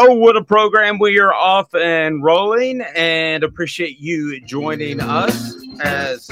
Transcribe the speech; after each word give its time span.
Oh, 0.00 0.14
what 0.14 0.36
a 0.36 0.44
program. 0.44 1.00
We 1.00 1.18
are 1.18 1.34
off 1.34 1.74
and 1.74 2.22
rolling 2.22 2.82
and 2.94 3.42
appreciate 3.42 3.98
you 3.98 4.40
joining 4.40 5.00
us 5.00 5.56
as 5.80 6.30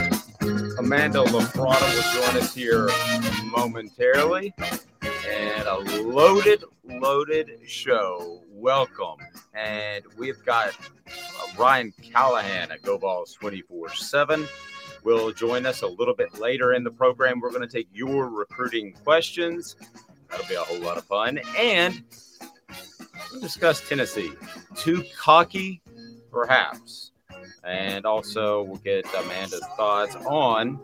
Amanda 0.79 1.25
LaFratta 1.25 1.83
will 1.93 2.23
join 2.23 2.41
us 2.41 2.55
here 2.55 2.89
momentarily. 3.51 4.55
And 5.03 5.67
a 5.67 5.79
loaded, 6.01 6.63
loaded 6.85 7.59
show. 7.67 8.41
Welcome. 8.53 9.17
And 9.53 10.05
we've 10.17 10.45
got 10.45 10.69
uh, 11.09 11.47
Ryan 11.59 11.93
Callahan 12.01 12.71
at 12.71 12.83
GoVols 12.83 13.35
24 13.35 13.95
7 13.97 14.47
will 15.03 15.33
join 15.33 15.67
us 15.67 15.83
a 15.83 15.89
little 15.89 16.15
bit 16.15 16.39
later 16.39 16.75
in 16.75 16.85
the 16.85 16.91
program. 16.93 17.41
We're 17.41 17.51
going 17.51 17.63
to 17.63 17.73
take 17.73 17.89
your 17.93 18.29
recruiting 18.29 18.93
questions. 18.93 19.75
That'll 20.31 20.47
be 20.47 20.55
a 20.55 20.61
whole 20.61 20.81
lot 20.81 20.99
of 20.99 21.05
fun. 21.05 21.41
And 21.59 22.05
We'll 23.33 23.41
discuss 23.41 23.87
Tennessee. 23.89 24.33
Too 24.77 25.05
cocky, 25.17 25.83
perhaps. 26.31 27.13
And 27.65 28.07
also, 28.07 28.63
we'll 28.63 28.77
get 28.77 29.07
Amanda's 29.15 29.65
thoughts 29.77 30.15
on 30.15 30.81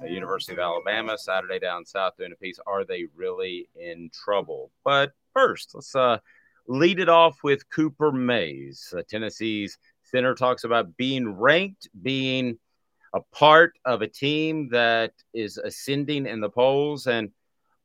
the 0.00 0.10
University 0.10 0.52
of 0.52 0.58
Alabama, 0.58 1.16
Saturday 1.18 1.58
down 1.58 1.84
south 1.84 2.16
doing 2.16 2.32
a 2.32 2.36
piece. 2.36 2.58
Are 2.66 2.84
they 2.84 3.06
really 3.14 3.68
in 3.74 4.10
trouble? 4.12 4.70
But 4.84 5.12
first, 5.32 5.70
let's 5.74 5.94
uh, 5.94 6.18
lead 6.66 7.00
it 7.00 7.08
off 7.08 7.42
with 7.42 7.68
Cooper 7.70 8.12
Mays. 8.12 8.92
Uh, 8.96 9.02
Tennessee's 9.08 9.78
center 10.02 10.34
talks 10.34 10.64
about 10.64 10.96
being 10.96 11.36
ranked, 11.36 11.88
being 12.02 12.58
a 13.12 13.20
part 13.32 13.78
of 13.84 14.02
a 14.02 14.08
team 14.08 14.68
that 14.70 15.12
is 15.34 15.58
ascending 15.58 16.26
in 16.26 16.40
the 16.40 16.50
polls, 16.50 17.06
and 17.06 17.30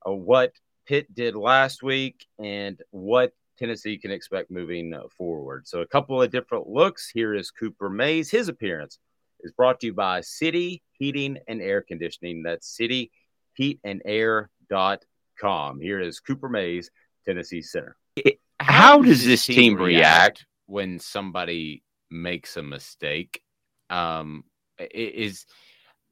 uh, 0.08 0.12
what 0.12 0.54
Pitt 0.86 1.14
did 1.14 1.36
last 1.36 1.82
week 1.82 2.28
and 2.38 2.82
what 2.92 3.34
Tennessee 3.58 3.98
can 3.98 4.12
expect 4.12 4.52
moving 4.52 4.94
uh, 4.94 5.04
forward. 5.18 5.68
So, 5.68 5.82
a 5.82 5.88
couple 5.88 6.22
of 6.22 6.32
different 6.32 6.68
looks. 6.68 7.10
Here 7.10 7.34
is 7.34 7.52
Cooper 7.52 7.90
Mays. 7.90 8.30
His 8.30 8.50
appearance 8.50 9.00
is 9.42 9.52
brought 9.52 9.80
to 9.82 9.88
you 9.88 9.94
by 9.94 10.22
City 10.22 10.82
Heating 10.94 11.38
and 11.48 11.62
Air 11.62 11.82
Conditioning. 11.82 12.44
That's 12.44 12.80
cityheatandair.com. 13.60 15.80
Here 15.80 16.02
is 16.02 16.20
Cooper 16.20 16.50
Mays, 16.50 16.90
Tennessee 17.26 17.62
Center. 17.62 17.96
How 18.60 19.02
does 19.02 19.26
this 19.26 19.46
team 19.46 19.76
react 19.76 20.46
when 20.66 21.00
somebody 21.00 21.84
makes 22.10 22.58
a 22.58 22.64
mistake? 22.64 23.42
Um, 23.90 24.44
is 24.80 25.46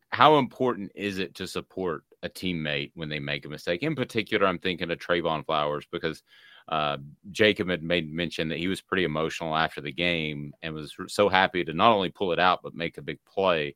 how 0.09 0.37
important 0.37 0.91
is 0.95 1.17
it 1.17 1.35
to 1.35 1.47
support 1.47 2.03
a 2.21 2.29
teammate 2.29 2.91
when 2.93 3.09
they 3.09 3.19
make 3.19 3.45
a 3.45 3.49
mistake? 3.49 3.83
In 3.83 3.95
particular, 3.95 4.45
I'm 4.45 4.59
thinking 4.59 4.91
of 4.91 4.99
Trevon 4.99 5.45
Flowers 5.45 5.85
because 5.91 6.21
uh, 6.69 6.97
Jacob 7.31 7.69
had 7.69 7.83
made 7.83 8.11
mention 8.11 8.49
that 8.49 8.59
he 8.59 8.67
was 8.67 8.81
pretty 8.81 9.03
emotional 9.03 9.55
after 9.55 9.81
the 9.81 9.91
game 9.91 10.53
and 10.61 10.73
was 10.73 10.95
so 11.07 11.29
happy 11.29 11.63
to 11.63 11.73
not 11.73 11.91
only 11.91 12.09
pull 12.09 12.31
it 12.31 12.39
out 12.39 12.61
but 12.63 12.75
make 12.75 12.97
a 12.97 13.01
big 13.01 13.19
play. 13.25 13.75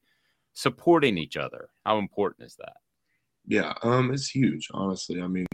Supporting 0.53 1.20
each 1.20 1.38
other, 1.38 1.70
how 1.86 2.00
important 2.00 2.48
is 2.48 2.56
that? 2.56 2.78
Yeah, 3.46 3.74
um, 3.84 4.12
it's 4.12 4.28
huge. 4.28 4.68
Honestly, 4.74 5.22
I 5.22 5.28
mean, 5.28 5.46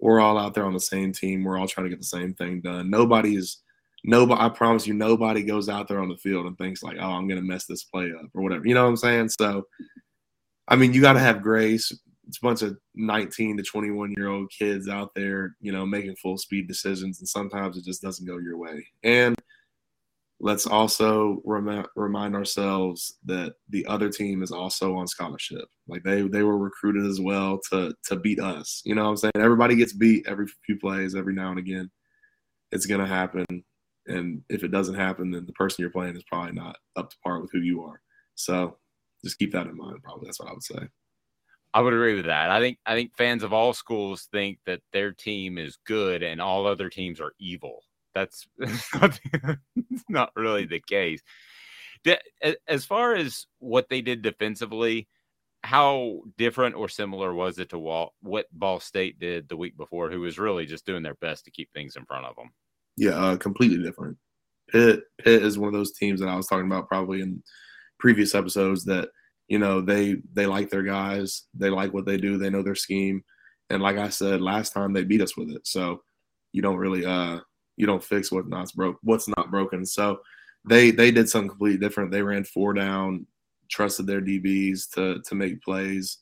we're 0.00 0.20
all 0.20 0.38
out 0.38 0.52
there 0.52 0.66
on 0.66 0.74
the 0.74 0.80
same 0.80 1.12
team. 1.12 1.44
We're 1.44 1.58
all 1.58 1.66
trying 1.66 1.86
to 1.86 1.90
get 1.90 1.98
the 1.98 2.04
same 2.04 2.34
thing 2.34 2.60
done. 2.60 2.90
Nobody 2.90 3.36
is 3.36 3.62
nobody. 4.04 4.40
I 4.40 4.50
promise 4.50 4.86
you, 4.86 4.92
nobody 4.92 5.42
goes 5.42 5.70
out 5.70 5.88
there 5.88 6.00
on 6.00 6.10
the 6.10 6.16
field 6.16 6.44
and 6.44 6.58
thinks 6.58 6.82
like, 6.82 6.98
"Oh, 7.00 7.10
I'm 7.10 7.26
going 7.26 7.40
to 7.40 7.46
mess 7.46 7.64
this 7.64 7.84
play 7.84 8.12
up" 8.12 8.26
or 8.34 8.42
whatever. 8.42 8.66
You 8.66 8.74
know 8.74 8.82
what 8.82 8.90
I'm 8.90 8.96
saying? 8.98 9.30
So, 9.40 9.66
I 10.68 10.76
mean, 10.76 10.92
you 10.92 11.00
got 11.00 11.14
to 11.14 11.20
have 11.20 11.42
grace 11.42 11.90
it's 12.26 12.38
a 12.38 12.42
bunch 12.42 12.62
of 12.62 12.76
19 12.94 13.56
to 13.56 13.62
21 13.62 14.12
year 14.16 14.28
old 14.28 14.50
kids 14.50 14.88
out 14.88 15.14
there, 15.14 15.56
you 15.60 15.72
know, 15.72 15.84
making 15.84 16.16
full 16.16 16.38
speed 16.38 16.68
decisions, 16.68 17.20
and 17.20 17.28
sometimes 17.28 17.76
it 17.76 17.84
just 17.84 18.02
doesn't 18.02 18.26
go 18.26 18.38
your 18.38 18.56
way. 18.56 18.86
And 19.02 19.36
let's 20.40 20.66
also 20.66 21.40
rem- 21.44 21.86
remind 21.96 22.34
ourselves 22.34 23.18
that 23.24 23.54
the 23.70 23.86
other 23.86 24.10
team 24.10 24.42
is 24.42 24.50
also 24.50 24.96
on 24.96 25.06
scholarship. 25.06 25.64
Like 25.88 26.02
they 26.02 26.22
they 26.22 26.42
were 26.42 26.58
recruited 26.58 27.06
as 27.06 27.20
well 27.20 27.60
to 27.70 27.94
to 28.04 28.16
beat 28.16 28.40
us. 28.40 28.82
You 28.84 28.94
know 28.94 29.04
what 29.04 29.10
I'm 29.10 29.16
saying? 29.16 29.32
Everybody 29.36 29.76
gets 29.76 29.92
beat 29.92 30.26
every 30.26 30.46
few 30.66 30.78
plays, 30.78 31.14
every 31.14 31.34
now 31.34 31.50
and 31.50 31.58
again. 31.58 31.90
It's 32.72 32.86
gonna 32.86 33.06
happen. 33.06 33.46
And 34.06 34.42
if 34.50 34.64
it 34.64 34.70
doesn't 34.70 34.96
happen, 34.96 35.30
then 35.30 35.46
the 35.46 35.52
person 35.52 35.80
you're 35.80 35.90
playing 35.90 36.16
is 36.16 36.24
probably 36.24 36.52
not 36.52 36.76
up 36.96 37.10
to 37.10 37.16
par 37.24 37.40
with 37.40 37.50
who 37.52 37.60
you 37.60 37.82
are. 37.82 38.00
So 38.34 38.76
just 39.24 39.38
keep 39.38 39.52
that 39.52 39.66
in 39.66 39.76
mind. 39.76 40.02
Probably 40.02 40.26
that's 40.26 40.40
what 40.40 40.50
I 40.50 40.52
would 40.52 40.62
say. 40.62 40.88
I 41.74 41.80
would 41.80 41.92
agree 41.92 42.14
with 42.14 42.26
that. 42.26 42.50
I 42.50 42.60
think 42.60 42.78
I 42.86 42.94
think 42.94 43.16
fans 43.16 43.42
of 43.42 43.52
all 43.52 43.72
schools 43.72 44.28
think 44.30 44.58
that 44.64 44.80
their 44.92 45.12
team 45.12 45.58
is 45.58 45.76
good 45.84 46.22
and 46.22 46.40
all 46.40 46.68
other 46.68 46.88
teams 46.88 47.20
are 47.20 47.32
evil. 47.40 47.82
That's 48.14 48.46
not, 48.94 49.20
not 50.08 50.30
really 50.36 50.66
the 50.66 50.78
case. 50.78 51.20
As 52.68 52.84
far 52.84 53.16
as 53.16 53.46
what 53.58 53.88
they 53.88 54.02
did 54.02 54.22
defensively, 54.22 55.08
how 55.64 56.20
different 56.38 56.76
or 56.76 56.88
similar 56.88 57.34
was 57.34 57.58
it 57.58 57.70
to 57.70 57.78
what 57.78 58.46
Ball 58.52 58.78
State 58.78 59.18
did 59.18 59.48
the 59.48 59.56
week 59.56 59.76
before, 59.76 60.10
who 60.10 60.20
was 60.20 60.38
really 60.38 60.66
just 60.66 60.86
doing 60.86 61.02
their 61.02 61.16
best 61.16 61.44
to 61.46 61.50
keep 61.50 61.72
things 61.72 61.96
in 61.96 62.04
front 62.04 62.26
of 62.26 62.36
them? 62.36 62.50
Yeah, 62.96 63.16
uh, 63.16 63.36
completely 63.36 63.82
different. 63.82 64.16
Pitt 64.70 65.02
Pitt 65.18 65.42
is 65.42 65.58
one 65.58 65.68
of 65.68 65.74
those 65.74 65.92
teams 65.92 66.20
that 66.20 66.28
I 66.28 66.36
was 66.36 66.46
talking 66.46 66.66
about 66.66 66.86
probably 66.86 67.20
in 67.20 67.42
previous 67.98 68.32
episodes 68.36 68.84
that– 68.84 69.08
you 69.48 69.58
know 69.58 69.80
they 69.80 70.16
they 70.32 70.46
like 70.46 70.70
their 70.70 70.82
guys 70.82 71.44
they 71.54 71.70
like 71.70 71.92
what 71.92 72.06
they 72.06 72.16
do 72.16 72.38
they 72.38 72.50
know 72.50 72.62
their 72.62 72.74
scheme 72.74 73.22
and 73.70 73.82
like 73.82 73.96
i 73.96 74.08
said 74.08 74.40
last 74.40 74.72
time 74.72 74.92
they 74.92 75.04
beat 75.04 75.20
us 75.20 75.36
with 75.36 75.50
it 75.50 75.66
so 75.66 76.02
you 76.52 76.62
don't 76.62 76.76
really 76.76 77.04
uh 77.04 77.38
you 77.76 77.86
don't 77.86 78.04
fix 78.04 78.30
what 78.30 78.48
not 78.48 78.72
broke 78.74 78.98
what's 79.02 79.28
not 79.28 79.50
broken. 79.50 79.84
So 79.84 80.20
they 80.64 80.90
they 80.90 81.10
did 81.10 81.28
something 81.28 81.50
completely 81.50 81.78
different. 81.78 82.10
They 82.10 82.22
ran 82.22 82.44
four 82.44 82.72
down, 82.72 83.26
trusted 83.68 84.06
their 84.06 84.20
DBs 84.20 84.90
to 84.94 85.20
to 85.20 85.34
make 85.34 85.62
plays, 85.62 86.18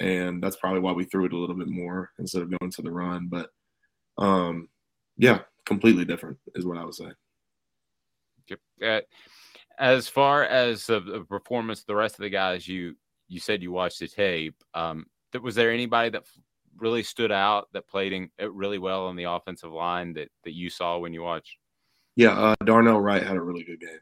and 0.00 0.42
that's 0.42 0.56
probably 0.56 0.80
why 0.80 0.92
we 0.92 1.04
threw 1.04 1.26
it 1.26 1.32
a 1.32 1.38
little 1.38 1.56
bit 1.56 1.68
more 1.68 2.10
instead 2.18 2.42
of 2.42 2.58
going 2.58 2.70
to 2.72 2.82
the 2.82 2.90
run. 2.90 3.28
But 3.28 3.50
um, 4.18 4.68
yeah, 5.18 5.40
completely 5.64 6.04
different 6.04 6.38
is 6.54 6.64
what 6.64 6.78
I 6.78 6.84
would 6.84 6.94
say. 6.94 7.10
Uh, 8.82 9.00
as 9.78 10.08
far 10.08 10.44
as 10.44 10.86
the, 10.86 11.00
the, 11.00 11.20
performance, 11.20 11.84
the 11.84 11.94
rest 11.94 12.14
of 12.14 12.22
the 12.22 12.30
guys 12.30 12.66
you 12.66 12.96
you 13.28 13.40
said 13.40 13.62
you 13.62 13.72
watched 13.72 13.98
the 13.98 14.08
tape. 14.08 14.54
Um, 14.74 15.06
was 15.42 15.54
there 15.54 15.72
anybody 15.72 16.10
that 16.10 16.22
really 16.78 17.02
stood 17.02 17.32
out 17.32 17.68
that 17.72 17.88
played 17.88 18.12
in, 18.12 18.30
uh, 18.40 18.50
really 18.50 18.78
well 18.78 19.06
on 19.06 19.16
the 19.16 19.24
offensive 19.24 19.72
line 19.72 20.12
that 20.14 20.28
that 20.44 20.54
you 20.54 20.70
saw 20.70 20.98
when 20.98 21.12
you 21.12 21.22
watched? 21.22 21.56
Yeah, 22.14 22.30
uh, 22.30 22.54
Darnell 22.64 23.00
Wright 23.00 23.22
had 23.22 23.36
a 23.36 23.40
really 23.40 23.64
good 23.64 23.80
game 23.80 24.00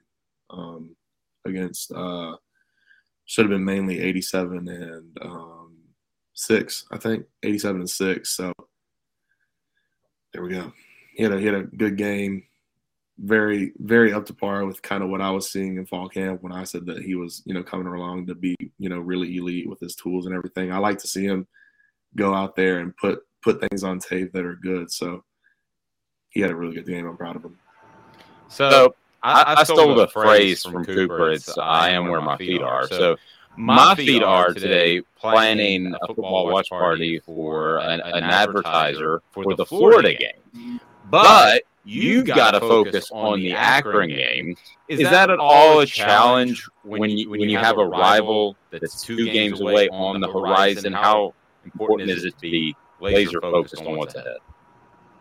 um, 0.50 0.96
against. 1.44 1.90
Uh, 1.92 2.36
should 3.26 3.46
have 3.46 3.50
been 3.50 3.64
mainly 3.64 4.00
87 4.00 4.68
and 4.68 5.18
um, 5.22 5.76
six, 6.34 6.84
I 6.92 6.98
think 6.98 7.24
87 7.42 7.80
and 7.80 7.90
six. 7.90 8.30
So 8.36 8.52
there 10.32 10.42
we 10.42 10.50
go. 10.50 10.72
He 11.14 11.22
had 11.22 11.32
a 11.32 11.38
he 11.38 11.46
had 11.46 11.54
a 11.54 11.62
good 11.62 11.96
game, 11.96 12.44
very 13.18 13.72
very 13.78 14.12
up 14.12 14.26
to 14.26 14.34
par 14.34 14.66
with 14.66 14.82
kind 14.82 15.02
of 15.02 15.08
what 15.08 15.20
I 15.20 15.30
was 15.30 15.50
seeing 15.50 15.76
in 15.76 15.86
fall 15.86 16.08
camp 16.08 16.42
when 16.42 16.52
I 16.52 16.64
said 16.64 16.84
that 16.86 17.02
he 17.02 17.14
was 17.14 17.42
you 17.46 17.54
know 17.54 17.62
coming 17.62 17.86
along 17.86 18.26
to 18.26 18.34
be 18.34 18.56
you 18.78 18.88
know 18.88 18.98
really 18.98 19.36
elite 19.36 19.68
with 19.68 19.80
his 19.80 19.94
tools 19.94 20.26
and 20.26 20.34
everything. 20.34 20.72
I 20.72 20.78
like 20.78 20.98
to 20.98 21.06
see 21.06 21.24
him 21.24 21.46
go 22.16 22.34
out 22.34 22.56
there 22.56 22.80
and 22.80 22.96
put 22.96 23.20
put 23.42 23.60
things 23.60 23.84
on 23.84 23.98
tape 23.98 24.32
that 24.32 24.44
are 24.44 24.56
good. 24.56 24.90
So 24.90 25.22
he 26.30 26.40
had 26.40 26.50
a 26.50 26.56
really 26.56 26.74
good 26.74 26.86
game. 26.86 27.06
I'm 27.06 27.16
proud 27.16 27.36
of 27.36 27.44
him. 27.44 27.58
So 28.48 28.94
I, 29.22 29.54
I, 29.58 29.64
stole, 29.64 29.94
the 29.94 30.08
phrase 30.08 30.62
from 30.62 30.84
Cooper. 30.84 31.32
It's 31.32 31.56
"I 31.56 31.90
am 31.90 32.08
where 32.08 32.20
my 32.20 32.36
feet 32.36 32.62
are." 32.62 32.88
So 32.88 33.16
my 33.56 33.94
feet 33.94 34.22
are 34.22 34.52
today 34.52 35.02
planning 35.16 35.94
a 35.94 36.06
football 36.08 36.50
watch 36.50 36.68
party 36.68 37.20
for 37.20 37.78
an, 37.78 38.00
an 38.00 38.24
advertiser 38.24 39.22
for 39.30 39.54
the 39.54 39.64
Florida 39.64 40.14
game. 40.14 40.80
But 41.08 41.62
you've 41.84 42.26
got 42.26 42.52
to 42.52 42.60
focus 42.60 43.10
on 43.12 43.40
the 43.40 43.52
Akron 43.52 44.08
game. 44.08 44.56
Is, 44.88 45.00
is 45.00 45.10
that 45.10 45.30
at 45.30 45.38
all 45.38 45.80
a 45.80 45.86
challenge 45.86 46.68
when 46.82 47.10
you 47.10 47.30
when 47.30 47.48
you 47.48 47.58
have 47.58 47.78
a 47.78 47.86
rival 47.86 48.56
that's 48.70 49.02
two 49.02 49.24
games 49.26 49.60
away 49.60 49.88
on 49.88 50.20
the 50.20 50.30
horizon? 50.30 50.92
How 50.92 51.34
important 51.64 52.10
is 52.10 52.24
it 52.24 52.34
to 52.34 52.40
be 52.40 52.76
laser 53.00 53.40
focused 53.40 53.82
on 53.82 53.96
what's 53.96 54.14
ahead? 54.14 54.36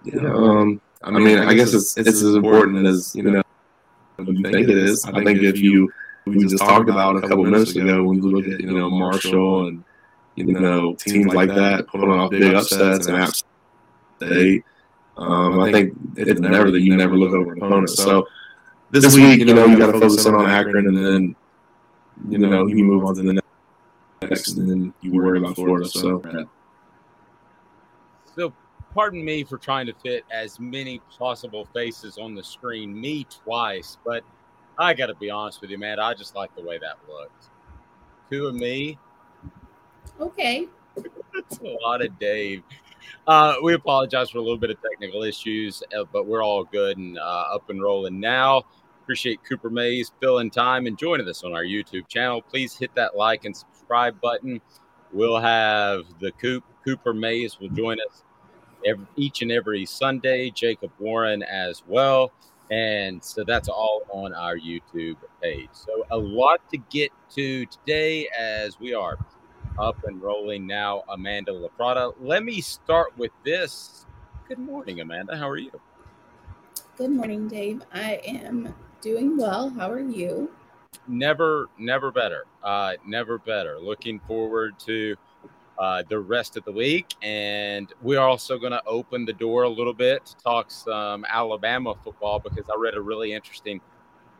Yeah, 0.03 0.33
um, 0.33 0.81
I 1.01 1.11
mean, 1.11 1.39
I 1.39 1.53
guess 1.53 1.73
it's 1.73 1.97
it's 1.97 2.21
as 2.21 2.35
important 2.35 2.85
as 2.85 3.15
you 3.15 3.23
know 3.23 3.43
you 4.19 4.43
think 4.43 4.69
it 4.69 4.77
is. 4.77 5.05
I 5.05 5.23
think 5.23 5.41
if 5.41 5.59
you 5.59 5.91
we 6.25 6.45
just 6.45 6.63
talked 6.63 6.89
about 6.89 7.17
a 7.17 7.21
couple 7.21 7.43
minutes 7.43 7.75
ago 7.75 8.03
when 8.03 8.17
you 8.17 8.29
look 8.29 8.47
at 8.47 8.59
you 8.61 8.71
know 8.71 8.89
Marshall 8.89 9.67
and 9.67 9.83
you 10.35 10.45
know 10.45 10.93
teams 10.95 11.33
like 11.33 11.49
that 11.49 11.87
pulling 11.87 12.11
off 12.11 12.31
big 12.31 12.53
upsets 12.53 13.07
and 13.07 13.17
App 13.17 13.33
State. 14.17 14.63
Um, 15.17 15.59
I 15.59 15.71
think 15.71 15.93
it's 16.15 16.39
never 16.39 16.71
that 16.71 16.81
you 16.81 16.95
never 16.95 17.15
look 17.15 17.33
over 17.33 17.53
an 17.53 17.57
opponent. 17.59 17.89
So 17.89 18.27
this 18.91 19.15
week, 19.15 19.39
you 19.39 19.53
know, 19.53 19.65
you 19.65 19.77
got 19.77 19.91
to 19.91 19.99
focus 19.99 20.25
in 20.25 20.33
on 20.33 20.49
Akron, 20.49 20.87
and 20.87 20.97
then 20.97 21.35
you 22.29 22.37
know 22.37 22.67
you 22.67 22.83
move 22.83 23.05
on 23.05 23.15
to 23.15 23.21
the 23.21 23.41
next, 24.21 24.57
and 24.57 24.69
then 24.69 24.93
you 25.01 25.13
worry 25.13 25.39
about 25.39 25.55
Florida. 25.55 25.87
So. 25.87 26.21
So, 28.35 28.51
pardon 28.95 29.23
me 29.23 29.43
for 29.43 29.59
trying 29.59 29.85
to 29.85 29.93
fit 29.93 30.25
as 30.31 30.59
many 30.59 30.99
possible 31.19 31.65
faces 31.73 32.17
on 32.17 32.33
the 32.33 32.43
screen, 32.43 32.99
me 32.99 33.27
twice, 33.29 33.99
but 34.03 34.23
I 34.79 34.93
got 34.93 35.07
to 35.07 35.15
be 35.15 35.29
honest 35.29 35.61
with 35.61 35.69
you, 35.69 35.77
man. 35.77 35.99
I 35.99 36.13
just 36.13 36.35
like 36.35 36.55
the 36.55 36.63
way 36.63 36.79
that 36.79 36.97
looked. 37.07 37.49
Two 38.31 38.47
of 38.47 38.55
me. 38.55 38.97
Okay. 40.19 40.67
That's 41.33 41.59
a 41.59 41.77
lot 41.83 42.03
of 42.03 42.17
Dave. 42.19 42.63
Uh, 43.27 43.55
we 43.63 43.73
apologize 43.73 44.29
for 44.29 44.37
a 44.39 44.41
little 44.41 44.57
bit 44.57 44.69
of 44.69 44.81
technical 44.81 45.23
issues, 45.23 45.81
uh, 45.97 46.03
but 46.11 46.25
we're 46.25 46.43
all 46.43 46.63
good 46.63 46.97
and 46.97 47.17
uh, 47.17 47.45
up 47.53 47.69
and 47.69 47.81
rolling 47.81 48.19
now. 48.19 48.63
Appreciate 49.03 49.39
Cooper 49.43 49.69
Mays 49.69 50.11
filling 50.21 50.49
time 50.49 50.87
and 50.87 50.97
joining 50.97 51.27
us 51.27 51.43
on 51.43 51.53
our 51.53 51.63
YouTube 51.63 52.07
channel. 52.07 52.41
Please 52.41 52.75
hit 52.75 52.93
that 52.95 53.15
like 53.15 53.45
and 53.45 53.55
subscribe 53.55 54.19
button. 54.21 54.61
We'll 55.11 55.39
have 55.39 56.03
the 56.19 56.31
Coop 56.31 56.63
Cooper 56.85 57.13
Mays 57.13 57.59
will 57.59 57.69
join 57.69 57.99
us 57.99 58.23
every, 58.85 59.05
each 59.15 59.41
and 59.41 59.51
every 59.51 59.85
Sunday. 59.85 60.49
Jacob 60.49 60.91
Warren 60.99 61.43
as 61.43 61.83
well. 61.87 62.31
And 62.71 63.23
so 63.23 63.43
that's 63.43 63.69
all 63.69 64.01
on 64.09 64.33
our 64.33 64.57
YouTube 64.57 65.17
page. 65.41 65.69
So 65.73 66.05
a 66.11 66.17
lot 66.17 66.61
to 66.71 66.77
get 66.89 67.11
to 67.35 67.65
today 67.67 68.27
as 68.37 68.79
we 68.79 68.93
are 68.93 69.17
up 69.79 70.03
and 70.05 70.21
rolling 70.21 70.67
now. 70.67 71.03
Amanda 71.09 71.51
LaFratta. 71.51 72.13
Let 72.19 72.43
me 72.43 72.61
start 72.61 73.17
with 73.17 73.31
this. 73.43 74.05
Good 74.47 74.59
morning, 74.59 75.01
Amanda. 75.01 75.37
How 75.37 75.49
are 75.49 75.57
you? 75.57 75.71
Good 76.97 77.11
morning, 77.11 77.47
Dave. 77.47 77.81
I 77.93 78.21
am 78.25 78.73
doing 79.01 79.37
well. 79.37 79.69
How 79.69 79.89
are 79.91 79.99
you? 79.99 80.51
Never, 81.07 81.69
never 81.77 82.11
better. 82.11 82.45
Uh, 82.63 82.93
never 83.05 83.39
better. 83.39 83.79
Looking 83.79 84.19
forward 84.21 84.77
to 84.79 85.15
uh, 85.79 86.03
the 86.07 86.19
rest 86.19 86.55
of 86.55 86.63
the 86.65 86.71
week. 86.71 87.15
And 87.21 87.91
we're 88.01 88.19
also 88.19 88.59
going 88.59 88.73
to 88.73 88.83
open 88.85 89.25
the 89.25 89.33
door 89.33 89.63
a 89.63 89.69
little 89.69 89.93
bit 89.93 90.25
to 90.25 90.35
talk 90.37 90.69
some 90.69 91.25
Alabama 91.27 91.95
football 92.03 92.39
because 92.39 92.65
I 92.69 92.77
read 92.77 92.93
a 92.93 93.01
really 93.01 93.33
interesting 93.33 93.81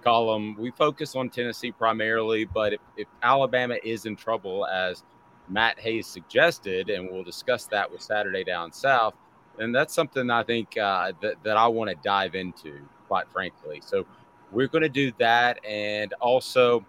column. 0.04 0.56
We 0.60 0.72
focus 0.72 1.16
on 1.16 1.30
Tennessee 1.30 1.72
primarily, 1.72 2.46
but 2.46 2.74
if, 2.74 2.82
if 2.98 3.08
Alabama 3.24 3.78
is 3.84 4.06
in 4.06 4.16
trouble, 4.16 4.66
as 4.68 5.04
Matt 5.50 5.80
Hayes 5.80 6.08
suggested, 6.08 6.90
and 6.90 7.10
we'll 7.10 7.24
discuss 7.24 7.66
that 7.68 7.92
with 7.92 8.02
Saturday 8.02 8.44
Down 8.44 8.72
South, 8.72 9.14
and 9.60 9.74
that's 9.74 9.94
something 9.94 10.30
I 10.30 10.44
think 10.44 10.78
uh, 10.78 11.12
that, 11.22 11.36
that 11.44 11.58
I 11.58 11.68
want 11.68 11.90
to 11.90 11.96
dive 12.04 12.36
into, 12.36 12.80
quite 13.08 13.30
frankly. 13.32 13.82
So 13.86 14.06
we're 14.52 14.68
going 14.68 14.84
to 14.84 14.90
do 14.90 15.12
that. 15.20 15.64
And 15.66 16.14
also, 16.22 16.86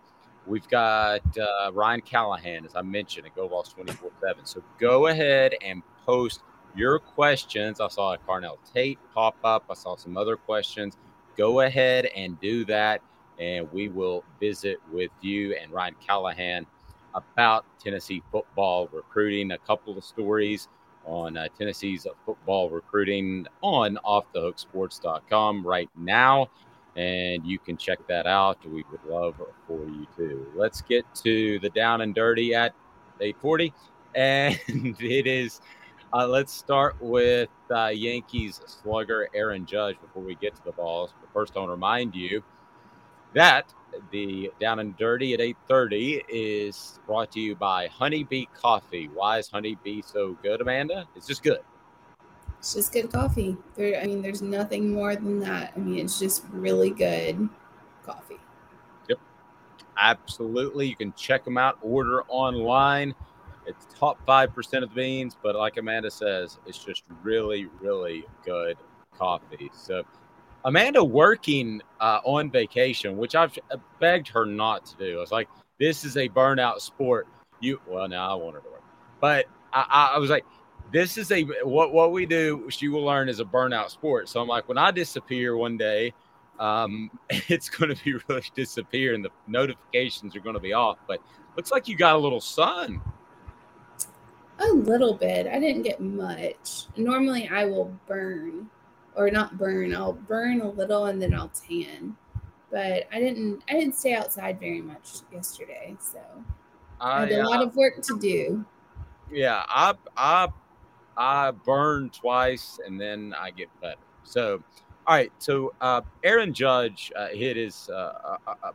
We've 0.46 0.68
got 0.68 1.22
uh, 1.38 1.72
Ryan 1.72 2.02
Callahan, 2.02 2.66
as 2.66 2.76
I 2.76 2.82
mentioned, 2.82 3.26
at 3.26 3.34
Go 3.34 3.48
GoVols 3.48 3.72
24 3.74 4.10
7. 4.20 4.44
So 4.44 4.62
go 4.78 5.06
ahead 5.06 5.54
and 5.64 5.82
post 6.04 6.42
your 6.76 6.98
questions. 6.98 7.80
I 7.80 7.88
saw 7.88 8.14
a 8.14 8.18
Carnell 8.18 8.58
Tate 8.72 8.98
pop 9.14 9.36
up, 9.42 9.64
I 9.70 9.74
saw 9.74 9.96
some 9.96 10.16
other 10.16 10.36
questions. 10.36 10.96
Go 11.36 11.60
ahead 11.60 12.06
and 12.14 12.38
do 12.40 12.64
that, 12.66 13.00
and 13.38 13.70
we 13.72 13.88
will 13.88 14.22
visit 14.38 14.78
with 14.92 15.10
you 15.20 15.54
and 15.54 15.72
Ryan 15.72 15.96
Callahan 16.06 16.66
about 17.14 17.64
Tennessee 17.78 18.22
football 18.30 18.88
recruiting. 18.92 19.52
A 19.52 19.58
couple 19.58 19.96
of 19.96 20.04
stories 20.04 20.68
on 21.04 21.36
uh, 21.36 21.48
Tennessee's 21.58 22.06
football 22.24 22.70
recruiting 22.70 23.46
on 23.62 23.98
offthehooksports.com 24.04 25.66
right 25.66 25.90
now 25.96 26.48
and 26.96 27.44
you 27.44 27.58
can 27.58 27.76
check 27.76 27.98
that 28.08 28.26
out. 28.26 28.58
We 28.64 28.84
would 28.90 29.04
love 29.06 29.34
for 29.66 29.84
you 29.84 30.06
to. 30.16 30.46
Let's 30.54 30.80
get 30.80 31.04
to 31.16 31.58
the 31.60 31.70
down 31.70 32.00
and 32.02 32.14
dirty 32.14 32.54
at 32.54 32.74
840, 33.20 33.72
and 34.14 34.58
it 34.68 35.26
is. 35.26 35.60
Uh, 36.12 36.28
let's 36.28 36.52
start 36.52 36.94
with 37.00 37.48
uh, 37.74 37.86
Yankees 37.86 38.60
slugger 38.66 39.28
Aaron 39.34 39.66
Judge 39.66 39.96
before 40.00 40.22
we 40.22 40.36
get 40.36 40.54
to 40.54 40.62
the 40.64 40.70
Vols. 40.70 41.12
But 41.20 41.32
first, 41.32 41.54
I 41.56 41.58
want 41.58 41.70
to 41.70 41.72
remind 41.72 42.14
you 42.14 42.40
that 43.34 43.72
the 44.10 44.50
down 44.60 44.80
and 44.80 44.96
dirty 44.96 45.34
at 45.34 45.40
8:30 45.40 46.22
is 46.28 46.98
brought 47.06 47.30
to 47.32 47.40
you 47.40 47.54
by 47.54 47.86
Honeybee 47.88 48.46
Coffee. 48.54 49.08
Why 49.12 49.38
is 49.38 49.48
Honeybee 49.48 50.02
so 50.02 50.36
good, 50.42 50.60
Amanda? 50.60 51.06
It's 51.14 51.26
just 51.26 51.42
good. 51.42 51.60
It's 52.58 52.74
just 52.74 52.92
good 52.92 53.12
coffee. 53.12 53.56
There, 53.74 54.00
I 54.00 54.06
mean, 54.06 54.22
there's 54.22 54.42
nothing 54.42 54.92
more 54.92 55.14
than 55.14 55.38
that. 55.40 55.72
I 55.76 55.78
mean, 55.78 55.98
it's 55.98 56.18
just 56.18 56.44
really 56.50 56.90
good 56.90 57.48
coffee. 58.04 58.38
Yep, 59.08 59.18
absolutely. 59.98 60.88
You 60.88 60.96
can 60.96 61.12
check 61.12 61.44
them 61.44 61.58
out. 61.58 61.78
Order 61.82 62.22
online. 62.28 63.14
It's 63.66 63.86
top 63.98 64.18
five 64.26 64.54
percent 64.54 64.84
of 64.84 64.90
the 64.90 64.96
beans, 64.96 65.36
but 65.42 65.56
like 65.56 65.76
Amanda 65.76 66.10
says, 66.10 66.58
it's 66.66 66.78
just 66.78 67.04
really, 67.22 67.66
really 67.80 68.24
good 68.44 68.76
coffee. 69.16 69.70
So, 69.74 70.02
Amanda 70.64 71.04
working 71.04 71.82
uh, 72.00 72.20
on 72.24 72.50
vacation, 72.50 73.16
which 73.16 73.34
I've 73.34 73.58
begged 74.00 74.28
her 74.28 74.46
not 74.46 74.86
to 74.86 74.96
do. 74.96 75.18
I 75.18 75.20
was 75.20 75.32
like, 75.32 75.48
"This 75.78 76.04
is 76.04 76.16
a 76.16 76.28
burnout 76.28 76.80
sport." 76.80 77.28
You 77.60 77.80
well, 77.86 78.08
now 78.08 78.30
I 78.30 78.34
want 78.34 78.56
her 78.56 78.62
to 78.62 78.68
work, 78.68 78.82
but 79.20 79.46
I, 79.72 80.12
I 80.14 80.18
was 80.18 80.30
like, 80.30 80.44
this 80.92 81.18
is 81.18 81.32
a 81.32 81.42
what 81.64 81.92
what 81.92 82.12
we 82.12 82.26
do 82.26 82.66
she 82.70 82.88
will 82.88 83.04
learn 83.04 83.28
is 83.28 83.40
a 83.40 83.44
burnout 83.44 83.90
sport. 83.90 84.28
So 84.28 84.40
i'm 84.40 84.48
like 84.48 84.68
when 84.68 84.78
i 84.78 84.90
disappear 84.90 85.56
one 85.56 85.76
day 85.76 86.12
um 86.60 87.10
it's 87.48 87.68
going 87.68 87.94
to 87.94 88.04
be 88.04 88.14
really 88.28 88.46
disappear 88.54 89.14
and 89.14 89.24
the 89.24 89.30
notifications 89.46 90.36
are 90.36 90.40
going 90.40 90.54
to 90.54 90.60
be 90.60 90.72
off 90.72 90.98
but 91.08 91.20
looks 91.56 91.70
like 91.70 91.88
you 91.88 91.96
got 91.96 92.14
a 92.14 92.18
little 92.18 92.40
sun. 92.40 93.00
A 94.60 94.68
little 94.68 95.14
bit. 95.14 95.48
I 95.48 95.58
didn't 95.58 95.82
get 95.82 96.00
much. 96.00 96.86
Normally 96.96 97.48
i 97.48 97.64
will 97.64 97.92
burn 98.06 98.70
or 99.16 99.30
not 99.30 99.58
burn. 99.58 99.94
I'll 99.94 100.12
burn 100.12 100.60
a 100.60 100.68
little 100.68 101.06
and 101.06 101.20
then 101.20 101.34
I'll 101.34 101.50
tan. 101.68 102.16
But 102.70 103.06
I 103.12 103.20
didn't 103.20 103.62
I 103.68 103.74
didn't 103.74 103.94
stay 103.94 104.14
outside 104.14 104.58
very 104.58 104.82
much 104.82 105.20
yesterday, 105.32 105.96
so 106.00 106.20
I 107.00 107.20
had 107.20 107.32
a 107.32 107.48
lot 107.48 107.62
of 107.62 107.76
work 107.76 108.02
to 108.02 108.18
do. 108.18 108.64
Yeah, 109.30 109.62
I 109.68 109.94
I 110.16 110.48
I 111.16 111.50
burn 111.52 112.10
twice 112.10 112.78
and 112.84 113.00
then 113.00 113.34
I 113.38 113.50
get 113.50 113.68
better. 113.80 114.00
So, 114.24 114.62
all 115.06 115.14
right. 115.14 115.32
So 115.38 115.72
uh, 115.80 116.00
Aaron 116.24 116.52
Judge 116.52 117.12
uh, 117.14 117.28
hit 117.28 117.56
his 117.56 117.88
uh, 117.92 118.12
uh, 118.24 118.36
uh, 118.46 118.54
uh 118.62 118.72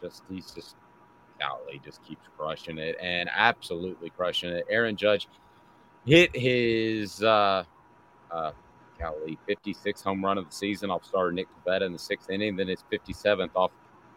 just 0.00 0.22
he's 0.30 0.50
just 0.52 0.76
golly 1.38 1.80
just 1.84 2.02
keeps 2.04 2.26
crushing 2.36 2.78
it 2.78 2.96
and 3.00 3.28
absolutely 3.34 4.10
crushing 4.10 4.50
it. 4.50 4.64
Aaron 4.70 4.96
Judge 4.96 5.28
hit 6.06 6.34
his 6.34 7.22
uh, 7.22 7.64
uh, 8.30 8.52
golly, 9.00 9.38
56 9.46 10.02
home 10.02 10.24
run 10.24 10.38
of 10.38 10.46
the 10.46 10.54
season 10.54 10.90
off 10.90 11.04
starter 11.04 11.32
Nick 11.32 11.48
Pivetta 11.66 11.82
in 11.82 11.92
the 11.92 11.98
sixth 11.98 12.30
inning. 12.30 12.56
Then 12.56 12.68
his 12.68 12.84
57th 12.92 13.50
off 13.54 13.70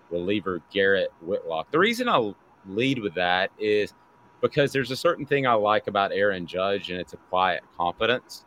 reliever 0.10 0.62
Garrett 0.72 1.12
Whitlock. 1.22 1.72
The 1.72 1.80
reason 1.80 2.08
I 2.10 2.34
lead 2.68 3.00
with 3.00 3.16
that 3.16 3.52
is 3.58 3.94
because 4.42 4.74
there's 4.74 4.92
a 4.92 4.96
certain 4.96 5.26
thing 5.26 5.48
I 5.48 5.54
like 5.54 5.88
about 5.88 6.12
Aaron 6.12 6.46
Judge, 6.46 6.92
and 6.92 7.00
it's 7.00 7.14
a 7.14 7.18
quiet 7.18 7.64
confidence. 7.78 8.46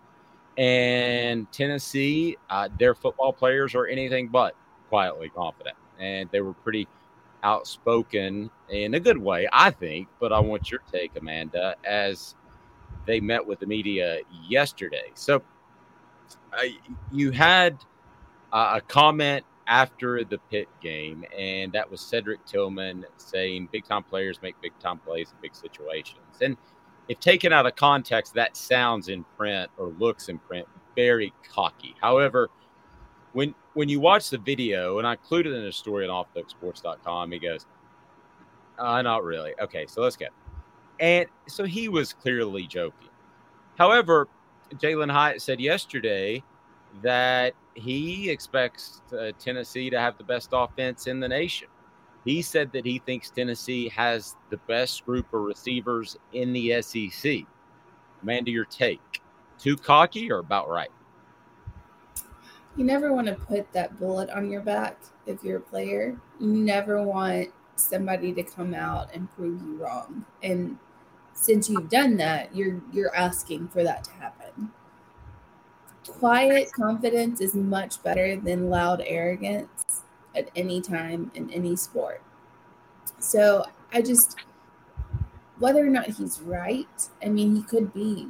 And 0.58 1.50
Tennessee, 1.52 2.36
uh, 2.50 2.68
their 2.78 2.94
football 2.94 3.32
players 3.32 3.74
are 3.74 3.86
anything 3.86 4.28
but 4.28 4.54
quietly 4.88 5.30
confident, 5.30 5.76
and 5.98 6.28
they 6.30 6.40
were 6.40 6.52
pretty 6.52 6.86
outspoken 7.42 8.50
in 8.68 8.94
a 8.94 9.00
good 9.00 9.18
way, 9.18 9.48
I 9.52 9.70
think. 9.70 10.08
But 10.20 10.32
I 10.32 10.40
want 10.40 10.70
your 10.70 10.80
take, 10.90 11.12
Amanda, 11.16 11.76
as 11.84 12.34
they 13.06 13.20
met 13.20 13.46
with 13.46 13.60
the 13.60 13.66
media 13.66 14.18
yesterday. 14.48 15.12
So 15.14 15.42
uh, 16.52 16.62
you 17.12 17.30
had 17.30 17.78
uh, 18.52 18.74
a 18.76 18.80
comment 18.80 19.44
after 19.66 20.24
the 20.24 20.38
Pitt 20.50 20.68
game, 20.80 21.24
and 21.36 21.72
that 21.72 21.90
was 21.90 22.00
Cedric 22.00 22.44
Tillman 22.46 23.04
saying 23.16 23.68
big 23.72 23.84
time 23.84 24.04
players 24.04 24.40
make 24.42 24.54
big 24.60 24.78
time 24.78 24.98
plays 24.98 25.30
in 25.30 25.36
big 25.42 25.54
situations. 25.54 26.20
And 26.40 26.56
if 27.08 27.20
taken 27.20 27.52
out 27.52 27.66
of 27.66 27.76
context, 27.76 28.34
that 28.34 28.56
sounds 28.56 29.08
in 29.08 29.24
print 29.36 29.70
or 29.76 29.88
looks 29.98 30.28
in 30.28 30.38
print 30.38 30.66
very 30.94 31.32
cocky. 31.52 31.94
However, 32.00 32.48
when 33.32 33.54
when 33.74 33.88
you 33.88 34.00
watch 34.00 34.30
the 34.30 34.38
video, 34.38 34.98
and 34.98 35.06
I 35.06 35.12
included 35.12 35.52
in 35.52 35.64
a 35.64 35.72
story 35.72 36.08
on 36.08 36.24
offthesports.com, 36.24 37.32
he 37.32 37.38
goes, 37.38 37.66
uh, 38.78 39.02
not 39.02 39.24
really. 39.24 39.52
Okay, 39.60 39.86
so 39.86 40.02
let's 40.02 40.16
get. 40.16 40.30
And 40.98 41.26
so 41.46 41.64
he 41.64 41.88
was 41.88 42.12
clearly 42.12 42.66
joking. 42.66 43.08
However, 43.76 44.28
Jalin 44.74 45.10
Hyatt 45.10 45.42
said 45.42 45.60
yesterday 45.60 46.42
that 47.02 47.54
he 47.74 48.30
expects 48.30 49.02
uh, 49.12 49.32
Tennessee 49.38 49.90
to 49.90 50.00
have 50.00 50.16
the 50.18 50.24
best 50.24 50.50
offense 50.52 51.06
in 51.06 51.20
the 51.20 51.28
nation. 51.28 51.68
He 52.24 52.42
said 52.42 52.72
that 52.72 52.84
he 52.84 52.98
thinks 52.98 53.30
Tennessee 53.30 53.88
has 53.90 54.34
the 54.50 54.56
best 54.68 55.04
group 55.06 55.32
of 55.32 55.42
receivers 55.42 56.16
in 56.32 56.52
the 56.52 56.82
SEC. 56.82 57.42
Amanda, 58.22 58.50
your 58.50 58.64
take. 58.64 59.22
Too 59.58 59.76
cocky 59.76 60.30
or 60.30 60.38
about 60.38 60.68
right? 60.68 60.90
You 62.76 62.84
never 62.84 63.12
want 63.12 63.28
to 63.28 63.34
put 63.34 63.72
that 63.72 63.98
bullet 63.98 64.28
on 64.30 64.50
your 64.50 64.60
back 64.60 64.98
if 65.26 65.42
you're 65.42 65.58
a 65.58 65.60
player. 65.60 66.16
You 66.40 66.48
never 66.48 67.02
want 67.02 67.48
somebody 67.76 68.32
to 68.32 68.42
come 68.42 68.74
out 68.74 69.14
and 69.14 69.30
prove 69.34 69.62
you 69.62 69.76
wrong. 69.76 70.24
And 70.42 70.78
since 71.32 71.70
you've 71.70 71.88
done 71.88 72.16
that, 72.16 72.54
you're 72.54 72.80
you're 72.92 73.14
asking 73.14 73.68
for 73.68 73.82
that 73.82 74.04
to 74.04 74.10
happen. 74.12 74.45
Quiet 76.08 76.72
confidence 76.72 77.40
is 77.40 77.54
much 77.54 78.02
better 78.02 78.36
than 78.36 78.70
loud 78.70 79.02
arrogance 79.04 80.02
at 80.34 80.50
any 80.56 80.80
time 80.80 81.30
in 81.34 81.50
any 81.50 81.76
sport. 81.76 82.22
So 83.18 83.64
I 83.92 84.02
just 84.02 84.36
whether 85.58 85.84
or 85.84 85.90
not 85.90 86.06
he's 86.06 86.40
right, 86.40 87.08
I 87.24 87.28
mean 87.28 87.56
he 87.56 87.62
could 87.62 87.92
be 87.92 88.28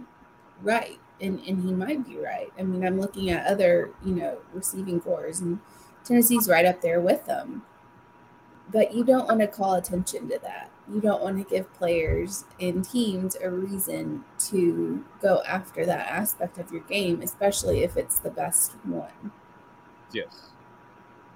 right 0.63 0.99
and, 1.21 1.41
and 1.47 1.65
he 1.65 1.73
might 1.73 2.07
be 2.07 2.19
right. 2.19 2.53
I 2.59 2.63
mean, 2.63 2.85
I'm 2.85 3.01
looking 3.01 3.31
at 3.31 3.47
other, 3.47 3.91
you 4.05 4.15
know, 4.15 4.39
receiving 4.53 5.01
corps, 5.01 5.41
and 5.41 5.61
Tennessee's 6.05 6.49
right 6.49 6.67
up 6.67 6.81
there 6.81 7.01
with 7.01 7.25
them. 7.27 7.63
But 8.71 8.95
you 8.95 9.05
don't 9.05 9.27
want 9.27 9.41
to 9.41 9.47
call 9.47 9.75
attention 9.75 10.29
to 10.29 10.39
that 10.41 10.71
you 10.93 11.01
don't 11.01 11.23
want 11.23 11.37
to 11.39 11.45
give 11.45 11.73
players 11.75 12.45
and 12.61 12.85
teams 12.85 13.37
a 13.43 13.51
reason 13.51 14.25
to 14.39 15.05
go 15.21 15.43
after 15.47 15.85
that 15.85 16.07
aspect 16.09 16.59
of 16.59 16.71
your 16.71 16.83
game, 16.83 17.23
especially 17.23 17.83
if 17.83 17.97
it's 17.97 18.19
the 18.19 18.31
best 18.31 18.73
one. 18.85 19.33
Yes. 20.13 20.51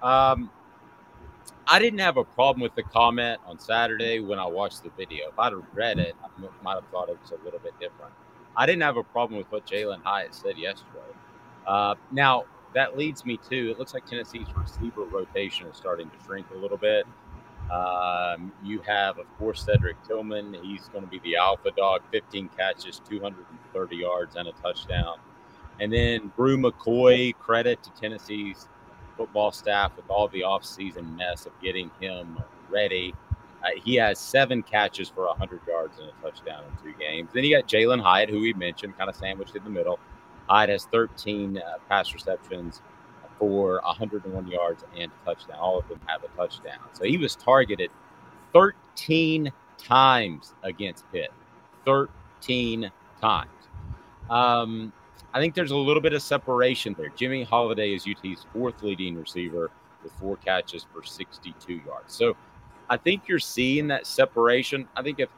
Um, 0.01 0.49
I 1.67 1.79
didn't 1.79 1.99
have 1.99 2.17
a 2.17 2.23
problem 2.23 2.61
with 2.61 2.75
the 2.75 2.83
comment 2.83 3.39
on 3.45 3.59
Saturday 3.59 4.19
when 4.19 4.39
I 4.39 4.45
watched 4.45 4.83
the 4.83 4.89
video. 4.97 5.29
If 5.29 5.39
I'd 5.39 5.53
have 5.53 5.63
read 5.73 5.99
it, 5.99 6.15
I 6.23 6.27
might 6.63 6.75
have 6.75 6.87
thought 6.91 7.09
it 7.09 7.17
was 7.21 7.31
a 7.31 7.43
little 7.43 7.59
bit 7.59 7.73
different. 7.79 8.13
I 8.55 8.65
didn't 8.65 8.81
have 8.81 8.97
a 8.97 9.03
problem 9.03 9.37
with 9.37 9.51
what 9.51 9.65
Jalin 9.65 10.01
Hyatt 10.03 10.33
said 10.33 10.57
yesterday. 10.57 10.99
Uh, 11.65 11.95
now, 12.11 12.45
that 12.73 12.97
leads 12.97 13.25
me 13.25 13.37
to 13.49 13.71
it 13.71 13.79
looks 13.79 13.93
like 13.93 14.05
Tennessee's 14.05 14.47
receiver 14.55 15.03
rotation 15.03 15.67
is 15.67 15.75
starting 15.75 16.09
to 16.09 16.15
shrink 16.25 16.47
a 16.53 16.57
little 16.57 16.77
bit. 16.77 17.05
Um, 17.71 18.51
you 18.63 18.79
have, 18.81 19.17
of 19.17 19.25
course, 19.37 19.63
Cedric 19.63 19.95
Tillman. 20.05 20.55
He's 20.61 20.89
going 20.89 21.05
to 21.05 21.09
be 21.09 21.19
the 21.19 21.37
alpha 21.37 21.71
dog, 21.71 22.01
15 22.11 22.49
catches, 22.57 22.99
230 23.07 23.95
yards, 23.95 24.35
and 24.35 24.49
a 24.49 24.51
touchdown. 24.53 25.17
And 25.79 25.91
then 25.91 26.31
Bru 26.35 26.57
McCoy, 26.57 27.33
credit 27.37 27.81
to 27.83 27.89
Tennessee's 27.91 28.67
football 29.15 29.51
staff 29.51 29.95
with 29.95 30.09
all 30.09 30.27
the 30.27 30.41
offseason 30.41 31.15
mess 31.15 31.45
of 31.45 31.53
getting 31.61 31.89
him 31.99 32.37
ready. 32.69 33.15
Uh, 33.63 33.67
he 33.83 33.95
has 33.95 34.19
seven 34.19 34.63
catches 34.63 35.07
for 35.07 35.27
100 35.27 35.61
yards 35.67 35.97
and 35.99 36.09
a 36.09 36.21
touchdown 36.21 36.63
in 36.65 36.83
two 36.83 36.97
games. 36.99 37.29
Then 37.33 37.43
you 37.43 37.55
got 37.55 37.67
Jalin 37.67 38.01
Hyatt, 38.01 38.29
who 38.29 38.41
we 38.41 38.53
mentioned, 38.53 38.97
kind 38.97 39.09
of 39.09 39.15
sandwiched 39.15 39.55
in 39.55 39.63
the 39.63 39.69
middle. 39.69 39.99
Hyatt 40.49 40.69
has 40.69 40.85
13 40.85 41.57
uh, 41.57 41.77
pass 41.87 42.13
receptions 42.13 42.81
for 43.41 43.81
101 43.83 44.47
yards 44.47 44.83
and 44.95 45.11
a 45.11 45.25
touchdown. 45.25 45.57
All 45.57 45.79
of 45.79 45.87
them 45.89 45.99
have 46.05 46.23
a 46.23 46.27
touchdown. 46.37 46.77
So 46.93 47.05
he 47.05 47.17
was 47.17 47.35
targeted 47.35 47.89
13 48.53 49.51
times 49.79 50.53
against 50.61 51.11
Pitt. 51.11 51.31
13 51.85 52.91
times. 53.19 53.49
Um, 54.29 54.93
I 55.33 55.39
think 55.39 55.55
there's 55.55 55.71
a 55.71 55.75
little 55.75 56.03
bit 56.03 56.13
of 56.13 56.21
separation 56.21 56.95
there. 56.95 57.09
Jimmy 57.15 57.43
Holiday 57.43 57.95
is 57.95 58.05
UT's 58.07 58.45
fourth 58.53 58.83
leading 58.83 59.17
receiver 59.17 59.71
with 60.03 60.11
four 60.13 60.37
catches 60.37 60.85
for 60.93 61.03
62 61.03 61.81
yards. 61.83 62.13
So 62.13 62.37
I 62.91 62.97
think 62.97 63.27
you're 63.27 63.39
seeing 63.39 63.87
that 63.87 64.05
separation. 64.05 64.87
I 64.95 65.01
think 65.01 65.19
if 65.19 65.29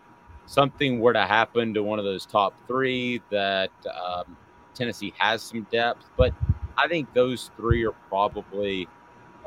something 0.45 0.99
were 0.99 1.13
to 1.13 1.25
happen 1.25 1.73
to 1.73 1.83
one 1.83 1.99
of 1.99 2.05
those 2.05 2.25
top 2.25 2.53
three, 2.67 3.21
that 3.29 3.71
um, 3.87 4.35
Tennessee 4.73 5.13
has 5.19 5.41
some 5.41 5.65
depth, 5.71 6.03
but 6.17 6.33
I 6.77 6.87
think 6.87 7.13
those 7.13 7.51
three 7.57 7.85
are 7.85 7.93
probably 8.09 8.87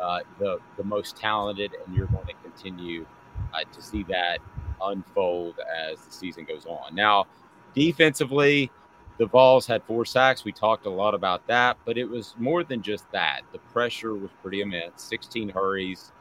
uh, 0.01 0.21
the 0.39 0.59
the 0.77 0.85
most 0.85 1.17
talented, 1.17 1.73
and 1.87 1.97
you're 1.97 2.07
going 2.07 2.27
to 2.27 2.35
continue 2.43 3.07
uh, 3.55 3.61
to 3.73 3.83
see 3.83 4.05
that 4.05 4.39
unfold 4.83 5.55
as 5.75 5.99
the 6.01 6.13
season 6.13 6.45
goes 6.45 6.67
on. 6.67 6.95
Now, 6.95 7.27
defensively, 7.75 8.71
the 9.19 9.27
Vols 9.27 9.67
had 9.67 9.83
four 9.85 10.05
sacks. 10.05 10.45
We 10.45 10.53
talked 10.53 10.87
a 10.87 10.91
lot 10.91 11.15
about 11.15 11.47
that, 11.47 11.79
but 11.85 11.97
it 11.97 12.05
was 12.05 12.35
more 12.39 12.65
than 12.65 12.83
just 12.83 13.11
that. 13.13 13.43
The 13.53 13.59
pressure 13.59 14.15
was 14.15 14.31
pretty 14.43 14.61
immense 14.61 15.03
16 15.03 15.49
hurries, 15.49 16.13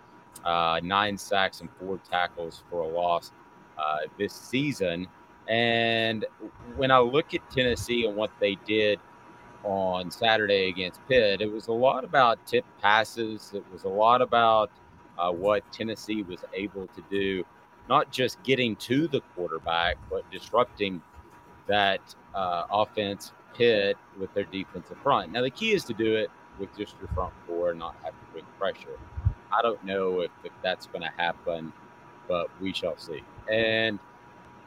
uh, 0.46 0.80
nine 0.82 1.18
sacks, 1.18 1.62
and 1.62 1.70
four 1.80 2.00
tackles 2.10 2.64
for 2.70 2.82
a 2.82 2.88
loss 2.88 3.32
uh, 3.78 3.98
this 4.18 4.34
season. 4.34 5.08
And 5.48 6.26
when 6.76 6.90
I 6.90 7.00
look 7.00 7.34
at 7.34 7.48
Tennessee 7.52 8.06
and 8.06 8.16
what 8.16 8.32
they 8.40 8.56
did 8.66 9.00
on 9.66 10.12
Saturday 10.12 10.70
against 10.70 11.06
Pitt, 11.10 11.42
it 11.42 11.52
was 11.52 11.68
a 11.68 11.74
lot 11.74 12.04
about 12.04 12.46
tip 12.46 12.64
passes. 12.82 13.52
It 13.54 13.64
was 13.74 13.84
a 13.84 13.90
lot 13.90 14.22
about 14.22 14.72
uh, 15.18 15.32
what 15.32 15.70
Tennessee 15.72 16.22
was 16.24 16.46
able 16.54 16.88
to 16.88 17.04
do, 17.10 17.44
not 17.90 18.12
just 18.12 18.42
getting 18.44 18.76
to 18.78 19.08
the 19.08 19.22
quarterback, 19.36 19.98
but 20.10 20.30
disrupting 20.32 21.02
that 21.68 22.02
uh, 22.34 22.66
offense 22.70 23.34
Pitt 23.56 23.98
with 24.20 24.34
their 24.34 24.44
defensive 24.46 24.98
front. 25.02 25.32
Now, 25.32 25.42
the 25.42 25.50
key 25.50 25.74
is 25.74 25.84
to 25.86 25.94
do 25.94 26.16
it 26.16 26.30
with 26.60 26.76
just 26.78 26.96
your 27.00 27.10
front 27.10 27.34
four 27.48 27.74
not 27.74 27.96
have 28.04 28.14
to 28.14 28.26
bring 28.32 28.46
pressure. 28.60 29.00
I 29.52 29.62
don't 29.62 29.84
know 29.84 30.22
if, 30.22 30.32
if 30.44 30.52
that's 30.62 30.88
going 30.88 31.02
to 31.02 31.12
happen, 31.18 31.74
but 32.28 32.50
we 32.62 32.74
shall 32.74 32.98
see. 32.98 33.24
And 33.52 34.00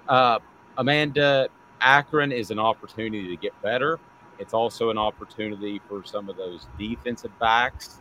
uh, 0.09 0.39
Amanda, 0.77 1.49
Akron 1.81 2.33
is 2.33 2.51
an 2.51 2.59
opportunity 2.59 3.29
to 3.29 3.37
get 3.37 3.61
better. 3.63 4.01
It's 4.39 4.55
also 4.55 4.91
an 4.91 4.99
opportunity 4.99 5.81
for 5.89 6.05
some 6.05 6.29
of 6.29 6.37
those 6.37 6.67
defensive 6.79 7.37
backs 7.39 8.01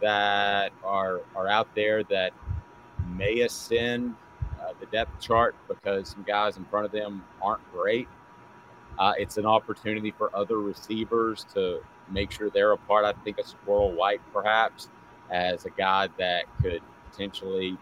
that 0.00 0.72
are 0.84 1.20
are 1.34 1.48
out 1.48 1.68
there 1.74 2.04
that 2.04 2.32
may 3.16 3.40
ascend 3.40 4.14
uh, 4.60 4.72
the 4.78 4.86
depth 4.86 5.20
chart 5.20 5.54
because 5.68 6.08
some 6.08 6.22
guys 6.22 6.56
in 6.56 6.64
front 6.66 6.86
of 6.86 6.92
them 6.92 7.24
aren't 7.42 7.62
great. 7.72 8.08
Uh, 8.98 9.12
it's 9.18 9.38
an 9.38 9.46
opportunity 9.46 10.10
for 10.10 10.34
other 10.36 10.58
receivers 10.58 11.46
to 11.54 11.80
make 12.10 12.30
sure 12.30 12.50
they're 12.50 12.72
a 12.72 12.76
part. 12.76 13.04
I 13.04 13.12
think 13.24 13.38
a 13.38 13.46
Squirrel 13.46 13.92
White, 13.92 14.20
perhaps, 14.32 14.88
as 15.30 15.64
a 15.64 15.70
guy 15.70 16.08
that 16.18 16.44
could 16.60 16.82
potentially 17.10 17.78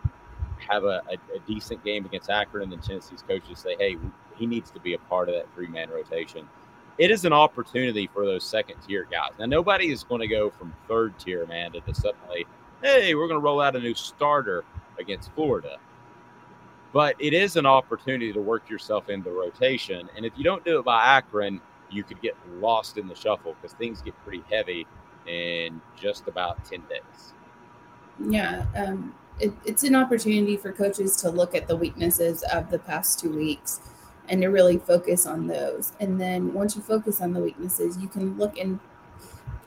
have 0.69 0.85
a, 0.85 1.03
a, 1.09 1.37
a 1.37 1.39
decent 1.47 1.83
game 1.85 2.05
against 2.05 2.31
Akron, 2.31 2.65
and 2.65 2.73
then 2.73 2.81
Tennessee's 2.81 3.23
coaches 3.23 3.59
say, 3.59 3.77
hey, 3.79 3.97
he 4.37 4.47
needs 4.47 4.71
to 4.71 4.81
be 4.81 4.95
a 4.95 4.99
part 4.99 5.29
of 5.29 5.35
that 5.35 5.47
three 5.55 5.67
man 5.67 5.91
rotation. 5.91 6.49
It 6.99 7.13
is 7.13 7.25
an 7.25 7.33
opportunity 7.33 8.09
for 8.13 8.27
those 8.27 8.45
second 8.45 8.77
tier 8.87 9.07
guys. 9.09 9.31
Now, 9.39 9.47
nobody 9.47 9.91
is 9.91 10.03
going 10.03 10.21
to 10.21 10.27
go 10.27 10.51
from 10.51 10.75
third 10.89 11.17
tier, 11.19 11.47
man, 11.47 11.73
to 11.73 11.95
suddenly, 11.95 12.45
hey, 12.83 13.15
we're 13.15 13.29
going 13.29 13.41
to 13.41 13.45
roll 13.45 13.61
out 13.61 13.77
a 13.77 13.81
new 13.81 13.95
starter 13.95 14.65
against 14.99 15.33
Florida. 15.33 15.79
But 16.93 17.15
it 17.21 17.35
is 17.35 17.55
an 17.57 17.67
opportunity 17.67 18.33
to 18.33 18.41
work 18.41 18.69
yourself 18.69 19.09
into 19.11 19.31
the 19.31 19.37
rotation. 19.37 20.09
And 20.17 20.27
if 20.27 20.33
you 20.37 20.43
don't 20.43 20.65
do 20.65 20.81
it 20.81 20.85
by 20.85 21.05
Akron, 21.05 21.61
you 21.91 22.03
could 22.03 22.21
get 22.21 22.35
lost 22.55 22.99
in 22.99 23.07
the 23.07 23.15
shuffle 23.15 23.55
because 23.55 23.77
things 23.77 24.03
get 24.03 24.15
pretty 24.25 24.43
heavy 24.51 24.87
in 25.27 25.81
just 25.97 26.27
about 26.27 26.65
10 26.65 26.83
days. 26.89 27.33
Yeah. 28.29 28.67
Um, 28.75 29.15
it, 29.39 29.53
it's 29.65 29.85
an 29.85 29.95
opportunity 29.95 30.57
for 30.57 30.73
coaches 30.73 31.15
to 31.19 31.31
look 31.31 31.55
at 31.55 31.69
the 31.69 31.77
weaknesses 31.77 32.43
of 32.53 32.71
the 32.71 32.79
past 32.81 33.21
two 33.21 33.31
weeks 33.31 33.81
and 34.29 34.43
to 34.43 34.49
really 34.49 34.79
focus 34.79 35.27
on 35.27 35.47
those. 35.47 35.93
And 36.01 36.21
then 36.21 36.53
once 36.53 36.77
you 36.77 36.83
focus 36.83 37.21
on 37.21 37.33
the 37.33 37.41
weaknesses, 37.41 37.99
you 37.99 38.09
can 38.09 38.37
look 38.37 38.59
and 38.59 38.79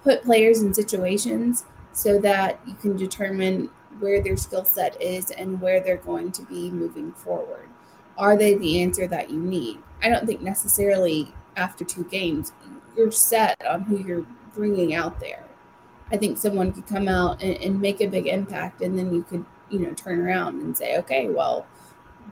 put 0.04 0.24
players 0.24 0.62
in 0.62 0.74
situations 0.74 1.66
so 1.94 2.20
that 2.20 2.60
you 2.66 2.74
can 2.76 2.98
determine 2.98 3.70
where 4.00 4.22
their 4.22 4.38
skill 4.38 4.66
set 4.66 5.00
is 5.02 5.32
and 5.32 5.62
where 5.62 5.82
they're 5.82 5.98
going 5.98 6.32
to 6.32 6.44
be 6.44 6.72
moving 6.72 7.12
forward. 7.12 7.68
Are 8.18 8.38
they 8.38 8.56
the 8.56 8.82
answer 8.82 9.08
that 9.08 9.30
you 9.30 9.40
need? 9.40 9.80
I 10.02 10.10
don't 10.10 10.26
think 10.26 10.42
necessarily 10.42 11.34
after 11.56 11.84
two 11.84 12.04
games 12.06 12.54
you're 12.96 13.12
set 13.12 13.64
on 13.66 13.82
who 13.82 13.98
you're 13.98 14.26
bringing 14.56 14.94
out 14.94 15.20
there. 15.20 15.44
I 16.12 16.18
think 16.18 16.38
someone 16.38 16.74
could 16.74 16.88
come 16.88 17.08
out 17.08 17.42
and, 17.42 17.56
and 17.58 17.82
make 17.82 18.02
a 18.02 18.08
big 18.08 18.28
impact, 18.28 18.82
and 18.82 18.98
then 18.98 19.14
you 19.14 19.24
could, 19.24 19.46
you 19.70 19.80
know, 19.80 19.94
turn 19.94 20.20
around 20.20 20.62
and 20.62 20.78
say, 20.78 20.98
okay, 20.98 21.30
well, 21.30 21.66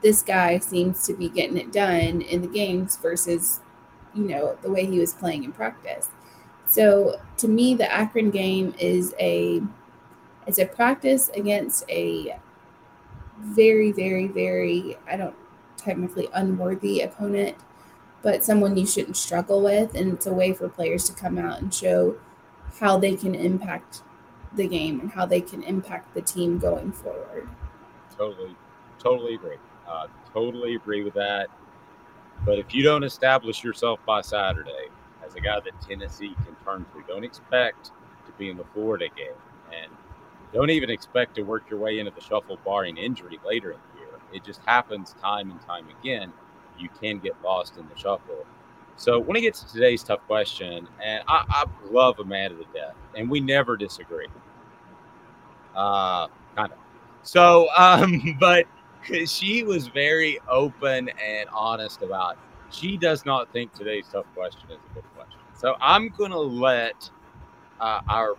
this 0.02 0.22
guy 0.22 0.58
seems 0.58 1.06
to 1.06 1.14
be 1.14 1.28
getting 1.28 1.56
it 1.56 1.72
done 1.72 2.22
in 2.22 2.42
the 2.42 2.48
games 2.48 2.96
versus, 2.96 3.60
you 4.14 4.24
know, 4.24 4.56
the 4.62 4.70
way 4.70 4.86
he 4.86 4.98
was 4.98 5.12
playing 5.12 5.44
in 5.44 5.52
practice. 5.52 6.08
So 6.66 7.20
to 7.38 7.48
me, 7.48 7.74
the 7.74 7.90
Akron 7.92 8.30
game 8.30 8.74
is 8.78 9.14
a 9.18 9.60
it's 10.46 10.58
a 10.58 10.66
practice 10.66 11.28
against 11.34 11.84
a 11.88 12.38
very, 13.38 13.92
very, 13.92 14.26
very 14.26 14.96
I 15.06 15.16
don't 15.16 15.34
technically 15.76 16.28
unworthy 16.32 17.00
opponent, 17.00 17.56
but 18.22 18.44
someone 18.44 18.76
you 18.76 18.86
shouldn't 18.86 19.16
struggle 19.16 19.62
with, 19.62 19.94
and 19.94 20.12
it's 20.12 20.26
a 20.26 20.32
way 20.32 20.52
for 20.52 20.68
players 20.68 21.04
to 21.04 21.12
come 21.12 21.38
out 21.38 21.60
and 21.60 21.72
show 21.72 22.16
how 22.78 22.98
they 22.98 23.16
can 23.16 23.34
impact 23.34 24.02
the 24.54 24.66
game 24.66 25.00
and 25.00 25.12
how 25.12 25.26
they 25.26 25.40
can 25.40 25.62
impact 25.62 26.14
the 26.14 26.22
team 26.22 26.58
going 26.58 26.92
forward. 26.92 27.48
Totally, 28.16 28.54
totally 28.98 29.34
agree. 29.34 29.56
Uh, 29.90 30.06
totally 30.32 30.76
agree 30.76 31.02
with 31.02 31.14
that. 31.14 31.48
But 32.46 32.58
if 32.58 32.72
you 32.74 32.82
don't 32.82 33.02
establish 33.02 33.64
yourself 33.64 33.98
by 34.06 34.20
Saturday 34.20 34.88
as 35.26 35.34
a 35.34 35.40
guy 35.40 35.58
that 35.60 35.80
Tennessee 35.80 36.34
can 36.44 36.54
turn 36.64 36.86
to, 36.94 37.04
don't 37.08 37.24
expect 37.24 37.86
to 38.26 38.32
be 38.38 38.50
in 38.50 38.56
the 38.56 38.64
Florida 38.72 39.08
game. 39.16 39.34
And 39.72 39.90
don't 40.52 40.70
even 40.70 40.90
expect 40.90 41.34
to 41.36 41.42
work 41.42 41.64
your 41.68 41.80
way 41.80 41.98
into 41.98 42.12
the 42.12 42.20
shuffle 42.20 42.58
barring 42.64 42.96
injury 42.96 43.40
later 43.44 43.72
in 43.72 43.78
the 43.94 44.00
year. 44.00 44.20
It 44.32 44.44
just 44.44 44.60
happens 44.64 45.14
time 45.20 45.50
and 45.50 45.60
time 45.62 45.86
again. 46.00 46.32
You 46.78 46.88
can 47.00 47.18
get 47.18 47.34
lost 47.42 47.76
in 47.76 47.88
the 47.88 47.96
shuffle. 47.96 48.46
So 48.96 49.18
when 49.18 49.36
it 49.36 49.40
gets 49.40 49.62
to 49.62 49.72
today's 49.72 50.02
tough 50.02 50.20
question, 50.26 50.86
and 51.02 51.22
I, 51.26 51.44
I 51.48 51.64
love 51.90 52.18
Amanda 52.20 52.56
to 52.56 52.64
the 52.64 52.78
death, 52.78 52.94
and 53.16 53.28
we 53.28 53.40
never 53.40 53.76
disagree. 53.76 54.28
Uh, 55.74 56.28
kind 56.54 56.72
of. 56.72 56.78
So, 57.22 57.68
um, 57.76 58.36
but 58.38 58.66
she 59.26 59.62
was 59.62 59.88
very 59.88 60.38
open 60.48 61.08
and 61.08 61.48
honest 61.52 62.02
about 62.02 62.32
it. 62.32 62.38
she 62.74 62.96
does 62.96 63.24
not 63.24 63.52
think 63.52 63.72
today's 63.72 64.06
tough 64.10 64.26
question 64.34 64.70
is 64.70 64.78
a 64.90 64.94
good 64.94 65.04
question. 65.14 65.38
So 65.54 65.76
I'm 65.80 66.10
to 66.10 66.38
let 66.38 67.10
uh, 67.80 68.00
our 68.08 68.36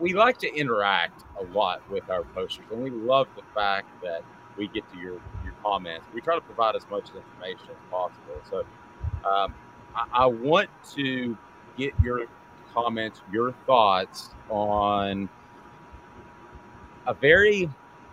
we 0.00 0.12
like 0.12 0.38
to 0.38 0.52
interact 0.54 1.22
a 1.38 1.44
lot 1.56 1.88
with 1.90 2.10
our 2.10 2.24
posters, 2.24 2.64
and 2.72 2.82
we 2.82 2.90
love 2.90 3.28
the 3.36 3.42
fact 3.54 3.86
that 4.02 4.22
we 4.56 4.68
get 4.68 4.90
to 4.92 4.98
your 4.98 5.20
your 5.44 5.54
comments. 5.62 6.06
We 6.12 6.20
try 6.20 6.34
to 6.34 6.40
provide 6.40 6.76
as 6.76 6.84
much 6.90 7.10
information 7.14 7.68
as 7.70 7.90
possible. 7.90 8.40
So 8.50 8.58
um, 9.28 9.54
I, 9.94 10.06
I 10.12 10.26
want 10.26 10.68
to 10.94 11.36
get 11.76 11.92
your 12.02 12.26
comments, 12.72 13.20
your 13.32 13.52
thoughts 13.66 14.30
on 14.50 15.28
a 17.06 17.14
very 17.14 17.70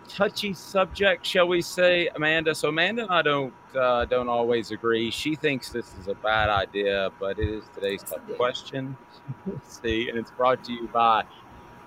touchy 0.08 0.54
subject, 0.54 1.24
shall 1.26 1.48
we 1.48 1.62
say, 1.62 2.08
Amanda? 2.14 2.54
So 2.54 2.68
Amanda 2.68 3.02
and 3.02 3.10
I 3.10 3.22
don't 3.22 3.54
uh, 3.74 4.04
don't 4.04 4.28
always 4.28 4.70
agree. 4.70 5.10
She 5.10 5.34
thinks 5.34 5.70
this 5.70 5.94
is 5.94 6.08
a 6.08 6.14
bad 6.14 6.48
idea, 6.50 7.10
but 7.18 7.38
it 7.38 7.48
is 7.48 7.64
today's 7.74 8.02
tough 8.02 8.20
question. 8.36 8.96
See, 9.62 10.08
and 10.08 10.18
it's 10.18 10.30
brought 10.30 10.64
to 10.64 10.72
you 10.72 10.88
by 10.88 11.24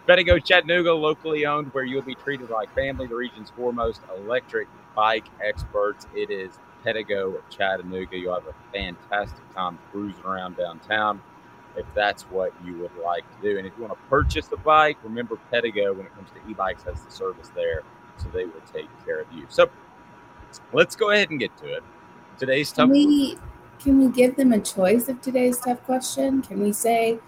Pedego 0.07 0.43
Chattanooga, 0.43 0.93
locally 0.93 1.45
owned, 1.45 1.73
where 1.73 1.83
you'll 1.83 2.01
be 2.01 2.15
treated 2.15 2.49
like 2.49 2.73
family. 2.73 3.07
The 3.07 3.15
region's 3.15 3.51
foremost 3.51 4.01
electric 4.17 4.67
bike 4.95 5.25
experts. 5.43 6.07
It 6.15 6.31
is 6.31 6.59
Pedego 6.85 7.41
Chattanooga. 7.49 8.17
You'll 8.17 8.35
have 8.35 8.47
a 8.47 8.55
fantastic 8.73 9.43
time 9.53 9.79
cruising 9.91 10.23
around 10.23 10.57
downtown 10.57 11.21
if 11.75 11.85
that's 11.93 12.23
what 12.23 12.53
you 12.63 12.77
would 12.77 12.95
like 13.03 13.23
to 13.35 13.41
do. 13.41 13.57
And 13.57 13.67
if 13.67 13.73
you 13.77 13.83
want 13.83 13.93
to 13.93 14.09
purchase 14.09 14.49
a 14.51 14.57
bike, 14.57 14.97
remember 15.03 15.37
Pedego 15.51 15.95
when 15.95 16.05
it 16.05 16.15
comes 16.15 16.29
to 16.31 16.49
e-bikes 16.49 16.83
has 16.83 17.01
the 17.01 17.11
service 17.11 17.49
there, 17.55 17.83
so 18.17 18.27
they 18.33 18.45
will 18.45 18.61
take 18.73 18.87
care 19.05 19.21
of 19.21 19.27
you. 19.33 19.45
So 19.49 19.69
let's 20.73 20.95
go 20.95 21.11
ahead 21.11 21.29
and 21.29 21.39
get 21.39 21.55
to 21.57 21.73
it. 21.73 21.83
Today's 22.37 22.71
tough. 22.71 22.89
Can 22.89 22.91
we, 22.91 23.37
can 23.79 23.99
we 23.99 24.11
give 24.11 24.35
them 24.35 24.53
a 24.53 24.59
choice 24.59 25.07
of 25.09 25.21
today's 25.21 25.59
tough 25.59 25.83
question? 25.85 26.41
Can 26.41 26.61
we 26.61 26.73
say, 26.73 27.19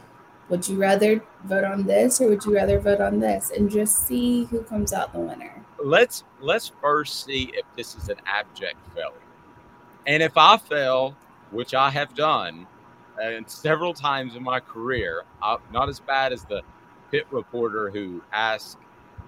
would 0.49 0.67
you 0.67 0.77
rather 0.77 1.23
vote 1.43 1.63
on 1.63 1.85
this 1.85 2.21
or 2.21 2.29
would 2.29 2.43
you 2.45 2.55
rather 2.55 2.79
vote 2.79 3.01
on 3.01 3.19
this, 3.19 3.51
and 3.51 3.69
just 3.69 4.07
see 4.07 4.45
who 4.45 4.61
comes 4.63 4.93
out 4.93 5.11
the 5.11 5.19
winner? 5.19 5.53
Let's 5.83 6.23
let's 6.39 6.71
first 6.81 7.25
see 7.25 7.51
if 7.53 7.65
this 7.75 7.95
is 7.95 8.09
an 8.09 8.15
abject 8.25 8.77
failure, 8.95 9.11
and 10.07 10.23
if 10.23 10.37
I 10.37 10.57
fail, 10.57 11.15
which 11.51 11.73
I 11.73 11.89
have 11.89 12.15
done, 12.15 12.65
and 13.21 13.47
several 13.49 13.93
times 13.93 14.35
in 14.35 14.43
my 14.43 14.59
career, 14.59 15.23
uh, 15.41 15.57
not 15.71 15.89
as 15.89 15.99
bad 15.99 16.33
as 16.33 16.45
the 16.45 16.61
Pitt 17.11 17.27
reporter 17.29 17.89
who 17.89 18.21
asked 18.33 18.77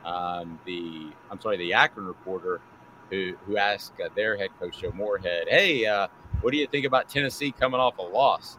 um, 0.05 0.59
the 0.65 1.11
I'm 1.31 1.39
sorry, 1.39 1.57
the 1.57 1.73
Akron 1.73 2.05
reporter 2.05 2.61
who 3.09 3.33
who 3.45 3.57
asked 3.57 3.93
uh, 4.03 4.09
their 4.15 4.37
head 4.37 4.49
coach 4.59 4.79
Joe 4.79 4.91
Moorhead, 4.91 5.47
"Hey, 5.47 5.85
uh, 5.85 6.07
what 6.41 6.51
do 6.51 6.57
you 6.57 6.67
think 6.67 6.85
about 6.85 7.09
Tennessee 7.09 7.51
coming 7.51 7.79
off 7.79 7.97
a 7.97 8.01
loss? 8.01 8.57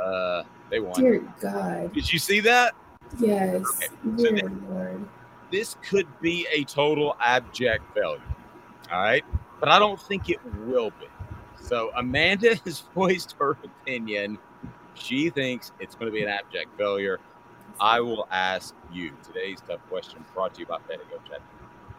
Uh, 0.00 0.42
they 0.70 0.80
won. 0.80 1.00
Dear 1.00 1.22
God. 1.40 1.92
Did 1.92 2.12
you 2.12 2.18
see 2.18 2.40
that? 2.40 2.74
Yes. 3.18 3.62
Okay. 4.06 4.40
So 4.40 4.46
Lord. 4.68 5.08
This 5.50 5.76
could 5.82 6.06
be 6.20 6.46
a 6.52 6.64
total 6.64 7.16
abject 7.20 7.82
failure. 7.94 8.20
All 8.92 9.00
right, 9.00 9.24
but 9.60 9.68
I 9.68 9.78
don't 9.78 10.00
think 10.00 10.30
it 10.30 10.40
will 10.66 10.90
be. 10.90 11.06
So 11.60 11.90
Amanda 11.96 12.56
has 12.64 12.82
voiced 12.94 13.34
her 13.38 13.56
opinion. 13.64 14.38
She 14.94 15.30
thinks 15.30 15.72
it's 15.80 15.94
going 15.94 16.10
to 16.10 16.12
be 16.12 16.22
an 16.22 16.28
abject 16.28 16.76
failure. 16.76 17.20
I 17.80 18.00
will 18.00 18.26
ask 18.30 18.74
you 18.92 19.12
today's 19.24 19.60
tough 19.66 19.80
question 19.88 20.24
brought 20.34 20.54
to 20.54 20.60
you 20.60 20.66
by 20.66 20.78
Pedego 20.78 21.24
Chat. 21.28 21.40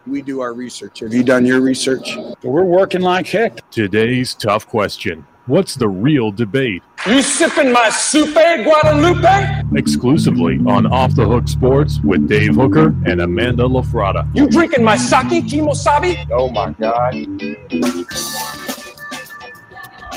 We 0.05 0.21
do 0.21 0.41
our 0.41 0.53
research. 0.53 0.99
Have 0.99 1.13
you 1.13 1.23
done 1.23 1.45
your 1.45 1.61
research? 1.61 2.17
We're 2.43 2.63
working 2.63 3.01
like 3.01 3.27
heck. 3.27 3.69
Today's 3.69 4.33
tough 4.33 4.67
question. 4.67 5.25
What's 5.45 5.75
the 5.75 5.87
real 5.87 6.31
debate? 6.31 6.83
You 7.07 7.21
sipping 7.21 7.71
my 7.71 7.89
soupe, 7.89 8.35
eh, 8.35 8.63
Guadalupe? 8.63 9.63
Exclusively 9.75 10.59
on 10.67 10.85
Off 10.85 11.15
the 11.15 11.25
Hook 11.25 11.47
Sports 11.47 11.99
with 12.03 12.27
Dave 12.27 12.55
Hooker 12.55 12.87
and 13.05 13.21
Amanda 13.21 13.63
LaFratta. 13.63 14.29
You 14.35 14.47
drinking 14.47 14.83
my 14.83 14.97
sake, 14.97 15.45
Kimosabi? 15.45 16.27
Oh 16.31 16.49
my 16.49 16.71
God. 16.73 17.15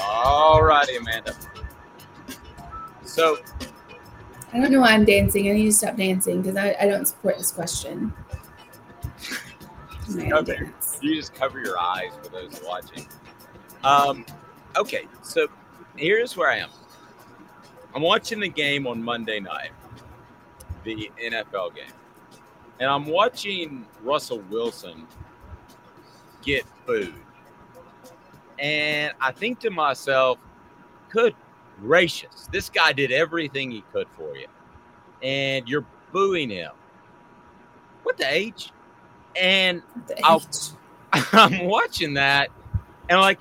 All 0.03 0.62
righty, 0.62 0.96
Amanda. 0.96 1.35
So 3.05 3.38
I 4.53 4.61
don't 4.61 4.71
know 4.71 4.81
why 4.81 4.93
I'm 4.93 5.05
dancing. 5.05 5.49
I 5.49 5.53
need 5.53 5.65
to 5.67 5.73
stop 5.73 5.97
dancing 5.97 6.43
because 6.43 6.57
I, 6.57 6.77
I 6.81 6.87
don't 6.87 7.07
support 7.07 7.38
this 7.38 7.51
question. 7.51 8.12
I'm 10.09 10.19
not 10.19 10.29
gonna 10.29 10.41
Okay. 10.41 10.71
you 11.01 11.15
just 11.15 11.33
cover 11.35 11.61
your 11.61 11.79
eyes 11.79 12.11
for 12.23 12.29
those 12.29 12.61
watching. 12.65 13.07
Um, 13.83 14.27
okay, 14.77 15.07
so 15.23 15.49
here's 15.97 16.37
where 16.37 16.51
I 16.51 16.59
am. 16.59 16.69
I'm 17.95 18.03
watching 18.03 18.41
the 18.41 18.49
game 18.49 18.87
on 18.87 19.03
Monday 19.03 19.41
night, 19.41 19.71
the 20.85 21.11
NFL 21.23 21.75
game, 21.75 21.93
and 22.79 22.91
I'm 22.91 23.07
watching 23.07 23.87
Russell 24.03 24.41
Wilson 24.51 25.07
get 26.43 26.65
food. 26.87 27.15
And 28.59 29.12
I 29.21 29.33
think 29.33 29.61
to 29.61 29.71
myself, 29.71 30.38
good 31.09 31.35
gracious. 31.83 32.49
This 32.53 32.71
guy 32.71 32.92
did 32.92 33.12
everything 33.12 33.71
he 33.71 33.83
could 33.92 34.07
for 34.16 34.37
you. 34.37 34.47
And 35.23 35.68
you're 35.68 35.85
booing 36.12 36.51
him. 36.51 36.73
What 38.03 38.16
the 38.16 38.33
H? 38.33 38.71
And 39.37 39.83
H. 40.18 40.71
I'm 41.33 41.66
watching 41.66 42.14
that, 42.14 42.49
and 43.11 43.21
like, 43.21 43.40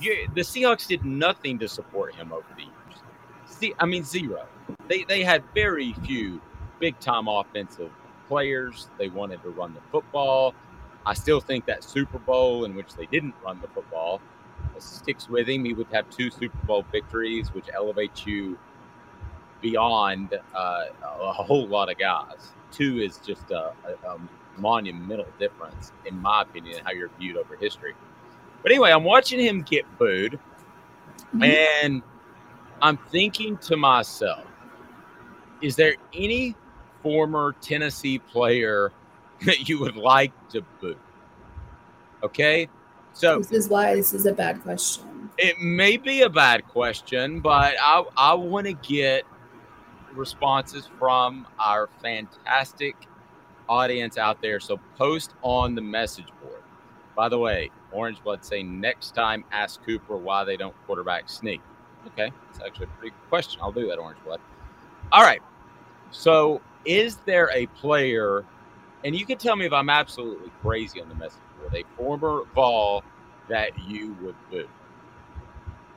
you, 0.00 0.28
the 0.34 0.40
Seahawks 0.40 0.86
did 0.86 1.04
nothing 1.04 1.58
to 1.58 1.68
support 1.68 2.14
him 2.14 2.32
over 2.32 2.46
the 2.56 2.62
years. 2.62 3.02
See, 3.46 3.74
I 3.78 3.84
mean, 3.84 4.02
zero. 4.02 4.46
They 4.88 5.04
they 5.04 5.22
had 5.22 5.42
very 5.54 5.92
few 6.04 6.40
big 6.80 6.98
time 6.98 7.28
offensive 7.28 7.90
players. 8.28 8.88
They 8.98 9.08
wanted 9.08 9.42
to 9.42 9.50
run 9.50 9.74
the 9.74 9.80
football. 9.92 10.54
I 11.04 11.12
still 11.14 11.40
think 11.40 11.66
that 11.66 11.84
Super 11.84 12.18
Bowl 12.18 12.64
in 12.64 12.74
which 12.74 12.94
they 12.94 13.06
didn't 13.06 13.34
run 13.44 13.60
the 13.60 13.68
football 13.68 14.20
sticks 14.80 15.28
with 15.28 15.48
him. 15.48 15.64
He 15.64 15.74
would 15.74 15.88
have 15.92 16.08
two 16.10 16.30
Super 16.30 16.58
Bowl 16.66 16.84
victories, 16.90 17.48
which 17.52 17.66
elevates 17.74 18.26
you 18.26 18.58
beyond 19.60 20.38
uh, 20.54 20.84
a 21.02 21.32
whole 21.32 21.66
lot 21.66 21.90
of 21.90 21.98
guys. 21.98 22.52
Two 22.70 22.98
is 22.98 23.18
just 23.18 23.50
a, 23.50 23.72
a, 23.84 24.08
a 24.08 24.18
monumental 24.58 25.26
difference, 25.38 25.92
in 26.04 26.20
my 26.20 26.42
opinion, 26.42 26.78
in 26.78 26.84
how 26.84 26.92
you're 26.92 27.10
viewed 27.18 27.36
over 27.36 27.56
history. 27.56 27.94
But 28.62 28.72
anyway, 28.72 28.90
I'm 28.90 29.04
watching 29.04 29.40
him 29.40 29.62
get 29.62 29.84
booed, 29.98 30.38
and 31.40 32.02
I'm 32.82 32.96
thinking 32.96 33.56
to 33.58 33.76
myself, 33.76 34.44
is 35.62 35.76
there 35.76 35.94
any 36.12 36.54
former 37.02 37.54
Tennessee 37.60 38.18
player 38.18 38.92
that 39.46 39.68
you 39.68 39.78
would 39.80 39.96
like 39.96 40.32
to 40.50 40.62
boo? 40.80 40.96
Okay. 42.22 42.68
So 43.16 43.38
This 43.38 43.50
is 43.52 43.68
why 43.70 43.94
this 43.94 44.12
is 44.12 44.26
a 44.26 44.32
bad 44.32 44.62
question. 44.62 45.30
it 45.38 45.58
may 45.58 45.96
be 45.96 46.20
a 46.22 46.28
bad 46.28 46.66
question, 46.68 47.40
but 47.40 47.74
I, 47.80 48.04
I 48.16 48.34
want 48.34 48.66
to 48.66 48.74
get 48.74 49.24
responses 50.12 50.86
from 50.98 51.46
our 51.58 51.88
fantastic 52.02 52.94
audience 53.70 54.18
out 54.18 54.42
there. 54.42 54.60
So 54.60 54.78
post 54.98 55.32
on 55.42 55.74
the 55.74 55.80
message 55.80 56.26
board. 56.42 56.62
By 57.16 57.30
the 57.30 57.38
way, 57.38 57.70
Orange 57.90 58.22
Blood 58.22 58.44
say 58.44 58.62
next 58.62 59.14
time 59.14 59.44
ask 59.50 59.82
Cooper 59.84 60.18
why 60.18 60.44
they 60.44 60.58
don't 60.58 60.74
quarterback 60.86 61.30
sneak. 61.30 61.62
Okay, 62.08 62.30
it's 62.50 62.60
actually 62.60 62.84
a 62.84 62.98
pretty 62.98 63.10
good 63.10 63.28
question. 63.30 63.60
I'll 63.62 63.72
do 63.72 63.86
that, 63.88 63.98
Orange 63.98 64.18
Blood. 64.24 64.40
All 65.10 65.22
right. 65.22 65.40
So 66.10 66.60
is 66.84 67.16
there 67.24 67.50
a 67.54 67.66
player, 67.68 68.44
and 69.04 69.16
you 69.16 69.24
can 69.24 69.38
tell 69.38 69.56
me 69.56 69.64
if 69.64 69.72
I'm 69.72 69.88
absolutely 69.88 70.50
crazy 70.60 71.00
on 71.00 71.08
the 71.08 71.14
message 71.14 71.40
board, 71.60 71.74
a 71.74 71.84
former 71.96 72.42
Vol 72.54 73.02
that 73.48 73.70
you 73.88 74.16
would 74.22 74.34
boo? 74.50 74.68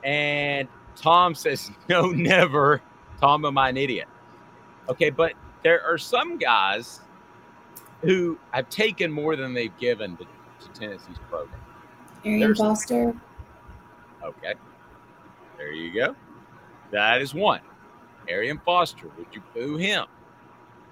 And 0.04 0.68
Tom 0.96 1.34
says, 1.34 1.70
no, 1.88 2.06
never. 2.10 2.80
Tom, 3.20 3.44
am 3.44 3.58
I 3.58 3.68
an 3.68 3.76
idiot? 3.76 4.08
Okay, 4.88 5.10
but 5.10 5.34
there 5.62 5.82
are 5.84 5.98
some 5.98 6.38
guys 6.38 7.00
who 8.02 8.38
have 8.52 8.68
taken 8.70 9.12
more 9.12 9.36
than 9.36 9.52
they've 9.52 9.76
given 9.78 10.16
to, 10.16 10.24
to 10.24 10.68
Tennessee's 10.80 11.18
program. 11.28 11.60
Arian 12.24 12.40
There's- 12.40 12.58
Foster. 12.58 13.14
Okay. 14.22 14.54
There 15.56 15.72
you 15.72 15.92
go. 15.94 16.14
That 16.90 17.20
is 17.20 17.34
one. 17.34 17.60
Arian 18.28 18.60
Foster, 18.64 19.08
would 19.18 19.26
you 19.32 19.42
boo 19.54 19.76
him? 19.76 20.06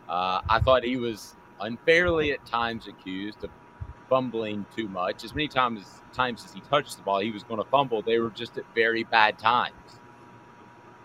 Uh, 0.09 0.41
I 0.49 0.61
thought 0.61 0.83
he 0.85 0.97
was 0.97 1.35
unfairly 1.61 2.33
at 2.33 2.45
times 2.47 2.87
accused 2.87 3.45
of 3.45 3.51
fumbling 4.09 4.65
too 4.75 4.89
much. 4.89 5.25
As 5.25 5.35
many 5.35 5.49
times 5.49 6.03
times 6.13 6.45
as 6.45 6.53
he 6.53 6.61
touched 6.61 6.97
the 6.97 7.03
ball, 7.03 7.21
he 7.21 7.31
was 7.31 7.43
going 7.43 7.63
to 7.63 7.69
fumble. 7.69 8.03
They 8.03 8.19
were 8.19 8.31
just 8.31 8.57
at 8.59 8.65
very 8.75 9.05
bad 9.05 9.39
times. 9.39 9.75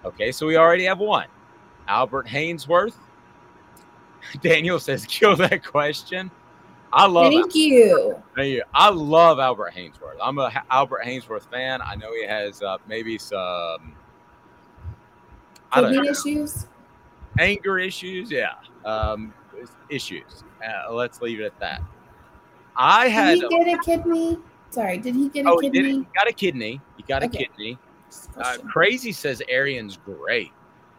Okay, 0.06 0.32
so 0.32 0.46
we 0.46 0.58
already 0.58 0.86
have 0.86 1.00
one. 1.00 1.28
Albert 1.88 2.28
Haynesworth. 2.28 2.96
Daniel 4.42 4.80
says, 4.80 5.06
kill 5.06 5.36
that 5.38 5.64
question. 5.66 6.32
I 6.92 7.08
love 7.08 7.34
Thank 7.34 7.56
you. 7.56 8.22
Thank 8.36 8.50
you. 8.50 8.64
I 8.74 8.90
love 8.90 9.40
Albert 9.40 9.74
Haynesworth. 9.76 10.18
I'm 10.22 10.38
a 10.38 10.48
H- 10.48 10.64
Albert 10.70 11.02
Haynesworth 11.06 11.50
fan. 11.50 11.82
I 11.82 11.96
know 11.96 12.14
he 12.14 12.26
has 12.26 12.62
uh, 12.62 12.78
maybe 12.88 13.18
some 13.18 13.96
I 15.72 15.82
don't 15.82 15.92
know, 15.92 16.04
issues. 16.04 16.68
anger 17.40 17.80
issues. 17.80 18.30
Yeah, 18.30 18.54
um, 18.86 19.34
issues. 19.90 20.44
Uh, 20.64 20.94
let's 20.94 21.20
leave 21.20 21.40
it 21.40 21.46
at 21.46 21.60
that. 21.60 21.82
I 22.78 23.08
had 23.08 23.40
Did 23.40 23.52
he 23.52 23.64
get 23.64 23.80
a 23.80 23.84
kidney? 23.84 24.38
Sorry, 24.70 24.98
did 24.98 25.16
he 25.16 25.30
get 25.30 25.46
a 25.46 25.50
oh, 25.50 25.60
he, 25.60 25.70
did 25.70 25.84
kidney? 25.84 26.00
he 26.00 26.08
got 26.16 26.28
a 26.28 26.34
kidney. 26.34 26.82
He 26.98 27.04
got 27.04 27.24
Okay. 27.24 27.44
a 27.44 27.48
kidney. 27.48 27.78
Uh, 28.38 28.58
Crazy 28.70 29.12
says 29.12 29.42
Arian's 29.48 29.98
great. 29.98 30.52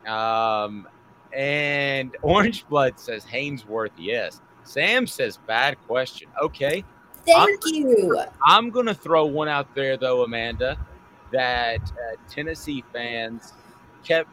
Um, 0.06 0.87
and 1.32 2.16
Orange 2.22 2.66
Blood 2.68 2.98
says 2.98 3.24
Haynesworth, 3.24 3.90
yes. 3.96 4.40
Sam 4.64 5.06
says 5.06 5.38
bad 5.46 5.76
question. 5.87 6.28
Okay. 6.40 6.84
Thank 7.26 7.60
you. 7.66 8.18
I'm 8.46 8.70
going 8.70 8.87
to 8.87 8.94
throw 8.94 9.24
one 9.24 9.48
out 9.48 9.74
there, 9.74 9.96
though, 9.96 10.24
Amanda, 10.24 10.78
that 11.32 11.80
uh, 11.82 12.16
Tennessee 12.28 12.84
fans 12.92 13.54
kept 14.04 14.28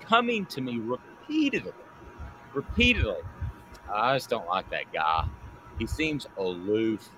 coming 0.00 0.46
to 0.46 0.60
me 0.60 0.78
repeatedly. 0.78 1.72
Repeatedly. 2.54 3.16
I 3.92 4.16
just 4.16 4.30
don't 4.30 4.46
like 4.46 4.68
that 4.70 4.92
guy. 4.92 5.26
He 5.78 5.86
seems 5.86 6.26
aloof. 6.38 7.08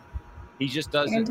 He 0.59 0.67
just 0.69 0.91
doesn't. 0.91 1.29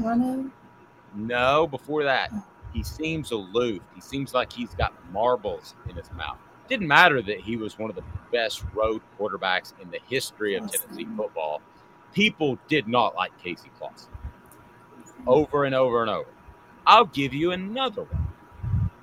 No, 1.16 1.68
before 1.68 2.04
that, 2.04 2.32
he 2.74 2.84
seems 2.84 3.32
aloof. 3.32 3.82
He 3.96 4.02
seems 4.02 4.34
like 4.34 4.52
he's 4.52 4.74
got 4.76 4.94
marbles 5.12 5.76
in 5.90 5.96
his 5.96 6.12
mouth. 6.14 6.38
Didn't 6.70 6.88
matter 6.88 7.22
that 7.22 7.40
he 7.40 7.56
was 7.58 7.80
one 7.80 7.90
of 7.90 7.96
the 7.96 8.04
best 8.32 8.64
road 8.74 9.02
quarterbacks 9.20 9.74
in 9.82 9.90
the 9.90 10.00
history 10.10 10.56
of 10.56 10.70
Tennessee 10.70 11.08
football. 11.16 11.62
People 12.14 12.58
did 12.68 12.88
not 12.88 13.16
like 13.16 13.38
Casey 13.42 13.72
Clausen 13.78 14.10
over 15.26 15.66
and 15.66 15.76
over 15.76 16.02
and 16.02 16.10
over. 16.10 16.30
I'll 16.86 17.06
give 17.06 17.34
you 17.34 17.52
another 17.52 18.04
one. 18.04 18.28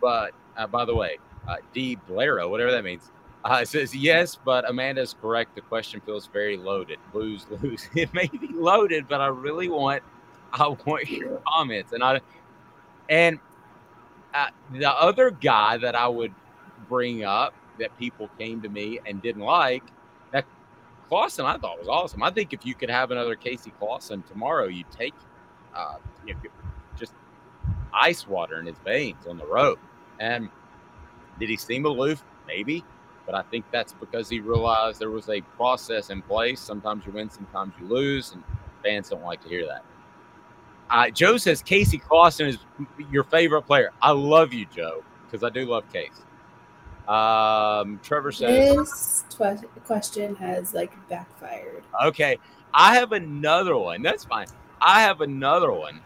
But 0.01 0.33
uh, 0.57 0.67
by 0.67 0.85
the 0.85 0.95
way, 0.95 1.19
uh, 1.49 1.57
D. 1.73 1.99
Blairow, 2.09 2.49
whatever 2.51 2.71
that 2.73 2.85
means, 2.85 3.11
uh, 3.45 3.65
says 3.65 3.95
yes, 3.95 4.39
but 4.43 4.69
Amanda's 4.69 5.15
correct. 5.21 5.55
The 5.55 5.61
question 5.61 6.01
feels 6.01 6.27
very 6.27 6.57
loaded. 6.57 6.99
Lose, 7.13 7.47
lose. 7.63 7.89
It 7.95 8.13
may 8.15 8.27
be 8.27 8.49
loaded, 8.53 9.07
but 9.07 9.21
I 9.21 9.27
really 9.27 9.69
want, 9.69 10.03
I 10.53 10.69
want 10.87 11.11
your 11.11 11.43
comments. 11.47 11.93
And 11.93 12.03
I, 12.03 12.21
and 13.09 13.39
uh, 14.33 14.47
the 14.73 14.91
other 14.91 15.31
guy 15.31 15.77
that 15.77 15.95
I 15.95 16.09
would 16.09 16.35
bring 16.89 17.25
up 17.25 17.55
that 17.79 17.97
people 17.99 18.31
came 18.39 18.63
to 18.63 18.69
me 18.69 18.99
and 19.07 19.21
didn't 19.21 19.43
like, 19.43 19.83
that 20.33 20.47
Clausen 21.09 21.45
I 21.45 21.59
thought 21.59 21.79
was 21.79 21.89
awesome. 21.89 22.23
I 22.23 22.31
think 22.31 22.55
if 22.55 22.65
you 22.65 22.75
could 22.75 22.91
have 22.91 23.11
another 23.11 23.37
Casey 23.37 23.73
Clausen 23.79 24.23
tomorrow, 24.23 24.69
you'd 24.69 24.91
take 24.91 25.15
uh, 25.75 25.97
you 26.27 26.35
know, 26.35 26.41
just 26.97 27.13
ice 27.93 28.27
water 28.27 28.59
in 28.59 28.67
his 28.67 28.77
veins 28.85 29.27
on 29.29 29.37
the 29.37 29.47
road. 29.47 29.79
And 30.19 30.49
did 31.39 31.49
he 31.49 31.57
seem 31.57 31.85
aloof? 31.85 32.23
Maybe. 32.47 32.85
But 33.27 33.35
I 33.35 33.43
think 33.43 33.65
that's 33.71 33.93
because 33.95 34.29
he 34.29 34.41
realized 34.41 35.01
there 35.01 35.11
was 35.11 35.29
a 35.31 35.41
process 35.57 36.11
in 36.11 36.21
place. 36.23 36.61
Sometimes 36.61 37.07
you 37.07 37.13
win, 37.13 37.31
sometimes 37.31 37.73
you 37.81 37.87
lose, 37.87 38.33
and 38.33 38.43
fans 38.83 39.09
don't 39.09 39.23
like 39.23 39.43
to 39.43 39.49
hear 39.49 39.67
that. 39.67 39.85
Uh, 40.91 41.11
Joe 41.11 41.39
says 41.39 41.63
Casey 41.63 41.99
Clausen 41.99 42.47
is 42.47 42.59
your 43.11 43.25
favorite 43.25 43.63
player. 43.63 43.91
I 44.03 44.11
love 44.11 44.53
you, 44.53 44.67
Joe, 44.67 45.03
because 45.25 45.43
I 45.43 45.49
do 45.49 45.65
love 45.65 45.85
Casey. 45.93 46.23
Um, 47.09 48.01
Trevor 48.03 48.33
says, 48.33 48.77
This 48.77 49.25
twe- 49.31 49.69
question 49.87 50.35
has 50.37 50.75
like 50.75 50.93
backfired. 51.09 51.83
Okay, 52.05 52.39
I 52.73 52.95
have 52.95 53.13
another 53.13 53.77
one. 53.77 54.03
That's 54.03 54.25
fine. 54.25 54.47
I 54.81 55.01
have 55.03 55.21
another 55.21 55.73
one 55.73 56.01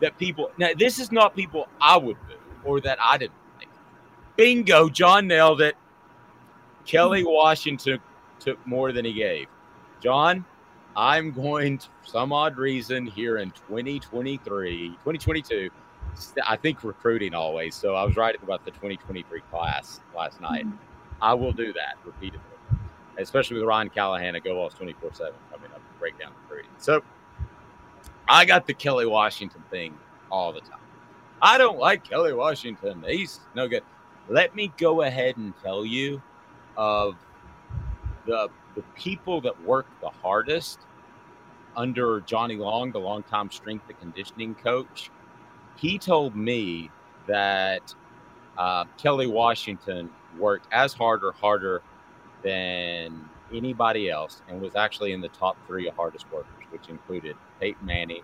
that 0.00 0.16
people 0.18 0.50
now. 0.58 0.70
This 0.76 0.98
is 0.98 1.12
not 1.12 1.34
people 1.34 1.68
I 1.80 1.96
would 1.96 2.16
boo 2.26 2.34
or 2.64 2.80
that 2.80 2.98
I 3.00 3.18
didn't 3.18 3.34
like. 3.58 3.68
Bingo, 4.36 4.88
John 4.88 5.26
nailed 5.26 5.60
it. 5.60 5.76
Kelly 6.86 7.24
Washington 7.24 8.00
took 8.38 8.64
more 8.66 8.92
than 8.92 9.04
he 9.04 9.12
gave. 9.12 9.46
John, 10.00 10.44
I'm 10.96 11.32
going 11.32 11.78
to, 11.78 11.86
for 12.02 12.08
some 12.08 12.32
odd 12.32 12.56
reason 12.56 13.06
here 13.06 13.38
in 13.38 13.50
2023, 13.52 14.88
2022. 14.88 15.70
I 16.46 16.56
think 16.56 16.84
recruiting 16.84 17.34
always. 17.34 17.74
So 17.74 17.94
I 17.94 18.04
was 18.04 18.16
writing 18.16 18.40
about 18.42 18.64
the 18.64 18.70
2023 18.72 19.40
class 19.50 20.00
last 20.14 20.40
night. 20.40 20.66
Mm-hmm. 20.66 20.76
I 21.22 21.34
will 21.34 21.52
do 21.52 21.72
that 21.72 21.96
repeatedly 22.04 22.42
especially 23.18 23.58
with 23.58 23.66
Ryan 23.66 23.90
Callahan 23.90 24.36
at 24.36 24.44
GoVols 24.44 24.76
24 24.76 25.12
7 25.12 25.32
coming 25.50 25.70
up 25.70 25.76
to 25.76 25.98
break 25.98 26.18
down 26.18 26.32
the 26.32 26.40
recruiting. 26.42 26.70
So 26.78 27.02
I 28.28 28.44
got 28.44 28.66
the 28.66 28.74
Kelly 28.74 29.06
Washington 29.06 29.62
thing 29.70 29.96
all 30.30 30.52
the 30.52 30.60
time. 30.60 30.78
I 31.40 31.58
don't 31.58 31.78
like 31.78 32.08
Kelly 32.08 32.32
Washington. 32.32 33.04
He's 33.06 33.40
no 33.54 33.68
good. 33.68 33.82
Let 34.28 34.54
me 34.54 34.72
go 34.76 35.02
ahead 35.02 35.36
and 35.36 35.52
tell 35.62 35.84
you 35.84 36.22
of 36.76 37.16
the 38.26 38.48
the 38.74 38.82
people 38.94 39.40
that 39.42 39.62
work 39.64 39.86
the 40.00 40.08
hardest 40.08 40.80
under 41.76 42.20
Johnny 42.22 42.56
Long, 42.56 42.90
the 42.92 42.98
longtime 42.98 43.50
strength 43.50 43.84
and 43.88 43.98
conditioning 43.98 44.54
coach. 44.54 45.10
He 45.76 45.98
told 45.98 46.34
me 46.36 46.90
that 47.26 47.94
uh, 48.56 48.84
Kelly 48.96 49.26
Washington 49.26 50.10
worked 50.38 50.66
as 50.72 50.92
hard 50.94 51.24
or 51.24 51.32
harder 51.32 51.82
than 52.42 53.28
anybody 53.52 54.10
else 54.10 54.40
and 54.48 54.60
was 54.60 54.74
actually 54.74 55.12
in 55.12 55.20
the 55.20 55.28
top 55.28 55.56
three 55.66 55.88
of 55.88 55.94
hardest 55.94 56.30
workers, 56.32 56.64
which 56.70 56.88
included 56.88 57.36
Peyton 57.60 57.84
Manning 57.84 58.22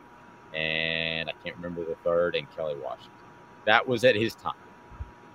and 0.55 1.29
I 1.29 1.33
can't 1.45 1.57
remember 1.57 1.85
the 1.85 1.97
third 1.97 2.35
and 2.35 2.51
Kelly 2.57 2.77
Washington. 2.83 3.13
That 3.67 3.87
was 3.87 4.05
at 4.05 4.17
his 4.17 4.35
time. 4.35 4.55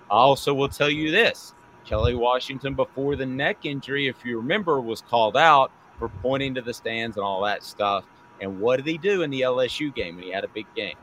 I 0.09 0.15
also 0.15 0.53
will 0.53 0.69
tell 0.69 0.89
you 0.89 1.11
this 1.11 1.53
Kelly 1.85 2.15
Washington, 2.15 2.73
before 2.73 3.15
the 3.15 3.25
neck 3.25 3.65
injury, 3.65 4.07
if 4.07 4.23
you 4.23 4.37
remember, 4.37 4.79
was 4.81 5.01
called 5.01 5.37
out 5.37 5.71
for 5.99 6.09
pointing 6.09 6.55
to 6.55 6.61
the 6.61 6.73
stands 6.73 7.17
and 7.17 7.23
all 7.23 7.41
that 7.43 7.63
stuff. 7.63 8.05
And 8.41 8.59
what 8.59 8.77
did 8.77 8.87
he 8.87 8.97
do 8.97 9.21
in 9.21 9.29
the 9.29 9.41
LSU 9.41 9.93
game 9.93 10.15
when 10.15 10.25
he 10.25 10.31
had 10.31 10.43
a 10.43 10.49
big 10.49 10.65
game? 10.75 10.95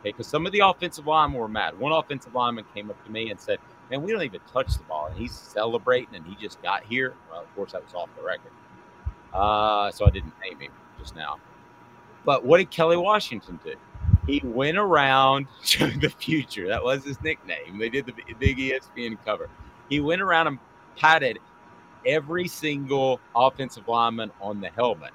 Okay, 0.00 0.10
because 0.10 0.26
some 0.26 0.44
of 0.46 0.52
the 0.52 0.60
offensive 0.60 1.06
linemen 1.06 1.40
were 1.40 1.48
mad. 1.48 1.78
One 1.78 1.92
offensive 1.92 2.34
lineman 2.34 2.64
came 2.74 2.90
up 2.90 3.02
to 3.04 3.10
me 3.10 3.30
and 3.30 3.40
said, 3.40 3.58
Man, 3.90 4.02
we 4.02 4.12
don't 4.12 4.22
even 4.22 4.40
touch 4.52 4.74
the 4.76 4.82
ball. 4.84 5.06
And 5.06 5.18
he's 5.18 5.32
celebrating 5.32 6.14
and 6.14 6.26
he 6.26 6.34
just 6.36 6.62
got 6.62 6.84
here. 6.84 7.14
Well, 7.30 7.42
of 7.42 7.54
course, 7.54 7.72
that 7.72 7.84
was 7.84 7.94
off 7.94 8.08
the 8.16 8.22
record. 8.22 8.52
Uh, 9.32 9.90
so 9.90 10.06
I 10.06 10.10
didn't 10.10 10.32
name 10.40 10.58
him 10.60 10.72
just 10.98 11.16
now. 11.16 11.38
But 12.24 12.44
what 12.44 12.58
did 12.58 12.70
Kelly 12.70 12.96
Washington 12.96 13.58
do? 13.64 13.74
He 14.26 14.40
went 14.44 14.78
around 14.78 15.46
showing 15.62 16.00
the 16.00 16.10
future. 16.10 16.68
That 16.68 16.82
was 16.82 17.04
his 17.04 17.20
nickname. 17.22 17.78
They 17.78 17.88
did 17.88 18.06
the 18.06 18.14
big 18.38 18.58
ESPN 18.58 19.18
cover. 19.24 19.50
He 19.88 20.00
went 20.00 20.22
around 20.22 20.46
and 20.46 20.58
patted 20.96 21.38
every 22.06 22.48
single 22.48 23.20
offensive 23.34 23.88
lineman 23.88 24.30
on 24.40 24.60
the 24.60 24.68
helmet. 24.70 25.12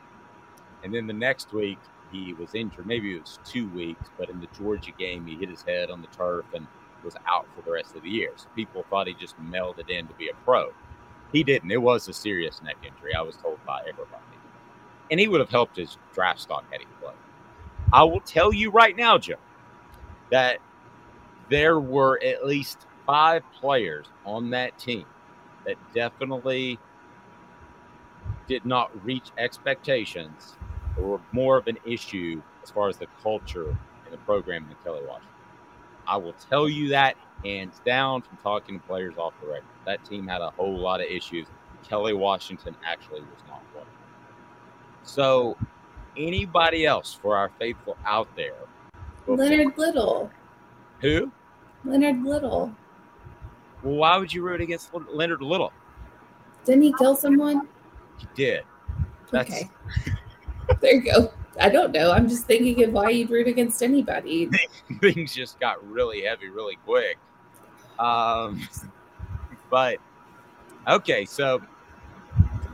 And 0.83 0.93
then 0.93 1.07
the 1.07 1.13
next 1.13 1.53
week, 1.53 1.79
he 2.11 2.33
was 2.33 2.55
injured. 2.55 2.87
Maybe 2.87 3.15
it 3.15 3.21
was 3.21 3.39
two 3.45 3.69
weeks, 3.69 4.09
but 4.17 4.29
in 4.29 4.39
the 4.39 4.47
Georgia 4.57 4.91
game, 4.97 5.25
he 5.25 5.35
hit 5.35 5.49
his 5.49 5.61
head 5.61 5.91
on 5.91 6.01
the 6.01 6.07
turf 6.07 6.45
and 6.55 6.65
was 7.03 7.15
out 7.27 7.45
for 7.55 7.61
the 7.61 7.71
rest 7.71 7.95
of 7.95 8.03
the 8.03 8.09
year. 8.09 8.31
So 8.35 8.47
people 8.55 8.83
thought 8.89 9.07
he 9.07 9.13
just 9.13 9.39
melded 9.39 9.89
in 9.89 10.07
to 10.07 10.13
be 10.15 10.29
a 10.29 10.33
pro. 10.43 10.71
He 11.31 11.43
didn't. 11.43 11.71
It 11.71 11.81
was 11.81 12.07
a 12.07 12.13
serious 12.13 12.61
neck 12.63 12.77
injury, 12.83 13.13
I 13.13 13.21
was 13.21 13.35
told 13.37 13.63
by 13.65 13.81
everybody. 13.81 14.23
And 15.11 15.19
he 15.19 15.27
would 15.27 15.39
have 15.39 15.49
helped 15.49 15.77
his 15.77 15.97
draft 16.13 16.39
stock 16.41 16.65
had 16.71 16.81
he 16.81 16.87
played. 17.01 17.15
I 17.93 18.03
will 18.03 18.21
tell 18.21 18.53
you 18.53 18.71
right 18.71 18.95
now, 18.95 19.17
Joe, 19.17 19.35
that 20.31 20.59
there 21.49 21.79
were 21.79 22.19
at 22.23 22.45
least 22.45 22.85
five 23.09 23.41
players 23.59 24.05
on 24.23 24.51
that 24.51 24.77
team 24.77 25.03
that 25.65 25.75
definitely 25.95 26.77
did 28.47 28.63
not 28.67 28.91
reach 29.03 29.31
expectations 29.39 30.57
or 30.95 31.03
were 31.03 31.21
more 31.31 31.57
of 31.57 31.65
an 31.65 31.77
issue 31.87 32.39
as 32.61 32.69
far 32.69 32.87
as 32.87 32.97
the 32.97 33.07
culture 33.23 33.69
in 33.69 34.11
the 34.11 34.17
program 34.17 34.63
than 34.67 34.77
Kelly 34.83 35.01
Washington. 35.07 35.27
I 36.07 36.17
will 36.17 36.35
tell 36.51 36.69
you 36.69 36.89
that 36.89 37.15
hands 37.43 37.81
down 37.83 38.21
from 38.21 38.37
talking 38.43 38.79
to 38.79 38.85
players 38.85 39.15
off 39.17 39.33
the 39.41 39.47
record. 39.47 39.63
That 39.87 40.05
team 40.05 40.27
had 40.27 40.41
a 40.41 40.51
whole 40.51 40.77
lot 40.77 41.01
of 41.01 41.07
issues. 41.07 41.47
Kelly 41.81 42.13
Washington 42.13 42.75
actually 42.85 43.21
was 43.21 43.41
not 43.47 43.63
one. 43.73 43.87
So, 45.01 45.57
anybody 46.15 46.85
else 46.85 47.17
for 47.19 47.35
our 47.35 47.49
faithful 47.57 47.97
out 48.05 48.27
there? 48.35 48.53
Leonard 49.25 49.75
Little. 49.79 50.29
Who? 51.01 51.31
Leonard 51.83 52.23
Little. 52.23 52.75
Well, 53.83 53.95
why 53.95 54.17
would 54.17 54.33
you 54.33 54.43
root 54.43 54.61
against 54.61 54.91
Leonard 54.93 55.41
Little? 55.41 55.71
Didn't 56.65 56.83
he 56.83 56.93
kill 56.97 57.15
someone? 57.15 57.67
He 58.17 58.27
did. 58.35 58.63
That's, 59.31 59.49
okay. 59.49 59.69
there 60.81 60.95
you 60.95 61.01
go. 61.01 61.33
I 61.59 61.69
don't 61.69 61.91
know. 61.91 62.11
I'm 62.11 62.27
just 62.29 62.45
thinking 62.45 62.83
of 62.83 62.93
why 62.93 63.09
you'd 63.09 63.29
root 63.29 63.47
against 63.47 63.81
anybody. 63.81 64.49
Things 65.01 65.33
just 65.33 65.59
got 65.59 65.85
really 65.89 66.23
heavy 66.23 66.49
really 66.49 66.77
quick. 66.85 67.17
Um, 67.97 68.67
but 69.69 69.97
okay, 70.87 71.25
so 71.25 71.61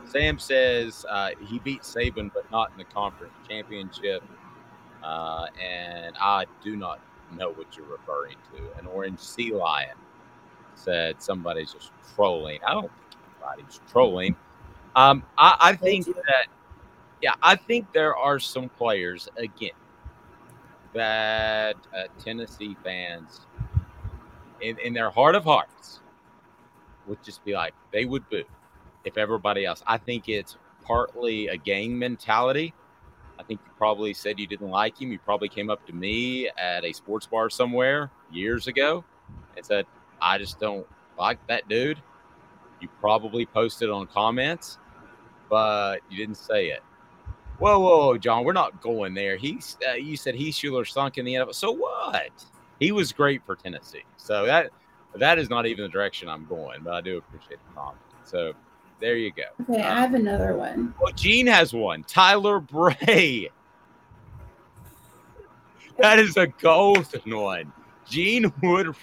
Sam 0.08 0.38
says 0.40 1.06
uh, 1.10 1.32
he 1.48 1.60
beat 1.60 1.82
Saban, 1.82 2.32
but 2.34 2.50
not 2.52 2.72
in 2.72 2.78
the 2.78 2.84
conference 2.86 3.34
championship. 3.48 4.24
Uh, 5.04 5.48
and 5.62 6.16
I 6.20 6.46
do 6.64 6.76
not 6.76 7.00
know 7.36 7.52
what 7.52 7.78
you're 7.78 7.86
referring 7.88 8.38
to. 8.56 8.80
An 8.80 8.88
orange 8.88 9.20
sea 9.20 9.52
lion 9.52 9.96
said 10.76 11.22
somebody's 11.22 11.74
just 11.74 11.92
trolling. 12.16 12.60
I 12.66 12.74
don't 12.74 12.92
think 12.92 13.22
anybody's 13.42 13.80
trolling. 13.92 14.36
Um, 14.96 15.24
I, 15.38 15.56
I 15.60 15.76
think 15.76 16.06
that, 16.06 16.48
yeah, 17.22 17.34
I 17.42 17.56
think 17.56 17.92
there 17.92 18.16
are 18.16 18.40
some 18.40 18.70
players, 18.70 19.28
again, 19.38 19.72
that 20.94 21.76
uh, 21.94 22.04
Tennessee 22.24 22.78
fans, 22.84 23.42
in, 24.62 24.78
in 24.80 24.94
their 24.94 25.10
heart 25.10 25.36
of 25.36 25.44
hearts, 25.44 26.00
would 27.08 27.22
just 27.24 27.44
be 27.44 27.54
like, 27.54 27.74
they 27.92 28.06
would 28.06 28.28
boo 28.30 28.44
if 29.04 29.18
everybody 29.18 29.66
else. 29.66 29.84
I 29.86 29.98
think 29.98 30.30
it's 30.30 30.58
partly 30.84 31.48
a 31.48 31.58
gang 31.58 31.98
mentality. 32.00 32.74
I 33.38 33.44
think 33.44 33.60
you 33.66 33.72
probably 33.78 34.14
said 34.14 34.40
you 34.40 34.48
didn't 34.48 34.70
like 34.70 35.02
him. 35.02 35.12
You 35.12 35.20
probably 35.20 35.50
came 35.50 35.70
up 35.70 35.86
to 35.88 35.94
me 35.94 36.50
at 36.58 36.86
a 36.86 36.94
sports 36.94 37.28
bar 37.28 37.50
somewhere 37.50 38.10
years 38.32 38.68
ago 38.68 39.04
and 39.58 39.66
said, 39.66 39.86
I 40.26 40.40
just 40.40 40.60
don't 40.60 40.88
like 41.20 41.38
that 41.48 41.70
dude. 41.70 42.02
You 42.82 42.90
probably 43.00 43.46
posted 43.46 43.92
on 43.92 44.08
comments, 44.08 44.80
but 45.50 46.00
you 46.10 46.18
didn't 46.18 46.38
say 46.38 46.70
it. 46.70 46.82
Whoa, 47.60 47.80
whoa, 47.80 47.98
whoa, 48.08 48.18
John, 48.18 48.44
we're 48.44 48.52
not 48.52 48.82
going 48.82 49.14
there. 49.14 49.38
He's 49.38 49.78
uh, 49.88 49.94
you 49.94 50.18
said 50.18 50.36
he's 50.36 50.58
Schuler 50.58 50.84
sunk 50.84 51.20
in 51.20 51.26
the 51.26 51.36
NFL. 51.36 51.54
So 51.54 51.72
what? 51.72 52.32
He 52.80 52.92
was 52.92 53.14
great 53.14 53.46
for 53.46 53.56
Tennessee. 53.56 54.04
So 54.18 54.46
that 54.48 54.72
that 55.16 55.38
is 55.38 55.50
not 55.50 55.68
even 55.68 55.84
the 55.84 55.90
direction 55.90 56.28
I'm 56.28 56.46
going, 56.48 56.82
but 56.84 56.94
I 56.94 57.02
do 57.02 57.18
appreciate 57.18 57.60
the 57.70 57.76
comment. 57.76 58.02
So 58.26 58.54
there 59.00 59.16
you 59.16 59.32
go. 59.32 59.44
Okay, 59.72 59.82
I 59.82 60.02
have 60.02 60.16
another 60.16 60.56
one. 60.58 60.94
Well, 61.00 61.14
Gene 61.14 61.48
has 61.48 61.72
one. 61.72 62.04
Tyler 62.04 62.60
Bray. 62.60 63.50
That 66.00 66.20
is 66.20 66.36
a 66.36 66.48
golden 66.48 67.38
one. 67.38 67.72
Gene 68.06 68.52
would 68.62 68.96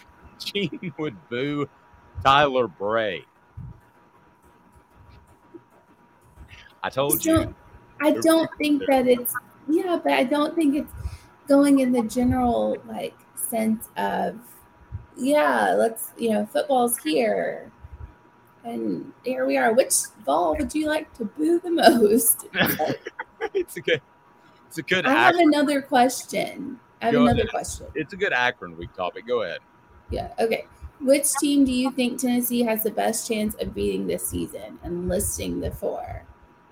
Gene 0.44 0.92
would 0.98 1.16
boo 1.28 1.68
Tyler 2.24 2.68
Bray. 2.68 3.24
I 6.82 6.90
told 6.90 7.24
you. 7.24 7.54
I 8.00 8.10
don't 8.12 8.50
think 8.58 8.82
that 8.88 9.06
it's 9.06 9.34
yeah, 9.68 9.98
but 10.02 10.12
I 10.12 10.24
don't 10.24 10.54
think 10.56 10.74
it's 10.74 10.92
going 11.46 11.78
in 11.78 11.92
the 11.92 12.02
general 12.02 12.76
like 12.86 13.14
sense 13.34 13.88
of 13.96 14.38
yeah, 15.16 15.74
let's 15.74 16.10
you 16.16 16.30
know, 16.30 16.46
football's 16.46 16.98
here. 16.98 17.70
And 18.64 19.12
here 19.24 19.44
we 19.46 19.56
are. 19.56 19.72
Which 19.72 19.92
Vol 20.24 20.56
would 20.56 20.74
you 20.74 20.86
like 20.86 21.12
to 21.14 21.24
boo 21.24 21.60
the 21.60 21.70
most? 21.70 22.46
it's 23.54 23.76
a 23.76 23.80
good 23.80 24.00
it's 24.68 24.78
a 24.78 24.82
good 24.82 25.06
I 25.06 25.12
have 25.12 25.36
another 25.36 25.82
question. 25.82 26.78
I 27.00 27.06
have 27.06 27.14
Go 27.14 27.22
another 27.24 27.40
ahead. 27.40 27.50
question. 27.50 27.86
It's 27.94 28.12
a 28.12 28.16
good 28.16 28.32
Akron 28.32 28.76
week 28.76 28.94
topic. 28.94 29.26
Go 29.26 29.42
ahead. 29.42 29.58
Yeah. 30.12 30.32
Okay. 30.38 30.66
Which 31.00 31.32
team 31.40 31.64
do 31.64 31.72
you 31.72 31.90
think 31.90 32.20
Tennessee 32.20 32.62
has 32.62 32.84
the 32.84 32.90
best 32.90 33.26
chance 33.26 33.56
of 33.56 33.74
beating 33.74 34.06
this 34.06 34.28
season? 34.28 34.78
And 34.84 35.08
listing 35.08 35.58
the 35.58 35.72
four 35.72 36.24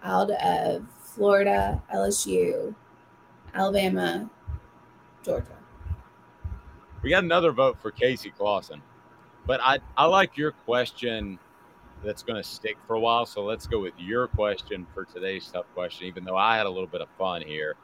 out 0.05 0.31
of 0.31 0.87
Florida, 1.01 1.83
LSU, 1.93 2.75
Alabama, 3.55 4.31
Georgia. 5.25 5.57
We 7.03 7.11
got 7.11 7.25
another 7.25 7.51
vote 7.51 7.79
for 7.81 7.91
Casey 7.91 8.31
Clausen. 8.31 8.83
But 9.47 9.61
I, 9.63 9.81
I 9.97 10.05
like 10.05 10.37
your 10.37 10.53
question 10.53 11.39
that's 12.05 12.23
going 12.23 12.41
to 12.41 12.49
stick 12.49 12.77
for 12.87 12.95
a 12.95 13.01
while. 13.01 13.27
So 13.27 13.43
let's 13.43 13.67
go 13.67 13.81
with 13.81 13.95
your 13.99 14.29
question 14.29 14.87
for 14.95 15.07
today's 15.07 15.49
tough 15.49 15.67
question, 15.75 16.07
even 16.07 16.25
though 16.25 16.37
I 16.37 16.57
had 16.57 16.67
a 16.67 16.71
little 16.71 16.87
bit 16.87 17.01
of 17.01 17.09
fun 17.19 17.43
here. 17.43 17.75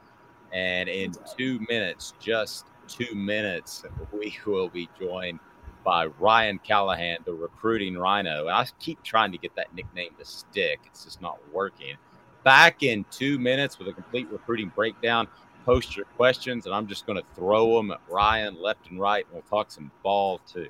And 0.53 0.87
in 0.87 1.13
two 1.35 1.59
minutes, 1.67 2.13
just 2.19 2.67
two 2.87 3.13
minutes, 3.15 3.83
we 4.11 4.37
will 4.45 4.69
be 4.69 4.89
joined 4.99 5.39
by 5.83 6.07
Ryan 6.19 6.59
Callahan, 6.59 7.19
the 7.25 7.33
recruiting 7.33 7.97
rhino. 7.97 8.47
I 8.47 8.65
keep 8.79 9.01
trying 9.03 9.31
to 9.31 9.37
get 9.37 9.55
that 9.55 9.73
nickname 9.73 10.11
to 10.19 10.25
stick, 10.25 10.79
it's 10.85 11.05
just 11.05 11.21
not 11.21 11.39
working. 11.53 11.95
Back 12.43 12.83
in 12.83 13.05
two 13.11 13.39
minutes 13.39 13.79
with 13.79 13.87
a 13.87 13.93
complete 13.93 14.29
recruiting 14.31 14.71
breakdown. 14.75 15.27
Post 15.65 15.97
your 15.97 16.05
questions, 16.05 16.65
and 16.65 16.73
I'm 16.73 16.87
just 16.87 17.05
going 17.05 17.17
to 17.17 17.25
throw 17.35 17.75
them 17.75 17.91
at 17.91 17.99
Ryan 18.09 18.61
left 18.61 18.89
and 18.89 18.99
right, 18.99 19.25
and 19.25 19.33
we'll 19.33 19.41
talk 19.43 19.69
some 19.69 19.91
ball 20.01 20.39
too. 20.51 20.69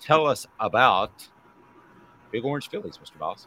Tell 0.00 0.26
us 0.26 0.46
about 0.58 1.28
Big 2.30 2.44
Orange 2.44 2.70
Phillies, 2.70 2.98
Mr. 2.98 3.18
Boss. 3.18 3.46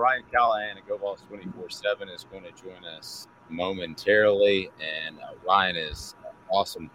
Ryan 0.00 0.22
Callahan 0.32 0.78
of 0.78 0.86
GoVols 0.86 1.28
24 1.28 1.68
7 1.68 2.08
is 2.08 2.24
going 2.24 2.44
to 2.44 2.52
join 2.52 2.86
us 2.96 3.28
momentarily. 3.50 4.70
And 4.80 5.18
uh, 5.18 5.32
Ryan 5.46 5.76
is 5.76 6.14
awesome 6.50 6.90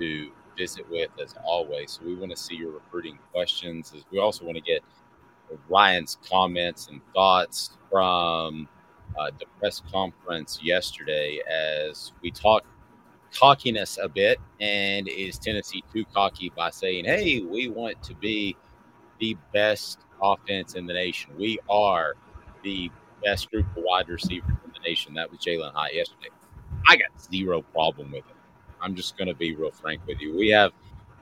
to 0.00 0.32
visit 0.58 0.90
with 0.90 1.10
as 1.22 1.36
always. 1.44 1.92
So 1.92 2.00
we 2.04 2.16
want 2.16 2.32
to 2.32 2.36
see 2.36 2.56
your 2.56 2.72
recruiting 2.72 3.16
questions. 3.30 3.92
As 3.96 4.02
we 4.10 4.18
also 4.18 4.44
want 4.44 4.56
to 4.56 4.60
get 4.60 4.82
Ryan's 5.68 6.18
comments 6.28 6.88
and 6.88 7.00
thoughts 7.14 7.78
from 7.88 8.68
uh, 9.16 9.30
the 9.38 9.46
press 9.60 9.80
conference 9.92 10.58
yesterday 10.60 11.38
as 11.48 12.10
we 12.22 12.32
talked 12.32 12.66
cockiness 13.32 13.98
a 14.02 14.08
bit. 14.08 14.38
And 14.60 15.06
is 15.06 15.38
Tennessee 15.38 15.84
too 15.92 16.04
cocky 16.12 16.50
by 16.56 16.70
saying, 16.70 17.04
hey, 17.04 17.40
we 17.40 17.68
want 17.68 18.02
to 18.02 18.16
be 18.16 18.56
the 19.20 19.36
best 19.52 20.00
offense 20.20 20.74
in 20.74 20.86
the 20.86 20.92
nation? 20.92 21.30
We 21.38 21.60
are 21.70 22.16
the 22.62 22.90
best 23.24 23.50
group 23.50 23.66
of 23.76 23.82
wide 23.84 24.08
receivers 24.08 24.56
in 24.64 24.72
the 24.72 24.80
nation. 24.88 25.14
That 25.14 25.30
was 25.30 25.40
Jalin 25.40 25.72
Hyatt 25.72 25.94
yesterday. 25.94 26.28
I 26.88 26.96
got 26.96 27.10
zero 27.30 27.62
problem 27.62 28.10
with 28.10 28.24
it. 28.28 28.36
I'm 28.80 28.94
just 28.94 29.16
going 29.16 29.28
to 29.28 29.34
be 29.34 29.54
real 29.54 29.70
frank 29.70 30.00
with 30.06 30.20
you. 30.20 30.36
We 30.36 30.48
have 30.48 30.72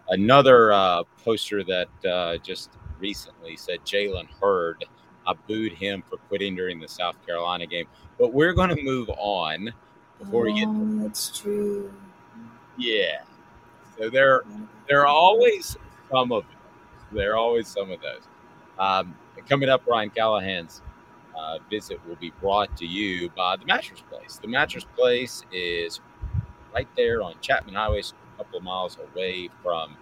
another 0.09 0.72
uh, 0.72 1.03
poster 1.22 1.62
that 1.64 1.88
uh, 2.11 2.38
just 2.38 2.70
recently 2.98 3.57
said 3.57 3.81
Jalen 3.85 4.29
Hurd. 4.40 4.85
I 5.26 5.35
booed 5.46 5.72
him 5.72 6.03
for 6.09 6.16
quitting 6.16 6.57
during 6.57 6.81
the 6.81 6.88
South 6.88 7.14
Carolina 7.26 7.66
game. 7.66 7.87
But 8.18 8.33
we're 8.33 8.55
going 8.55 8.74
to 8.74 8.83
move 8.83 9.11
on 9.11 9.72
before 10.18 10.42
oh, 10.42 10.53
we 10.53 10.59
get. 10.59 10.68
Oh, 10.68 10.98
that's 11.03 11.38
true. 11.38 11.92
Yeah. 12.79 13.22
So 13.98 14.09
there, 14.09 14.42
there 14.88 15.03
are 15.03 15.07
always 15.07 15.76
some 16.11 16.33
of 16.33 16.44
those. 16.44 16.57
There 17.12 17.33
are 17.33 17.37
always 17.37 17.66
some 17.66 17.90
of 17.90 18.00
those. 18.00 18.22
Um, 18.79 19.14
coming 19.48 19.68
up, 19.68 19.87
Ryan 19.87 20.11
Callahan's 20.11 20.81
uh, 21.38 21.59
visit 21.71 22.01
will 22.07 22.16
be 22.16 22.33
brought 22.40 22.77
to 22.79 22.87
you 22.87 23.31
by 23.31 23.57
the 23.57 23.64
Mattress 23.64 24.03
Place. 24.11 24.38
The 24.40 24.49
Mattress 24.49 24.85
Place 24.97 25.45
is 25.53 26.01
right 26.75 26.88
there 26.97 27.23
on 27.23 27.35
Chapman 27.40 27.75
Highway, 27.75 28.01
a 28.01 28.37
couple 28.37 28.59
of 28.59 28.64
miles 28.64 28.99
away 29.12 29.49
from 29.62 29.97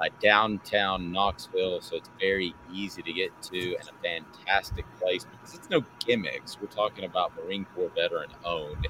uh, 0.00 0.04
downtown 0.20 1.10
Knoxville, 1.10 1.80
so 1.80 1.96
it's 1.96 2.10
very 2.20 2.54
easy 2.72 3.02
to 3.02 3.12
get 3.12 3.30
to 3.42 3.76
and 3.76 3.88
a 3.88 4.02
fantastic 4.02 4.84
place 5.00 5.24
because 5.24 5.54
it's 5.54 5.70
no 5.70 5.82
gimmicks. 6.04 6.58
We're 6.60 6.68
talking 6.68 7.04
about 7.04 7.32
Marine 7.36 7.66
Corps 7.74 7.90
veteran 7.94 8.28
owned, 8.44 8.86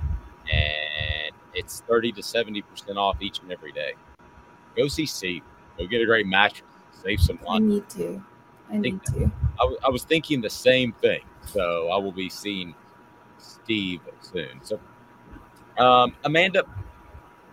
and 0.53 1.33
it's 1.55 1.81
30 1.89 2.13
to 2.13 2.21
70% 2.23 2.63
off 2.97 3.17
each 3.21 3.41
and 3.41 3.53
every 3.53 3.73
day. 3.73 3.93
Go 4.77 4.89
see 4.89 5.07
Steve. 5.07 5.43
Go 5.79 5.87
get 5.87 6.03
a 6.03 6.07
great 6.07 6.27
mattress. 6.27 6.69
Save 7.03 7.21
some 7.21 7.39
money. 7.47 7.65
I 7.65 7.69
need 7.69 7.89
to. 7.91 8.25
I 8.73 8.79
need 8.79 9.05
to. 9.07 9.31
I, 9.59 9.63
w- 9.63 9.79
I 9.85 9.89
was 9.91 10.05
thinking 10.05 10.41
the 10.41 10.51
same 10.51 10.93
thing. 10.93 11.21
So 11.47 11.89
I 11.91 11.97
will 11.99 12.13
be 12.13 12.29
seeing 12.29 12.75
Steve 13.39 14.01
soon. 14.21 14.61
So, 14.63 14.81
um, 15.79 16.15
Amanda, 16.25 16.65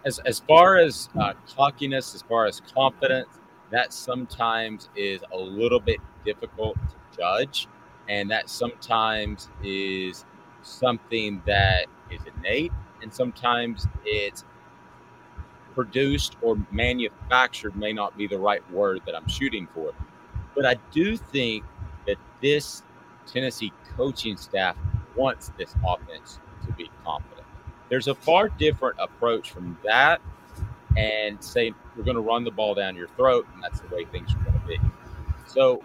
as 0.06 0.19
as 0.19 0.39
far 0.39 0.77
as 0.77 1.10
uh, 1.19 1.34
cockiness, 1.56 2.15
as 2.15 2.21
far 2.23 2.45
as 2.45 2.62
confidence, 2.73 3.39
that 3.71 3.93
sometimes 3.93 4.89
is 4.95 5.21
a 5.34 5.38
little 5.38 5.79
bit 5.79 5.99
difficult 6.25 6.75
to 6.89 7.17
judge, 7.17 7.67
and 8.10 8.29
that 8.32 8.49
sometimes 8.49 9.49
is 9.63 10.25
something 10.62 11.41
that 11.45 11.88
is 12.10 12.21
innate, 12.38 12.71
and 13.01 13.13
sometimes 13.13 13.88
it's 14.06 14.43
produced 15.73 16.38
or 16.41 16.58
manufactured 16.71 17.75
may 17.75 17.91
not 17.93 18.15
be 18.17 18.27
the 18.27 18.38
right 18.38 18.69
word 18.71 19.01
that 19.06 19.15
I'm 19.15 19.27
shooting 19.27 19.67
for. 19.73 19.91
But 20.56 20.65
I 20.65 20.75
do 20.91 21.17
think 21.17 21.63
that 22.06 22.17
this 22.41 22.84
Tennessee 23.26 23.72
coaching 23.96 24.38
staff 24.38 24.76
wants 25.16 25.52
this 25.58 25.76
offense 25.86 26.40
to 26.66 26.72
be 26.74 26.90
confident. 27.04 27.46
There's 27.90 28.08
a 28.08 28.16
far 28.16 28.50
different 28.50 28.98
approach 29.00 29.52
from 29.52 29.78
that 29.84 30.22
and 30.98 31.44
saying 31.44 31.76
we're 31.96 32.04
going 32.04 32.16
to 32.16 32.22
run 32.22 32.44
the 32.44 32.52
ball 32.52 32.76
down 32.76 32.96
your 32.96 33.08
throat, 33.10 33.48
and 33.54 33.64
that's 33.64 33.80
the 33.82 33.96
way 33.96 34.06
things 34.06 34.34
are 34.34 34.40
going 34.40 34.60
to 34.60 34.68
be. 34.68 34.80
So 35.46 35.84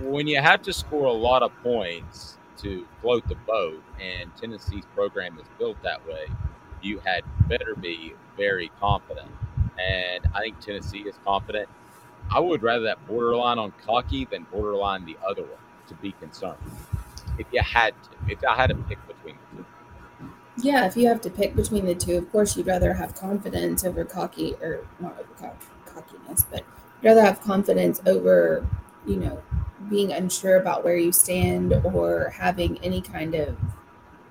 when 0.00 0.26
you 0.26 0.40
have 0.40 0.62
to 0.62 0.72
score 0.72 1.06
a 1.06 1.12
lot 1.12 1.42
of 1.42 1.52
points 1.62 2.38
to 2.58 2.86
float 3.00 3.26
the 3.28 3.34
boat, 3.34 3.82
and 4.00 4.34
Tennessee's 4.36 4.84
program 4.94 5.38
is 5.38 5.46
built 5.58 5.82
that 5.82 6.06
way, 6.06 6.26
you 6.80 7.00
had 7.00 7.22
better 7.48 7.74
be 7.74 8.14
very 8.36 8.70
confident. 8.80 9.30
And 9.78 10.26
I 10.34 10.40
think 10.40 10.60
Tennessee 10.60 11.00
is 11.00 11.14
confident. 11.24 11.68
I 12.30 12.40
would 12.40 12.62
rather 12.62 12.84
that 12.84 13.06
borderline 13.06 13.58
on 13.58 13.72
cocky 13.84 14.26
than 14.26 14.44
borderline 14.44 15.04
the 15.04 15.16
other 15.26 15.42
one 15.42 15.61
to 15.92 16.02
be 16.02 16.12
concerned. 16.12 16.58
If 17.38 17.46
you 17.52 17.62
had 17.62 17.94
to, 18.04 18.32
if 18.32 18.38
I 18.44 18.54
had 18.56 18.68
to 18.68 18.74
pick 18.74 18.98
between 19.06 19.36
the 19.56 19.62
two. 19.62 19.66
Yeah, 20.58 20.86
if 20.86 20.96
you 20.96 21.08
have 21.08 21.20
to 21.22 21.30
pick 21.30 21.56
between 21.56 21.86
the 21.86 21.94
two, 21.94 22.16
of 22.16 22.30
course 22.30 22.56
you'd 22.56 22.66
rather 22.66 22.94
have 22.94 23.14
confidence 23.14 23.84
over 23.84 24.04
cocky 24.04 24.54
or 24.60 24.86
not 25.00 25.18
over 25.18 25.32
cock, 25.38 25.56
cockiness, 25.86 26.44
but 26.50 26.64
you'd 27.02 27.08
rather 27.08 27.22
have 27.22 27.40
confidence 27.40 28.00
over, 28.06 28.66
you 29.06 29.16
know, 29.16 29.42
being 29.88 30.12
unsure 30.12 30.56
about 30.56 30.84
where 30.84 30.96
you 30.96 31.12
stand 31.12 31.72
or 31.84 32.32
having 32.36 32.78
any 32.84 33.00
kind 33.00 33.34
of, 33.34 33.56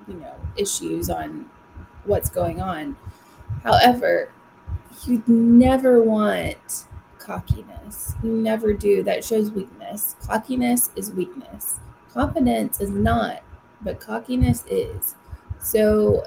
you 0.07 0.15
know, 0.15 0.33
issues 0.55 1.09
on 1.09 1.49
what's 2.05 2.29
going 2.29 2.61
on. 2.61 2.95
However, 3.63 4.31
you'd 5.05 5.27
never 5.27 6.01
want 6.01 6.85
cockiness. 7.21 8.15
You 8.23 8.31
never 8.31 8.73
do. 8.73 9.03
That 9.03 9.23
shows 9.23 9.51
weakness. 9.51 10.15
Cockiness 10.25 10.89
is 10.95 11.11
weakness. 11.11 11.79
Confidence 12.13 12.81
is 12.81 12.89
not, 12.89 13.41
but 13.81 13.99
cockiness 13.99 14.63
is. 14.67 15.15
So, 15.59 16.25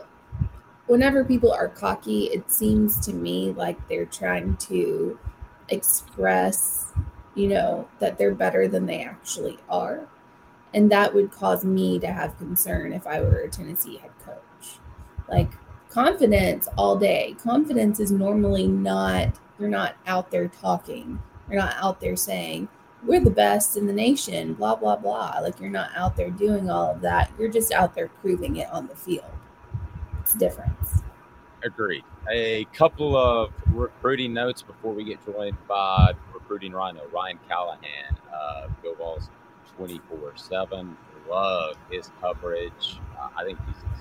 whenever 0.87 1.25
people 1.25 1.53
are 1.53 1.69
cocky, 1.69 2.27
it 2.27 2.51
seems 2.51 2.99
to 3.07 3.13
me 3.13 3.53
like 3.53 3.89
they're 3.89 4.07
trying 4.07 4.57
to 4.57 5.19
express, 5.69 6.93
you 7.35 7.49
know, 7.49 7.89
that 7.99 8.17
they're 8.17 8.35
better 8.35 8.69
than 8.69 8.87
they 8.87 9.03
actually 9.03 9.59
are. 9.69 10.07
And 10.73 10.91
that 10.91 11.15
would 11.15 11.31
cause 11.31 11.65
me 11.65 11.99
to 12.01 12.09
have 12.09 12.37
concern 12.39 12.93
if 12.93 13.07
I 13.07 13.21
were 13.21 13.41
a 13.41 13.49
Tennessee 13.49 13.97
head 13.99 14.11
coach. 14.25 14.79
Like 15.29 15.51
confidence 15.91 16.69
all 16.77 16.97
day. 16.97 17.37
Confidence 17.43 18.01
is 18.01 18.11
normally 18.11 18.67
not, 18.67 19.39
you're 19.59 19.69
not 19.69 19.97
out 20.07 20.31
there 20.31 20.49
talking. 20.49 21.21
You're 21.49 21.61
not 21.61 21.75
out 21.77 22.01
there 22.01 22.17
saying, 22.17 22.69
we're 23.07 23.21
the 23.21 23.31
best 23.31 23.77
in 23.77 23.87
the 23.87 23.93
nation, 23.93 24.55
blah, 24.55 24.75
blah, 24.75 24.97
blah. 24.97 25.39
Like 25.43 25.61
you're 25.61 25.71
not 25.71 25.91
out 25.95 26.17
there 26.17 26.31
doing 26.31 26.71
all 26.71 26.91
of 26.91 27.01
that. 27.03 27.31
You're 27.39 27.51
just 27.51 27.73
out 27.73 27.95
there 27.95 28.09
proving 28.09 28.57
it 28.57 28.69
on 28.71 28.87
the 28.87 28.97
field. 28.97 29.31
It's 30.21 30.35
a 30.35 30.39
difference. 30.39 31.03
Agreed. 31.63 32.05
A 32.31 32.65
couple 32.73 33.17
of 33.17 33.53
recruiting 33.73 34.33
notes 34.33 34.63
before 34.63 34.93
we 34.93 35.05
get 35.05 35.25
joined 35.25 35.57
by 35.69 36.13
recruiting 36.33 36.73
Rhino, 36.73 37.03
Ryan 37.13 37.39
Callahan, 37.49 38.17
uh, 38.35 38.69
Go 38.83 38.95
Vols 38.95 39.29
24 39.77 40.33
7. 40.37 40.97
Love 41.29 41.77
his 41.91 42.11
coverage. 42.21 43.01
Uh, 43.19 43.29
I 43.37 43.45
think 43.45 43.59
he's 43.67 43.77
as 43.77 44.01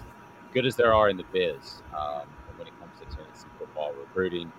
good 0.53 0.65
as 0.65 0.75
there 0.75 0.93
are 0.93 1.09
in 1.09 1.17
the 1.17 1.25
biz 1.31 1.81
um, 1.97 2.27
when 2.57 2.67
it 2.67 2.73
comes 2.79 2.91
to 2.99 3.05
Tennessee 3.15 3.47
football 3.57 3.93
recruiting. 3.93 4.51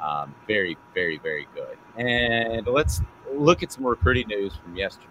Um, 0.00 0.34
very, 0.46 0.76
very, 0.94 1.18
very 1.18 1.46
good. 1.54 1.76
And 1.96 2.66
let's 2.66 3.02
look 3.32 3.62
at 3.62 3.72
some 3.72 3.86
recruiting 3.86 4.28
news 4.28 4.54
from 4.56 4.76
yesterday. 4.76 5.06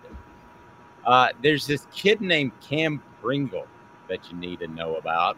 Uh, 1.05 1.29
there's 1.41 1.65
this 1.67 1.87
kid 1.93 2.21
named 2.21 2.51
Cam 2.61 3.01
Pringle 3.21 3.67
that 4.09 4.31
you 4.31 4.37
need 4.37 4.59
to 4.59 4.67
know 4.67 4.95
about 4.95 5.37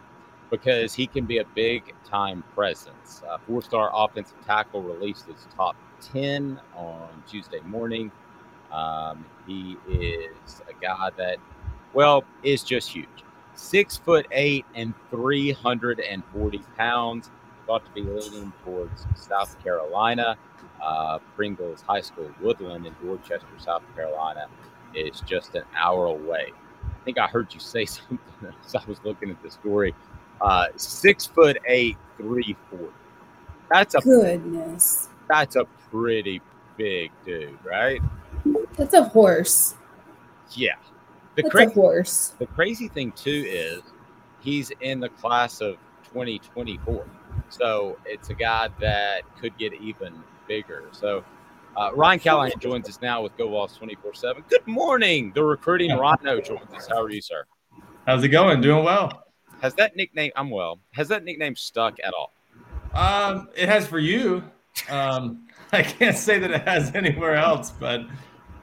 because 0.50 0.92
he 0.92 1.06
can 1.06 1.24
be 1.24 1.38
a 1.38 1.44
big 1.54 1.94
time 2.04 2.42
presence. 2.54 3.22
Uh, 3.28 3.38
Four 3.46 3.62
star 3.62 3.90
offensive 3.94 4.36
tackle 4.44 4.82
released 4.82 5.26
his 5.26 5.46
top 5.56 5.76
10 6.12 6.60
on 6.74 7.08
Tuesday 7.26 7.60
morning. 7.60 8.10
Um, 8.70 9.24
he 9.46 9.76
is 9.88 10.62
a 10.68 10.82
guy 10.82 11.10
that, 11.16 11.38
well, 11.94 12.24
is 12.42 12.62
just 12.62 12.90
huge. 12.90 13.08
Six 13.54 13.98
foot 13.98 14.26
eight 14.32 14.64
and 14.74 14.94
340 15.10 16.58
pounds. 16.76 17.30
Thought 17.66 17.84
to 17.84 17.90
be 17.92 18.02
leaning 18.02 18.52
towards 18.64 19.06
South 19.14 19.62
Carolina. 19.62 20.36
Uh, 20.82 21.18
Pringles 21.36 21.82
High 21.82 22.00
School, 22.00 22.30
Woodland 22.40 22.86
in 22.86 22.94
Dorchester, 23.02 23.46
South 23.58 23.82
Carolina, 23.94 24.48
is 24.94 25.20
just 25.20 25.54
an 25.54 25.62
hour 25.76 26.06
away. 26.06 26.52
I 26.84 27.04
think 27.04 27.18
I 27.18 27.26
heard 27.28 27.54
you 27.54 27.60
say 27.60 27.84
something 27.86 28.18
as 28.64 28.74
I 28.74 28.82
was 28.86 28.98
looking 29.04 29.30
at 29.30 29.40
the 29.42 29.50
story. 29.50 29.94
Uh, 30.40 30.66
six 30.76 31.26
foot 31.26 31.56
eight, 31.66 31.96
three 32.16 32.56
forty. 32.68 32.92
That's 33.70 33.94
a 33.94 34.00
goodness. 34.00 35.08
That's 35.28 35.56
a 35.56 35.64
pretty 35.90 36.42
big 36.76 37.12
dude, 37.24 37.58
right? 37.64 38.00
That's 38.76 38.94
a 38.94 39.04
horse. 39.04 39.76
Yeah. 40.50 40.74
The 41.36 41.42
That's 41.42 41.52
cra- 41.52 41.66
a 41.66 41.70
horse. 41.70 42.34
The 42.38 42.46
crazy 42.46 42.88
thing 42.88 43.12
too 43.12 43.44
is 43.46 43.82
he's 44.40 44.72
in 44.80 45.00
the 45.00 45.08
class 45.08 45.60
of 45.60 45.76
2024. 46.12 47.06
So 47.52 47.98
it's 48.06 48.30
a 48.30 48.34
guy 48.34 48.68
that 48.80 49.22
could 49.38 49.56
get 49.58 49.74
even 49.74 50.14
bigger. 50.48 50.84
So 50.92 51.22
uh, 51.76 51.90
Ryan 51.94 52.18
Callahan 52.18 52.58
joins 52.58 52.88
us 52.88 52.98
now 53.02 53.22
with 53.22 53.36
Go 53.36 53.48
Vols 53.50 53.76
24 53.76 54.14
7. 54.14 54.44
Good 54.48 54.66
morning. 54.66 55.32
The 55.34 55.44
recruiting 55.44 55.94
Rhino 55.96 56.40
joins 56.40 56.72
us. 56.74 56.88
How 56.88 57.02
are 57.02 57.10
you, 57.10 57.20
sir? 57.20 57.44
How's 58.06 58.24
it 58.24 58.28
going? 58.28 58.62
Doing 58.62 58.84
well. 58.84 59.24
Has 59.60 59.74
that 59.74 59.96
nickname, 59.96 60.32
I'm 60.34 60.48
well, 60.48 60.80
has 60.92 61.08
that 61.08 61.24
nickname 61.24 61.54
stuck 61.54 61.98
at 62.02 62.14
all? 62.14 62.32
Um, 62.94 63.48
it 63.54 63.68
has 63.68 63.86
for 63.86 63.98
you. 63.98 64.42
Um, 64.90 65.46
I 65.72 65.82
can't 65.82 66.16
say 66.16 66.38
that 66.38 66.50
it 66.50 66.66
has 66.66 66.94
anywhere 66.94 67.34
else, 67.34 67.70
but 67.70 68.06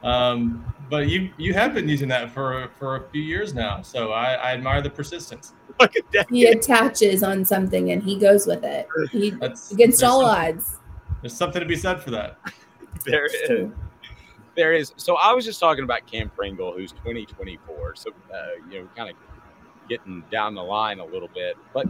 um, 0.02 0.64
but 0.88 1.08
you 1.08 1.30
you 1.36 1.54
have 1.54 1.74
been 1.74 1.88
using 1.88 2.08
that 2.08 2.30
for 2.30 2.68
for 2.78 2.96
a 2.96 3.08
few 3.10 3.22
years 3.22 3.54
now. 3.54 3.82
So 3.82 4.10
I, 4.10 4.34
I 4.34 4.52
admire 4.52 4.82
the 4.82 4.90
persistence. 4.90 5.54
He 6.30 6.46
attaches 6.46 7.22
on 7.22 7.44
something 7.44 7.90
and 7.90 8.02
he 8.02 8.18
goes 8.18 8.46
with 8.46 8.64
it. 8.64 8.88
He 9.10 9.34
against 9.72 10.02
all 10.02 10.24
odds. 10.24 10.78
There's 11.22 11.36
something 11.36 11.60
to 11.60 11.66
be 11.66 11.76
said 11.76 12.02
for 12.02 12.10
that. 12.10 12.38
There 13.06 13.24
is. 13.24 13.70
There 14.56 14.72
is. 14.74 14.92
So 14.96 15.16
I 15.16 15.32
was 15.32 15.46
just 15.46 15.58
talking 15.58 15.84
about 15.84 16.06
Cam 16.06 16.28
Pringle, 16.28 16.72
who's 16.72 16.92
2024. 16.92 17.94
So, 17.96 18.10
uh, 18.10 18.36
you 18.70 18.80
know, 18.80 18.88
kind 18.94 19.08
of 19.08 19.16
getting 19.88 20.22
down 20.30 20.54
the 20.54 20.62
line 20.62 20.98
a 20.98 21.04
little 21.04 21.28
bit. 21.32 21.56
But 21.72 21.86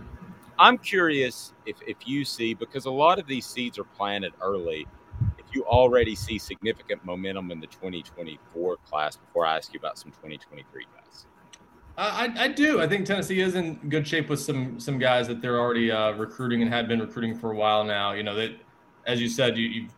I'm 0.58 0.78
curious 0.78 1.52
if, 1.66 1.76
if 1.86 1.96
you 2.06 2.24
see, 2.24 2.54
because 2.54 2.84
a 2.84 2.90
lot 2.90 3.18
of 3.18 3.26
these 3.26 3.46
seeds 3.46 3.78
are 3.78 3.84
planted 3.84 4.32
early, 4.40 4.86
if 5.38 5.46
you 5.52 5.64
already 5.64 6.14
see 6.14 6.38
significant 6.38 7.04
momentum 7.04 7.50
in 7.50 7.60
the 7.60 7.66
2024 7.66 8.76
class 8.88 9.16
before 9.16 9.46
I 9.46 9.56
ask 9.56 9.72
you 9.72 9.80
about 9.80 9.98
some 9.98 10.10
2023 10.12 10.86
guys. 10.94 11.26
I, 12.00 12.44
I 12.44 12.48
do. 12.48 12.80
I 12.80 12.88
think 12.88 13.04
Tennessee 13.04 13.40
is 13.40 13.54
in 13.54 13.74
good 13.88 14.08
shape 14.08 14.30
with 14.30 14.40
some 14.40 14.80
some 14.80 14.98
guys 14.98 15.28
that 15.28 15.42
they're 15.42 15.60
already 15.60 15.90
uh, 15.90 16.12
recruiting 16.12 16.62
and 16.62 16.72
have 16.72 16.88
been 16.88 17.00
recruiting 17.00 17.36
for 17.36 17.52
a 17.52 17.54
while 17.54 17.84
now. 17.84 18.12
You 18.12 18.22
know 18.22 18.34
that, 18.36 18.52
as 19.06 19.20
you 19.20 19.28
said, 19.28 19.58
you 19.58 19.66
you, 19.66 19.88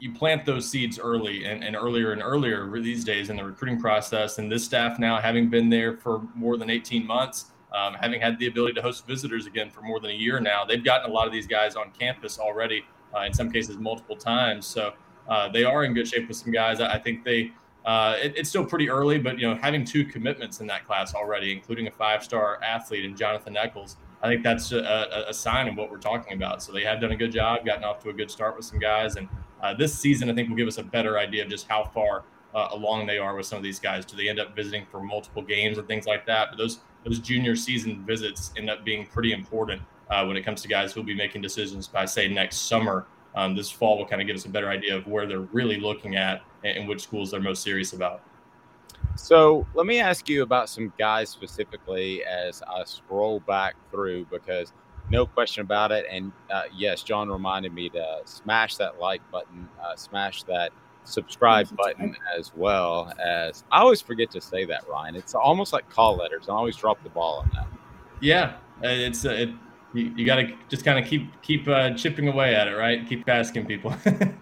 you 0.00 0.12
plant 0.12 0.46
those 0.46 0.68
seeds 0.68 0.98
early 0.98 1.44
and, 1.44 1.62
and 1.62 1.76
earlier 1.76 2.12
and 2.12 2.22
earlier 2.22 2.70
these 2.80 3.04
days 3.04 3.28
in 3.28 3.36
the 3.36 3.44
recruiting 3.44 3.78
process. 3.78 4.38
And 4.38 4.50
this 4.50 4.64
staff 4.64 4.98
now, 4.98 5.20
having 5.20 5.50
been 5.50 5.68
there 5.68 5.96
for 5.98 6.22
more 6.34 6.56
than 6.56 6.70
18 6.70 7.06
months, 7.06 7.52
um, 7.74 7.94
having 7.94 8.20
had 8.20 8.38
the 8.38 8.46
ability 8.46 8.74
to 8.74 8.82
host 8.82 9.06
visitors 9.06 9.46
again 9.46 9.70
for 9.70 9.82
more 9.82 10.00
than 10.00 10.10
a 10.10 10.14
year 10.14 10.40
now, 10.40 10.64
they've 10.64 10.82
gotten 10.82 11.10
a 11.10 11.12
lot 11.12 11.26
of 11.26 11.32
these 11.32 11.46
guys 11.46 11.76
on 11.76 11.90
campus 11.90 12.38
already. 12.38 12.84
Uh, 13.14 13.24
in 13.26 13.34
some 13.34 13.52
cases, 13.52 13.76
multiple 13.76 14.16
times. 14.16 14.66
So 14.66 14.94
uh, 15.28 15.46
they 15.50 15.64
are 15.64 15.84
in 15.84 15.92
good 15.92 16.08
shape 16.08 16.28
with 16.28 16.36
some 16.38 16.50
guys. 16.50 16.80
I, 16.80 16.94
I 16.94 16.98
think 16.98 17.24
they 17.24 17.52
uh, 17.84 18.16
it, 18.22 18.34
it's 18.36 18.48
still 18.48 18.64
pretty 18.64 18.88
early, 18.88 19.18
but 19.18 19.38
you 19.38 19.48
know, 19.48 19.54
having 19.56 19.84
two 19.84 20.04
commitments 20.04 20.60
in 20.60 20.66
that 20.68 20.86
class 20.86 21.14
already, 21.14 21.52
including 21.52 21.86
a 21.88 21.90
five-star 21.90 22.60
athlete 22.62 23.04
in 23.04 23.16
Jonathan 23.16 23.56
Eccles, 23.56 23.96
I 24.22 24.28
think 24.28 24.44
that's 24.44 24.70
a, 24.70 24.78
a, 24.78 25.30
a, 25.30 25.34
sign 25.34 25.66
of 25.66 25.76
what 25.76 25.90
we're 25.90 25.98
talking 25.98 26.34
about. 26.34 26.62
So 26.62 26.72
they 26.72 26.84
have 26.84 27.00
done 27.00 27.10
a 27.10 27.16
good 27.16 27.32
job, 27.32 27.66
gotten 27.66 27.82
off 27.82 28.00
to 28.04 28.10
a 28.10 28.12
good 28.12 28.30
start 28.30 28.56
with 28.56 28.64
some 28.64 28.78
guys, 28.78 29.16
and 29.16 29.28
uh, 29.62 29.74
this 29.74 29.94
season 29.94 30.30
I 30.30 30.34
think 30.34 30.48
will 30.48 30.56
give 30.56 30.68
us 30.68 30.78
a 30.78 30.82
better 30.82 31.18
idea 31.18 31.42
of 31.42 31.50
just 31.50 31.66
how 31.68 31.84
far 31.84 32.24
uh, 32.54 32.68
along 32.70 33.06
they 33.06 33.18
are 33.18 33.34
with 33.34 33.46
some 33.46 33.56
of 33.56 33.64
these 33.64 33.80
guys. 33.80 34.04
Do 34.04 34.16
they 34.16 34.28
end 34.28 34.38
up 34.38 34.54
visiting 34.54 34.86
for 34.90 35.00
multiple 35.00 35.42
games 35.42 35.78
and 35.78 35.88
things 35.88 36.06
like 36.06 36.24
that? 36.26 36.50
But 36.50 36.58
those 36.58 36.80
those 37.04 37.18
junior 37.18 37.56
season 37.56 38.04
visits 38.06 38.52
end 38.56 38.70
up 38.70 38.84
being 38.84 39.06
pretty 39.06 39.32
important 39.32 39.82
uh, 40.08 40.24
when 40.24 40.36
it 40.36 40.42
comes 40.42 40.62
to 40.62 40.68
guys 40.68 40.92
who'll 40.92 41.02
be 41.02 41.14
making 41.14 41.42
decisions 41.42 41.88
by 41.88 42.04
say 42.04 42.28
next 42.28 42.68
summer. 42.68 43.06
Um, 43.34 43.54
this 43.56 43.70
fall 43.70 43.98
will 43.98 44.06
kind 44.06 44.20
of 44.20 44.26
give 44.26 44.36
us 44.36 44.44
a 44.44 44.48
better 44.48 44.68
idea 44.68 44.96
of 44.96 45.06
where 45.06 45.26
they're 45.26 45.40
really 45.40 45.80
looking 45.80 46.16
at 46.16 46.42
and 46.64 46.86
which 46.86 47.02
schools 47.02 47.30
they're 47.30 47.40
most 47.40 47.62
serious 47.62 47.92
about. 47.92 48.22
So 49.16 49.66
let 49.74 49.86
me 49.86 50.00
ask 50.00 50.28
you 50.28 50.42
about 50.42 50.68
some 50.68 50.92
guys 50.98 51.28
specifically 51.30 52.24
as 52.24 52.62
I 52.62 52.84
scroll 52.84 53.40
back 53.40 53.74
through 53.90 54.26
because 54.26 54.72
no 55.10 55.26
question 55.26 55.62
about 55.62 55.92
it. 55.92 56.06
And 56.10 56.32
uh, 56.50 56.62
yes, 56.74 57.02
John 57.02 57.28
reminded 57.28 57.72
me 57.72 57.88
to 57.90 58.20
smash 58.24 58.76
that 58.76 58.98
like 58.98 59.20
button, 59.30 59.68
uh, 59.82 59.96
smash 59.96 60.42
that 60.44 60.72
subscribe 61.04 61.68
button 61.76 62.16
as 62.38 62.52
well 62.54 63.12
as 63.22 63.64
I 63.72 63.80
always 63.80 64.00
forget 64.00 64.30
to 64.32 64.40
say 64.40 64.64
that, 64.66 64.88
Ryan. 64.88 65.16
It's 65.16 65.34
almost 65.34 65.72
like 65.72 65.88
call 65.90 66.16
letters. 66.16 66.48
I 66.48 66.52
always 66.52 66.76
drop 66.76 67.02
the 67.02 67.10
ball 67.10 67.40
on 67.40 67.50
that. 67.54 67.66
Yeah, 68.20 68.56
it's 68.82 69.24
uh, 69.24 69.30
it. 69.30 69.50
You, 69.94 70.12
you 70.16 70.26
got 70.26 70.36
to 70.36 70.52
just 70.68 70.84
kind 70.84 70.98
of 70.98 71.08
keep 71.08 71.40
keep 71.42 71.68
uh, 71.68 71.94
chipping 71.94 72.28
away 72.28 72.54
at 72.54 72.68
it, 72.68 72.72
right? 72.72 73.06
Keep 73.06 73.28
asking 73.28 73.66
people. 73.66 73.94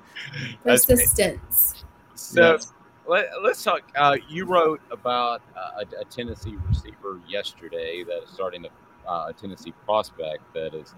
Persistence. 0.65 1.85
So 2.15 2.53
yes. 2.53 2.73
let, 3.07 3.27
us 3.45 3.63
talk. 3.63 3.83
Uh, 3.97 4.17
you 4.29 4.45
wrote 4.45 4.81
about 4.91 5.43
uh, 5.57 5.83
a, 5.83 6.01
a, 6.01 6.05
Tennessee 6.05 6.57
receiver 6.69 7.21
yesterday 7.29 8.05
that 8.05 8.25
is 8.25 8.31
starting 8.31 8.63
to, 8.63 8.69
uh, 9.09 9.27
a 9.29 9.33
Tennessee 9.33 9.73
prospect 9.85 10.43
that 10.55 10.75
is 10.75 10.95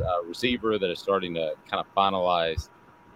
a 0.00 0.04
uh, 0.04 0.22
receiver 0.22 0.78
that 0.78 0.90
is 0.90 0.98
starting 0.98 1.34
to 1.34 1.54
kind 1.70 1.84
of 1.84 1.86
finalize 1.94 2.70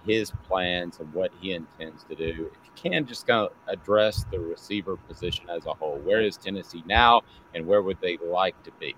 his 0.04 0.32
plans 0.46 1.00
and 1.00 1.12
what 1.12 1.30
he 1.40 1.52
intends 1.52 2.04
to 2.04 2.14
do. 2.14 2.30
If 2.30 2.58
you 2.64 2.90
can 2.90 3.06
just 3.06 3.26
kind 3.26 3.46
of 3.46 3.52
address 3.66 4.24
the 4.30 4.38
receiver 4.38 4.96
position 4.96 5.48
as 5.50 5.66
a 5.66 5.74
whole, 5.74 5.98
where 5.98 6.20
is 6.20 6.36
Tennessee 6.36 6.82
now 6.86 7.22
and 7.54 7.66
where 7.66 7.82
would 7.82 8.00
they 8.00 8.16
like 8.18 8.60
to 8.64 8.70
be? 8.78 8.94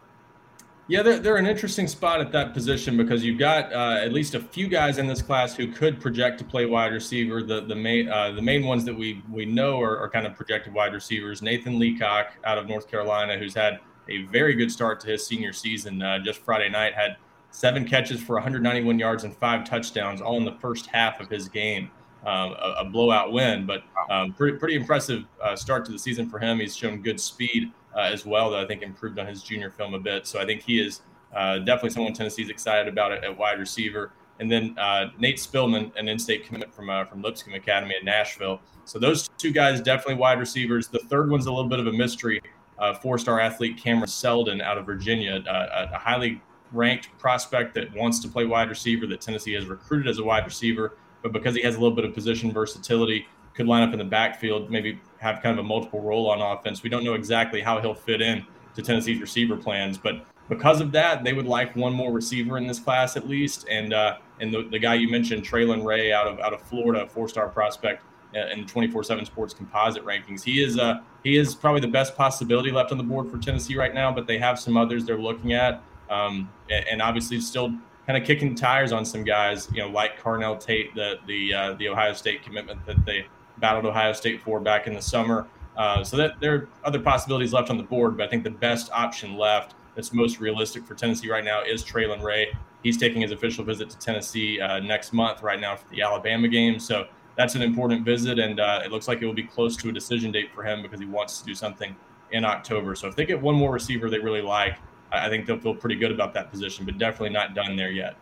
Yeah, 0.91 1.03
they're, 1.05 1.21
they're 1.21 1.37
an 1.37 1.47
interesting 1.47 1.87
spot 1.87 2.21
at 2.21 2.33
that 2.33 2.53
position 2.53 2.97
because 2.97 3.25
you've 3.25 3.39
got 3.39 3.73
uh, 3.73 4.01
at 4.03 4.13
least 4.13 4.35
a 4.35 4.41
few 4.41 4.67
guys 4.67 4.99
in 4.99 5.07
this 5.07 5.23
class 5.23 5.55
who 5.55 5.71
could 5.71 6.01
project 6.01 6.39
to 6.41 6.45
play 6.45 6.67
wide 6.67 6.93
receiver. 6.93 7.45
The 7.45 7.61
the 7.61 7.77
main 7.77 8.09
uh, 8.09 8.33
the 8.33 8.43
main 8.43 8.67
ones 8.67 8.85
that 8.87 8.95
we 8.95 9.23
we 9.31 9.45
know 9.45 9.81
are, 9.81 9.97
are 9.99 10.11
kind 10.11 10.27
of 10.27 10.35
projected 10.35 10.75
wide 10.75 10.93
receivers. 10.93 11.43
Nathan 11.43 11.79
Leacock 11.79 12.33
out 12.43 12.59
of 12.59 12.67
North 12.67 12.91
Carolina, 12.91 13.39
who's 13.39 13.55
had 13.55 13.79
a 14.09 14.25
very 14.33 14.55
good 14.55 14.69
start 14.73 14.99
to 15.03 15.07
his 15.07 15.25
senior 15.25 15.53
season. 15.53 16.03
Uh, 16.03 16.19
just 16.19 16.41
Friday 16.41 16.69
night 16.69 16.93
had 16.93 17.19
seven 17.53 17.85
catches 17.85 18.21
for 18.21 18.35
191 18.35 18.99
yards 18.99 19.23
and 19.23 19.37
five 19.37 19.65
touchdowns, 19.65 20.21
all 20.21 20.39
in 20.39 20.45
the 20.45 20.57
first 20.61 20.87
half 20.87 21.21
of 21.21 21.29
his 21.31 21.49
game. 21.49 21.93
Um, 22.27 22.51
a, 22.51 22.75
a, 22.81 22.85
blowout 22.85 23.33
win, 23.33 23.65
but 23.65 23.83
um, 24.11 24.35
pretty 24.35 24.59
pretty 24.59 24.75
impressive 24.75 25.25
uh, 25.41 25.55
start 25.55 25.87
to 25.87 25.93
the 25.93 25.99
season 25.99 26.29
for 26.29 26.41
him. 26.41 26.59
He's 26.59 26.77
shown 26.77 27.01
good 27.01 27.21
speed 27.21 27.71
uh, 27.95 28.01
as 28.01 28.25
well 28.25 28.51
that 28.51 28.61
I 28.61 28.67
think 28.67 28.83
improved 28.83 29.19
on 29.19 29.27
his 29.27 29.43
junior 29.43 29.71
film 29.71 29.95
a 29.95 29.99
bit. 29.99 30.27
So 30.27 30.41
I 30.41 30.47
think 30.47 30.63
he 30.63 30.81
is 30.81 31.03
uh, 31.35 31.59
definitely 31.59 31.91
someone 31.91 32.13
Tennessee's 32.13 32.51
excited 32.51 32.89
about 32.89 33.13
at, 33.13 33.25
at 33.25 33.37
wide 33.37 33.59
receiver. 33.59 34.13
and 34.41 34.51
then 34.51 34.75
uh, 34.79 35.11
Nate 35.19 35.37
Spillman, 35.37 35.95
an 35.97 36.09
in-state 36.09 36.47
commit 36.47 36.73
from 36.73 36.91
uh, 36.91 37.05
from 37.05 37.23
Lipscomb 37.23 37.55
Academy 37.55 37.95
in 37.99 38.05
Nashville. 38.05 38.61
So 38.87 38.99
those 38.99 39.29
two 39.37 39.53
guys 39.53 39.81
definitely 39.81 40.15
wide 40.15 40.41
receivers. 40.41 40.89
The 40.89 40.99
third 40.99 41.31
one's 41.31 41.47
a 41.47 41.53
little 41.53 41.69
bit 41.69 41.79
of 41.79 41.87
a 41.87 41.93
mystery. 41.93 42.41
Uh, 42.79 42.95
four-star 42.95 43.39
athlete 43.39 43.77
Cameron 43.77 44.09
Seldon 44.09 44.63
out 44.63 44.79
of 44.79 44.87
Virginia, 44.87 45.45
uh, 45.47 45.89
a, 45.91 45.95
a 45.95 45.99
highly 45.99 46.41
ranked 46.73 47.11
prospect 47.19 47.75
that 47.75 47.95
wants 47.95 48.21
to 48.21 48.29
play 48.29 48.47
wide 48.47 48.71
receiver 48.71 49.07
that 49.07 49.21
Tennessee 49.21 49.53
has 49.53 49.67
recruited 49.67 50.09
as 50.09 50.19
a 50.19 50.25
wide 50.25 50.47
receiver, 50.47 50.97
but 51.23 51.31
because 51.31 51.55
he 51.55 51.61
has 51.61 51.75
a 51.75 51.79
little 51.79 51.95
bit 51.95 52.07
of 52.07 52.15
position 52.15 52.51
versatility, 52.51 53.27
could 53.61 53.69
line 53.69 53.87
up 53.87 53.93
in 53.93 53.99
the 53.99 54.05
backfield, 54.07 54.71
maybe 54.71 54.99
have 55.19 55.43
kind 55.43 55.59
of 55.59 55.63
a 55.63 55.69
multiple 55.69 56.01
role 56.01 56.31
on 56.31 56.41
offense. 56.41 56.83
We 56.83 56.89
don't 56.89 57.05
know 57.05 57.13
exactly 57.13 57.61
how 57.61 57.79
he'll 57.79 57.95
fit 57.95 58.23
in 58.23 58.47
to 58.75 58.81
Tennessee's 58.81 59.21
receiver 59.21 59.55
plans, 59.55 59.99
but 59.99 60.25
because 60.49 60.81
of 60.81 60.93
that, 60.93 61.25
they 61.25 61.35
would 61.35 61.45
like 61.47 61.77
one 61.77 61.93
more 61.93 62.11
receiver 62.11 62.57
in 62.57 62.67
this 62.67 62.81
class 62.81 63.19
at 63.19 63.29
least. 63.29 63.67
And 63.69 63.93
uh, 63.93 64.17
and 64.41 64.53
the, 64.53 64.63
the 64.63 64.79
guy 64.79 64.95
you 64.95 65.11
mentioned, 65.11 65.45
Traylon 65.45 65.85
Ray, 65.85 66.11
out 66.11 66.27
of 66.27 66.41
out 66.41 66.55
of 66.55 66.63
Florida, 66.63 67.07
four 67.07 67.29
star 67.29 67.49
prospect 67.49 68.03
in 68.33 68.65
24/7 68.65 69.27
Sports 69.27 69.53
composite 69.53 70.05
rankings. 70.07 70.43
He 70.43 70.63
is 70.63 70.79
uh 70.79 71.01
he 71.23 71.37
is 71.37 71.55
probably 71.55 71.83
the 71.83 71.89
best 71.89 72.17
possibility 72.17 72.71
left 72.71 72.93
on 72.93 72.99
the 72.99 73.05
board 73.05 73.31
for 73.31 73.37
Tennessee 73.37 73.77
right 73.77 73.93
now, 73.93 74.11
but 74.11 74.27
they 74.27 74.39
have 74.39 74.59
some 74.59 74.79
others 74.79 75.05
they're 75.05 75.19
looking 75.19 75.53
at, 75.53 75.83
um, 76.09 76.49
and 76.71 77.03
obviously 77.03 77.41
still 77.41 77.75
kind 78.07 78.17
of 78.17 78.27
kicking 78.27 78.55
tires 78.55 78.91
on 78.91 79.05
some 79.05 79.23
guys, 79.23 79.69
you 79.73 79.83
know, 79.83 79.89
like 79.89 80.19
Carnell 80.19 80.59
Tate, 80.59 80.95
the 80.95 81.17
the 81.27 81.53
uh, 81.53 81.75
the 81.75 81.89
Ohio 81.89 82.15
State 82.15 82.43
commitment 82.43 82.85
that 82.87 83.05
they 83.05 83.27
battled 83.61 83.87
Ohio 83.87 84.13
State 84.13 84.43
for 84.43 84.61
back 84.61 84.87
in 84.87 84.95
the 84.95 85.03
summer. 85.03 85.47
Uh, 85.77 86.05
so 86.05 86.17
that 86.17 86.39
there 86.41 86.55
are 86.55 86.69
other 86.85 87.01
possibilities 87.01 87.53
left 87.53 87.71
on 87.71 87.77
the 87.77 87.83
board, 87.83 88.17
but 88.17 88.27
I 88.27 88.29
think 88.29 88.45
the 88.45 88.51
best 88.51 88.91
option 88.93 89.37
left 89.37 89.75
that's 89.95 90.13
most 90.13 90.41
realistic 90.41 90.85
for 90.85 90.95
Tennessee 90.95 91.31
right 91.31 91.45
now 91.45 91.63
is 91.63 91.85
Traylon 91.85 92.23
Ray. 92.23 92.53
He's 92.83 92.99
taking 92.99 93.23
his 93.23 93.31
official 93.31 93.65
visit 93.65 93.89
to 93.91 93.99
Tennessee 93.99 94.61
uh, 94.61 94.81
next 94.81 95.13
month 95.13 95.43
right 95.43 95.61
now 95.61 95.77
for 95.77 95.89
the 95.89 96.03
Alabama 96.03 96.49
game. 96.49 96.79
So 96.79 97.07
that's 97.37 97.55
an 97.55 97.63
important 97.63 98.05
visit, 98.05 98.39
and 98.39 98.61
uh, 98.61 98.83
it 98.85 98.91
looks 98.91 99.09
like 99.09 99.23
it 99.23 99.27
will 99.27 99.33
be 99.33 99.45
close 99.45 99.77
to 99.79 99.89
a 99.89 99.93
decision 99.93 100.33
date 100.33 100.53
for 100.53 100.63
him 100.63 100.83
because 100.83 101.01
he 101.01 101.07
wants 101.07 101.41
to 101.41 101.47
do 101.47 101.55
something 101.55 101.95
in 102.33 102.45
October. 102.45 102.95
So 102.95 103.09
if 103.09 103.17
they 103.17 103.25
get 103.25 103.41
one 103.41 103.55
more 103.55 103.73
receiver 103.73 104.11
they 104.11 104.19
really 104.19 104.43
like, 104.43 104.77
I 105.13 105.29
think 105.29 105.47
they'll 105.47 105.59
feel 105.59 105.75
pretty 105.75 105.97
good 105.97 106.13
about 106.13 106.35
that 106.35 106.51
position, 106.51 106.85
but 106.85 106.99
definitely 106.99 107.31
not 107.31 107.55
done 107.55 107.77
there 107.77 107.91
yet. 107.91 108.17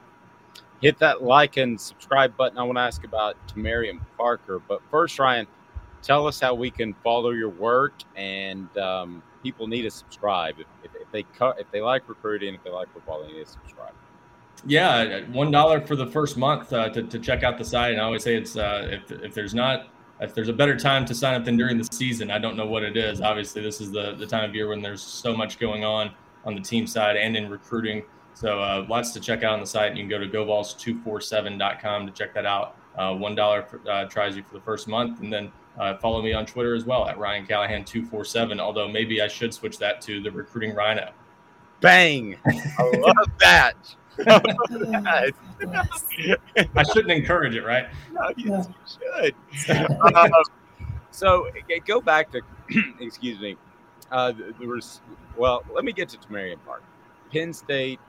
Hit 0.81 0.99
that 0.99 1.23
like 1.23 1.57
and 1.57 1.81
subscribe 1.81 2.37
button. 2.37 2.59
I 2.59 2.63
want 2.63 2.79
to 2.79 2.83
ask 2.83 3.05
about 3.05 3.37
Tamarian 3.49 4.01
Parker, 4.17 4.61
but 4.69 4.81
first, 4.91 5.19
Ryan, 5.19 5.47
tell 6.03 6.27
us 6.27 6.41
how 6.41 6.55
we 6.55 6.71
can 6.71 6.95
follow 7.03 7.31
your 7.31 7.49
work 7.49 7.95
and 8.17 8.77
um, 8.79 9.23
people 9.43 9.67
need 9.67 9.83
to 9.83 9.91
subscribe. 9.91 10.57
If, 10.59 10.67
if, 10.85 10.91
if 11.01 11.13
they 11.13 11.23
cut 11.23 11.59
if 11.59 11.71
they 11.71 11.81
like 11.81 12.09
recruiting 12.09 12.55
if 12.55 12.63
they 12.65 12.71
like 12.71 12.93
football 12.93 13.23
they 13.23 13.33
need 13.33 13.45
to 13.45 13.51
subscribe. 13.51 13.93
Yeah 14.67 15.21
one 15.29 15.51
dollar 15.51 15.81
for 15.81 15.97
the 15.97 16.07
first 16.07 16.37
month 16.37 16.73
uh, 16.73 16.89
to, 16.91 17.03
to 17.03 17.19
check 17.19 17.43
out 17.43 17.59
the 17.59 17.65
site 17.65 17.93
and 17.93 18.01
i 18.01 18.05
always 18.05 18.25
say 18.25 18.35
it's 18.35 18.57
uh, 18.57 18.89
if, 18.91 19.11
if 19.11 19.35
there's 19.35 19.55
not 19.55 19.89
if 20.21 20.35
there's 20.35 20.49
a 20.49 20.53
better 20.53 20.77
time 20.77 21.05
to 21.05 21.15
sign 21.15 21.35
up 21.35 21.45
than 21.45 21.57
during 21.57 21.79
the 21.79 21.89
season 21.93 22.31
i 22.31 22.39
don't 22.39 22.57
know 22.57 22.67
what 22.67 22.83
it 22.83 22.97
is. 22.97 23.21
Obviously 23.21 23.63
this 23.63 23.81
is 23.81 23.91
the, 23.91 24.15
the 24.17 24.27
time 24.27 24.49
of 24.49 24.55
year 24.55 24.69
when 24.69 24.83
there's 24.83 25.03
so 25.03 25.37
much 25.37 25.59
going 25.59 25.85
on 25.85 26.11
on 26.45 26.55
the 26.55 26.61
team 26.61 26.87
side 26.87 27.17
and 27.17 27.37
in 27.37 27.49
recruiting 27.49 28.03
so 28.39 28.61
uh, 28.61 28.87
lots 28.89 29.11
to 29.13 29.21
check 29.21 29.43
out 29.43 29.55
on 29.55 29.61
the 29.61 29.67
site 29.67 29.97
you 29.97 30.03
can 30.03 30.09
go 30.09 30.19
to 30.19 30.29
govols247.com 30.29 32.07
to 32.07 32.13
check 32.13 32.35
that 32.35 32.47
out 32.47 32.77
uh, 32.97 33.15
one 33.15 33.35
dollar 33.35 33.67
uh, 33.91 34.05
tries 34.05 34.37
you 34.37 34.43
for 34.43 34.55
the 34.55 34.61
first 34.61 34.89
month 34.89 35.21
and 35.21 35.33
then 35.33 35.51
uh, 35.79 35.97
follow 35.99 36.21
me 36.21 36.33
on 36.33 36.45
Twitter 36.45 36.75
as 36.75 36.85
well 36.85 37.09
at 37.09 37.17
Ryan 37.19 37.47
Callahan 37.47 37.85
two 37.85 38.05
four 38.05 38.25
seven. 38.25 38.59
Although 38.59 38.89
maybe 38.89 39.23
I 39.23 39.29
should 39.29 39.55
switch 39.55 39.79
that 39.79 40.01
to 40.03 40.21
the 40.21 40.31
recruiting 40.31 40.75
Rhino. 40.75 41.13
Bang! 41.81 42.37
I 42.45 42.93
love 42.97 43.31
that. 43.39 43.75
I 46.75 46.83
shouldn't 46.83 47.13
encourage 47.13 47.55
it, 47.55 47.63
right? 47.63 47.87
No, 48.13 48.33
you 48.37 48.65
should. 48.87 49.35
Uh, 49.69 50.29
so 51.13 51.49
go 51.87 52.01
back 52.01 52.33
to, 52.33 52.41
excuse 53.01 53.39
me. 53.39 53.57
Uh, 54.11 54.33
there 54.59 54.69
was 54.69 55.03
well. 55.37 55.63
Let 55.73 55.85
me 55.85 55.93
get 55.93 56.09
to 56.09 56.19
Tamarian 56.19 56.59
Park, 56.65 56.83
Penn 57.31 57.53
State 57.53 58.01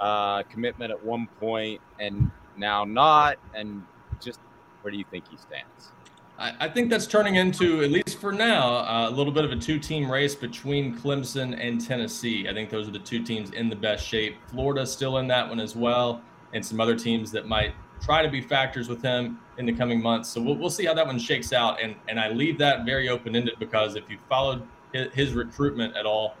uh, 0.00 0.42
commitment 0.44 0.90
at 0.90 1.04
one 1.04 1.28
point, 1.40 1.80
and 1.98 2.30
now 2.56 2.84
not. 2.84 3.38
And 3.54 3.82
just 4.22 4.40
where 4.82 4.90
do 4.90 4.98
you 4.98 5.04
think 5.10 5.28
he 5.28 5.36
stands? 5.36 5.92
I, 6.38 6.52
I 6.60 6.68
think 6.68 6.90
that's 6.90 7.06
turning 7.06 7.36
into, 7.36 7.82
at 7.82 7.90
least 7.90 8.18
for 8.18 8.32
now, 8.32 8.78
uh, 8.78 9.08
a 9.08 9.10
little 9.10 9.32
bit 9.32 9.44
of 9.44 9.52
a 9.52 9.56
two 9.56 9.78
team 9.78 10.10
race 10.10 10.34
between 10.34 10.98
Clemson 10.98 11.58
and 11.60 11.80
Tennessee. 11.80 12.48
I 12.48 12.52
think 12.52 12.70
those 12.70 12.88
are 12.88 12.92
the 12.92 12.98
two 12.98 13.22
teams 13.22 13.50
in 13.50 13.68
the 13.68 13.76
best 13.76 14.06
shape. 14.06 14.36
Florida's 14.48 14.92
still 14.92 15.18
in 15.18 15.28
that 15.28 15.48
one 15.48 15.60
as 15.60 15.76
well, 15.76 16.22
and 16.52 16.64
some 16.64 16.80
other 16.80 16.96
teams 16.96 17.30
that 17.32 17.46
might 17.46 17.72
try 18.00 18.22
to 18.22 18.28
be 18.28 18.40
factors 18.40 18.88
with 18.88 19.00
him 19.02 19.38
in 19.58 19.66
the 19.66 19.72
coming 19.72 20.02
months. 20.02 20.28
So 20.28 20.40
we'll, 20.40 20.56
we'll 20.56 20.70
see 20.70 20.84
how 20.84 20.94
that 20.94 21.06
one 21.06 21.18
shakes 21.18 21.52
out. 21.52 21.80
And, 21.80 21.94
and 22.08 22.18
I 22.18 22.28
leave 22.28 22.58
that 22.58 22.84
very 22.84 23.08
open 23.08 23.34
ended 23.34 23.54
because 23.58 23.96
if 23.96 24.10
you 24.10 24.18
followed 24.28 24.66
his, 24.92 25.12
his 25.14 25.32
recruitment 25.32 25.96
at 25.96 26.04
all, 26.04 26.36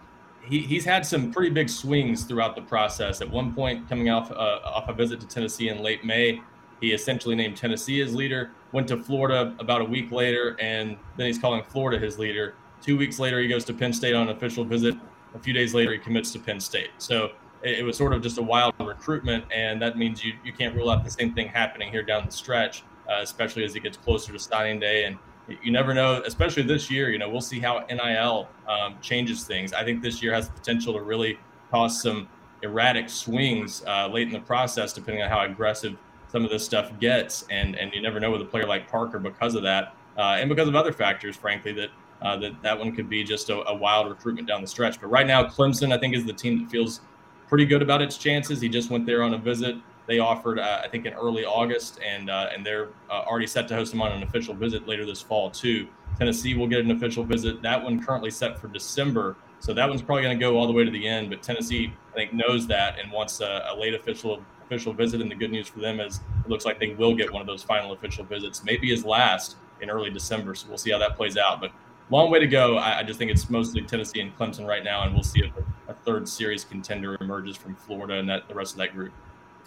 he, 0.46 0.60
he's 0.60 0.84
had 0.84 1.04
some 1.06 1.32
pretty 1.32 1.50
big 1.50 1.68
swings 1.68 2.24
throughout 2.24 2.54
the 2.54 2.62
process. 2.62 3.20
At 3.20 3.30
one 3.30 3.54
point, 3.54 3.88
coming 3.88 4.10
off 4.10 4.30
uh, 4.30 4.60
off 4.64 4.88
a 4.88 4.92
visit 4.92 5.20
to 5.20 5.26
Tennessee 5.26 5.68
in 5.68 5.82
late 5.82 6.04
May, 6.04 6.40
he 6.80 6.92
essentially 6.92 7.34
named 7.34 7.56
Tennessee 7.56 8.00
his 8.00 8.14
leader, 8.14 8.50
went 8.72 8.88
to 8.88 9.02
Florida 9.02 9.54
about 9.58 9.80
a 9.80 9.84
week 9.84 10.12
later, 10.12 10.56
and 10.60 10.96
then 11.16 11.26
he's 11.26 11.38
calling 11.38 11.62
Florida 11.62 11.98
his 11.98 12.18
leader. 12.18 12.54
Two 12.82 12.98
weeks 12.98 13.18
later, 13.18 13.40
he 13.40 13.48
goes 13.48 13.64
to 13.64 13.72
Penn 13.72 13.92
State 13.92 14.14
on 14.14 14.28
an 14.28 14.36
official 14.36 14.64
visit. 14.64 14.94
A 15.34 15.38
few 15.38 15.54
days 15.54 15.74
later, 15.74 15.92
he 15.92 15.98
commits 15.98 16.30
to 16.32 16.38
Penn 16.38 16.60
State. 16.60 16.90
So 16.98 17.30
it, 17.62 17.78
it 17.78 17.82
was 17.82 17.96
sort 17.96 18.12
of 18.12 18.22
just 18.22 18.38
a 18.38 18.42
wild 18.42 18.74
recruitment, 18.78 19.44
and 19.52 19.80
that 19.80 19.96
means 19.96 20.22
you, 20.22 20.34
you 20.44 20.52
can't 20.52 20.74
rule 20.74 20.90
out 20.90 21.04
the 21.04 21.10
same 21.10 21.32
thing 21.32 21.48
happening 21.48 21.90
here 21.90 22.02
down 22.02 22.26
the 22.26 22.32
stretch, 22.32 22.82
uh, 23.08 23.20
especially 23.22 23.64
as 23.64 23.74
it 23.74 23.80
gets 23.80 23.96
closer 23.96 24.32
to 24.32 24.38
signing 24.38 24.78
day. 24.78 25.04
And 25.04 25.16
you 25.62 25.70
never 25.70 25.94
know, 25.94 26.22
especially 26.24 26.62
this 26.62 26.90
year. 26.90 27.10
You 27.10 27.18
know, 27.18 27.28
we'll 27.28 27.40
see 27.40 27.60
how 27.60 27.84
NIL 27.90 28.48
um, 28.68 28.96
changes 29.00 29.44
things. 29.44 29.72
I 29.72 29.84
think 29.84 30.02
this 30.02 30.22
year 30.22 30.32
has 30.32 30.48
the 30.48 30.54
potential 30.54 30.94
to 30.94 31.02
really 31.02 31.38
cause 31.70 32.00
some 32.00 32.28
erratic 32.62 33.08
swings 33.08 33.84
uh, 33.86 34.08
late 34.08 34.26
in 34.26 34.32
the 34.32 34.40
process, 34.40 34.92
depending 34.92 35.22
on 35.22 35.28
how 35.28 35.44
aggressive 35.44 35.96
some 36.28 36.44
of 36.44 36.50
this 36.50 36.64
stuff 36.64 36.98
gets, 36.98 37.44
and 37.50 37.76
and 37.76 37.92
you 37.94 38.02
never 38.02 38.18
know 38.18 38.30
with 38.30 38.40
a 38.40 38.44
player 38.44 38.66
like 38.66 38.88
Parker 38.90 39.18
because 39.18 39.54
of 39.54 39.62
that, 39.62 39.94
uh, 40.18 40.36
and 40.38 40.48
because 40.48 40.66
of 40.66 40.74
other 40.74 40.92
factors, 40.92 41.36
frankly, 41.36 41.72
that 41.72 41.90
uh, 42.22 42.36
that 42.38 42.60
that 42.62 42.78
one 42.78 42.94
could 42.94 43.08
be 43.08 43.22
just 43.22 43.50
a, 43.50 43.68
a, 43.68 43.74
wild 43.74 44.08
recruitment 44.08 44.48
down 44.48 44.60
the 44.60 44.66
stretch. 44.66 45.00
But 45.00 45.08
right 45.08 45.26
now, 45.26 45.44
Clemson, 45.44 45.92
I 45.92 45.98
think, 45.98 46.14
is 46.14 46.24
the 46.24 46.32
team 46.32 46.62
that 46.62 46.70
feels 46.70 47.00
pretty 47.48 47.66
good 47.66 47.82
about 47.82 48.02
its 48.02 48.16
chances. 48.16 48.60
He 48.60 48.68
just 48.68 48.90
went 48.90 49.06
there 49.06 49.22
on 49.22 49.34
a 49.34 49.38
visit. 49.38 49.76
They 50.06 50.18
offered, 50.18 50.58
uh, 50.58 50.82
I 50.84 50.88
think, 50.88 51.06
in 51.06 51.14
early 51.14 51.44
August, 51.44 51.98
and 52.06 52.28
uh, 52.28 52.50
and 52.54 52.64
they're 52.64 52.88
uh, 53.10 53.22
already 53.22 53.46
set 53.46 53.68
to 53.68 53.74
host 53.74 53.90
them 53.90 54.02
on 54.02 54.12
an 54.12 54.22
official 54.22 54.54
visit 54.54 54.86
later 54.86 55.06
this 55.06 55.22
fall 55.22 55.50
too. 55.50 55.88
Tennessee 56.18 56.54
will 56.54 56.68
get 56.68 56.80
an 56.80 56.90
official 56.90 57.24
visit. 57.24 57.62
That 57.62 57.82
one 57.82 58.02
currently 58.02 58.30
set 58.30 58.58
for 58.58 58.68
December, 58.68 59.36
so 59.60 59.72
that 59.72 59.88
one's 59.88 60.02
probably 60.02 60.22
going 60.22 60.38
to 60.38 60.40
go 60.40 60.56
all 60.58 60.66
the 60.66 60.72
way 60.72 60.84
to 60.84 60.90
the 60.90 61.08
end. 61.08 61.30
But 61.30 61.42
Tennessee, 61.42 61.92
I 62.12 62.14
think, 62.14 62.32
knows 62.32 62.66
that 62.66 62.98
and 62.98 63.10
wants 63.10 63.40
a, 63.40 63.66
a 63.70 63.76
late 63.76 63.94
official 63.94 64.42
official 64.64 64.92
visit. 64.92 65.20
And 65.20 65.30
the 65.30 65.34
good 65.34 65.50
news 65.50 65.68
for 65.68 65.80
them 65.80 66.00
is 66.00 66.20
it 66.44 66.50
looks 66.50 66.64
like 66.64 66.78
they 66.78 66.94
will 66.94 67.14
get 67.14 67.32
one 67.32 67.40
of 67.40 67.46
those 67.46 67.62
final 67.62 67.92
official 67.92 68.24
visits, 68.24 68.62
maybe 68.64 68.90
his 68.90 69.04
last 69.04 69.56
in 69.80 69.90
early 69.90 70.10
December. 70.10 70.54
So 70.54 70.68
we'll 70.68 70.78
see 70.78 70.90
how 70.90 70.98
that 70.98 71.16
plays 71.16 71.36
out. 71.36 71.60
But 71.60 71.72
long 72.10 72.30
way 72.30 72.38
to 72.38 72.46
go. 72.46 72.76
I, 72.76 72.98
I 73.00 73.02
just 73.02 73.18
think 73.18 73.30
it's 73.30 73.48
mostly 73.48 73.82
Tennessee 73.82 74.20
and 74.20 74.36
Clemson 74.36 74.66
right 74.66 74.84
now, 74.84 75.04
and 75.04 75.14
we'll 75.14 75.22
see 75.22 75.40
if 75.40 75.52
a, 75.56 75.92
a 75.92 75.94
third 75.94 76.28
series 76.28 76.64
contender 76.64 77.16
emerges 77.20 77.56
from 77.56 77.74
Florida 77.74 78.14
and 78.14 78.28
that 78.28 78.48
the 78.48 78.54
rest 78.54 78.72
of 78.72 78.78
that 78.78 78.92
group. 78.92 79.12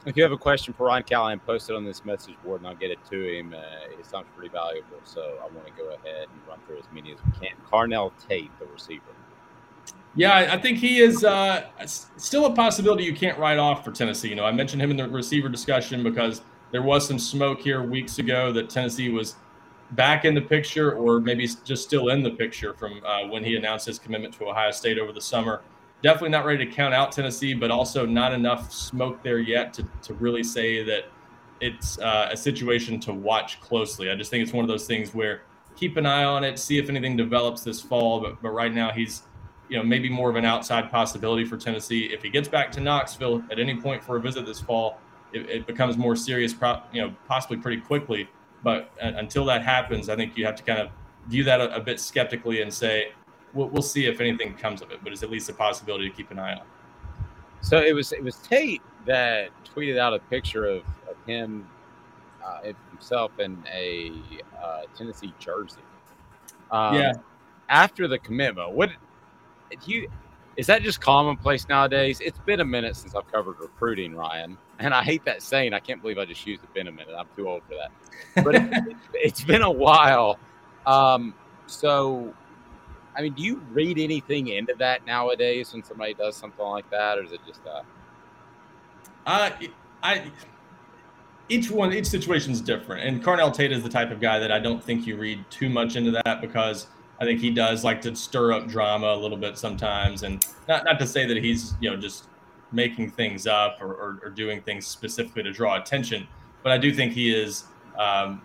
If 0.05 0.15
you 0.15 0.23
have 0.23 0.31
a 0.31 0.37
question 0.37 0.73
for 0.73 0.87
Ryan 0.87 1.03
Callahan, 1.03 1.39
post 1.39 1.69
it 1.69 1.75
on 1.75 1.83
this 1.83 2.05
message 2.05 2.35
board 2.43 2.61
and 2.61 2.67
I'll 2.67 2.75
get 2.75 2.91
it 2.91 2.99
to 3.09 3.37
him. 3.37 3.53
Uh, 3.53 3.99
it 3.99 4.05
sounds 4.05 4.27
pretty 4.35 4.49
valuable, 4.49 4.99
so 5.03 5.37
I 5.41 5.53
want 5.53 5.67
to 5.67 5.73
go 5.73 5.89
ahead 5.89 6.27
and 6.31 6.47
run 6.47 6.59
through 6.65 6.79
as 6.79 6.85
many 6.93 7.11
as 7.11 7.17
we 7.25 7.31
can. 7.47 7.57
Carnell 7.69 8.11
Tate, 8.27 8.51
the 8.59 8.65
receiver. 8.67 9.03
Yeah, 10.15 10.49
I 10.51 10.57
think 10.57 10.79
he 10.79 10.99
is 10.99 11.23
uh, 11.23 11.67
still 11.85 12.45
a 12.45 12.55
possibility 12.55 13.03
you 13.03 13.13
can't 13.13 13.37
write 13.37 13.59
off 13.59 13.85
for 13.85 13.91
Tennessee. 13.91 14.29
You 14.29 14.35
know, 14.35 14.45
I 14.45 14.51
mentioned 14.51 14.81
him 14.81 14.89
in 14.89 14.97
the 14.97 15.07
receiver 15.07 15.49
discussion 15.49 16.01
because 16.01 16.41
there 16.71 16.81
was 16.81 17.07
some 17.07 17.19
smoke 17.19 17.61
here 17.61 17.83
weeks 17.83 18.17
ago 18.17 18.51
that 18.53 18.69
Tennessee 18.69 19.09
was 19.09 19.35
back 19.91 20.25
in 20.25 20.33
the 20.33 20.41
picture 20.41 20.93
or 20.93 21.19
maybe 21.19 21.47
just 21.63 21.83
still 21.83 22.09
in 22.09 22.23
the 22.23 22.31
picture 22.31 22.73
from 22.73 23.01
uh, 23.05 23.27
when 23.27 23.43
he 23.43 23.55
announced 23.55 23.85
his 23.85 23.99
commitment 23.99 24.33
to 24.35 24.45
Ohio 24.45 24.71
State 24.71 24.97
over 24.97 25.13
the 25.13 25.21
summer. 25.21 25.61
Definitely 26.03 26.29
not 26.29 26.45
ready 26.45 26.65
to 26.65 26.71
count 26.71 26.93
out 26.93 27.11
Tennessee, 27.11 27.53
but 27.53 27.71
also 27.71 28.05
not 28.05 28.31
enough 28.33 28.71
smoke 28.71 29.23
there 29.23 29.39
yet 29.39 29.73
to, 29.73 29.87
to 30.03 30.13
really 30.15 30.43
say 30.43 30.83
that 30.83 31.05
it's 31.59 31.97
uh, 31.99 32.29
a 32.31 32.37
situation 32.37 32.99
to 32.99 33.13
watch 33.13 33.59
closely. 33.61 34.11
I 34.11 34.15
just 34.15 34.29
think 34.29 34.43
it's 34.43 34.53
one 34.53 34.63
of 34.63 34.69
those 34.69 34.85
things 34.85 35.13
where 35.13 35.41
keep 35.75 35.97
an 35.97 36.05
eye 36.05 36.23
on 36.23 36.43
it, 36.43 36.59
see 36.59 36.77
if 36.77 36.89
anything 36.89 37.17
develops 37.17 37.63
this 37.63 37.81
fall. 37.81 38.21
But, 38.21 38.41
but 38.41 38.49
right 38.51 38.73
now, 38.73 38.91
he's 38.91 39.23
you 39.69 39.77
know, 39.77 39.83
maybe 39.83 40.09
more 40.09 40.29
of 40.29 40.35
an 40.35 40.45
outside 40.45 40.89
possibility 40.89 41.45
for 41.45 41.57
Tennessee. 41.57 42.09
If 42.13 42.23
he 42.23 42.29
gets 42.29 42.47
back 42.47 42.71
to 42.73 42.79
Knoxville 42.79 43.43
at 43.51 43.59
any 43.59 43.75
point 43.75 44.03
for 44.03 44.17
a 44.17 44.19
visit 44.19 44.45
this 44.45 44.59
fall, 44.59 44.99
it, 45.33 45.49
it 45.49 45.67
becomes 45.67 45.97
more 45.97 46.15
serious, 46.15 46.53
you 46.93 47.01
know, 47.01 47.13
possibly 47.27 47.57
pretty 47.57 47.81
quickly. 47.81 48.29
But 48.63 48.91
uh, 49.01 49.11
until 49.15 49.45
that 49.45 49.63
happens, 49.63 50.09
I 50.09 50.15
think 50.15 50.37
you 50.37 50.45
have 50.45 50.55
to 50.55 50.63
kind 50.63 50.79
of 50.79 50.89
view 51.27 51.43
that 51.43 51.59
a, 51.59 51.75
a 51.75 51.79
bit 51.79 51.99
skeptically 51.99 52.61
and 52.61 52.73
say, 52.73 53.11
we'll, 53.57 53.67
we'll 53.69 53.81
see 53.81 54.05
if 54.05 54.21
anything 54.21 54.53
comes 54.53 54.81
of 54.81 54.91
it, 54.91 54.99
but 55.03 55.11
it's 55.11 55.23
at 55.23 55.29
least 55.29 55.49
a 55.49 55.53
possibility 55.53 56.09
to 56.09 56.15
keep 56.15 56.31
an 56.31 56.39
eye 56.39 56.53
on. 56.53 56.65
So 57.61 57.79
it 57.81 57.93
was 57.93 58.13
it 58.13 58.23
was 58.23 58.37
Tate 58.37 58.81
that 59.05 59.49
tweeted 59.75 59.97
out 59.97 60.13
a 60.13 60.19
picture 60.19 60.65
of, 60.65 60.83
of 61.09 61.15
him 61.25 61.67
uh, 62.45 62.71
himself 62.91 63.31
in 63.39 63.61
a 63.73 64.11
uh, 64.61 64.81
Tennessee 64.95 65.33
jersey. 65.39 65.81
Um, 66.71 66.95
Yeah. 66.95 67.13
After 67.69 68.07
the 68.07 68.17
commitment, 68.19 68.71
what 68.71 68.91
do 69.71 69.91
you? 69.91 70.09
Is 70.55 70.67
that 70.67 70.81
just 70.81 71.01
commonplace 71.01 71.67
nowadays? 71.67 72.21
It's 72.21 72.39
been 72.39 72.61
a 72.61 72.65
minute 72.65 72.95
since 72.95 73.13
I've 73.13 73.29
covered 73.31 73.59
recruiting, 73.59 74.15
Ryan, 74.15 74.57
and 74.79 74.93
I 74.93 75.03
hate 75.03 75.25
that 75.25 75.41
saying. 75.41 75.73
I 75.73 75.79
can't 75.79 76.01
believe 76.01 76.17
I 76.17 76.25
just 76.25 76.47
used 76.47 76.63
it. 76.63 76.73
Been 76.73 76.87
a 76.87 76.91
minute. 76.91 77.13
I'm 77.17 77.27
too 77.35 77.49
old 77.49 77.63
for 77.67 77.75
that. 77.75 78.43
But 78.43 78.55
it, 78.55 78.95
it's 79.13 79.43
been 79.43 79.61
a 79.61 79.69
while. 79.69 80.39
Um, 80.85 81.35
so, 81.67 82.33
I 83.17 83.21
mean, 83.23 83.33
do 83.33 83.41
you 83.41 83.61
read 83.71 83.97
anything 83.97 84.49
into 84.49 84.75
that 84.77 85.05
nowadays 85.05 85.73
when 85.73 85.83
somebody 85.83 86.13
does 86.13 86.35
something 86.35 86.65
like 86.65 86.89
that, 86.91 87.17
or 87.17 87.23
is 87.23 87.31
it 87.31 87.39
just 87.47 87.61
uh? 87.65 87.81
Uh, 89.25 89.49
I 90.03 90.31
each 91.49 91.71
one 91.71 91.93
each 91.93 92.05
situation 92.05 92.51
is 92.51 92.61
different, 92.61 93.07
and 93.07 93.23
Carnell 93.23 93.53
Tate 93.53 93.71
is 93.71 93.81
the 93.81 93.89
type 93.89 94.11
of 94.11 94.19
guy 94.19 94.37
that 94.37 94.51
I 94.51 94.59
don't 94.59 94.83
think 94.83 95.07
you 95.07 95.17
read 95.17 95.43
too 95.49 95.69
much 95.69 95.95
into 95.95 96.11
that 96.11 96.41
because 96.41 96.87
I 97.19 97.25
think 97.25 97.39
he 97.39 97.49
does 97.49 97.83
like 97.83 98.01
to 98.01 98.15
stir 98.15 98.53
up 98.53 98.67
drama 98.67 99.07
a 99.07 99.17
little 99.17 99.37
bit 99.37 99.57
sometimes, 99.57 100.23
and 100.23 100.45
not 100.67 100.85
not 100.85 100.99
to 100.99 101.07
say 101.07 101.25
that 101.25 101.37
he's 101.37 101.73
you 101.81 101.89
know 101.89 101.97
just 101.97 102.25
making 102.71 103.09
things 103.09 103.47
up 103.47 103.77
or, 103.81 103.93
or, 103.93 104.19
or 104.23 104.29
doing 104.29 104.61
things 104.61 104.85
specifically 104.85 105.41
to 105.41 105.51
draw 105.51 105.81
attention, 105.81 106.27
but 106.63 106.71
I 106.71 106.77
do 106.77 106.93
think 106.93 107.13
he 107.13 107.33
is 107.33 107.63
um, 107.97 108.41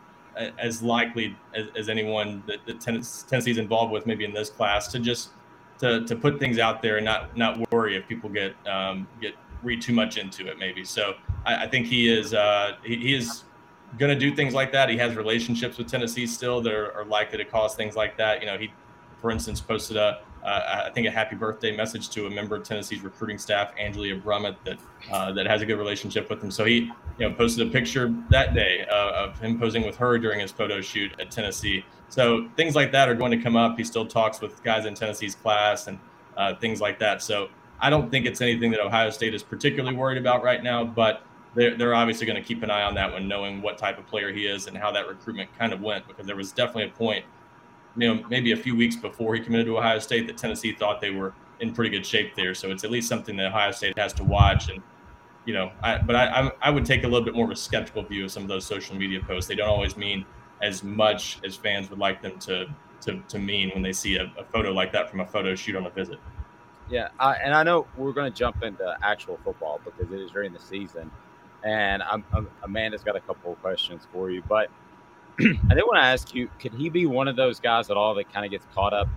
as 0.58 0.82
likely 0.82 1.36
as, 1.54 1.66
as 1.76 1.88
anyone 1.88 2.42
that, 2.46 2.64
that 2.66 2.80
Tennes- 2.80 3.26
Tennessee's 3.28 3.58
involved 3.58 3.92
with, 3.92 4.06
maybe 4.06 4.24
in 4.24 4.32
this 4.32 4.50
class, 4.50 4.88
to 4.88 4.98
just 4.98 5.30
to, 5.78 6.04
to 6.06 6.14
put 6.16 6.38
things 6.38 6.58
out 6.58 6.80
there 6.82 6.96
and 6.96 7.04
not 7.04 7.36
not 7.36 7.70
worry 7.72 7.96
if 7.96 8.06
people 8.06 8.30
get 8.30 8.54
um, 8.66 9.06
get 9.20 9.34
read 9.62 9.80
too 9.80 9.92
much 9.92 10.16
into 10.16 10.46
it, 10.48 10.58
maybe. 10.58 10.84
So 10.84 11.14
I, 11.44 11.64
I 11.64 11.68
think 11.68 11.86
he 11.86 12.12
is 12.12 12.34
uh, 12.34 12.76
he, 12.84 12.96
he 12.96 13.14
is 13.14 13.44
going 13.98 14.12
to 14.12 14.18
do 14.18 14.34
things 14.34 14.54
like 14.54 14.72
that. 14.72 14.88
He 14.88 14.96
has 14.96 15.14
relationships 15.16 15.76
with 15.78 15.86
Tennessee 15.86 16.26
still 16.26 16.60
that 16.62 16.72
are, 16.72 16.92
are 16.92 17.04
likely 17.04 17.38
to 17.38 17.44
cause 17.44 17.74
things 17.74 17.94
like 17.96 18.16
that. 18.16 18.40
You 18.40 18.46
know, 18.46 18.58
he, 18.58 18.72
for 19.20 19.30
instance, 19.30 19.60
posted 19.60 19.96
a 19.96 20.20
uh, 20.44 20.84
I 20.86 20.90
think 20.90 21.06
a 21.06 21.10
happy 21.10 21.36
birthday 21.36 21.76
message 21.76 22.08
to 22.10 22.26
a 22.26 22.30
member 22.30 22.56
of 22.56 22.64
Tennessee's 22.64 23.02
recruiting 23.02 23.38
staff, 23.38 23.72
Angelia 23.76 24.20
Brummett, 24.20 24.56
that 24.64 24.78
uh, 25.12 25.32
that 25.32 25.46
has 25.46 25.62
a 25.62 25.66
good 25.66 25.78
relationship 25.78 26.28
with 26.28 26.42
him. 26.42 26.50
So 26.50 26.64
he, 26.64 26.90
you 27.18 27.28
know, 27.28 27.34
posted 27.34 27.66
a 27.66 27.70
picture 27.70 28.14
that 28.30 28.54
day 28.54 28.84
uh, 28.90 29.24
of 29.24 29.38
him 29.38 29.58
posing 29.58 29.84
with 29.84 29.96
her 29.96 30.18
during 30.18 30.40
his 30.40 30.50
photo 30.50 30.80
shoot 30.80 31.12
at 31.20 31.30
Tennessee. 31.30 31.84
So 32.08 32.48
things 32.56 32.74
like 32.74 32.92
that 32.92 33.08
are 33.08 33.14
going 33.14 33.30
to 33.30 33.42
come 33.42 33.56
up. 33.56 33.78
He 33.78 33.84
still 33.84 34.06
talks 34.06 34.40
with 34.40 34.62
guys 34.62 34.84
in 34.84 34.94
Tennessee's 34.94 35.34
class 35.34 35.86
and 35.86 35.98
uh, 36.36 36.54
things 36.56 36.80
like 36.80 36.98
that. 36.98 37.22
So 37.22 37.48
I 37.80 37.90
don't 37.90 38.10
think 38.10 38.26
it's 38.26 38.40
anything 38.40 38.70
that 38.72 38.80
Ohio 38.80 39.10
State 39.10 39.34
is 39.34 39.42
particularly 39.42 39.96
worried 39.96 40.18
about 40.18 40.42
right 40.42 40.62
now, 40.62 40.84
but 40.84 41.24
they're, 41.54 41.76
they're 41.76 41.94
obviously 41.94 42.26
going 42.26 42.40
to 42.40 42.46
keep 42.46 42.62
an 42.62 42.70
eye 42.70 42.82
on 42.82 42.94
that 42.94 43.12
one, 43.12 43.28
knowing 43.28 43.60
what 43.60 43.76
type 43.78 43.98
of 43.98 44.06
player 44.06 44.32
he 44.32 44.46
is 44.46 44.66
and 44.66 44.76
how 44.76 44.90
that 44.92 45.08
recruitment 45.08 45.50
kind 45.58 45.72
of 45.72 45.80
went, 45.80 46.06
because 46.06 46.26
there 46.26 46.36
was 46.36 46.52
definitely 46.52 46.84
a 46.84 46.88
point, 46.90 47.24
you 47.96 48.14
know, 48.14 48.24
maybe 48.28 48.52
a 48.52 48.56
few 48.56 48.74
weeks 48.74 48.96
before 48.96 49.34
he 49.34 49.40
committed 49.40 49.66
to 49.66 49.78
Ohio 49.78 49.98
State 49.98 50.26
that 50.26 50.36
Tennessee 50.36 50.72
thought 50.72 51.00
they 51.00 51.10
were 51.10 51.34
in 51.60 51.72
pretty 51.72 51.90
good 51.90 52.04
shape 52.04 52.34
there. 52.34 52.54
So 52.54 52.70
it's 52.70 52.84
at 52.84 52.90
least 52.90 53.08
something 53.08 53.36
that 53.36 53.46
Ohio 53.46 53.70
State 53.70 53.96
has 53.98 54.12
to 54.14 54.24
watch. 54.24 54.68
And, 54.68 54.82
you 55.44 55.54
know, 55.54 55.70
I, 55.82 55.98
but 55.98 56.16
I, 56.16 56.50
I, 56.60 56.70
would 56.70 56.84
take 56.84 57.04
a 57.04 57.06
little 57.06 57.24
bit 57.24 57.34
more 57.34 57.44
of 57.44 57.50
a 57.50 57.56
skeptical 57.56 58.02
view 58.02 58.24
of 58.24 58.32
some 58.32 58.42
of 58.42 58.48
those 58.48 58.64
social 58.64 58.96
media 58.96 59.20
posts. 59.20 59.48
They 59.48 59.54
don't 59.54 59.68
always 59.68 59.96
mean 59.96 60.24
as 60.62 60.82
much 60.82 61.38
as 61.44 61.56
fans 61.56 61.90
would 61.90 61.98
like 61.98 62.22
them 62.22 62.38
to, 62.40 62.66
to, 63.02 63.22
to 63.28 63.38
mean 63.38 63.70
when 63.70 63.82
they 63.82 63.92
see 63.92 64.16
a, 64.16 64.32
a 64.38 64.44
photo 64.44 64.72
like 64.72 64.92
that 64.92 65.10
from 65.10 65.20
a 65.20 65.26
photo 65.26 65.54
shoot 65.54 65.76
on 65.76 65.86
a 65.86 65.90
visit. 65.90 66.18
Yeah, 66.88 67.08
I, 67.18 67.34
and 67.36 67.54
I 67.54 67.62
know 67.62 67.86
we're 67.96 68.12
going 68.12 68.30
to 68.30 68.36
jump 68.36 68.62
into 68.62 68.96
actual 69.02 69.38
football 69.44 69.80
because 69.84 70.12
it 70.12 70.20
is 70.20 70.30
during 70.30 70.52
the 70.52 70.58
season, 70.58 71.10
and 71.64 72.02
I'm, 72.02 72.24
I'm, 72.32 72.50
Amanda's 72.64 73.02
got 73.02 73.16
a 73.16 73.20
couple 73.20 73.52
of 73.52 73.60
questions 73.62 74.06
for 74.12 74.30
you. 74.30 74.42
But 74.48 74.68
I 75.40 75.74
did 75.74 75.82
want 75.82 75.96
to 75.96 76.04
ask 76.04 76.34
you: 76.34 76.48
Could 76.58 76.74
he 76.74 76.88
be 76.88 77.06
one 77.06 77.28
of 77.28 77.36
those 77.36 77.60
guys 77.60 77.90
at 77.90 77.96
all 77.96 78.14
that 78.14 78.32
kind 78.32 78.44
of 78.44 78.50
gets 78.50 78.66
caught 78.74 78.92
up 78.92 79.08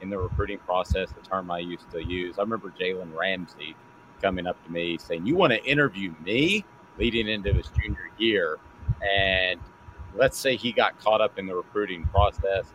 in 0.00 0.10
the 0.10 0.18
recruiting 0.18 0.58
process? 0.58 1.10
The 1.10 1.26
term 1.26 1.50
I 1.50 1.58
used 1.58 1.90
to 1.90 2.04
use. 2.04 2.38
I 2.38 2.42
remember 2.42 2.72
Jalen 2.78 3.16
Ramsey 3.16 3.74
coming 4.22 4.46
up 4.46 4.62
to 4.64 4.72
me 4.72 4.98
saying, 4.98 5.26
"You 5.26 5.36
want 5.36 5.52
to 5.52 5.64
interview 5.64 6.14
me?" 6.24 6.64
Leading 6.98 7.28
into 7.28 7.52
his 7.52 7.66
junior 7.78 8.10
year, 8.16 8.56
and 9.06 9.60
let's 10.14 10.38
say 10.38 10.56
he 10.56 10.72
got 10.72 10.98
caught 10.98 11.20
up 11.20 11.38
in 11.38 11.46
the 11.46 11.54
recruiting 11.54 12.04
process 12.04 12.72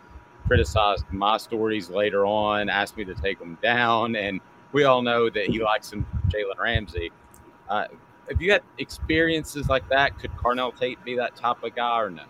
criticized 0.52 1.06
my 1.12 1.38
stories 1.38 1.90
later 1.90 2.26
on, 2.26 2.70
asked 2.70 2.98
me 2.98 3.06
to 3.06 3.16
take 3.16 3.40
them 3.40 3.58
down, 3.64 4.18
and 4.18 4.42
we 4.74 4.84
all 4.84 5.02
know 5.02 5.30
that 5.30 5.48
he 5.48 5.64
likes 5.64 5.90
some 5.90 6.06
Jalen 6.28 6.58
Ramsey. 6.60 7.10
Uh, 7.70 7.86
have 8.30 8.42
you 8.42 8.52
had 8.52 8.62
experiences 8.78 9.70
like 9.70 9.88
that? 9.88 10.20
Could 10.20 10.32
Carnell 10.32 10.78
Tate 10.78 11.02
be 11.06 11.16
that 11.16 11.38
type 11.38 11.64
of 11.64 11.74
guy 11.74 12.02
or 12.02 12.10
no? 12.10 12.24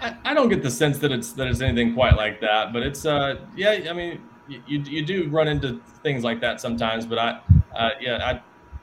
I, 0.00 0.16
I 0.24 0.34
don't 0.34 0.48
get 0.48 0.62
the 0.62 0.70
sense 0.70 0.98
that 0.98 1.12
it's 1.12 1.32
that 1.32 1.46
it's 1.46 1.60
anything 1.60 1.94
quite 1.94 2.16
like 2.16 2.40
that, 2.40 2.72
but 2.72 2.82
it's 2.82 3.06
uh 3.06 3.40
yeah 3.56 3.86
I 3.88 3.92
mean 3.92 4.20
you, 4.48 4.80
you, 4.80 5.04
do 5.04 5.28
run 5.28 5.48
into 5.48 5.80
things 6.04 6.22
like 6.22 6.40
that 6.40 6.60
sometimes, 6.60 7.04
but 7.04 7.18
I 7.18 7.40
uh, 7.74 7.90
yeah 8.00 8.40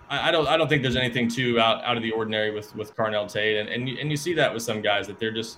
I 0.09 0.27
I 0.27 0.31
don't 0.31 0.47
I 0.47 0.57
don't 0.57 0.67
think 0.67 0.81
there's 0.81 0.95
anything 0.95 1.27
too 1.27 1.59
out, 1.59 1.83
out 1.83 1.97
of 1.97 2.03
the 2.03 2.11
ordinary 2.11 2.51
with 2.51 2.75
with 2.75 2.95
Carnell 2.95 3.31
Tate, 3.31 3.57
and 3.57 3.69
and 3.69 3.87
you, 3.87 3.97
and 3.99 4.11
you 4.11 4.17
see 4.17 4.33
that 4.33 4.53
with 4.53 4.63
some 4.63 4.81
guys 4.81 5.07
that 5.07 5.19
they're 5.19 5.31
just 5.33 5.57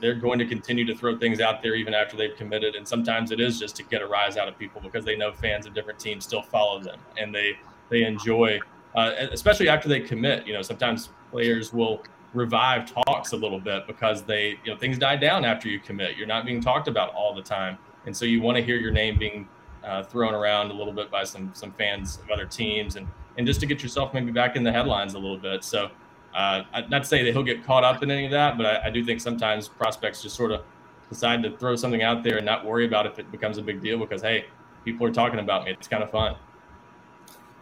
they're 0.00 0.14
going 0.14 0.38
to 0.38 0.46
continue 0.46 0.86
to 0.86 0.96
throw 0.96 1.18
things 1.18 1.38
out 1.40 1.62
there 1.62 1.74
even 1.74 1.92
after 1.92 2.16
they've 2.16 2.36
committed, 2.36 2.74
and 2.74 2.86
sometimes 2.86 3.30
it 3.30 3.40
is 3.40 3.58
just 3.58 3.76
to 3.76 3.82
get 3.84 4.02
a 4.02 4.06
rise 4.06 4.36
out 4.36 4.48
of 4.48 4.58
people 4.58 4.80
because 4.80 5.04
they 5.04 5.16
know 5.16 5.32
fans 5.32 5.66
of 5.66 5.74
different 5.74 5.98
teams 5.98 6.24
still 6.24 6.42
follow 6.42 6.80
them 6.80 6.98
and 7.18 7.34
they 7.34 7.58
they 7.90 8.04
enjoy, 8.04 8.58
uh, 8.94 9.12
especially 9.32 9.68
after 9.68 9.88
they 9.88 10.00
commit. 10.00 10.46
You 10.46 10.54
know, 10.54 10.62
sometimes 10.62 11.10
players 11.30 11.72
will 11.72 12.02
revive 12.36 12.92
talks 12.92 13.32
a 13.32 13.36
little 13.36 13.58
bit 13.58 13.86
because 13.86 14.22
they 14.22 14.58
you 14.64 14.72
know 14.72 14.76
things 14.76 14.98
die 14.98 15.16
down 15.16 15.44
after 15.44 15.68
you 15.68 15.80
commit. 15.80 16.16
You're 16.16 16.26
not 16.26 16.44
being 16.44 16.60
talked 16.60 16.88
about 16.88 17.12
all 17.14 17.34
the 17.34 17.42
time, 17.42 17.78
and 18.04 18.16
so 18.16 18.24
you 18.24 18.40
want 18.40 18.56
to 18.56 18.62
hear 18.62 18.76
your 18.76 18.92
name 18.92 19.18
being 19.18 19.48
uh, 19.84 20.02
thrown 20.02 20.34
around 20.34 20.70
a 20.70 20.74
little 20.74 20.92
bit 20.92 21.10
by 21.10 21.24
some 21.24 21.50
some 21.54 21.72
fans 21.72 22.18
of 22.22 22.30
other 22.30 22.46
teams, 22.46 22.96
and 22.96 23.08
and 23.38 23.46
just 23.46 23.60
to 23.60 23.66
get 23.66 23.82
yourself 23.82 24.14
maybe 24.14 24.30
back 24.30 24.56
in 24.56 24.62
the 24.62 24.72
headlines 24.72 25.14
a 25.14 25.18
little 25.18 25.38
bit. 25.38 25.64
So. 25.64 25.90
Uh, 26.34 26.62
not 26.90 27.02
to 27.02 27.08
say 27.08 27.24
that 27.24 27.32
he'll 27.32 27.42
get 27.42 27.64
caught 27.64 27.82
up 27.82 28.02
in 28.02 28.10
any 28.10 28.26
of 28.26 28.30
that, 28.30 28.58
but 28.58 28.66
I, 28.66 28.88
I 28.88 28.90
do 28.90 29.02
think 29.02 29.22
sometimes 29.22 29.68
prospects 29.68 30.20
just 30.20 30.36
sort 30.36 30.52
of 30.52 30.60
decide 31.08 31.42
to 31.42 31.56
throw 31.56 31.76
something 31.76 32.02
out 32.02 32.22
there 32.22 32.36
and 32.36 32.44
not 32.44 32.62
worry 32.62 32.84
about 32.84 33.06
if 33.06 33.18
it 33.18 33.30
becomes 33.32 33.56
a 33.56 33.62
big 33.62 33.80
deal 33.80 33.98
because 33.98 34.20
hey, 34.20 34.44
people 34.84 35.06
are 35.06 35.12
talking 35.12 35.38
about 35.38 35.64
me. 35.64 35.70
It's 35.70 35.88
kind 35.88 36.02
of 36.02 36.10
fun. 36.10 36.36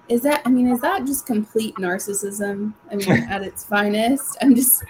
Is 0.08 0.22
that? 0.22 0.42
I 0.44 0.50
mean, 0.50 0.68
is 0.68 0.80
that 0.80 1.06
just 1.06 1.26
complete 1.26 1.74
narcissism? 1.76 2.74
I 2.90 2.96
mean, 2.96 3.10
at 3.10 3.42
its 3.42 3.64
finest. 3.68 4.36
I'm 4.42 4.54
just, 4.54 4.84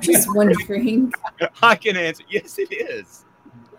just 0.00 0.28
wondering. 0.34 1.12
I 1.62 1.76
can 1.76 1.96
answer. 1.96 2.24
Yes, 2.28 2.58
it 2.58 2.72
is. 2.72 3.24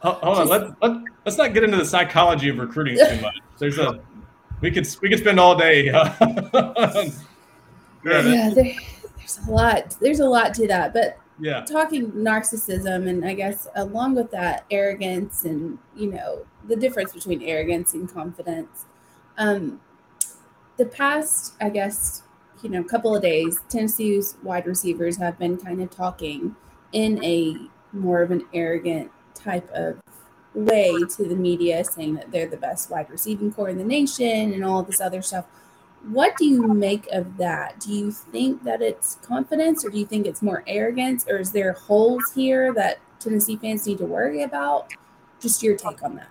Hold 0.02 0.38
on. 0.38 0.48
Let, 0.48 0.82
let, 0.82 1.04
let's 1.26 1.38
not 1.38 1.54
get 1.54 1.64
into 1.64 1.78
the 1.78 1.86
psychology 1.86 2.50
of 2.50 2.58
recruiting 2.58 2.98
too 2.98 3.22
much. 3.22 3.38
There's 3.58 3.78
a 3.80 4.00
we 4.62 4.72
could 4.72 4.88
we 5.02 5.10
could 5.10 5.20
spend 5.20 5.40
all 5.40 5.56
day. 5.56 5.86
yeah, 5.86 6.12
there, 8.04 8.54
there's 8.54 9.40
a 9.48 9.52
lot. 9.52 9.96
There's 10.00 10.20
a 10.20 10.26
lot 10.28 10.54
to 10.56 10.68
that, 10.68 10.94
but 10.94 11.20
yeah, 11.40 11.62
talking 11.62 12.12
narcissism 12.12 13.08
and 13.08 13.26
I 13.26 13.34
guess 13.34 13.68
along 13.76 14.16
with 14.16 14.32
that 14.32 14.66
arrogance 14.72 15.46
and 15.46 15.78
you 15.96 16.12
know 16.12 16.46
the 16.68 16.76
difference 16.76 17.14
between 17.14 17.42
arrogance 17.44 17.94
and 17.94 18.12
confidence. 18.12 18.86
Um, 19.38 19.80
the 20.78 20.86
past, 20.86 21.54
I 21.60 21.70
guess, 21.70 22.24
you 22.62 22.70
know, 22.70 22.84
couple 22.84 23.16
of 23.16 23.22
days, 23.22 23.60
Tennessee's 23.70 24.38
wide 24.44 24.66
receivers 24.66 25.18
have 25.18 25.38
been 25.38 25.58
kind 25.58 25.82
of 25.82 25.90
talking 25.90 26.56
in 26.94 27.24
a 27.24 27.58
more 27.94 28.22
of 28.22 28.32
an 28.32 28.46
arrogant 28.54 29.12
type 29.34 29.70
of 29.72 30.00
way 30.54 30.92
to 31.16 31.24
the 31.24 31.36
media, 31.36 31.84
saying 31.84 32.16
that 32.16 32.32
they're 32.32 32.48
the 32.48 32.58
best 32.58 32.90
wide 32.90 33.10
receiving 33.10 33.52
corps 33.52 33.70
in 33.70 33.78
the 33.78 33.84
nation 33.84 34.54
and 34.54 34.64
all 34.64 34.82
this 34.84 35.02
other 35.02 35.22
stuff. 35.22 35.46
What 36.04 36.38
do 36.38 36.46
you 36.46 36.68
make 36.68 37.08
of 37.12 37.38
that? 37.38 37.80
Do 37.80 37.92
you 37.92 38.12
think 38.12 38.64
that 38.64 38.82
it's 38.82 39.16
confidence 39.24 39.84
or 39.84 39.90
do 39.90 40.00
you 40.00 40.06
think 40.06 40.26
it's 40.26 40.42
more 40.42 40.64
arrogance 40.68 41.26
or 41.28 41.38
is 41.38 41.52
there 41.52 41.74
holes 41.74 42.24
here 42.34 42.74
that 42.74 43.00
Tennessee 43.20 43.58
fans 43.58 43.86
need 43.86 43.98
to 43.98 44.06
worry 44.06 44.44
about? 44.44 44.92
Just 45.40 45.62
your 45.62 45.76
take 45.76 46.04
on 46.04 46.16
that. 46.16 46.30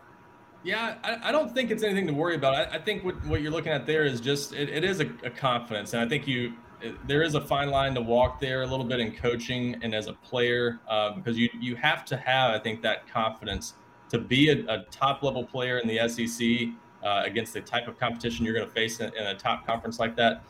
Yeah, 0.66 0.96
I, 1.04 1.28
I 1.28 1.32
don't 1.32 1.54
think 1.54 1.70
it's 1.70 1.84
anything 1.84 2.08
to 2.08 2.12
worry 2.12 2.34
about. 2.34 2.54
I, 2.54 2.76
I 2.76 2.78
think 2.80 3.04
what, 3.04 3.24
what 3.26 3.40
you're 3.40 3.52
looking 3.52 3.70
at 3.70 3.86
there 3.86 4.04
is 4.04 4.20
just 4.20 4.52
it, 4.52 4.68
it 4.68 4.82
is 4.82 5.00
a, 5.00 5.06
a 5.22 5.30
confidence, 5.30 5.92
and 5.92 6.02
I 6.02 6.08
think 6.08 6.26
you 6.26 6.54
it, 6.82 7.06
there 7.06 7.22
is 7.22 7.36
a 7.36 7.40
fine 7.40 7.70
line 7.70 7.94
to 7.94 8.00
walk 8.00 8.40
there 8.40 8.62
a 8.62 8.66
little 8.66 8.84
bit 8.84 8.98
in 8.98 9.14
coaching 9.14 9.76
and 9.82 9.94
as 9.94 10.08
a 10.08 10.12
player 10.12 10.80
uh, 10.88 11.12
because 11.12 11.38
you 11.38 11.48
you 11.60 11.76
have 11.76 12.04
to 12.06 12.16
have 12.16 12.50
I 12.50 12.58
think 12.58 12.82
that 12.82 13.06
confidence 13.06 13.74
to 14.08 14.18
be 14.18 14.50
a, 14.50 14.66
a 14.66 14.82
top 14.90 15.22
level 15.22 15.44
player 15.44 15.78
in 15.78 15.86
the 15.86 16.08
SEC 16.08 16.74
uh, 17.04 17.22
against 17.24 17.52
the 17.54 17.60
type 17.60 17.86
of 17.86 17.96
competition 17.96 18.44
you're 18.44 18.54
going 18.54 18.66
to 18.66 18.72
face 18.72 18.98
in, 18.98 19.14
in, 19.14 19.24
a 19.24 19.36
top 19.36 19.66
conference 19.66 20.00
like 20.00 20.16
that. 20.16 20.42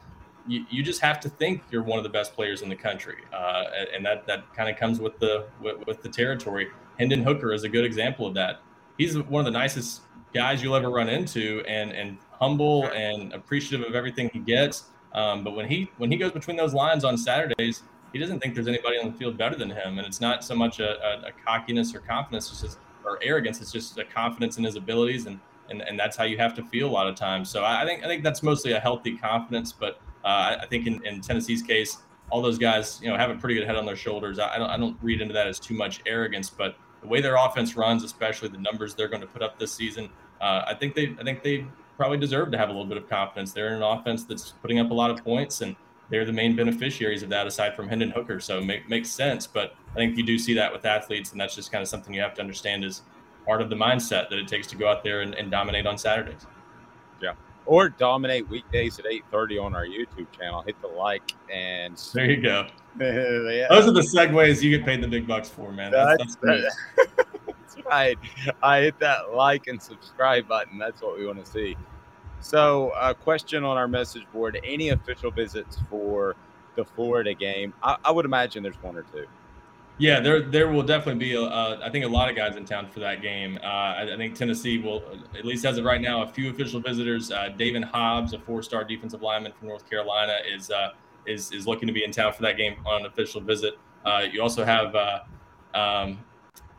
You, 0.47 0.65
you 0.71 0.83
just 0.83 1.03
have 1.03 1.21
to 1.21 1.29
think 1.29 1.63
you're 1.71 1.83
one 1.83 1.99
of 1.99 2.05
the 2.05 2.11
best 2.11 2.35
players 2.35 2.63
in 2.63 2.71
the 2.71 2.77
country, 2.77 3.19
uh, 3.35 3.65
and 3.95 4.07
that 4.07 4.27
that 4.27 4.51
kind 4.55 4.71
of 4.71 4.79
comes 4.79 4.99
with 4.99 5.19
the 5.19 5.47
with, 5.61 5.87
with 5.87 6.01
the 6.01 6.09
territory. 6.09 6.69
Hendon 6.99 7.23
Hooker 7.23 7.53
is 7.53 7.65
a 7.65 7.69
good 7.69 7.85
example 7.85 8.27
of 8.27 8.33
that. 8.33 8.63
He's 8.97 9.19
one 9.19 9.47
of 9.47 9.53
the 9.53 9.59
nicest 9.59 10.01
guys 10.35 10.63
you'll 10.63 10.77
ever 10.77 10.91
run 10.91 11.09
into 11.09 11.63
and 11.67 11.93
and 11.93 12.19
humble 12.31 12.87
and 12.91 13.33
appreciative 13.33 13.87
of 13.87 13.95
everything 13.95 14.31
he 14.33 14.39
gets. 14.39 14.85
Um, 15.15 15.43
but 15.43 15.57
when 15.57 15.67
he 15.67 15.91
when 15.97 16.11
he 16.11 16.17
goes 16.17 16.33
between 16.33 16.57
those 16.57 16.75
lines 16.75 17.05
on 17.05 17.17
Saturdays, 17.17 17.83
he 18.13 18.19
doesn't 18.19 18.41
think 18.41 18.55
there's 18.55 18.69
anybody 18.69 18.99
on 18.99 19.11
the 19.11 19.17
field 19.17 19.37
better 19.37 19.57
than 19.57 19.71
him, 19.71 19.99
and 19.99 20.07
it's 20.07 20.21
not 20.21 20.45
so 20.45 20.55
much 20.55 20.81
a, 20.81 21.03
a, 21.05 21.29
a 21.29 21.33
cockiness 21.45 21.95
or 21.95 22.01
confidence, 22.01 22.51
it's 22.51 22.61
just 22.61 22.79
or 23.05 23.19
arrogance. 23.23 23.61
It's 23.61 23.73
just 23.73 23.99
a 23.99 24.05
confidence 24.05 24.59
in 24.59 24.65
his 24.65 24.77
abilities, 24.77 25.27
and 25.27 25.41
and, 25.71 25.83
and 25.83 25.99
that's 25.99 26.17
how 26.17 26.25
you 26.25 26.39
have 26.39 26.55
to 26.55 26.63
feel 26.65 26.89
a 26.89 26.91
lot 26.91 27.09
of 27.09 27.15
times. 27.17 27.51
So 27.51 27.65
I 27.65 27.85
think 27.85 28.05
I 28.05 28.07
think 28.07 28.23
that's 28.23 28.43
mostly 28.43 28.73
a 28.73 28.81
healthy 28.81 29.17
confidence, 29.17 29.73
but 29.73 30.01
uh, 30.25 30.57
I 30.61 30.67
think 30.69 30.87
in, 30.87 31.05
in 31.07 31.21
Tennessee's 31.21 31.63
case, 31.63 31.99
all 32.31 32.43
those 32.43 32.59
guys 32.59 33.01
you 33.03 33.09
know 33.09 33.17
have 33.17 33.31
a 33.31 33.35
pretty 33.37 33.55
good 33.55 33.67
head 33.67 33.77
on 33.77 33.87
their 33.87 33.97
shoulders. 33.97 34.39
I, 34.39 34.55
I 34.55 34.59
don't 34.59 34.71
I 34.71 34.77
don't 34.77 34.97
read 35.03 35.21
into 35.21 35.35
that 35.35 35.47
as 35.47 35.59
too 35.59 35.75
much 35.75 36.03
arrogance, 36.07 36.51
but 36.51 36.77
the 37.07 37.13
way 37.13 37.21
their 37.21 37.37
offense 37.37 37.77
runs, 37.77 38.03
especially 38.03 38.49
the 38.49 38.59
numbers 38.59 38.95
they're 38.95 39.09
going 39.09 39.21
to 39.21 39.29
put 39.29 39.43
up 39.43 39.59
this 39.59 39.73
season, 39.73 40.11
uh, 40.41 40.63
I 40.67 40.75
think 40.75 40.95
they 40.95 41.15
I 41.21 41.23
think 41.23 41.43
they 41.43 41.65
probably 41.97 42.19
deserve 42.19 42.51
to 42.51 42.59
have 42.59 42.69
a 42.69 42.73
little 42.73 42.87
bit 42.87 42.99
of 42.99 43.09
confidence. 43.09 43.53
They're 43.53 43.69
in 43.69 43.75
an 43.75 43.83
offense 43.83 44.25
that's 44.25 44.51
putting 44.61 44.81
up 44.81 44.91
a 44.91 44.95
lot 44.95 45.11
of 45.11 45.23
points, 45.25 45.61
and 45.61 45.77
they're 46.11 46.25
the 46.25 46.33
main 46.33 46.57
beneficiaries 46.57 47.23
of 47.23 47.29
that, 47.31 47.47
aside 47.47 47.75
from 47.75 47.89
Hendon 47.89 48.11
Hooker. 48.11 48.41
So 48.41 48.59
it 48.59 48.65
make, 48.65 48.89
makes 48.89 49.11
sense. 49.11 49.47
But 49.47 49.75
I 49.93 49.95
think 49.95 50.17
you 50.17 50.25
do 50.25 50.39
see 50.39 50.55
that 50.55 50.73
with 50.73 50.85
athletes, 50.85 51.33
and 51.33 51.41
that's 51.41 51.55
just 51.55 51.73
kind 51.73 51.81
of 51.81 51.89
something 51.89 52.13
you 52.13 52.21
have 52.21 52.35
to 52.35 52.43
understand 52.43 52.85
is 52.85 53.03
part 53.47 53.63
of 53.63 53.71
the 53.71 53.77
mindset 53.77 54.29
that 54.29 54.39
it 54.39 54.49
takes 54.49 54.67
to 54.69 54.77
go 54.77 54.89
out 54.89 55.05
there 55.05 55.21
and, 55.21 55.35
and 55.35 55.51
dominate 55.51 55.87
on 55.87 55.97
Saturdays. 55.97 56.45
Yeah. 57.23 57.33
Or 57.67 57.89
dominate 57.89 58.49
weekdays 58.49 58.99
at 58.99 59.07
8:30 59.07 59.63
on 59.63 59.75
our 59.75 59.85
YouTube 59.85 60.31
channel. 60.31 60.63
Hit 60.63 60.81
the 60.81 60.89
like 60.89 61.35
and 61.53 61.97
there 62.15 62.31
you 62.31 62.41
go. 62.41 62.67
yeah. 63.01 63.67
Those 63.69 63.89
are 63.89 63.93
the 63.93 64.01
segues 64.01 64.63
you 64.63 64.77
get 64.77 64.87
paid 64.87 65.03
the 65.03 65.09
big 65.09 65.27
bucks 65.27 65.49
for, 65.49 65.73
man. 65.73 65.93
That's, 65.93 66.37
that's, 66.37 66.77
that's 66.97 67.77
right. 67.87 68.17
I 68.63 68.81
hit 68.81 68.99
that 69.01 69.35
like 69.35 69.67
and 69.67 69.83
subscribe 69.83 70.49
button. 70.49 70.79
That's 70.79 71.03
what 71.03 71.19
we 71.19 71.27
want 71.27 71.45
to 71.45 71.51
see. 71.51 71.77
So, 72.41 72.93
a 73.01 73.15
question 73.15 73.65
on 73.65 73.77
our 73.77 73.89
message 73.89 74.25
board: 74.33 74.59
Any 74.65 74.91
official 74.91 75.31
visits 75.31 75.79
for 75.91 76.37
the 76.77 76.85
Florida 76.85 77.35
game? 77.35 77.75
I, 77.83 77.97
I 78.05 78.11
would 78.13 78.25
imagine 78.25 78.63
there's 78.63 78.81
one 78.83 78.97
or 78.97 79.03
two. 79.03 79.27
Yeah, 79.99 80.21
there 80.21 80.43
there 80.43 80.69
will 80.69 80.83
definitely 80.83 81.25
be. 81.25 81.35
A, 81.35 81.43
uh, 81.43 81.81
I 81.83 81.89
think 81.89 82.05
a 82.05 82.09
lot 82.09 82.29
of 82.29 82.37
guys 82.37 82.57
in 82.57 82.67
town 82.67 82.89
for 82.89 83.01
that 83.01 83.23
game. 83.23 83.59
Uh, 83.63 83.67
I, 83.67 84.13
I, 84.13 84.17
think 84.17 84.35
Tennessee 84.35 84.77
will, 84.77 85.03
at 85.37 85.47
least 85.47 85.65
as 85.65 85.79
of 85.79 85.87
right 85.87 86.03
now, 86.03 86.23
a 86.23 86.27
few 86.27 86.51
official 86.51 86.81
visitors. 86.81 87.31
Uh, 87.31 87.49
David 87.57 87.83
Hobbs, 87.83 88.35
a 88.35 88.39
four-star 88.39 88.85
defensive 88.85 89.23
lineman 89.23 89.53
from 89.59 89.69
North 89.69 89.89
Carolina, 89.89 90.37
is 90.55 90.71
uh, 90.71 90.91
is 91.27 91.51
is 91.51 91.67
looking 91.67 91.87
to 91.87 91.95
be 91.95 92.05
in 92.05 92.11
town 92.11 92.35
for 92.35 92.43
that 92.43 92.59
game 92.59 92.77
on 92.85 93.03
an 93.03 93.07
official 93.07 93.41
visit. 93.41 93.79
Uh, 94.05 94.25
you 94.31 94.43
also 94.43 94.67
have 94.67 94.95
uh, 94.95 95.21
um, 95.75 96.23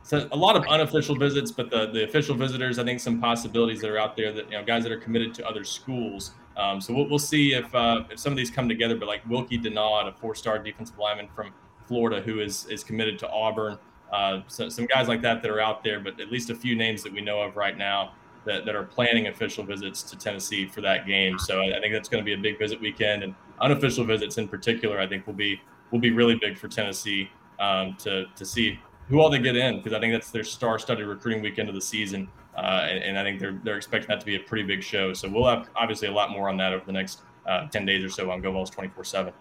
so 0.03 0.27
a 0.31 0.37
lot 0.37 0.55
of 0.55 0.63
unofficial 0.67 1.15
visits, 1.15 1.51
but 1.51 1.71
the 1.71 1.87
the 1.87 2.03
official 2.03 2.35
visitors, 2.35 2.77
I 2.77 2.83
think 2.83 2.99
some 2.99 3.19
possibilities 3.19 3.81
that 3.81 3.89
are 3.89 3.97
out 3.97 4.15
there 4.15 4.31
that 4.31 4.45
you 4.45 4.59
know 4.59 4.63
guys 4.63 4.83
that 4.83 4.91
are 4.91 4.99
committed 4.99 5.33
to 5.35 5.47
other 5.47 5.63
schools. 5.63 6.33
Um, 6.55 6.79
so 6.79 6.93
we'll, 6.93 7.09
we'll 7.09 7.19
see 7.19 7.55
if 7.55 7.65
if 7.73 8.19
some 8.19 8.31
of 8.31 8.37
these 8.37 8.51
come 8.51 8.69
together. 8.69 8.95
But 8.95 9.07
like 9.07 9.27
Wilkie 9.27 9.57
Denaud, 9.57 10.07
a 10.07 10.11
four-star 10.11 10.59
defensive 10.59 10.99
lineman 10.99 11.29
from 11.35 11.51
Florida 11.87 12.21
who 12.21 12.39
is 12.39 12.65
is 12.67 12.83
committed 12.83 13.17
to 13.19 13.29
Auburn. 13.29 13.77
Uh, 14.11 14.41
so, 14.47 14.69
some 14.69 14.85
guys 14.85 15.07
like 15.07 15.21
that 15.21 15.41
that 15.41 15.51
are 15.51 15.59
out 15.59 15.83
there, 15.83 15.99
but 15.99 16.19
at 16.19 16.31
least 16.31 16.49
a 16.49 16.55
few 16.55 16.75
names 16.75 17.03
that 17.03 17.11
we 17.11 17.21
know 17.21 17.41
of 17.41 17.57
right 17.57 17.77
now 17.77 18.13
that, 18.47 18.65
that 18.65 18.75
are 18.75 18.83
planning 18.83 19.27
official 19.27 19.63
visits 19.63 20.01
to 20.01 20.17
Tennessee 20.17 20.65
for 20.65 20.81
that 20.81 21.05
game. 21.05 21.37
So 21.37 21.59
I, 21.59 21.77
I 21.77 21.81
think 21.81 21.93
that's 21.93 22.09
going 22.09 22.23
to 22.23 22.25
be 22.25 22.33
a 22.33 22.37
big 22.37 22.57
visit 22.57 22.79
weekend, 22.79 23.21
and 23.23 23.35
unofficial 23.59 24.05
visits 24.05 24.37
in 24.37 24.47
particular, 24.47 24.99
I 24.99 25.07
think 25.07 25.27
will 25.27 25.33
be 25.33 25.61
will 25.91 25.99
be 25.99 26.11
really 26.11 26.35
big 26.35 26.57
for 26.57 26.67
Tennessee 26.67 27.29
um, 27.59 27.95
to 27.99 28.25
to 28.35 28.45
see 28.45 28.79
who 29.09 29.19
all 29.19 29.29
they 29.29 29.39
get 29.39 29.55
in 29.55 29.77
because 29.77 29.93
I 29.93 29.99
think 29.99 30.13
that's 30.13 30.31
their 30.31 30.43
star-studded 30.43 31.05
recruiting 31.05 31.41
weekend 31.41 31.69
of 31.69 31.75
the 31.75 31.81
season, 31.81 32.27
uh, 32.57 32.87
and, 32.89 33.03
and, 33.03 33.19
I 33.19 33.23
think 33.23 33.39
they're 33.39 33.59
they're 33.63 33.77
expecting 33.77 34.09
that 34.09 34.19
to 34.19 34.25
be 34.25 34.35
a 34.35 34.39
pretty 34.39 34.63
big 34.63 34.83
show. 34.83 35.13
So 35.13 35.29
we'll 35.29 35.47
have 35.47 35.69
obviously 35.75 36.07
a 36.07 36.11
lot 36.11 36.31
more 36.31 36.49
on 36.49 36.57
that 36.57 36.73
over 36.73 36.85
the 36.85 36.91
next 36.91 37.21
uh, 37.45 37.67
ten 37.67 37.85
days 37.85 38.03
or 38.03 38.09
so 38.09 38.31
on 38.31 38.41
GoVols 38.41 38.71
twenty 38.71 38.89
four 38.89 39.03
seven. 39.03 39.33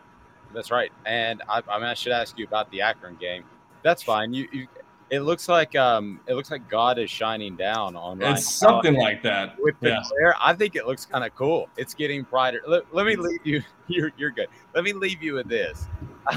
That's 0.54 0.70
right. 0.70 0.92
And 1.04 1.42
I, 1.48 1.62
I, 1.68 1.78
mean, 1.78 1.86
I 1.86 1.94
should 1.94 2.12
ask 2.12 2.38
you 2.38 2.46
about 2.46 2.70
the 2.70 2.80
Akron 2.80 3.16
game. 3.16 3.44
That's 3.82 4.02
fine. 4.02 4.32
You, 4.32 4.48
you 4.52 4.68
it 5.10 5.20
looks 5.20 5.48
like 5.48 5.76
um, 5.76 6.20
it 6.26 6.34
looks 6.34 6.50
like 6.50 6.68
God 6.68 6.98
is 6.98 7.10
shining 7.10 7.56
down 7.56 7.94
on. 7.94 8.18
Ryan 8.18 8.34
it's 8.34 8.50
something 8.50 8.94
like 8.94 9.22
that. 9.22 9.56
With 9.60 9.78
the 9.80 9.90
yeah. 9.90 10.02
glare, 10.08 10.34
I 10.40 10.52
think 10.54 10.74
it 10.74 10.86
looks 10.86 11.06
kind 11.06 11.24
of 11.24 11.34
cool. 11.36 11.68
It's 11.76 11.94
getting 11.94 12.22
brighter. 12.22 12.60
Let, 12.66 12.92
let, 12.92 13.06
me 13.06 13.14
leave 13.14 13.40
you. 13.44 13.62
You're 13.88 14.10
you're 14.16 14.32
good. 14.32 14.48
Let 14.74 14.82
me 14.82 14.92
leave 14.92 15.22
you 15.22 15.34
with 15.34 15.48
this. 15.48 15.86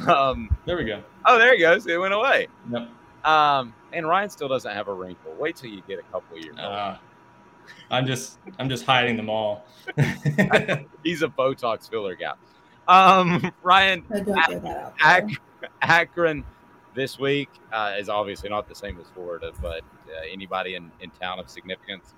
Um, 0.07 0.55
there 0.65 0.77
we 0.77 0.83
go. 0.83 1.01
Oh, 1.25 1.39
there 1.39 1.53
he 1.55 1.59
goes. 1.59 1.87
It 1.87 1.99
went 1.99 2.13
away. 2.13 2.47
Yep. 2.71 2.89
Um, 3.25 3.73
and 3.91 4.07
Ryan 4.07 4.29
still 4.29 4.47
doesn't 4.47 4.71
have 4.71 4.87
a 4.87 4.93
wrinkle. 4.93 5.33
Wait 5.39 5.55
till 5.55 5.71
you 5.71 5.81
get 5.87 5.97
a 5.97 6.03
couple 6.03 6.37
years. 6.37 6.55
Uh, 6.57 6.99
I'm 7.89 8.05
just 8.05 8.37
I'm 8.59 8.69
just 8.69 8.85
hiding 8.85 9.17
them 9.17 9.31
all. 9.31 9.65
He's 11.03 11.23
a 11.23 11.27
Botox 11.27 11.89
filler 11.89 12.13
guy. 12.13 12.33
Um, 12.89 13.51
Ryan, 13.63 14.03
Ak- 14.99 15.29
Akron 15.81 16.43
this 16.95 17.19
week 17.19 17.49
uh, 17.71 17.95
is 17.97 18.09
obviously 18.09 18.49
not 18.49 18.67
the 18.67 18.75
same 18.75 18.99
as 18.99 19.05
Florida, 19.13 19.51
but 19.61 19.81
uh, 20.07 20.25
anybody 20.29 20.75
in, 20.75 20.91
in 20.99 21.11
town 21.11 21.39
of 21.39 21.49
significance? 21.49 22.15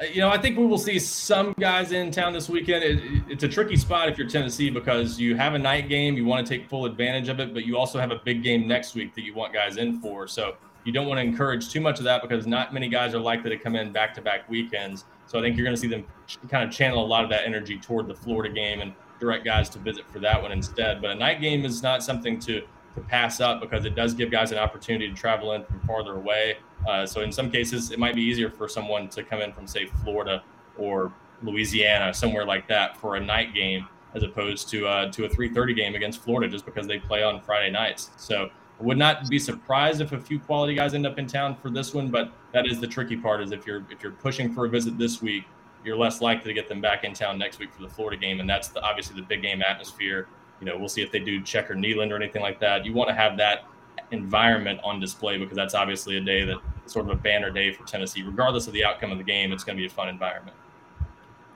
Uh, 0.00 0.04
you 0.04 0.20
know, 0.20 0.30
I 0.30 0.38
think 0.38 0.56
we 0.56 0.64
will 0.64 0.78
see 0.78 0.98
some 0.98 1.54
guys 1.60 1.92
in 1.92 2.10
town 2.10 2.32
this 2.32 2.48
weekend. 2.48 2.84
It, 2.84 3.22
it's 3.28 3.44
a 3.44 3.48
tricky 3.48 3.76
spot 3.76 4.08
if 4.08 4.16
you're 4.16 4.28
Tennessee 4.28 4.70
because 4.70 5.20
you 5.20 5.36
have 5.36 5.52
a 5.52 5.58
night 5.58 5.90
game, 5.90 6.16
you 6.16 6.24
want 6.24 6.46
to 6.46 6.58
take 6.58 6.68
full 6.70 6.86
advantage 6.86 7.28
of 7.28 7.38
it, 7.38 7.52
but 7.52 7.66
you 7.66 7.76
also 7.76 7.98
have 7.98 8.10
a 8.10 8.20
big 8.24 8.42
game 8.42 8.66
next 8.66 8.94
week 8.94 9.14
that 9.14 9.22
you 9.22 9.34
want 9.34 9.52
guys 9.52 9.76
in 9.76 10.00
for. 10.00 10.26
So 10.26 10.56
you 10.84 10.92
don't 10.92 11.06
want 11.06 11.18
to 11.18 11.22
encourage 11.22 11.70
too 11.70 11.82
much 11.82 11.98
of 11.98 12.04
that 12.04 12.22
because 12.22 12.46
not 12.46 12.72
many 12.72 12.88
guys 12.88 13.14
are 13.14 13.20
likely 13.20 13.50
to 13.50 13.58
come 13.58 13.76
in 13.76 13.92
back 13.92 14.14
to 14.14 14.22
back 14.22 14.48
weekends. 14.48 15.04
So 15.26 15.38
I 15.38 15.42
think 15.42 15.56
you're 15.56 15.66
going 15.66 15.76
to 15.76 15.80
see 15.80 15.88
them 15.88 16.06
kind 16.48 16.66
of 16.66 16.74
channel 16.74 17.04
a 17.04 17.06
lot 17.06 17.24
of 17.24 17.30
that 17.30 17.44
energy 17.44 17.78
toward 17.78 18.06
the 18.06 18.14
Florida 18.14 18.54
game 18.54 18.80
and 18.80 18.94
direct 19.18 19.44
guys 19.44 19.68
to 19.70 19.78
visit 19.78 20.04
for 20.10 20.18
that 20.20 20.40
one 20.40 20.52
instead. 20.52 21.00
But 21.00 21.10
a 21.10 21.14
night 21.14 21.40
game 21.40 21.64
is 21.64 21.82
not 21.82 22.02
something 22.02 22.38
to 22.40 22.62
to 22.98 23.08
pass 23.08 23.40
up 23.40 23.60
because 23.60 23.84
it 23.84 23.94
does 23.94 24.14
give 24.14 24.30
guys 24.30 24.52
an 24.52 24.58
opportunity 24.58 25.08
to 25.08 25.14
travel 25.14 25.52
in 25.52 25.64
from 25.64 25.80
farther 25.80 26.14
away. 26.14 26.56
Uh, 26.86 27.06
so 27.06 27.20
in 27.20 27.32
some 27.32 27.50
cases, 27.50 27.90
it 27.90 27.98
might 27.98 28.14
be 28.14 28.22
easier 28.22 28.50
for 28.50 28.68
someone 28.68 29.08
to 29.08 29.22
come 29.22 29.40
in 29.40 29.52
from 29.52 29.66
say 29.66 29.86
Florida 30.02 30.42
or 30.76 31.12
Louisiana, 31.42 32.12
somewhere 32.12 32.44
like 32.44 32.66
that, 32.68 32.96
for 32.96 33.16
a 33.16 33.20
night 33.20 33.54
game 33.54 33.86
as 34.14 34.22
opposed 34.22 34.68
to 34.70 34.86
uh, 34.86 35.10
to 35.12 35.24
a 35.24 35.28
3:30 35.28 35.76
game 35.76 35.94
against 35.94 36.22
Florida, 36.22 36.50
just 36.50 36.64
because 36.64 36.86
they 36.86 36.98
play 36.98 37.22
on 37.22 37.40
Friday 37.40 37.70
nights. 37.70 38.10
So 38.16 38.50
I 38.80 38.82
would 38.82 38.98
not 38.98 39.28
be 39.28 39.38
surprised 39.38 40.00
if 40.00 40.12
a 40.12 40.20
few 40.20 40.38
quality 40.38 40.74
guys 40.74 40.94
end 40.94 41.06
up 41.06 41.18
in 41.18 41.26
town 41.26 41.56
for 41.56 41.70
this 41.70 41.94
one, 41.94 42.08
but 42.08 42.32
that 42.52 42.66
is 42.66 42.80
the 42.80 42.86
tricky 42.86 43.16
part. 43.16 43.42
Is 43.42 43.52
if 43.52 43.66
you're 43.66 43.84
if 43.90 44.02
you're 44.02 44.12
pushing 44.12 44.52
for 44.52 44.66
a 44.66 44.68
visit 44.68 44.98
this 44.98 45.20
week, 45.20 45.44
you're 45.88 45.96
less 45.96 46.20
likely 46.20 46.48
to 46.48 46.54
get 46.54 46.68
them 46.68 46.82
back 46.82 47.02
in 47.04 47.14
town 47.14 47.38
next 47.38 47.58
week 47.58 47.72
for 47.72 47.80
the 47.80 47.88
Florida 47.88 48.20
game, 48.20 48.40
and 48.40 48.48
that's 48.48 48.68
the, 48.68 48.80
obviously 48.82 49.16
the 49.16 49.26
big 49.26 49.40
game 49.40 49.62
atmosphere. 49.62 50.28
You 50.60 50.66
know, 50.66 50.76
we'll 50.76 50.90
see 50.90 51.00
if 51.00 51.10
they 51.10 51.18
do 51.18 51.42
check 51.42 51.70
or 51.70 51.74
Neyland 51.74 52.12
or 52.12 52.16
anything 52.16 52.42
like 52.42 52.60
that. 52.60 52.84
You 52.84 52.92
want 52.92 53.08
to 53.08 53.14
have 53.14 53.38
that 53.38 53.64
environment 54.10 54.80
on 54.84 55.00
display 55.00 55.38
because 55.38 55.56
that's 55.56 55.74
obviously 55.74 56.18
a 56.18 56.20
day 56.20 56.44
that 56.44 56.58
sort 56.84 57.06
of 57.06 57.12
a 57.12 57.20
banner 57.20 57.50
day 57.50 57.72
for 57.72 57.86
Tennessee. 57.86 58.22
Regardless 58.22 58.66
of 58.66 58.74
the 58.74 58.84
outcome 58.84 59.10
of 59.12 59.18
the 59.18 59.24
game, 59.24 59.50
it's 59.50 59.64
going 59.64 59.76
to 59.78 59.80
be 59.80 59.86
a 59.86 59.90
fun 59.90 60.10
environment. 60.10 60.56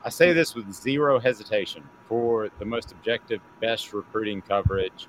I 0.02 0.08
say 0.08 0.32
this 0.32 0.54
with 0.54 0.72
zero 0.72 1.20
hesitation 1.20 1.84
for 2.08 2.48
the 2.58 2.64
most 2.64 2.90
objective, 2.90 3.40
best 3.60 3.92
recruiting 3.92 4.40
coverage. 4.40 5.08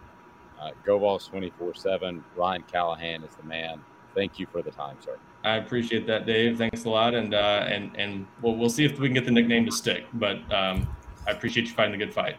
Uh, 0.61 0.71
Vols 0.85 1.27
24 1.27 1.75
7. 1.75 2.23
Ryan 2.35 2.63
Callahan 2.69 3.23
is 3.23 3.35
the 3.35 3.43
man. 3.43 3.79
Thank 4.15 4.37
you 4.37 4.47
for 4.51 4.61
the 4.61 4.71
time, 4.71 4.97
sir. 4.99 5.17
I 5.43 5.57
appreciate 5.57 6.07
that, 6.07 6.25
Dave. 6.25 6.57
Thanks 6.57 6.85
a 6.85 6.89
lot, 6.89 7.13
and 7.13 7.33
uh, 7.33 7.65
and 7.67 7.91
and 7.95 8.25
we'll 8.41 8.55
we'll 8.55 8.69
see 8.69 8.85
if 8.85 8.97
we 8.99 9.07
can 9.07 9.13
get 9.13 9.25
the 9.25 9.31
nickname 9.31 9.65
to 9.65 9.71
stick. 9.71 10.05
But 10.13 10.37
um, 10.53 10.87
I 11.27 11.31
appreciate 11.31 11.67
you 11.67 11.73
fighting 11.73 11.91
the 11.91 11.97
good 11.97 12.13
fight. 12.13 12.37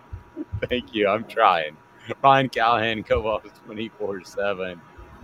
Thank 0.68 0.94
you. 0.94 1.09
I'm 1.09 1.24
trying. 1.24 1.76
Ryan 2.22 2.48
Callahan, 2.48 3.05
GoVols 3.05 3.50
24 3.64 4.24
seven. 4.24 4.80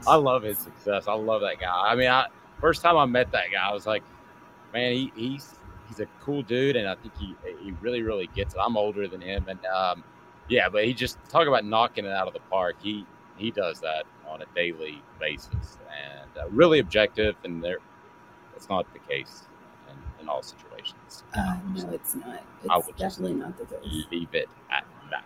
I 0.07 0.16
love 0.16 0.43
his 0.43 0.59
success. 0.59 1.09
I 1.09 1.14
love 1.14 1.43
that 1.43 1.61
guy. 1.61 1.70
I 1.70 1.95
mean, 1.95 2.09
I 2.09 2.26
first 2.61 2.83
time 2.83 2.97
I 2.97 3.07
met 3.07 3.33
that 3.33 3.47
guy, 3.53 3.68
I 3.68 3.72
was 3.72 3.87
like, 3.87 4.03
man, 4.72 4.93
he, 4.93 5.12
he's 5.16 5.55
he's 5.89 6.01
a 6.01 6.07
cool 6.20 6.43
dude, 6.43 6.76
and 6.76 6.89
I 6.89 6.95
think 6.95 7.16
he 7.16 7.35
he 7.62 7.72
really 7.81 8.03
really 8.03 8.28
gets 8.35 8.55
it. 8.55 8.61
I'm 8.62 8.76
older 8.76 9.09
than 9.09 9.20
him, 9.20 9.47
and 9.49 9.64
um, 9.66 10.05
yeah, 10.49 10.68
but 10.68 10.85
he 10.85 10.93
just 10.93 11.18
talk 11.28 11.47
about 11.47 11.64
knocking 11.64 12.05
it 12.05 12.12
out 12.12 12.28
of 12.28 12.35
the 12.35 12.41
park. 12.51 12.76
He 12.83 13.07
he 13.37 13.51
does 13.51 13.81
that 13.81 14.05
on 14.31 14.43
a 14.43 14.47
daily 14.55 15.03
basis 15.18 15.78
and 15.91 16.31
uh, 16.39 16.49
really 16.51 16.78
objective. 16.78 17.35
And 17.45 17.62
there, 17.62 17.78
it's 18.57 18.68
not 18.68 18.87
the 18.93 19.01
case 19.01 19.43
in, 19.89 20.22
in 20.22 20.28
all 20.28 20.43
situations. 20.43 21.24
Uh, 21.35 21.57
no, 21.74 21.91
it's 21.91 22.14
not. 22.14 22.43
It's 22.64 22.99
definitely 22.99 23.35
not 23.35 23.59
the 23.59 23.64
case. 23.64 24.07
Leave 24.11 24.35
it 24.35 24.49
at 24.70 24.85
that. 25.11 25.24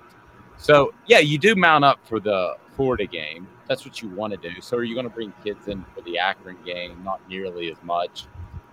So 0.56 0.94
yeah, 1.06 1.18
you 1.18 1.38
do 1.38 1.54
mount 1.54 1.84
up 1.84 1.98
for 2.04 2.20
the 2.20 2.56
Florida 2.76 3.06
game. 3.06 3.46
That's 3.68 3.84
what 3.84 4.02
you 4.02 4.08
want 4.10 4.32
to 4.32 4.36
do. 4.36 4.60
So 4.60 4.76
are 4.76 4.84
you 4.84 4.94
going 4.94 5.08
to 5.08 5.14
bring 5.14 5.32
kids 5.42 5.68
in 5.68 5.84
for 5.94 6.00
the 6.02 6.18
Akron 6.18 6.56
game? 6.64 7.02
Not 7.04 7.20
nearly 7.28 7.70
as 7.70 7.78
much 7.82 8.26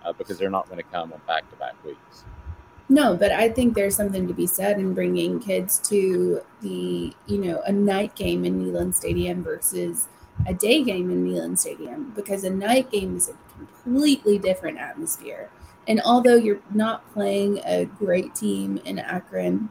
uh, 0.04 0.12
because 0.12 0.38
they're 0.38 0.50
not 0.50 0.66
going 0.66 0.78
to 0.78 0.84
come 0.84 1.12
on 1.12 1.20
back-to-back 1.26 1.82
weeks. 1.84 2.24
No, 2.88 3.16
but 3.16 3.32
I 3.32 3.48
think 3.48 3.74
there's 3.74 3.96
something 3.96 4.26
to 4.28 4.34
be 4.34 4.46
said 4.46 4.78
in 4.78 4.92
bringing 4.92 5.40
kids 5.40 5.78
to 5.88 6.42
the, 6.60 7.14
you 7.26 7.38
know, 7.38 7.62
a 7.62 7.72
night 7.72 8.14
game 8.14 8.44
in 8.44 8.62
Neyland 8.62 8.94
Stadium 8.94 9.42
versus 9.42 10.08
a 10.46 10.54
day 10.54 10.82
game 10.82 11.10
in 11.10 11.26
Neyland 11.26 11.58
Stadium 11.58 12.12
because 12.16 12.44
a 12.44 12.50
night 12.50 12.90
game 12.90 13.16
is 13.16 13.28
a 13.28 13.34
completely 13.56 14.38
different 14.38 14.78
atmosphere. 14.78 15.50
And 15.88 16.00
although 16.04 16.36
you're 16.36 16.60
not 16.72 17.10
playing 17.12 17.60
a 17.64 17.84
great 17.84 18.34
team 18.34 18.78
in 18.84 18.98
Akron, 18.98 19.70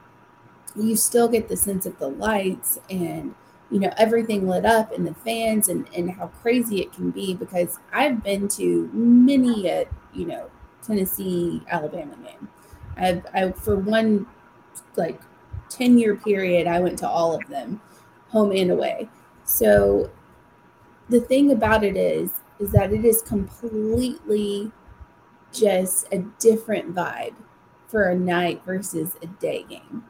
you 0.75 0.95
still 0.95 1.27
get 1.27 1.47
the 1.47 1.57
sense 1.57 1.85
of 1.85 1.97
the 1.99 2.07
lights 2.07 2.79
and 2.89 3.35
you 3.71 3.79
know, 3.79 3.91
everything 3.97 4.47
lit 4.47 4.65
up 4.65 4.91
and 4.91 5.07
the 5.07 5.13
fans 5.13 5.69
and, 5.69 5.87
and 5.95 6.11
how 6.11 6.27
crazy 6.41 6.81
it 6.81 6.91
can 6.91 7.09
be 7.09 7.33
because 7.33 7.79
I've 7.93 8.21
been 8.21 8.49
to 8.49 8.89
many 8.91 9.67
a, 9.67 9.87
you 10.13 10.25
know, 10.25 10.51
Tennessee 10.85 11.63
Alabama 11.69 12.15
game. 12.17 12.49
I've, 12.97 13.25
I, 13.33 13.51
for 13.53 13.77
one, 13.77 14.27
like 14.97 15.21
10 15.69 15.97
year 15.97 16.17
period, 16.17 16.67
I 16.67 16.81
went 16.81 16.99
to 16.99 17.07
all 17.07 17.33
of 17.33 17.47
them, 17.47 17.79
home 18.27 18.51
and 18.51 18.71
away. 18.71 19.07
So 19.45 20.09
the 21.11 21.19
thing 21.19 21.51
about 21.51 21.83
it 21.83 21.97
is, 21.97 22.31
is 22.59 22.71
that 22.71 22.93
it 22.93 23.03
is 23.03 23.21
completely 23.21 24.71
just 25.51 26.07
a 26.13 26.19
different 26.39 26.95
vibe 26.95 27.35
for 27.87 28.03
a 28.03 28.15
night 28.15 28.63
versus 28.65 29.17
a 29.21 29.27
day 29.27 29.65
game. 29.67 30.05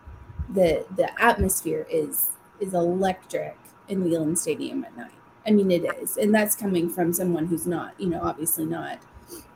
The 0.53 0.85
the 0.95 1.09
atmosphere 1.21 1.87
is 1.89 2.29
is 2.59 2.75
electric 2.75 3.57
in 3.87 4.03
Neyland 4.03 4.37
Stadium 4.37 4.85
at 4.85 4.95
night. 4.95 5.11
I 5.47 5.51
mean, 5.51 5.71
it 5.71 5.85
is, 5.99 6.17
and 6.17 6.33
that's 6.33 6.55
coming 6.55 6.87
from 6.87 7.13
someone 7.13 7.47
who's 7.47 7.65
not, 7.65 7.99
you 7.99 8.07
know, 8.07 8.21
obviously 8.21 8.65
not 8.65 8.99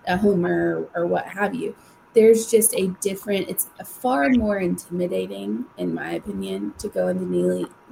a 0.08 0.18
homer 0.18 0.90
or, 0.96 1.02
or 1.04 1.06
what 1.06 1.28
have 1.28 1.54
you. 1.54 1.76
There's 2.16 2.50
just 2.50 2.74
a 2.74 2.88
different. 3.02 3.50
It's 3.50 3.68
a 3.80 3.86
far 3.86 4.30
more 4.30 4.58
intimidating, 4.58 5.66
in 5.78 5.94
my 5.94 6.14
opinion, 6.14 6.74
to 6.80 6.88
go 6.88 7.10
into 7.10 7.26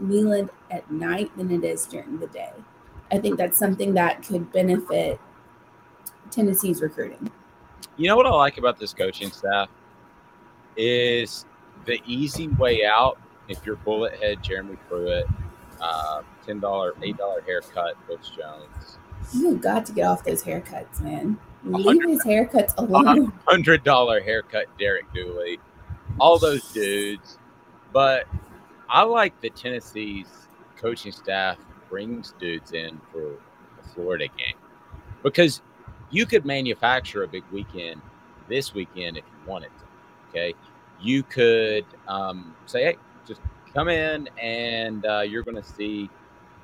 Neyland 0.01 0.49
at 0.71 0.89
night 0.89 1.29
than 1.37 1.51
it 1.51 1.63
is 1.63 1.85
during 1.85 2.19
the 2.19 2.27
day. 2.27 2.53
I 3.13 3.19
think 3.19 3.37
that's 3.37 3.59
something 3.59 3.93
that 3.93 4.23
could 4.23 4.51
benefit 4.51 5.19
Tennessee's 6.31 6.81
recruiting. 6.81 7.29
You 7.95 8.07
know 8.07 8.17
what 8.17 8.25
I 8.25 8.31
like 8.31 8.57
about 8.57 8.79
this 8.79 8.91
coaching 8.91 9.29
staff 9.29 9.69
is 10.75 11.45
the 11.85 12.01
easy 12.07 12.47
way 12.47 12.85
out. 12.85 13.19
If 13.47 13.63
you're 13.65 13.75
bullet 13.75 14.15
head 14.15 14.41
Jeremy 14.41 14.77
Pruitt, 14.89 15.27
uh, 15.79 16.23
ten 16.43 16.59
dollar, 16.59 16.93
eight 17.03 17.17
dollar 17.17 17.41
haircut, 17.41 17.95
Butch 18.07 18.35
Jones. 18.35 18.97
You 19.31 19.57
got 19.57 19.85
to 19.85 19.93
get 19.93 20.07
off 20.07 20.23
those 20.23 20.43
haircuts, 20.43 20.99
man. 21.01 21.37
Leave 21.63 22.01
his 22.03 22.23
haircuts 22.23 22.73
alone. 22.77 23.31
Hundred 23.45 23.83
dollar 23.83 24.21
haircut, 24.21 24.65
Derek 24.79 25.05
Dooley. 25.13 25.59
All 26.19 26.39
those 26.39 26.71
dudes, 26.71 27.37
but 27.91 28.25
I 28.89 29.03
like 29.03 29.39
the 29.41 29.51
Tennessee's 29.51 30.47
coaching 30.77 31.11
staff 31.11 31.57
brings 31.93 32.33
dudes 32.39 32.71
in 32.71 32.99
for 33.11 33.35
the 33.77 33.89
Florida 33.89 34.25
game 34.25 34.57
because 35.21 35.61
you 36.09 36.25
could 36.25 36.43
manufacture 36.43 37.21
a 37.21 37.27
big 37.27 37.43
weekend 37.51 38.01
this 38.49 38.73
weekend 38.73 39.15
if 39.15 39.23
you 39.23 39.47
wanted 39.47 39.69
to. 39.77 39.85
Okay, 40.29 40.55
you 40.99 41.21
could 41.21 41.85
um, 42.07 42.55
say, 42.65 42.83
hey, 42.83 42.97
just 43.27 43.41
come 43.75 43.89
in 43.89 44.27
and 44.41 45.05
uh, 45.05 45.19
you're 45.19 45.43
going 45.43 45.55
to 45.55 45.63
see 45.63 46.09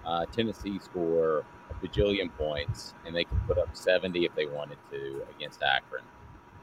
uh, 0.03 0.25
Tennessee 0.31 0.79
score 0.79 1.45
a 1.69 1.87
bajillion 1.87 2.31
points, 2.35 2.95
and 3.05 3.15
they 3.15 3.23
can 3.23 3.39
put 3.41 3.59
up 3.59 3.77
70 3.77 4.25
if 4.25 4.33
they 4.33 4.47
wanted 4.47 4.79
to 4.89 5.21
against 5.35 5.61
Akron. 5.61 6.01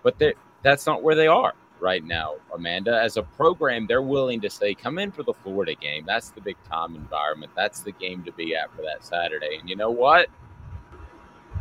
But 0.03 0.21
that's 0.65 0.87
not 0.87 1.05
where 1.05 1.15
they 1.15 1.29
are 1.29 1.55
right 1.81 2.05
now, 2.05 2.35
Amanda. 2.55 3.01
As 3.01 3.17
a 3.17 3.23
program, 3.23 3.87
they're 3.87 4.03
willing 4.03 4.41
to 4.41 4.51
say, 4.51 4.75
come 4.75 4.99
in 4.99 5.11
for 5.11 5.23
the 5.23 5.35
Florida 5.35 5.75
game. 5.75 6.05
That's 6.07 6.31
the 6.31 6.41
big 6.41 6.57
time 6.71 6.95
environment. 6.95 7.53
That's 7.55 7.81
the 7.81 7.93
game 7.93 8.23
to 8.25 8.33
be 8.33 8.55
at 8.55 8.75
for 8.75 8.83
that 8.83 9.05
Saturday. 9.05 9.59
And 9.61 9.69
you 9.69 9.77
know 9.77 9.91
what? 9.91 10.29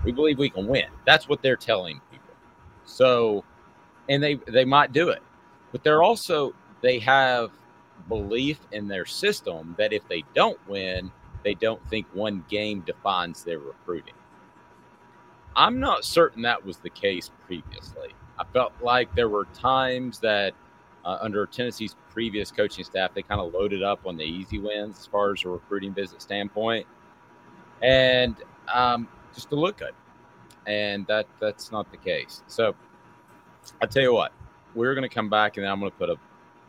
We 0.04 0.12
believe 0.12 0.38
we 0.38 0.50
can 0.50 0.68
win. 0.68 0.88
That's 1.06 1.28
what 1.28 1.42
they're 1.42 1.56
telling 1.56 2.00
people. 2.12 2.34
So, 2.86 3.44
and 4.08 4.22
they 4.22 4.36
they 4.48 4.66
might 4.66 4.94
do 4.94 5.10
it, 5.10 5.24
but 5.72 5.84
they're 5.84 6.04
also 6.04 6.54
they 6.82 7.00
have 7.00 7.50
belief 8.08 8.60
in 8.72 8.88
their 8.88 9.06
system 9.06 9.74
that 9.78 9.94
if 9.94 10.08
they 10.08 10.24
don't 10.36 10.60
win, 10.68 11.12
they 11.44 11.56
don't 11.56 11.82
think 11.90 12.06
one 12.14 12.46
game 12.50 12.82
defines 12.82 13.44
their 13.44 13.60
recruiting. 13.60 14.14
I'm 15.56 15.80
not 15.80 16.06
certain 16.06 16.42
that 16.44 16.64
was 16.64 16.78
the 16.78 16.90
case 16.90 17.32
previously. 17.46 18.14
I 18.38 18.44
felt 18.54 18.74
like 18.82 19.14
there 19.16 19.30
were 19.30 19.46
times 19.54 20.20
that 20.20 20.54
uh, 21.06 21.18
under 21.22 21.46
Tennessee's 21.46 21.96
previous 22.12 22.52
coaching 22.52 22.84
staff, 22.84 23.14
they 23.14 23.22
kind 23.22 23.40
of 23.40 23.54
loaded 23.54 23.84
up 23.84 24.06
on 24.06 24.18
the 24.18 24.24
easy 24.24 24.60
wins 24.60 25.00
as 25.00 25.06
far 25.06 25.34
as 25.34 25.44
a 25.46 25.50
recruiting 25.50 25.94
visit 25.94 26.22
standpoint, 26.22 26.86
and 27.82 28.36
um, 28.74 29.08
just 29.34 29.50
to 29.50 29.56
look 29.56 29.78
good. 29.78 29.94
And 30.68 31.06
that 31.08 31.28
that's 31.40 31.72
not 31.72 31.92
the 31.92 31.98
case. 31.98 32.42
So 32.48 32.76
I 33.82 33.86
tell 33.86 34.02
you 34.02 34.14
what, 34.14 34.32
we're 34.74 34.96
going 34.96 35.08
to 35.08 35.14
come 35.14 35.30
back, 35.30 35.58
and 35.58 35.64
then 35.64 35.72
I'm 35.72 35.80
going 35.80 35.92
to 35.92 35.98
put 35.98 36.10
a 36.10 36.18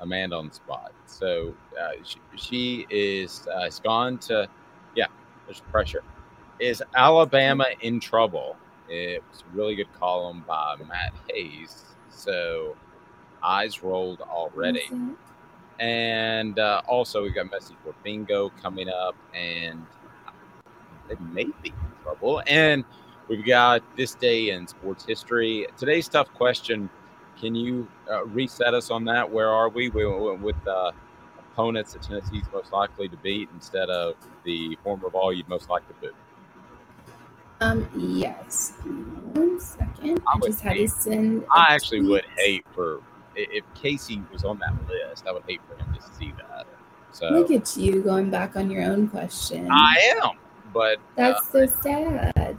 Amanda 0.00 0.36
on 0.36 0.48
the 0.48 0.54
spot. 0.54 0.92
So 1.06 1.54
uh, 1.80 1.92
she, 2.04 2.18
she, 2.36 2.86
is 2.90 3.46
uh, 3.52 3.62
has 3.62 3.80
gone 3.80 4.18
to, 4.18 4.48
yeah, 4.94 5.06
there's 5.46 5.60
pressure. 5.60 6.02
Is 6.58 6.82
Alabama 6.94 7.66
in 7.80 8.00
trouble? 8.00 8.56
It 8.89 9.22
was 9.30 9.43
a 9.43 9.57
really 9.57 9.74
good 9.74 9.93
column 9.99 10.45
by 10.47 10.76
Matt 10.89 11.12
Hayes. 11.28 11.84
So 12.11 12.76
eyes 13.43 13.82
rolled 13.82 14.20
already. 14.22 14.89
And 15.78 16.59
uh, 16.59 16.82
also, 16.89 17.22
we 17.22 17.30
got 17.30 17.51
message 17.51 17.76
for 17.84 17.95
bingo 18.03 18.51
coming 18.62 18.89
up, 18.89 19.14
and 19.34 19.84
it 21.11 21.20
may 21.20 21.45
be 21.45 21.68
in 21.68 21.74
trouble. 22.03 22.43
And 22.47 22.84
we've 23.28 23.45
got 23.45 23.82
this 23.97 24.14
day 24.14 24.51
in 24.51 24.66
sports 24.66 25.05
history. 25.05 25.66
Today's 25.76 26.09
tough 26.09 26.32
question. 26.32 26.89
Can 27.39 27.55
you 27.55 27.87
uh, 28.11 28.24
reset 28.26 28.72
us 28.72 28.91
on 28.91 29.05
that? 29.05 29.30
Where 29.30 29.51
are 29.51 29.68
we 29.68 29.91
We 29.91 30.07
went 30.07 30.41
with 30.41 30.66
uh, 30.66 30.93
opponents 31.39 31.93
that 31.93 32.03
Tennessee's 32.03 32.47
most 32.53 32.72
likely 32.72 33.09
to 33.09 33.16
beat 33.18 33.51
instead 33.53 33.91
of 33.91 34.14
the 34.45 34.78
former 34.82 35.11
Vol 35.11 35.34
you'd 35.34 35.49
most 35.49 35.68
like 35.68 35.87
to 35.89 35.95
beat? 36.01 36.12
Um, 37.61 37.88
yes. 37.96 38.74
One 38.82 39.61
second. 39.61 40.22
I, 40.26 40.36
I 40.36 40.46
just 40.46 40.61
had 40.61 40.74
to 40.74 40.88
send. 40.88 41.44
I 41.50 41.74
actually 41.74 42.00
tweet. 42.00 42.11
would 42.11 42.24
hate 42.36 42.66
for 42.74 43.00
if 43.34 43.64
Casey 43.74 44.22
was 44.32 44.44
on 44.44 44.59
that 44.59 44.74
list. 44.88 45.26
I 45.26 45.32
would 45.32 45.44
hate 45.46 45.61
for 45.68 45.76
him 45.76 45.94
to 45.94 46.14
see 46.18 46.32
that. 46.38 46.66
So 47.12 47.28
look 47.28 47.50
at 47.50 47.76
you 47.76 48.02
going 48.02 48.30
back 48.30 48.57
on 48.57 48.70
your 48.70 48.82
own 48.82 49.09
question. 49.09 49.68
I 49.70 49.96
am, 50.22 50.32
but 50.74 50.98
that's 51.16 51.40
uh, 51.54 51.66
so 51.66 51.66
sad. 51.66 52.59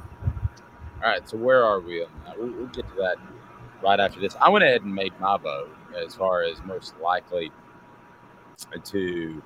All 1.04 1.12
right, 1.12 1.30
so 1.30 1.38
where 1.38 1.64
are 1.64 1.80
we 1.80 2.04
on 2.04 2.10
that? 2.26 2.40
We'll, 2.40 2.52
we'll, 2.52 2.68
get 2.68 2.88
to 2.88 2.96
that 2.96 3.18
right 3.84 4.00
after 4.00 4.20
this. 4.20 4.36
I 4.42 4.50
went 4.50 4.66
ahead 4.66 4.82
and 4.82 4.94
made 4.94 5.14
my 5.20 5.38
vote 5.38 5.76
as 5.96 6.16
far 6.16 6.42
as 6.42 6.58
most 6.66 7.00
likely 7.00 7.52
to 8.84 9.44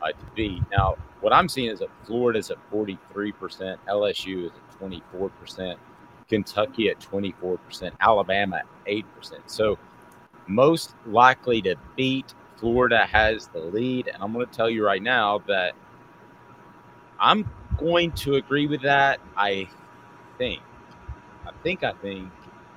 uh, 0.00 0.08
to 0.08 0.26
beat. 0.36 0.62
Now, 0.70 0.96
what 1.22 1.32
I'm 1.32 1.48
seeing 1.48 1.70
is 1.70 1.78
that 1.78 1.88
Florida's 2.04 2.50
at 2.50 2.58
43%, 2.70 3.32
LSU 3.88 4.46
is 4.46 4.52
at 4.52 4.80
24%, 4.80 5.76
Kentucky 6.28 6.88
at 6.90 7.00
24%, 7.00 7.92
Alabama 8.00 8.56
at 8.56 8.66
8%. 8.86 9.04
So, 9.46 9.78
most 10.48 10.96
likely 11.06 11.62
to 11.62 11.76
beat 11.96 12.34
Florida 12.56 13.06
has 13.06 13.46
the 13.48 13.60
lead. 13.60 14.08
And 14.08 14.22
I'm 14.22 14.32
going 14.32 14.46
to 14.46 14.52
tell 14.52 14.68
you 14.68 14.84
right 14.84 15.02
now 15.02 15.38
that 15.46 15.74
I'm 17.20 17.48
going 17.78 18.12
to 18.12 18.34
agree 18.34 18.66
with 18.66 18.82
that. 18.82 19.20
I 19.36 19.68
think. 20.38 20.60
I 21.46 21.52
think, 21.62 21.84
I 21.84 21.92
think 21.92 22.30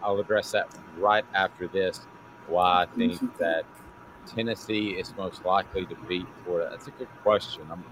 I'll 0.04 0.20
address 0.20 0.52
that 0.52 0.70
right 0.98 1.26
after 1.34 1.68
this. 1.68 2.06
Why 2.48 2.84
I 2.84 2.86
think 2.96 3.38
that 3.40 3.66
Tennessee 4.28 4.92
is 4.92 5.16
most 5.18 5.46
likely 5.46 5.86
to 5.88 5.96
beat 6.08 6.28
Florida. 6.44 6.70
That's 6.72 6.88
a 6.88 6.92
good 6.92 7.10
question. 7.24 7.64
I'm 7.72 7.84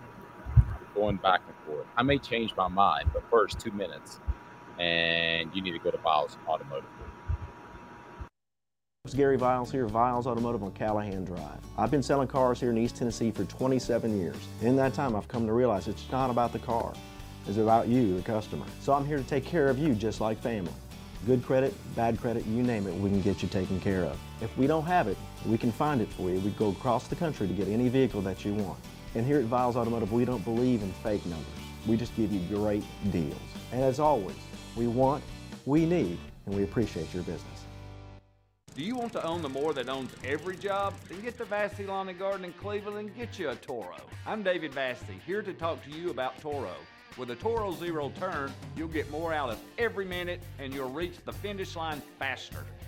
going 0.93 1.17
back 1.17 1.41
and 1.47 1.55
forth. 1.65 1.85
I 1.97 2.03
may 2.03 2.17
change 2.17 2.55
my 2.55 2.67
mind, 2.67 3.09
but 3.13 3.23
first, 3.29 3.59
two 3.59 3.71
minutes, 3.71 4.19
and 4.79 5.49
you 5.53 5.61
need 5.61 5.71
to 5.71 5.79
go 5.79 5.91
to 5.91 5.97
Viles 5.97 6.37
Automotive. 6.47 6.89
It's 9.05 9.13
Gary 9.13 9.35
Viles 9.35 9.69
here, 9.69 9.85
Viles 9.85 10.27
Automotive 10.27 10.63
on 10.63 10.71
Callahan 10.71 11.25
Drive. 11.25 11.59
I've 11.77 11.91
been 11.91 12.03
selling 12.03 12.27
cars 12.27 12.59
here 12.61 12.69
in 12.69 12.77
East 12.77 12.95
Tennessee 12.95 13.31
for 13.31 13.43
27 13.43 14.17
years. 14.17 14.37
In 14.61 14.77
that 14.77 14.93
time, 14.93 15.15
I've 15.15 15.27
come 15.27 15.45
to 15.45 15.51
realize 15.51 15.89
it's 15.89 16.09
not 16.09 16.29
about 16.29 16.53
the 16.53 16.59
car. 16.59 16.93
It's 17.45 17.57
about 17.57 17.89
you, 17.89 18.15
the 18.15 18.21
customer. 18.21 18.65
So 18.79 18.93
I'm 18.93 19.05
here 19.05 19.17
to 19.17 19.23
take 19.23 19.43
care 19.43 19.67
of 19.67 19.77
you 19.77 19.93
just 19.93 20.21
like 20.21 20.41
family. 20.41 20.71
Good 21.25 21.43
credit, 21.43 21.73
bad 21.95 22.19
credit, 22.19 22.45
you 22.45 22.63
name 22.63 22.87
it, 22.87 22.93
we 22.95 23.09
can 23.09 23.21
get 23.21 23.41
you 23.43 23.49
taken 23.49 23.79
care 23.79 24.03
of. 24.03 24.17
If 24.41 24.57
we 24.57 24.67
don't 24.67 24.85
have 24.85 25.07
it, 25.07 25.17
we 25.45 25.57
can 25.57 25.71
find 25.71 25.99
it 26.01 26.07
for 26.09 26.29
you. 26.29 26.39
We 26.39 26.51
go 26.51 26.69
across 26.69 27.07
the 27.07 27.15
country 27.15 27.47
to 27.47 27.53
get 27.53 27.67
any 27.67 27.89
vehicle 27.89 28.21
that 28.21 28.45
you 28.45 28.53
want. 28.53 28.79
And 29.15 29.25
here 29.25 29.37
at 29.37 29.45
Viles 29.45 29.75
Automotive, 29.75 30.11
we 30.11 30.25
don't 30.25 30.43
believe 30.43 30.81
in 30.81 30.91
fake 30.91 31.25
numbers. 31.25 31.47
We 31.85 31.97
just 31.97 32.15
give 32.15 32.31
you 32.31 32.39
great 32.55 32.83
deals. 33.11 33.35
And 33.71 33.81
as 33.81 33.99
always, 33.99 34.35
we 34.75 34.87
want, 34.87 35.23
we 35.65 35.85
need, 35.85 36.17
and 36.45 36.55
we 36.55 36.63
appreciate 36.63 37.13
your 37.13 37.23
business. 37.23 37.65
Do 38.75 38.83
you 38.83 38.95
want 38.95 39.13
to 39.13 39.23
own 39.23 39.43
the 39.43 39.49
more 39.49 39.71
that 39.73 39.87
owns 39.87 40.11
every 40.23 40.57
job? 40.57 40.95
Then 41.07 41.21
get 41.21 41.37
to 41.37 41.45
Vassy 41.45 41.85
Lawn 41.85 42.09
and 42.09 42.17
Garden 42.17 42.43
in 42.43 42.53
Cleveland 42.53 42.97
and 42.97 43.15
get 43.15 43.37
you 43.37 43.49
a 43.49 43.55
Toro. 43.55 43.97
I'm 44.25 44.41
David 44.41 44.73
Vassy, 44.73 45.19
here 45.27 45.43
to 45.43 45.53
talk 45.53 45.83
to 45.83 45.91
you 45.91 46.09
about 46.09 46.39
Toro. 46.41 46.73
With 47.15 47.29
a 47.29 47.35
Toro 47.35 47.71
Zero 47.73 48.11
Turn, 48.19 48.51
you'll 48.75 48.87
get 48.87 49.11
more 49.11 49.31
out 49.31 49.51
of 49.51 49.59
every 49.77 50.05
minute 50.05 50.41
and 50.57 50.73
you'll 50.73 50.89
reach 50.89 51.17
the 51.23 51.33
finish 51.33 51.75
line 51.75 52.01
faster. 52.17 52.65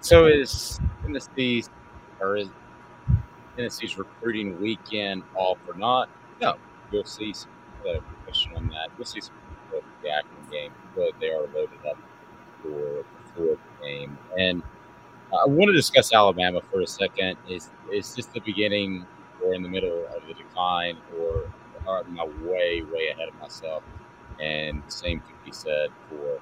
So 0.00 0.26
is 0.26 0.80
Tennessee's 1.02 1.68
or 2.20 2.36
is 2.36 2.48
Tennessee's 3.56 3.98
recruiting 3.98 4.60
weekend 4.60 5.22
off 5.34 5.58
or 5.68 5.74
not? 5.74 6.08
No, 6.40 6.56
you'll 6.90 7.04
see 7.04 7.34
some 7.34 7.50
question 8.24 8.56
on 8.56 8.68
that. 8.68 8.88
You'll 8.96 9.06
see 9.06 9.20
some 9.20 9.34
of 9.74 9.82
the 10.02 10.10
acting 10.10 10.50
game, 10.50 10.72
but 10.96 11.10
they 11.20 11.28
are 11.28 11.42
loaded 11.54 11.84
up 11.88 11.98
for 12.62 13.04
for 13.34 13.40
the 13.42 13.58
game. 13.82 14.16
And 14.38 14.62
I 15.32 15.46
want 15.46 15.68
to 15.68 15.74
discuss 15.74 16.14
Alabama 16.14 16.60
for 16.70 16.80
a 16.80 16.86
second. 16.86 17.36
Is 17.48 17.70
is 17.92 18.14
this 18.14 18.26
the 18.26 18.40
beginning 18.40 19.06
or 19.44 19.54
in 19.54 19.62
the 19.62 19.68
middle 19.68 20.06
of 20.16 20.26
the 20.26 20.34
decline, 20.34 20.96
or 21.18 21.44
am 21.86 22.18
I 22.18 22.24
way 22.24 22.82
way 22.82 23.08
ahead 23.08 23.28
of 23.28 23.38
myself? 23.38 23.82
And 24.40 24.82
the 24.86 24.90
same 24.90 25.20
could 25.20 25.44
be 25.44 25.52
said 25.52 25.90
for 26.08 26.16
oh, 26.16 26.40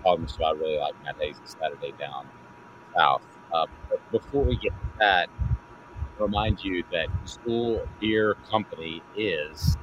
problems. 0.00 0.36
I 0.44 0.50
really 0.50 0.78
like 0.78 1.00
Matt 1.04 1.16
Hayes' 1.20 1.36
Saturday 1.44 1.92
down 1.98 2.26
Uh, 2.98 3.18
but 3.90 4.12
before 4.12 4.44
we 4.44 4.56
get 4.56 4.70
to 4.72 4.86
that, 4.98 5.28
remind 6.18 6.64
you 6.64 6.82
that 6.92 7.08
XUL 7.24 7.86
Beer 8.00 8.36
Company 8.50 9.02
is 9.16 9.76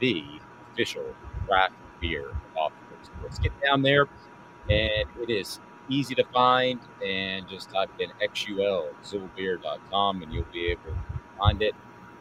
the 0.00 0.24
official 0.72 1.14
craft 1.46 1.74
beer 2.00 2.30
of 2.58 2.72
Let's 3.22 3.38
get 3.38 3.52
down 3.64 3.82
there, 3.82 4.06
and 4.68 5.08
it 5.20 5.30
is 5.30 5.60
easy 5.88 6.14
to 6.16 6.24
find. 6.32 6.80
And 7.04 7.48
just 7.48 7.70
type 7.70 7.90
in 7.98 8.10
XUL 8.20 8.88
and 10.22 10.32
you'll 10.32 10.44
be 10.52 10.66
able 10.66 10.82
to 10.84 10.96
find 11.38 11.62
it. 11.62 11.74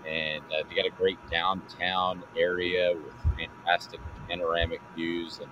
And 0.08 0.44
uh, 0.46 0.64
they 0.70 0.76
got 0.76 0.86
a 0.86 0.92
great 0.98 1.18
downtown 1.32 2.24
area 2.38 2.94
with 2.94 3.38
fantastic 3.38 4.00
panoramic 4.30 4.82
views, 4.96 5.40
and 5.40 5.50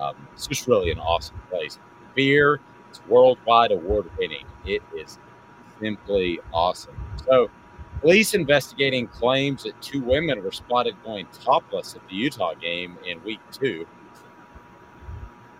um, 0.00 0.14
it's 0.32 0.46
just 0.46 0.66
really 0.68 0.92
an 0.92 0.98
awesome 0.98 1.40
place. 1.50 1.78
Beer 2.14 2.60
it's 2.90 3.00
worldwide 3.06 3.70
award 3.72 4.10
winning. 4.18 4.44
It 4.66 4.82
is 4.96 5.18
simply 5.80 6.40
awesome. 6.52 6.96
So, 7.26 7.48
police 8.00 8.34
investigating 8.34 9.06
claims 9.06 9.62
that 9.62 9.80
two 9.80 10.02
women 10.02 10.42
were 10.42 10.52
spotted 10.52 10.96
going 11.04 11.26
topless 11.44 11.94
at 11.94 12.06
the 12.08 12.14
Utah 12.14 12.54
game 12.54 12.98
in 13.06 13.22
week 13.22 13.40
two. 13.52 13.86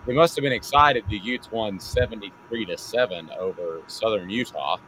They 0.07 0.15
must 0.15 0.35
have 0.37 0.43
been 0.43 0.53
excited 0.53 1.05
the 1.09 1.19
Utes 1.19 1.51
won 1.53 1.79
73 1.79 2.65
to 2.67 2.77
7 2.77 3.31
over 3.39 3.83
Southern 3.87 4.31
Utah. 4.31 4.79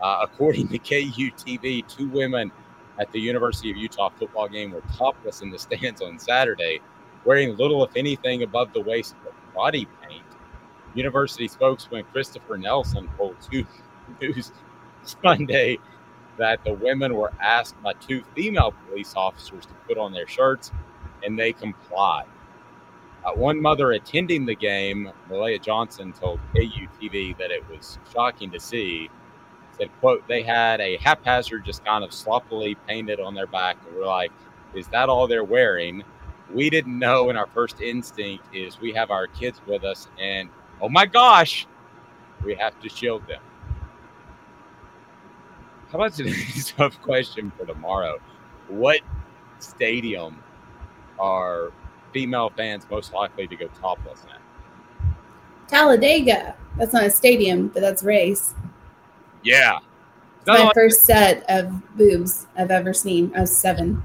Uh, 0.00 0.18
according 0.22 0.68
to 0.68 0.78
KUTV, 0.78 1.86
two 1.86 2.08
women 2.08 2.50
at 2.98 3.12
the 3.12 3.20
University 3.20 3.70
of 3.70 3.76
Utah 3.76 4.08
football 4.08 4.48
game 4.48 4.72
were 4.72 4.82
topless 4.96 5.42
in 5.42 5.50
the 5.50 5.58
stands 5.58 6.02
on 6.02 6.18
Saturday, 6.18 6.80
wearing 7.24 7.56
little, 7.56 7.84
if 7.84 7.94
anything, 7.94 8.42
above 8.42 8.72
the 8.72 8.80
waist 8.80 9.14
body 9.54 9.86
paint. 10.02 10.22
University 10.94 11.48
spokesman 11.48 12.04
Christopher 12.12 12.56
Nelson 12.56 13.08
told 13.16 13.36
two 13.40 13.66
News 14.20 14.52
Sunday 15.02 15.78
that 16.38 16.64
the 16.64 16.72
women 16.72 17.14
were 17.14 17.32
asked 17.40 17.80
by 17.82 17.92
two 17.94 18.22
female 18.34 18.72
police 18.88 19.14
officers 19.16 19.66
to 19.66 19.74
put 19.86 19.98
on 19.98 20.12
their 20.12 20.26
shirts, 20.26 20.72
and 21.24 21.38
they 21.38 21.52
complied. 21.52 22.26
Uh, 23.24 23.32
one 23.32 23.60
mother 23.60 23.92
attending 23.92 24.46
the 24.46 24.54
game, 24.54 25.10
Malaya 25.28 25.58
Johnson, 25.58 26.12
told 26.12 26.40
KUTV 26.54 27.36
that 27.38 27.50
it 27.50 27.68
was 27.68 27.98
shocking 28.12 28.50
to 28.52 28.60
see. 28.60 29.10
Said, 29.76 29.90
"quote 30.00 30.26
They 30.28 30.42
had 30.42 30.80
a 30.80 30.96
haphazard, 30.98 31.64
just 31.64 31.84
kind 31.84 32.04
of 32.04 32.12
sloppily 32.12 32.76
painted 32.86 33.20
on 33.20 33.34
their 33.34 33.46
back, 33.46 33.76
and 33.86 33.96
we're 33.96 34.06
like, 34.06 34.32
is 34.74 34.86
that 34.88 35.08
all 35.08 35.26
they're 35.26 35.44
wearing?" 35.44 36.04
We 36.52 36.70
didn't 36.70 36.98
know, 36.98 37.28
and 37.28 37.36
our 37.36 37.46
first 37.48 37.80
instinct 37.82 38.44
is 38.54 38.80
we 38.80 38.92
have 38.92 39.10
our 39.10 39.26
kids 39.26 39.60
with 39.66 39.84
us, 39.84 40.08
and 40.18 40.48
oh 40.80 40.88
my 40.88 41.06
gosh, 41.06 41.66
we 42.44 42.54
have 42.54 42.78
to 42.80 42.88
shield 42.88 43.26
them. 43.26 43.40
How 45.90 45.98
about 45.98 46.12
today's 46.14 46.72
tough 46.76 47.00
question 47.00 47.50
for 47.56 47.64
tomorrow? 47.64 48.18
What 48.68 49.00
stadium 49.58 50.42
are 51.18 51.72
female 52.12 52.50
fans 52.56 52.86
most 52.90 53.12
likely 53.12 53.46
to 53.46 53.56
go 53.56 53.68
topless 53.80 54.24
at? 54.30 54.40
Talladega. 55.68 56.56
That's 56.76 56.92
not 56.92 57.04
a 57.04 57.10
stadium, 57.10 57.68
but 57.68 57.80
that's 57.80 58.02
race. 58.02 58.54
Yeah. 59.42 59.78
It's 60.38 60.46
my 60.46 60.64
like- 60.64 60.74
first 60.74 61.02
set 61.02 61.44
of 61.48 61.96
boobs 61.96 62.46
I've 62.56 62.70
ever 62.70 62.92
seen. 62.92 63.32
I 63.34 63.40
was 63.42 63.56
seven. 63.56 64.02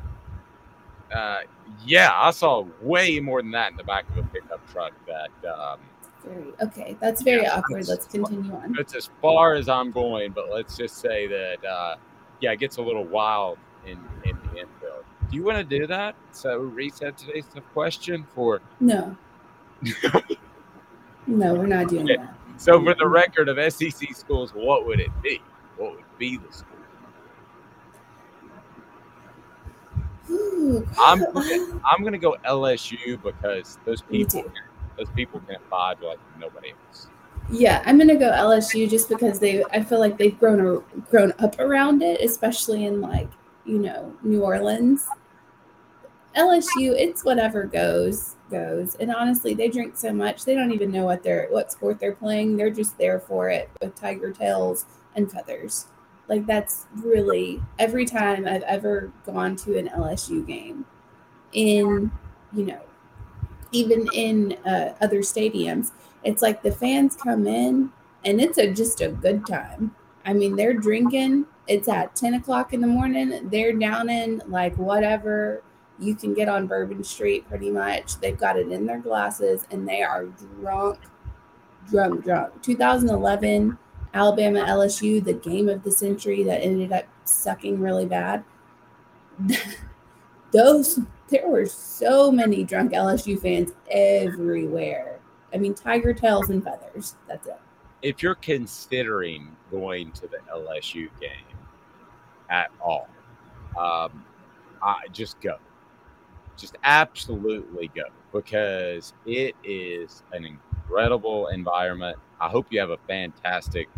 Uh, 1.13 1.41
yeah, 1.85 2.11
I 2.15 2.31
saw 2.31 2.65
way 2.81 3.19
more 3.19 3.41
than 3.41 3.51
that 3.51 3.71
in 3.71 3.77
the 3.77 3.83
back 3.83 4.09
of 4.09 4.17
a 4.17 4.23
pickup 4.23 4.67
truck 4.71 4.93
that 5.05 5.29
um, 5.47 5.79
very 6.23 6.53
okay. 6.61 6.97
That's 6.99 7.21
very 7.21 7.43
yeah, 7.43 7.57
awkward. 7.57 7.87
Let's 7.87 8.05
continue 8.05 8.53
on. 8.53 8.73
That's 8.73 8.95
as 8.95 9.09
far 9.21 9.55
as 9.55 9.69
I'm 9.69 9.91
going, 9.91 10.31
but 10.31 10.49
let's 10.51 10.77
just 10.77 10.97
say 10.97 11.27
that 11.27 11.65
uh, 11.65 11.95
yeah, 12.41 12.51
it 12.51 12.59
gets 12.59 12.77
a 12.77 12.81
little 12.81 13.05
wild 13.05 13.57
in 13.85 13.99
in 14.25 14.37
the 14.51 14.61
infield. 14.61 15.05
Do 15.29 15.37
you 15.37 15.43
want 15.43 15.57
to 15.57 15.63
do 15.63 15.87
that? 15.87 16.15
So 16.31 16.59
reset 16.59 17.17
today's 17.17 17.45
tough 17.53 17.63
question 17.73 18.25
for 18.35 18.61
no. 18.79 19.15
no, 21.27 21.53
we're 21.53 21.67
not 21.67 21.89
doing 21.89 22.09
okay. 22.09 22.17
that. 22.17 22.35
So 22.57 22.81
for 22.83 22.93
the 22.93 23.07
record 23.07 23.49
of 23.49 23.73
SEC 23.73 24.15
schools, 24.15 24.51
what 24.53 24.85
would 24.85 24.99
it 24.99 25.11
be? 25.21 25.41
What 25.77 25.95
would 25.95 26.17
be 26.17 26.37
the 26.37 26.53
school? 26.53 26.69
Ooh, 30.29 30.87
I'm 30.99 31.25
I'm 31.85 32.03
gonna 32.03 32.17
go 32.17 32.37
LSU 32.45 33.21
because 33.21 33.77
those 33.85 34.01
people 34.01 34.45
those 34.97 35.09
people 35.15 35.39
can 35.41 35.57
vibe 35.71 36.01
like 36.01 36.19
nobody 36.39 36.71
else. 36.87 37.07
Yeah, 37.49 37.83
I'm 37.85 37.97
gonna 37.97 38.15
go 38.15 38.31
LSU 38.31 38.89
just 38.89 39.09
because 39.09 39.39
they. 39.39 39.63
I 39.65 39.83
feel 39.83 39.99
like 39.99 40.17
they've 40.17 40.37
grown 40.39 40.59
a, 40.59 40.99
grown 41.09 41.33
up 41.39 41.59
around 41.59 42.01
it, 42.01 42.21
especially 42.21 42.85
in 42.85 43.01
like 43.01 43.29
you 43.65 43.79
know 43.79 44.13
New 44.23 44.41
Orleans. 44.41 45.07
LSU, 46.35 46.95
it's 46.97 47.23
whatever 47.23 47.63
goes 47.65 48.35
goes, 48.49 48.95
and 48.95 49.13
honestly, 49.13 49.53
they 49.53 49.67
drink 49.67 49.97
so 49.97 50.13
much 50.13 50.45
they 50.45 50.55
don't 50.55 50.71
even 50.71 50.91
know 50.91 51.05
what 51.05 51.21
they're 51.23 51.47
what 51.49 51.71
sport 51.71 51.99
they're 51.99 52.15
playing. 52.15 52.55
They're 52.55 52.71
just 52.71 52.97
there 52.97 53.19
for 53.19 53.49
it 53.49 53.69
with 53.81 53.95
tiger 53.95 54.31
tails 54.31 54.85
and 55.15 55.31
feathers. 55.31 55.87
Like 56.29 56.45
that's 56.45 56.87
really 56.95 57.61
every 57.77 58.05
time 58.05 58.47
I've 58.47 58.63
ever 58.63 59.11
gone 59.25 59.55
to 59.57 59.77
an 59.77 59.89
LSU 59.89 60.45
game 60.47 60.85
in 61.51 62.11
you 62.53 62.65
know 62.65 62.81
even 63.73 64.07
in 64.13 64.53
uh, 64.65 64.93
other 65.01 65.19
stadiums, 65.19 65.91
it's 66.23 66.41
like 66.41 66.61
the 66.61 66.71
fans 66.71 67.15
come 67.15 67.47
in 67.47 67.91
and 68.23 68.39
it's 68.39 68.57
a 68.57 68.71
just 68.71 69.01
a 69.01 69.09
good 69.09 69.45
time. 69.45 69.93
I 70.25 70.33
mean, 70.33 70.55
they're 70.55 70.73
drinking 70.73 71.45
it's 71.67 71.87
at 71.87 72.15
10 72.15 72.35
o'clock 72.35 72.73
in 72.73 72.81
the 72.81 72.87
morning. 72.87 73.49
They're 73.49 73.73
down 73.73 74.09
in 74.09 74.41
like 74.47 74.75
whatever 74.75 75.63
you 75.99 76.15
can 76.15 76.33
get 76.33 76.49
on 76.49 76.67
Bourbon 76.67 77.03
Street 77.03 77.47
pretty 77.47 77.69
much. 77.69 78.19
They've 78.19 78.37
got 78.37 78.57
it 78.57 78.71
in 78.71 78.85
their 78.85 78.99
glasses 78.99 79.65
and 79.71 79.87
they 79.87 80.01
are 80.01 80.25
drunk, 80.59 80.99
drunk, 81.89 82.23
drunk. 82.23 82.61
2011 82.61 83.77
Alabama 84.13 84.59
LSU, 84.59 85.23
the 85.23 85.33
game 85.33 85.69
of 85.69 85.83
the 85.83 85.91
century 85.91 86.43
that 86.43 86.61
ended 86.61 86.91
up 86.91 87.05
sucking 87.25 87.79
really 87.79 88.05
bad. 88.05 88.43
Those, 90.53 90.99
there 91.29 91.47
were 91.47 91.65
so 91.65 92.31
many 92.31 92.63
drunk 92.63 92.93
LSU 92.93 93.41
fans 93.41 93.71
everywhere. 93.89 95.19
I 95.53 95.57
mean, 95.57 95.73
tiger 95.73 96.13
tails 96.13 96.49
and 96.49 96.63
feathers. 96.63 97.15
That's 97.27 97.47
it. 97.47 97.59
If 98.01 98.21
you're 98.21 98.35
considering 98.35 99.55
going 99.71 100.11
to 100.13 100.27
the 100.27 100.37
LSU 100.53 101.09
game 101.19 101.57
at 102.49 102.69
all, 102.79 103.07
um, 103.77 104.23
I 104.81 105.07
just 105.11 105.39
go. 105.41 105.57
Just 106.57 106.77
absolutely 106.83 107.89
go 107.95 108.03
because 108.31 109.13
it 109.25 109.55
is 109.63 110.23
an 110.33 110.45
incredible 110.45 111.47
environment. 111.47 112.17
I 112.39 112.49
hope 112.49 112.67
you 112.69 112.79
have 112.79 112.91
a 112.91 112.97
fantastic 113.07 113.89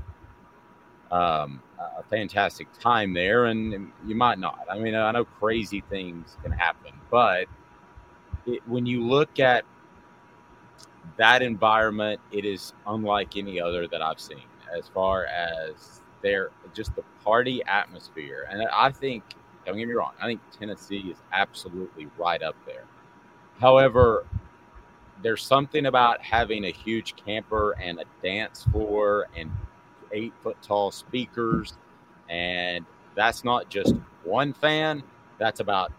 um, 1.12 1.62
a 1.98 2.04
fantastic 2.04 2.68
time 2.80 3.14
there, 3.14 3.46
and 3.46 3.92
you 4.06 4.16
might 4.16 4.40
not. 4.40 4.66
I 4.70 4.80
mean, 4.80 4.96
I 4.96 5.12
know 5.12 5.26
crazy 5.26 5.84
things 5.90 6.38
can 6.44 6.52
happen, 6.52 6.92
but 7.10 7.46
it, 8.46 8.68
when 8.68 8.86
you 8.86 9.04
look 9.04 9.40
at 9.40 9.66
that 11.18 11.42
environment, 11.42 12.20
it 12.32 12.46
is 12.46 12.74
unlike 12.88 13.38
any 13.38 13.60
other 13.62 13.88
that 13.88 14.02
I've 14.02 14.20
seen 14.20 14.44
as 14.76 14.88
far 14.88 15.26
as 15.26 16.02
their 16.22 16.52
just 16.74 16.96
the 16.96 17.04
party 17.24 17.62
atmosphere. 17.68 18.48
And 18.50 18.68
I 18.74 18.92
think, 18.92 19.24
don't 19.66 19.78
get 19.78 19.88
me 19.88 19.94
wrong, 19.94 20.14
I 20.22 20.26
think 20.26 20.42
Tennessee 20.58 21.12
is 21.12 21.18
absolutely 21.32 22.08
right 22.18 22.42
up 22.42 22.56
there. 22.66 22.84
However, 23.60 24.26
there's 25.22 25.44
something 25.44 25.86
about 25.86 26.22
having 26.22 26.66
a 26.66 26.72
huge 26.72 27.16
camper 27.16 27.76
and 27.82 28.00
a 28.00 28.06
dance 28.22 28.64
floor 28.66 29.28
and 29.36 29.50
eight 30.16 30.34
foot 30.42 30.58
tall 30.62 30.92
speakers. 30.92 31.78
And 32.30 32.86
that's 33.16 33.44
not 33.44 33.70
just 33.70 33.94
one 34.24 34.54
fan, 34.54 35.04
that's 35.38 35.60
about 35.60 35.92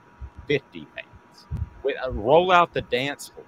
50 0.48 0.86
fans. 0.94 1.46
Wait, 1.84 1.94
uh, 2.04 2.10
roll 2.10 2.50
out 2.50 2.72
the 2.72 2.82
dance 2.82 3.28
floor 3.28 3.46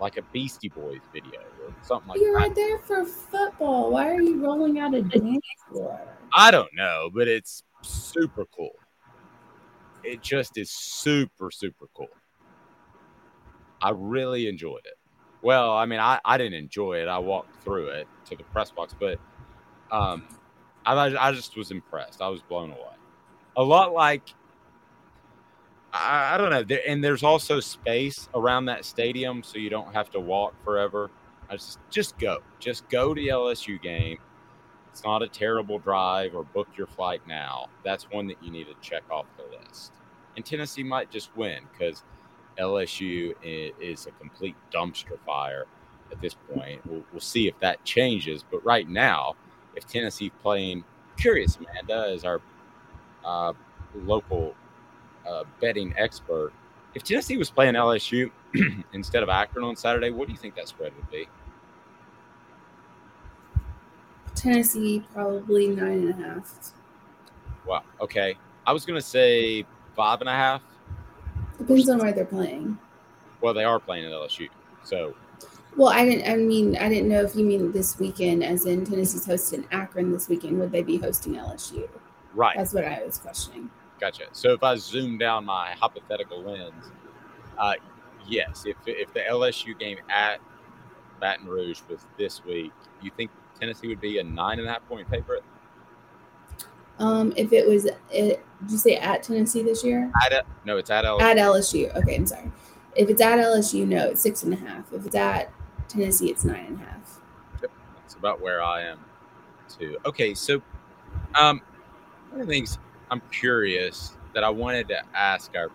like 0.00 0.16
a 0.16 0.22
Beastie 0.32 0.68
Boys 0.68 1.00
video 1.12 1.40
or 1.40 1.74
something 1.82 2.08
like 2.08 2.18
that. 2.18 2.24
You're 2.24 2.38
that. 2.38 2.46
right 2.48 2.54
there 2.54 2.78
for 2.78 3.04
football. 3.04 3.90
Why 3.90 4.10
are 4.10 4.20
you 4.20 4.42
rolling 4.42 4.78
out 4.78 4.94
a 4.94 5.02
dance 5.02 5.44
floor? 5.68 6.00
I 6.32 6.50
don't 6.50 6.72
know, 6.74 7.10
but 7.12 7.28
it's 7.28 7.62
super 7.82 8.44
cool. 8.46 8.74
It 10.04 10.22
just 10.22 10.56
is 10.56 10.70
super, 10.70 11.50
super 11.50 11.86
cool. 11.94 12.08
I 13.82 13.90
really 13.90 14.48
enjoyed 14.48 14.84
it. 14.84 14.94
Well, 15.42 15.72
I 15.72 15.86
mean, 15.86 16.00
I, 16.00 16.20
I 16.24 16.36
didn't 16.36 16.54
enjoy 16.54 17.00
it. 17.00 17.08
I 17.08 17.18
walked 17.18 17.62
through 17.62 17.88
it 17.88 18.08
to 18.26 18.36
the 18.36 18.42
press 18.44 18.70
box, 18.70 18.94
but 18.98 19.18
um, 19.90 20.24
I, 20.84 21.28
I 21.28 21.32
just 21.32 21.56
was 21.56 21.70
impressed. 21.70 22.22
I 22.22 22.28
was 22.28 22.42
blown 22.42 22.70
away. 22.70 22.96
A 23.56 23.62
lot 23.62 23.92
like, 23.92 24.22
I, 25.92 26.34
I 26.34 26.38
don't 26.38 26.50
know. 26.50 26.62
There, 26.62 26.80
and 26.86 27.02
there's 27.02 27.22
also 27.22 27.60
space 27.60 28.28
around 28.34 28.66
that 28.66 28.84
stadium, 28.84 29.42
so 29.42 29.58
you 29.58 29.70
don't 29.70 29.92
have 29.92 30.10
to 30.10 30.20
walk 30.20 30.54
forever. 30.64 31.10
I 31.50 31.56
just, 31.56 31.78
just 31.90 32.18
go. 32.18 32.38
Just 32.58 32.88
go 32.88 33.14
to 33.14 33.20
the 33.20 33.28
LSU 33.28 33.80
game. 33.80 34.18
It's 34.90 35.04
not 35.04 35.22
a 35.22 35.28
terrible 35.28 35.78
drive 35.78 36.34
or 36.34 36.44
book 36.44 36.68
your 36.76 36.86
flight 36.86 37.20
now. 37.26 37.68
That's 37.84 38.04
one 38.10 38.26
that 38.28 38.42
you 38.42 38.50
need 38.50 38.66
to 38.66 38.74
check 38.80 39.02
off 39.10 39.26
the 39.36 39.44
list. 39.58 39.92
And 40.36 40.44
Tennessee 40.44 40.82
might 40.82 41.10
just 41.10 41.36
win 41.36 41.60
because 41.72 42.02
LSU 42.58 43.34
is, 43.42 44.06
a 44.06 44.10
complete 44.12 44.56
dumpster 44.72 45.18
fire 45.26 45.66
at 46.10 46.20
this 46.20 46.34
point. 46.34 46.80
We'll, 46.86 47.04
we'll 47.12 47.20
see 47.20 47.48
if 47.48 47.58
that 47.60 47.84
changes. 47.84 48.44
But 48.48 48.64
right 48.64 48.88
now, 48.88 49.36
if 49.74 49.86
Tennessee 49.86 50.30
playing, 50.42 50.84
curious, 51.16 51.56
Amanda, 51.56 52.12
is 52.12 52.24
our 52.24 52.40
uh, 53.24 53.52
local 53.94 54.54
uh, 55.28 55.44
betting 55.60 55.94
expert. 55.96 56.52
If 56.94 57.02
Tennessee 57.04 57.36
was 57.36 57.50
playing 57.50 57.74
LSU 57.74 58.30
instead 58.92 59.22
of 59.22 59.28
Akron 59.28 59.64
on 59.64 59.76
Saturday, 59.76 60.10
what 60.10 60.26
do 60.26 60.32
you 60.32 60.38
think 60.38 60.54
that 60.56 60.68
spread 60.68 60.94
would 60.96 61.10
be? 61.10 61.28
Tennessee 64.34 65.04
probably 65.12 65.68
nine 65.68 65.98
and 65.98 66.10
a 66.10 66.28
half. 66.28 66.72
Wow. 67.66 67.82
Okay. 68.00 68.36
I 68.66 68.72
was 68.72 68.84
going 68.86 68.98
to 68.98 69.06
say 69.06 69.66
five 69.96 70.20
and 70.20 70.28
a 70.28 70.32
half. 70.32 70.62
Depends 71.58 71.88
on 71.88 71.98
where 71.98 72.12
they're 72.12 72.24
playing. 72.24 72.78
Well, 73.40 73.52
they 73.52 73.64
are 73.64 73.80
playing 73.80 74.04
at 74.04 74.12
LSU. 74.12 74.48
So, 74.84 75.14
Well, 75.78 75.90
I 75.90 76.04
didn't. 76.04 76.28
I 76.28 76.34
mean, 76.34 76.76
I 76.76 76.88
didn't 76.88 77.08
know 77.08 77.22
if 77.22 77.36
you 77.36 77.44
mean 77.44 77.70
this 77.70 78.00
weekend, 78.00 78.42
as 78.42 78.66
in 78.66 78.84
Tennessee's 78.84 79.24
hosting 79.24 79.64
Akron 79.70 80.10
this 80.10 80.28
weekend. 80.28 80.58
Would 80.58 80.72
they 80.72 80.82
be 80.82 80.98
hosting 80.98 81.34
LSU? 81.34 81.88
right. 82.34 82.56
That's 82.56 82.74
what 82.74 82.84
I 82.84 83.00
was 83.04 83.18
questioning. 83.18 83.70
Gotcha. 84.00 84.24
So 84.32 84.52
if 84.52 84.64
I 84.64 84.74
zoom 84.74 85.18
down 85.18 85.44
my 85.44 85.70
hypothetical 85.78 86.42
lens, 86.42 86.90
uh, 87.56 87.74
yes, 88.26 88.64
if 88.66 88.76
if 88.86 89.14
the 89.14 89.20
LSU 89.20 89.78
game 89.78 89.98
at 90.10 90.40
Baton 91.20 91.46
Rouge 91.46 91.80
was 91.88 92.06
this 92.16 92.44
week, 92.44 92.72
you 93.00 93.12
think 93.16 93.30
Tennessee 93.60 93.86
would 93.86 94.00
be 94.00 94.18
a 94.18 94.24
nine 94.24 94.58
and 94.58 94.68
a 94.68 94.72
half 94.72 94.86
point 94.88 95.08
favorite? 95.08 95.44
Um, 96.98 97.32
if 97.36 97.52
it 97.52 97.68
was, 97.68 97.84
it, 97.84 98.44
did 98.62 98.70
you 98.70 98.78
say 98.78 98.96
at 98.96 99.22
Tennessee 99.22 99.62
this 99.62 99.84
year? 99.84 100.10
At 100.26 100.44
no, 100.64 100.76
it's 100.76 100.90
at 100.90 101.04
LSU. 101.04 101.22
At 101.22 101.36
LSU. 101.36 101.96
Okay, 101.96 102.16
I'm 102.16 102.26
sorry. 102.26 102.50
If 102.96 103.08
it's 103.08 103.22
at 103.22 103.38
LSU, 103.38 103.86
no, 103.86 104.08
it's 104.08 104.20
six 104.20 104.42
and 104.42 104.52
a 104.52 104.56
half. 104.56 104.92
If 104.92 105.06
it's 105.06 105.14
at 105.14 105.52
Tennessee, 105.88 106.30
it's 106.30 106.44
nine 106.44 106.66
and 106.66 106.80
a 106.80 106.84
half. 106.84 107.20
That's 107.60 108.14
about 108.14 108.40
where 108.40 108.62
I 108.62 108.82
am 108.82 108.98
too. 109.68 109.98
Okay, 110.06 110.34
so 110.34 110.62
um, 111.34 111.60
one 112.30 112.40
of 112.40 112.46
the 112.46 112.52
things 112.52 112.78
I'm 113.10 113.22
curious 113.32 114.16
that 114.34 114.44
I 114.44 114.50
wanted 114.50 114.88
to 114.88 115.02
ask 115.14 115.54
our 115.56 115.70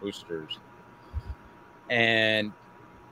boosters, 0.00 0.58
and 1.90 2.52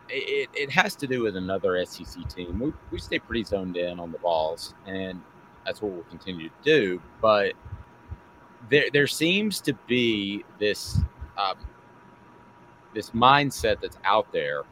it, 0.08 0.50
it 0.54 0.70
has 0.70 0.94
to 0.96 1.06
do 1.06 1.22
with 1.22 1.36
another 1.36 1.84
SEC 1.84 2.28
team. 2.28 2.58
We, 2.58 2.72
we 2.90 2.98
stay 2.98 3.18
pretty 3.18 3.44
zoned 3.44 3.76
in 3.76 3.98
on 3.98 4.12
the 4.12 4.18
Vols, 4.18 4.74
and 4.86 5.20
that's 5.64 5.80
what 5.80 5.92
we'll 5.92 6.04
continue 6.04 6.48
to 6.48 6.54
do. 6.62 7.02
But 7.20 7.54
there 8.70 8.86
there 8.92 9.06
seems 9.06 9.60
to 9.62 9.72
be 9.86 10.44
this 10.58 10.98
um, 11.38 11.56
this 12.94 13.10
mindset 13.10 13.80
that's 13.80 13.98
out 14.04 14.30
there 14.32 14.62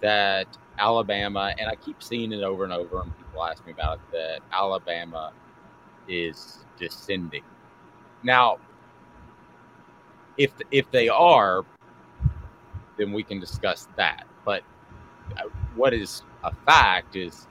that 0.00 0.46
Alabama, 0.78 1.54
and 1.58 1.68
I 1.68 1.74
keep 1.76 2.02
seeing 2.02 2.32
it 2.32 2.42
over 2.42 2.64
and 2.64 2.72
over, 2.72 3.00
and 3.00 3.16
people 3.18 3.44
ask 3.44 3.64
me 3.66 3.72
about 3.72 3.98
it, 3.98 4.12
that 4.12 4.40
Alabama 4.52 5.32
is 6.08 6.64
descending. 6.78 7.44
Now, 8.22 8.58
if 10.36 10.52
if 10.70 10.90
they 10.90 11.08
are, 11.08 11.64
then 12.96 13.12
we 13.12 13.22
can 13.22 13.38
discuss 13.40 13.88
that. 13.96 14.26
But 14.44 14.62
uh, 15.36 15.48
what 15.74 15.92
is 15.92 16.22
a 16.44 16.52
fact 16.66 17.16
is, 17.16 17.46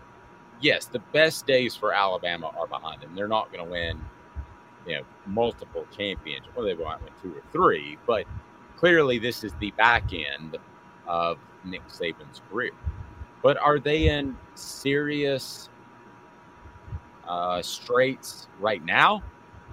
yes, 0.61 0.85
the 0.85 0.99
best 1.13 1.45
days 1.45 1.75
for 1.75 1.93
Alabama 1.93 2.51
are 2.57 2.67
behind 2.67 3.01
them. 3.01 3.15
They're 3.15 3.27
not 3.27 3.51
going 3.51 3.65
to 3.65 3.71
win, 3.71 3.99
you 4.85 4.97
know, 4.97 5.03
multiple 5.25 5.85
championships. 5.95 6.55
Well, 6.55 6.65
they 6.65 6.73
might 6.73 7.01
win 7.03 7.13
two 7.21 7.37
or 7.37 7.43
three, 7.51 7.97
but 8.07 8.25
clearly 8.77 9.19
this 9.19 9.43
is 9.43 9.53
the 9.59 9.71
back 9.71 10.11
end 10.13 10.57
of 11.07 11.37
Nick 11.63 11.87
Saban's 11.87 12.41
career. 12.49 12.71
But 13.41 13.57
are 13.57 13.79
they 13.79 14.09
in 14.09 14.37
serious 14.55 15.69
uh, 17.27 17.61
straits 17.61 18.47
right 18.59 18.83
now? 18.83 19.23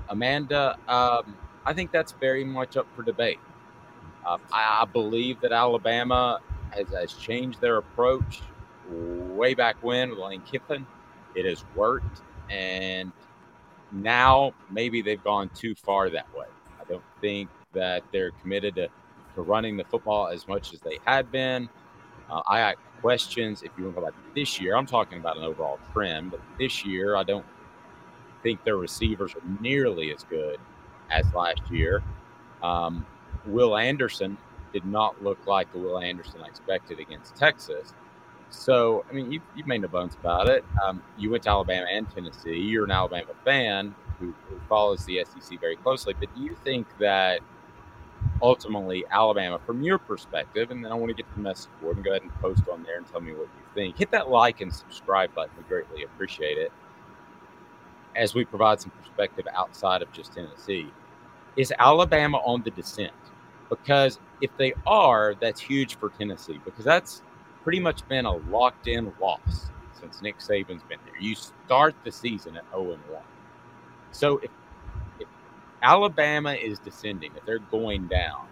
Amanda, 0.08 0.78
um, 0.88 1.36
I 1.66 1.72
think 1.74 1.92
that's 1.92 2.12
very 2.12 2.44
much 2.44 2.76
up 2.76 2.86
for 2.96 3.02
debate. 3.02 3.40
Uh, 4.24 4.38
I, 4.52 4.80
I 4.82 4.84
believe 4.86 5.40
that 5.42 5.52
Alabama 5.52 6.40
has, 6.70 6.88
has 6.88 7.12
changed 7.14 7.60
their 7.60 7.76
approach 7.76 8.40
way 8.90 9.54
back 9.54 9.76
when 9.82 10.10
with 10.10 10.18
Lane 10.18 10.42
Kiffin. 10.42 10.86
It 11.34 11.44
has 11.44 11.64
worked, 11.74 12.22
and 12.50 13.12
now 13.92 14.54
maybe 14.70 15.02
they've 15.02 15.22
gone 15.22 15.50
too 15.50 15.74
far 15.74 16.10
that 16.10 16.32
way. 16.34 16.46
I 16.80 16.84
don't 16.84 17.04
think 17.20 17.50
that 17.74 18.02
they're 18.12 18.30
committed 18.30 18.76
to, 18.76 18.88
to 19.34 19.42
running 19.42 19.76
the 19.76 19.84
football 19.84 20.28
as 20.28 20.48
much 20.48 20.72
as 20.72 20.80
they 20.80 20.98
had 21.04 21.30
been. 21.30 21.68
Uh, 22.30 22.42
I 22.46 22.74
questions 23.00 23.62
if 23.62 23.70
you 23.76 23.84
want 23.84 23.96
to 23.96 24.00
go 24.00 24.06
back 24.06 24.14
this 24.34 24.60
year. 24.60 24.76
I'm 24.76 24.86
talking 24.86 25.18
about 25.18 25.36
an 25.36 25.44
overall 25.44 25.78
trend, 25.92 26.30
but 26.30 26.40
this 26.58 26.84
year 26.84 27.16
I 27.16 27.22
don't 27.22 27.46
think 28.42 28.64
their 28.64 28.76
receivers 28.76 29.34
are 29.34 29.42
nearly 29.60 30.12
as 30.12 30.24
good 30.24 30.58
as 31.10 31.24
last 31.34 31.62
year. 31.70 32.02
Um, 32.62 33.06
Will 33.46 33.76
Anderson 33.76 34.36
did 34.72 34.84
not 34.84 35.22
look 35.22 35.38
like 35.46 35.72
the 35.72 35.78
Will 35.78 35.98
Anderson 35.98 36.40
I 36.42 36.46
expected 36.46 37.00
against 37.00 37.34
Texas. 37.36 37.94
So, 38.50 39.04
I 39.10 39.12
mean, 39.12 39.30
you, 39.30 39.40
you've 39.54 39.66
made 39.66 39.82
no 39.82 39.88
bones 39.88 40.14
about 40.14 40.48
it. 40.48 40.64
Um, 40.84 41.02
you 41.18 41.30
went 41.30 41.42
to 41.44 41.50
Alabama 41.50 41.86
and 41.90 42.08
Tennessee. 42.10 42.56
You're 42.56 42.84
an 42.84 42.90
Alabama 42.90 43.32
fan. 43.44 43.94
who, 44.18 44.34
who 44.48 44.58
follows 44.68 45.04
the 45.04 45.24
SEC 45.24 45.60
very 45.60 45.76
closely, 45.76 46.14
but 46.18 46.34
do 46.34 46.42
you 46.42 46.56
think 46.64 46.86
that 46.98 47.40
ultimately 48.43 49.05
Alabama, 49.10 49.59
from 49.65 49.82
your 49.82 49.98
perspective, 49.98 50.70
and 50.70 50.85
then 50.85 50.93
I 50.93 50.94
want 50.94 51.10
to 51.10 51.15
get 51.15 51.27
the 51.35 51.40
message 51.40 51.70
board 51.81 51.97
and 51.97 52.05
go 52.05 52.10
ahead 52.10 52.23
and 52.23 52.35
post 52.36 52.62
on 52.70 52.82
there 52.82 52.97
and 52.97 53.06
tell 53.06 53.20
me 53.20 53.32
what 53.32 53.48
you 53.56 53.65
think. 53.74 53.98
Hit 53.98 54.10
that 54.10 54.31
like 54.31 54.60
and 54.60 54.73
subscribe 54.73 55.35
button. 55.35 55.52
We 55.56 55.65
greatly 55.65 56.05
appreciate 56.05 56.59
it. 56.59 56.73
As 58.16 58.35
we 58.35 58.44
provide 58.44 58.81
some 58.81 58.90
perspective 59.02 59.47
outside 59.55 60.02
of 60.02 60.10
just 60.12 60.32
Tennessee, 60.32 60.90
is 61.56 61.73
Alabama 61.78 62.39
on 62.39 62.62
the 62.62 62.70
descent? 62.70 63.12
Because 63.69 64.19
if 64.40 64.51
they 64.56 64.73
are, 64.86 65.35
that's 65.40 65.60
huge 65.60 65.97
for 65.97 66.10
Tennessee 66.10 66.60
because 66.65 66.85
that's 66.85 67.23
pretty 67.62 67.81
much 67.81 68.06
been 68.09 68.24
a 68.24 68.36
locked 68.36 68.89
in 68.89 69.12
loss 69.20 69.70
since 69.93 70.23
Nick 70.23 70.39
Saban's 70.39 70.82
been 70.85 70.98
there. 71.05 71.20
You 71.20 71.35
start 71.35 71.94
the 72.05 72.12
season 72.12 72.56
at 72.56 72.65
0 72.70 72.93
and 72.93 73.02
1. 73.10 73.23
So 74.12 74.39
if 74.39 74.51
Alabama 75.82 76.52
is 76.52 76.78
descending, 76.78 77.32
if 77.36 77.44
they're 77.44 77.59
going 77.59 78.06
down, 78.09 78.46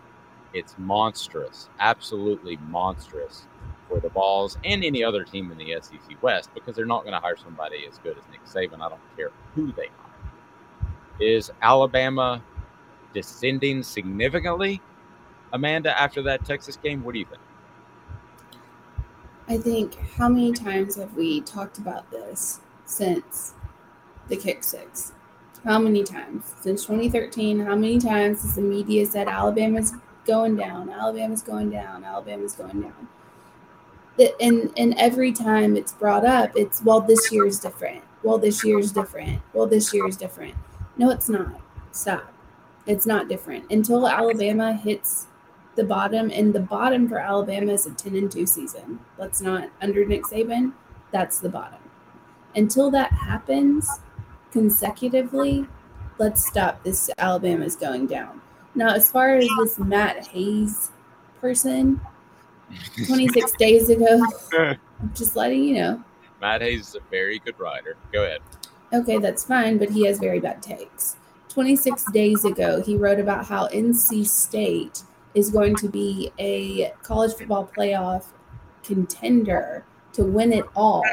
it's 0.53 0.75
monstrous, 0.79 1.69
absolutely 1.81 2.57
monstrous 2.69 3.47
for 3.89 4.01
the 4.01 4.09
Vols 4.09 4.59
and 4.65 4.85
any 4.85 5.03
other 5.05 5.25
team 5.25 5.51
in 5.51 5.59
the 5.59 5.77
SEC 5.81 6.23
West 6.23 6.51
because 6.55 6.75
they're 6.75 6.87
not 6.87 7.03
going 7.03 7.15
to 7.15 7.21
hire 7.21 7.37
somebody 7.37 7.87
as 7.87 7.99
good 7.99 8.17
as 8.17 8.25
Nick 8.31 8.45
Saban. 8.45 8.81
I 8.81 8.89
don't 8.89 9.01
care 9.17 9.31
who 9.55 9.73
they 9.73 9.89
hire. 9.99 10.91
Is 11.21 11.51
Alabama 11.63 12.43
descending 13.15 13.83
significantly, 13.83 14.81
Amanda, 15.53 15.99
after 16.01 16.23
that 16.23 16.45
Texas 16.45 16.77
game? 16.77 17.03
What 17.03 17.13
do 17.13 17.19
you 17.19 17.27
think? 17.27 17.41
I 19.49 19.57
think 19.59 19.97
how 20.17 20.29
many 20.29 20.53
times 20.53 20.97
have 20.97 21.15
we 21.15 21.41
talked 21.41 21.79
about 21.79 22.11
this 22.11 22.61
since 22.85 23.55
the 24.29 24.37
kick 24.37 24.65
six? 24.65 25.13
How 25.67 25.81
many 25.81 26.05
times 26.05 26.55
since 26.61 26.87
2013? 26.87 27.59
How 27.59 27.75
many 27.75 27.99
times 27.99 28.43
has 28.43 28.55
the 28.55 28.63
media 28.63 29.05
said 29.05 29.27
Alabama's 29.27 29.93
going 30.25 30.55
down, 30.55 30.91
Alabama's 30.91 31.43
going 31.43 31.71
down, 31.71 32.05
Alabama's 32.05 32.55
going 32.55 32.83
down? 32.83 33.09
And 34.41 34.73
and 34.77 34.97
every 34.97 35.33
time 35.33 35.77
it's 35.77 35.93
brought 35.93 36.25
up, 36.25 36.53
it's 36.55 36.83
well, 36.85 37.01
this 37.01 37.33
year 37.33 37.47
is 37.47 37.59
different. 37.59 38.05
Well, 38.23 38.39
this 38.39 38.65
year 38.65 38.79
is 38.79 38.93
different. 38.93 39.43
Well, 39.53 39.67
this 39.67 39.93
year 39.93 40.07
is 40.07 40.17
different. 40.17 40.55
No, 40.97 41.11
it's 41.11 41.29
not. 41.29 41.61
Stop. 41.91 42.33
It's 42.87 43.05
not 43.05 43.29
different 43.29 43.69
until 43.69 44.07
Alabama 44.07 44.73
hits 44.73 45.27
the 45.75 45.83
bottom, 45.83 46.31
and 46.31 46.55
the 46.55 46.61
bottom 46.61 47.09
for 47.09 47.19
Alabama 47.19 47.73
is 47.73 47.87
a 47.87 47.91
10 47.91 48.15
and 48.15 48.31
2 48.31 48.47
season. 48.47 49.01
Let's 49.19 49.41
not, 49.43 49.69
under 49.83 50.07
Nick 50.07 50.23
Saban, 50.23 50.73
that's 51.11 51.39
the 51.41 51.49
bottom. 51.49 51.81
Until 52.55 52.91
that 52.93 53.13
happens 53.13 53.91
consecutively, 54.53 55.67
let's 56.19 56.47
stop 56.47 56.83
this 56.83 57.11
Alabama's 57.19 57.77
going 57.77 58.07
down. 58.07 58.41
Now, 58.75 58.95
as 58.95 59.11
far 59.11 59.37
as 59.37 59.49
this 59.59 59.79
Matt 59.79 60.27
Hayes 60.29 60.91
person, 61.41 62.01
26 63.07 63.53
days 63.59 63.89
ago, 63.89 64.23
I'm 64.53 64.79
just 65.15 65.37
letting 65.37 65.63
you 65.65 65.75
know. 65.75 66.05
Matt 66.41 66.61
Hayes 66.61 66.89
is 66.89 66.95
a 66.95 67.01
very 67.11 67.39
good 67.39 67.59
writer. 67.59 67.97
Go 68.13 68.25
ahead. 68.25 68.41
Okay, 68.93 69.19
that's 69.19 69.45
fine, 69.45 69.79
but 69.79 69.91
he 69.91 70.07
has 70.07 70.19
very 70.19 70.41
bad 70.41 70.63
takes. 70.63 71.17
26 71.49 72.13
days 72.13 72.45
ago, 72.45 72.83
he 72.83 72.97
wrote 72.97 73.19
about 73.19 73.47
how 73.47 73.67
NC 73.69 74.27
State 74.27 75.03
is 75.35 75.51
going 75.51 75.75
to 75.77 75.89
be 75.89 76.31
a 76.39 76.93
college 77.03 77.35
football 77.35 77.71
playoff 77.75 78.27
contender 78.85 79.85
to 80.13 80.25
win 80.25 80.53
it 80.53 80.65
all 80.77 81.05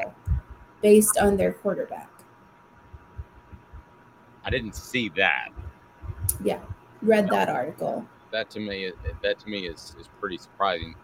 based 0.81 1.18
on 1.18 1.38
their 1.38 1.53
quarterback. 1.53 2.10
I 4.45 4.49
didn't 4.49 4.76
see 4.76 5.10
that. 5.10 5.49
Yeah, 6.44 6.60
read 7.02 7.30
that 7.30 7.49
article. 7.49 8.06
That 8.32 8.49
to 8.52 8.60
me, 8.60 8.91
that 9.22 9.40
to 9.40 9.49
me 9.49 9.68
is 9.68 9.95
is 9.99 10.10
pretty 10.20 10.38
surprising. 10.38 10.95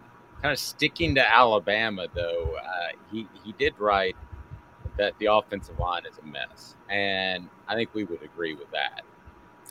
Kind 0.42 0.52
of 0.52 0.58
sticking 0.58 1.14
to 1.16 1.34
Alabama 1.34 2.06
though, 2.14 2.56
uh, 2.56 2.96
he 3.12 3.26
he 3.44 3.52
did 3.58 3.78
write 3.78 4.16
that 4.98 5.14
the 5.18 5.26
offensive 5.26 5.78
line 5.78 6.02
is 6.06 6.18
a 6.18 6.26
mess, 6.26 6.74
and 6.88 7.48
I 7.68 7.74
think 7.74 7.90
we 7.94 8.04
would 8.04 8.22
agree 8.22 8.54
with 8.54 8.70
that. 8.72 9.02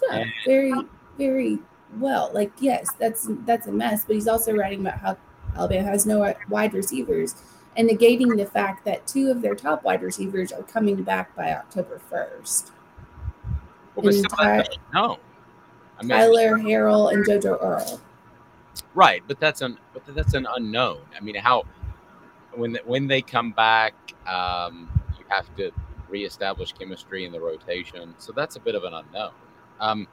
Yeah, 0.10 0.18
and, 0.18 0.32
very 0.46 0.74
very 1.18 1.60
well. 1.98 2.32
Like 2.34 2.52
yes, 2.60 2.88
that's 2.98 3.28
that's 3.46 3.68
a 3.68 3.72
mess, 3.72 4.06
but 4.06 4.16
he's 4.16 4.28
also 4.28 4.54
writing 4.54 4.82
about 4.82 5.00
how 5.00 5.18
Alabama 5.56 5.90
has 5.90 6.06
no 6.06 6.34
wide 6.50 6.74
receivers 6.74 7.36
and 7.76 7.90
negating 7.90 8.36
the 8.36 8.46
fact 8.46 8.84
that 8.86 9.08
two 9.08 9.32
of 9.32 9.42
their 9.42 9.56
top 9.56 9.84
wide 9.84 10.02
receivers 10.02 10.52
are 10.52 10.64
coming 10.64 11.02
back 11.04 11.36
by 11.36 11.54
October 11.54 12.02
1st 12.12 12.72
and 14.04 14.30
Ty- 14.30 14.66
no, 14.94 15.20
I 15.98 16.04
mean, 16.04 16.10
Tyler 16.10 16.58
Harrell 16.58 17.14
and 17.14 17.26
JoJo 17.26 17.62
Earle. 17.62 18.02
Right, 18.94 19.24
but 19.28 19.40
that's 19.40 19.62
an 19.62 19.78
but 19.94 20.04
that's 20.16 20.34
an 20.34 20.48
unknown. 20.56 21.02
I 21.16 21.22
mean, 21.22 21.36
how 21.36 21.64
when 22.56 22.78
when 22.86 23.08
they 23.08 23.22
come 23.22 23.52
back, 23.52 23.94
um, 24.28 24.90
you 25.18 25.26
have 25.30 25.54
to 25.58 25.72
reestablish 26.10 26.74
chemistry 26.74 27.26
in 27.26 27.32
the 27.32 27.40
rotation. 27.40 28.16
So 28.18 28.32
that's 28.32 28.56
a 28.56 28.60
bit 28.60 28.76
of 28.76 28.84
an 28.84 28.94
unknown. 28.94 29.32
Um, 29.80 30.08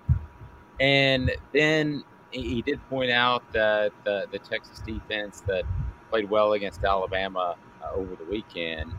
and 0.78 1.32
then 1.52 2.04
he 2.30 2.60
did 2.62 2.86
point 2.88 3.10
out 3.10 3.50
that 3.52 3.92
the, 4.04 4.26
the 4.30 4.38
Texas 4.38 4.80
defense 4.80 5.42
that 5.46 5.64
played 6.10 6.28
well 6.28 6.52
against 6.52 6.84
Alabama 6.84 7.56
uh, 7.82 7.94
over 7.94 8.14
the 8.14 8.24
weekend 8.24 8.92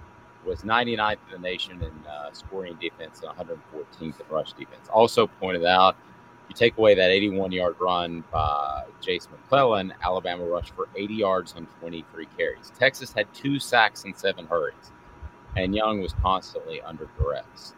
was 0.47 0.61
99th 0.61 1.17
in 1.27 1.41
the 1.41 1.47
nation 1.47 1.81
in 1.81 2.07
uh, 2.07 2.31
scoring 2.31 2.77
defense 2.81 3.21
and 3.21 3.35
114th 3.37 4.01
in 4.01 4.13
rush 4.29 4.53
defense. 4.53 4.87
Also 4.91 5.27
pointed 5.27 5.65
out, 5.65 5.95
you 6.49 6.55
take 6.55 6.77
away 6.77 6.95
that 6.95 7.09
81 7.09 7.51
yard 7.51 7.75
run 7.79 8.23
by 8.31 8.85
Jase 9.01 9.27
McClellan, 9.29 9.93
Alabama 10.01 10.45
rushed 10.45 10.73
for 10.73 10.87
80 10.95 11.13
yards 11.13 11.53
on 11.53 11.67
23 11.79 12.27
carries. 12.37 12.71
Texas 12.79 13.11
had 13.11 13.31
two 13.33 13.59
sacks 13.59 14.05
and 14.05 14.15
seven 14.15 14.47
hurries, 14.47 14.91
and 15.55 15.75
Young 15.75 16.01
was 16.01 16.13
constantly 16.21 16.81
under 16.81 17.09
duress. 17.17 17.73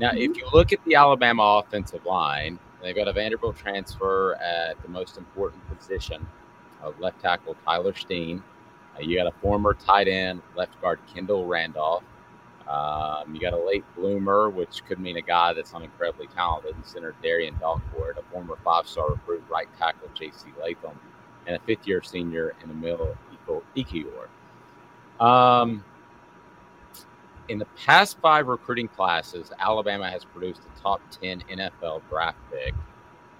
Now, 0.00 0.10
mm-hmm. 0.10 0.18
if 0.18 0.36
you 0.36 0.48
look 0.52 0.72
at 0.72 0.84
the 0.84 0.96
Alabama 0.96 1.62
offensive 1.64 2.04
line, 2.04 2.58
They've 2.82 2.94
got 2.94 3.08
a 3.08 3.12
Vanderbilt 3.12 3.56
transfer 3.56 4.36
at 4.36 4.80
the 4.82 4.88
most 4.88 5.18
important 5.18 5.66
position 5.76 6.24
of 6.82 6.98
left 7.00 7.20
tackle 7.20 7.56
Tyler 7.64 7.94
Steen. 7.94 8.42
Uh, 8.96 9.02
you 9.02 9.16
got 9.16 9.26
a 9.26 9.32
former 9.42 9.74
tight 9.74 10.08
end 10.08 10.42
left 10.56 10.80
guard 10.80 10.98
Kendall 11.12 11.46
Randolph. 11.46 12.04
Um, 12.68 13.32
you 13.32 13.40
got 13.40 13.52
a 13.52 13.64
late 13.64 13.84
bloomer, 13.94 14.50
which 14.50 14.84
could 14.86 14.98
mean 14.98 15.16
a 15.16 15.22
guy 15.22 15.52
that's 15.52 15.72
not 15.72 15.82
incredibly 15.82 16.26
talented, 16.28 16.74
and 16.74 16.84
center 16.84 17.14
Darian 17.22 17.54
Dalcourt, 17.56 18.18
a 18.18 18.22
former 18.32 18.58
five-star 18.64 19.10
recruit 19.10 19.44
right 19.48 19.68
tackle 19.78 20.08
J.C. 20.14 20.48
Latham, 20.60 20.98
and 21.46 21.54
a 21.54 21.60
fifth-year 21.60 22.02
senior 22.02 22.54
in 22.62 22.68
the 22.68 22.74
middle 22.74 23.16
Ekiyor. 23.76 24.28
Um, 25.20 25.84
in 27.48 27.58
the 27.58 27.66
past 27.76 28.18
five 28.20 28.48
recruiting 28.48 28.88
classes, 28.88 29.52
Alabama 29.58 30.10
has 30.10 30.24
produced 30.24 30.62
a 30.62 30.80
top 30.80 31.00
10 31.10 31.44
NFL 31.50 32.02
draft 32.08 32.38
pick, 32.50 32.74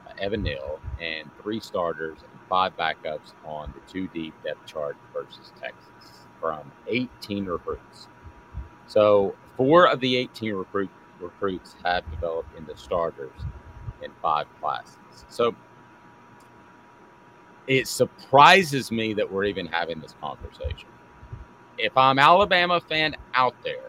uh, 0.07 0.12
Evan 0.19 0.43
Neal, 0.43 0.81
and 1.01 1.28
three 1.43 1.61
starters 1.61 2.19
five 2.48 2.77
backups 2.77 3.32
on 3.44 3.73
the 3.74 3.93
two 3.93 4.09
deep 4.09 4.35
depth 4.44 4.66
chart 4.66 4.97
versus 5.12 5.52
Texas 5.60 6.20
from 6.40 6.70
18 6.89 7.47
recruits. 7.47 8.09
So 8.86 9.35
four 9.56 9.89
of 9.89 10.01
the 10.01 10.16
18 10.16 10.55
recruit, 10.55 10.90
recruits 11.20 11.74
have 11.85 12.09
developed 12.10 12.56
into 12.56 12.77
starters 12.77 13.32
in 14.02 14.10
five 14.23 14.47
classes. 14.60 14.97
So 15.28 15.55
it 17.66 17.89
surprises 17.89 18.93
me 18.93 19.14
that 19.14 19.31
we're 19.31 19.44
even 19.44 19.66
having 19.66 20.01
this 20.01 20.14
conversation. 20.20 20.89
If 21.78 21.97
I'm 21.97 22.18
Alabama 22.18 22.81
fan 22.81 23.16
out 23.35 23.55
there, 23.62 23.82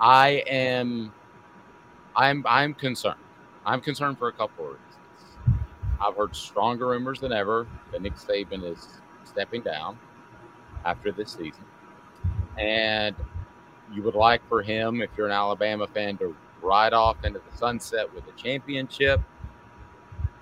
I 0.00 0.42
am 0.46 1.12
I'm 2.16 2.44
I'm 2.48 2.74
concerned. 2.74 3.20
I'm 3.66 3.80
concerned 3.80 4.18
for 4.18 4.28
a 4.28 4.32
couple 4.32 4.64
of 4.64 4.70
reasons. 4.72 4.87
I've 6.00 6.16
heard 6.16 6.34
stronger 6.34 6.88
rumors 6.88 7.20
than 7.20 7.32
ever 7.32 7.66
that 7.92 8.02
Nick 8.02 8.14
Saban 8.14 8.64
is 8.64 9.00
stepping 9.24 9.62
down 9.62 9.98
after 10.84 11.12
this 11.12 11.32
season. 11.32 11.64
And 12.58 13.16
you 13.92 14.02
would 14.02 14.14
like 14.14 14.46
for 14.48 14.62
him, 14.62 15.02
if 15.02 15.10
you're 15.16 15.26
an 15.26 15.32
Alabama 15.32 15.86
fan, 15.86 16.16
to 16.18 16.36
ride 16.62 16.92
off 16.92 17.16
into 17.24 17.40
the 17.50 17.56
sunset 17.56 18.12
with 18.14 18.24
a 18.28 18.32
championship. 18.32 19.20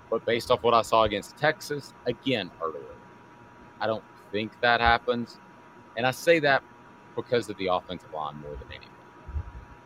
But 0.09 0.25
based 0.25 0.51
off 0.51 0.63
what 0.63 0.73
I 0.73 0.81
saw 0.81 1.03
against 1.03 1.37
Texas, 1.37 1.93
again, 2.05 2.49
earlier, 2.61 2.83
I 3.79 3.87
don't 3.87 4.03
think 4.31 4.51
that 4.61 4.79
happens. 4.79 5.37
And 5.95 6.05
I 6.05 6.11
say 6.11 6.39
that 6.39 6.63
because 7.15 7.49
of 7.49 7.57
the 7.57 7.67
offensive 7.67 8.13
line 8.13 8.35
more 8.41 8.51
than 8.51 8.67
anything. 8.69 8.89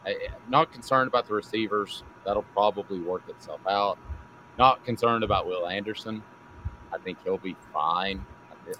I'm 0.06 0.50
not 0.50 0.72
concerned 0.72 1.08
about 1.08 1.28
the 1.28 1.34
receivers. 1.34 2.04
That'll 2.26 2.44
probably 2.44 3.00
work 3.00 3.24
itself 3.30 3.62
out. 3.68 3.98
Not 4.58 4.84
concerned 4.86 5.24
about 5.24 5.48
Will 5.48 5.68
Anderson. 5.68 6.22
I 6.94 6.98
think 6.98 7.18
he'll 7.24 7.38
be 7.38 7.56
fine. 7.74 8.24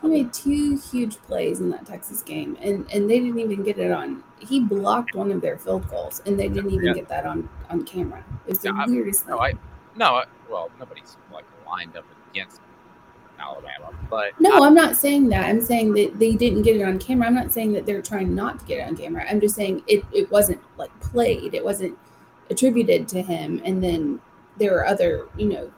He 0.02 0.08
made 0.08 0.32
two 0.32 0.78
huge 0.92 1.18
plays 1.18 1.60
in 1.60 1.70
that 1.72 1.86
Texas 1.86 2.22
game, 2.22 2.58
and 2.62 2.86
and 2.94 3.10
they 3.10 3.20
didn't 3.20 3.40
even 3.40 3.64
get 3.64 3.78
it 3.80 3.92
on. 3.92 4.24
He 4.40 4.60
blocked 4.60 5.16
one 5.16 5.32
of 5.32 5.42
their 5.42 5.58
field 5.58 5.90
goals, 5.90 6.22
and 6.26 6.40
they 6.40 6.48
didn't 6.48 6.72
even 6.72 6.88
Yeah. 6.88 6.94
get 6.94 7.10
that 7.10 7.26
on 7.26 7.50
on 7.70 7.84
camera. 7.84 8.24
It 8.46 8.50
was 8.50 8.60
the 8.60 8.70
I- 8.70 8.86
weirdest 8.86 9.26
thing. 9.26 9.36
No, 9.36 9.40
I 9.42 9.54
no. 9.96 10.06
I, 10.16 10.26
well, 10.50 10.70
nobody's 10.80 11.18
like 11.34 11.46
lined 11.66 11.98
up 11.98 12.06
against 12.32 12.62
Alabama, 13.40 13.90
but 14.10 14.40
No, 14.40 14.62
I- 14.64 14.68
I'm 14.68 14.76
not 14.76 14.96
saying 14.96 15.30
that. 15.30 15.46
I'm 15.50 15.62
saying 15.62 15.94
that 15.94 16.20
they 16.20 16.34
didn't 16.36 16.62
get 16.62 16.76
it 16.76 16.84
on 16.84 17.00
camera. 17.00 17.28
I'm 17.28 17.34
not 17.36 17.52
saying 17.52 17.74
that 17.74 17.86
they're 17.86 18.02
trying 18.04 18.36
not 18.36 18.60
to 18.60 18.66
get 18.66 18.80
it 18.80 18.88
on 18.88 18.96
camera. 18.96 19.26
I'm 19.30 19.42
just 19.42 19.56
saying 19.56 19.82
it, 19.88 20.06
it 20.14 20.30
wasn't 20.32 20.60
like 20.78 20.92
played. 21.02 21.54
It 21.56 21.66
wasn't 21.66 21.98
attributed 22.50 23.08
to 23.10 23.22
him. 23.22 23.62
And 23.66 23.84
then 23.84 24.22
there 24.58 24.78
are 24.78 24.86
other, 24.86 25.28
you 25.38 25.48
know, 25.48 25.72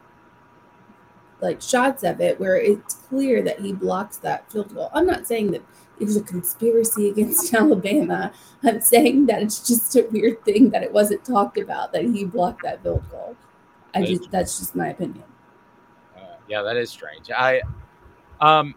like 1.41 1.61
shots 1.61 2.03
of 2.03 2.21
it 2.21 2.39
where 2.39 2.57
it's 2.57 2.95
clear 2.95 3.41
that 3.43 3.59
he 3.59 3.73
blocks 3.73 4.17
that 4.17 4.49
field 4.51 4.73
goal. 4.73 4.89
I'm 4.93 5.05
not 5.05 5.27
saying 5.27 5.51
that 5.51 5.61
it 5.99 6.05
was 6.05 6.15
a 6.15 6.23
conspiracy 6.23 7.09
against 7.11 7.53
Alabama. 7.53 8.31
I'm 8.63 8.81
saying 8.81 9.25
that 9.27 9.41
it's 9.41 9.67
just 9.67 9.95
a 9.95 10.07
weird 10.11 10.43
thing 10.45 10.69
that 10.71 10.83
it 10.83 10.91
wasn't 10.91 11.23
talked 11.25 11.57
about 11.57 11.91
that 11.93 12.03
he 12.03 12.25
blocked 12.25 12.63
that 12.63 12.81
field 12.81 13.03
goal. 13.11 13.35
I 13.93 14.01
That 14.01 14.07
just 14.07 14.31
that's 14.31 14.59
just 14.59 14.75
my 14.75 14.87
opinion. 14.87 15.23
Uh, 16.17 16.35
yeah, 16.47 16.61
that 16.61 16.77
is 16.77 16.89
strange. 16.89 17.29
I 17.29 17.61
um 18.41 18.73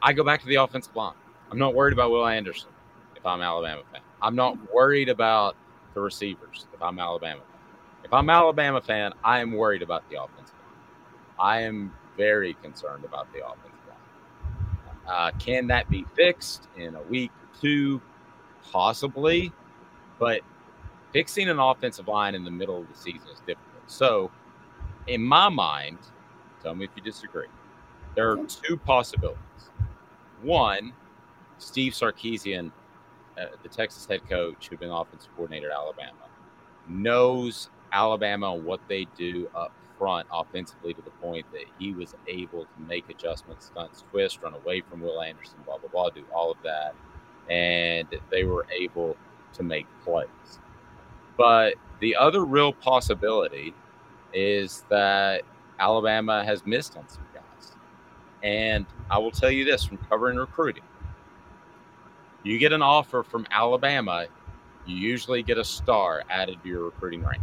I 0.00 0.12
go 0.12 0.24
back 0.24 0.40
to 0.40 0.46
the 0.46 0.56
offensive 0.56 0.94
line. 0.94 1.14
I'm 1.50 1.58
not 1.58 1.74
worried 1.74 1.92
about 1.92 2.10
Will 2.10 2.26
Anderson 2.26 2.70
if 3.16 3.26
I'm 3.26 3.42
Alabama 3.42 3.82
fan. 3.92 4.00
I'm 4.22 4.36
not 4.36 4.56
worried 4.72 5.08
about 5.08 5.56
the 5.94 6.00
receivers 6.00 6.66
if 6.72 6.82
I'm 6.82 6.98
Alabama. 6.98 7.40
If 8.08 8.14
I'm 8.14 8.30
Alabama 8.30 8.80
fan, 8.80 9.12
I 9.22 9.40
am 9.40 9.52
worried 9.52 9.82
about 9.82 10.02
the 10.08 10.16
offensive 10.16 10.54
line. 10.54 10.78
I 11.38 11.60
am 11.60 11.92
very 12.16 12.54
concerned 12.54 13.04
about 13.04 13.30
the 13.34 13.44
offensive 13.44 13.70
line. 13.86 14.96
Uh, 15.06 15.30
can 15.38 15.66
that 15.66 15.90
be 15.90 16.06
fixed 16.16 16.68
in 16.78 16.94
a 16.94 17.02
week 17.02 17.30
or 17.32 17.60
two? 17.60 18.00
Possibly, 18.72 19.52
but 20.18 20.40
fixing 21.12 21.50
an 21.50 21.58
offensive 21.58 22.08
line 22.08 22.34
in 22.34 22.44
the 22.44 22.50
middle 22.50 22.80
of 22.80 22.88
the 22.88 22.96
season 22.96 23.28
is 23.28 23.40
difficult. 23.40 23.82
So, 23.88 24.30
in 25.06 25.22
my 25.22 25.50
mind, 25.50 25.98
tell 26.62 26.74
me 26.74 26.86
if 26.86 26.90
you 26.96 27.02
disagree. 27.02 27.48
There 28.14 28.30
are 28.30 28.38
two 28.46 28.78
possibilities. 28.78 29.68
One, 30.40 30.94
Steve 31.58 31.92
Sarkisian, 31.92 32.72
uh, 33.38 33.48
the 33.62 33.68
Texas 33.68 34.06
head 34.06 34.26
coach 34.30 34.68
who'd 34.68 34.80
been 34.80 34.88
offensive 34.88 35.28
coordinator 35.36 35.70
at 35.70 35.76
Alabama, 35.76 36.14
knows 36.88 37.68
Alabama 37.92 38.54
and 38.54 38.64
what 38.64 38.80
they 38.88 39.06
do 39.16 39.48
up 39.54 39.72
front 39.98 40.26
offensively 40.32 40.94
to 40.94 41.02
the 41.02 41.10
point 41.10 41.44
that 41.52 41.64
he 41.78 41.92
was 41.92 42.14
able 42.28 42.64
to 42.64 42.82
make 42.86 43.08
adjustments, 43.10 43.66
stunts, 43.66 44.04
twist, 44.10 44.40
run 44.42 44.54
away 44.54 44.80
from 44.80 45.00
Will 45.00 45.20
Anderson, 45.20 45.56
blah, 45.64 45.78
blah, 45.78 45.88
blah, 45.90 46.10
do 46.10 46.24
all 46.34 46.50
of 46.50 46.58
that. 46.62 46.94
And 47.50 48.08
they 48.30 48.44
were 48.44 48.66
able 48.70 49.16
to 49.54 49.62
make 49.62 49.86
plays. 50.04 50.60
But 51.36 51.74
the 52.00 52.14
other 52.16 52.44
real 52.44 52.72
possibility 52.72 53.74
is 54.32 54.84
that 54.90 55.42
Alabama 55.80 56.44
has 56.44 56.64
missed 56.66 56.96
on 56.96 57.08
some 57.08 57.24
guys. 57.34 57.76
And 58.42 58.86
I 59.10 59.18
will 59.18 59.30
tell 59.30 59.50
you 59.50 59.64
this 59.64 59.84
from 59.84 59.98
covering 60.08 60.36
recruiting 60.36 60.82
you 62.42 62.58
get 62.58 62.72
an 62.72 62.82
offer 62.82 63.22
from 63.22 63.46
Alabama, 63.50 64.26
you 64.86 64.96
usually 64.96 65.42
get 65.42 65.58
a 65.58 65.64
star 65.64 66.22
added 66.30 66.62
to 66.62 66.68
your 66.68 66.84
recruiting 66.84 67.22
rank. 67.22 67.42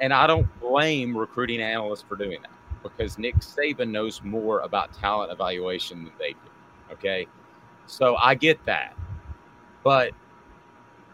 And 0.00 0.12
I 0.12 0.26
don't 0.26 0.48
blame 0.60 1.16
recruiting 1.16 1.60
analysts 1.60 2.02
for 2.02 2.16
doing 2.16 2.42
that 2.42 2.50
because 2.82 3.18
Nick 3.18 3.36
Saban 3.36 3.90
knows 3.90 4.22
more 4.22 4.60
about 4.60 4.92
talent 4.92 5.32
evaluation 5.32 6.04
than 6.04 6.12
they 6.18 6.32
do. 6.32 6.92
Okay. 6.92 7.26
So 7.86 8.16
I 8.16 8.34
get 8.34 8.64
that. 8.66 8.96
But 9.82 10.12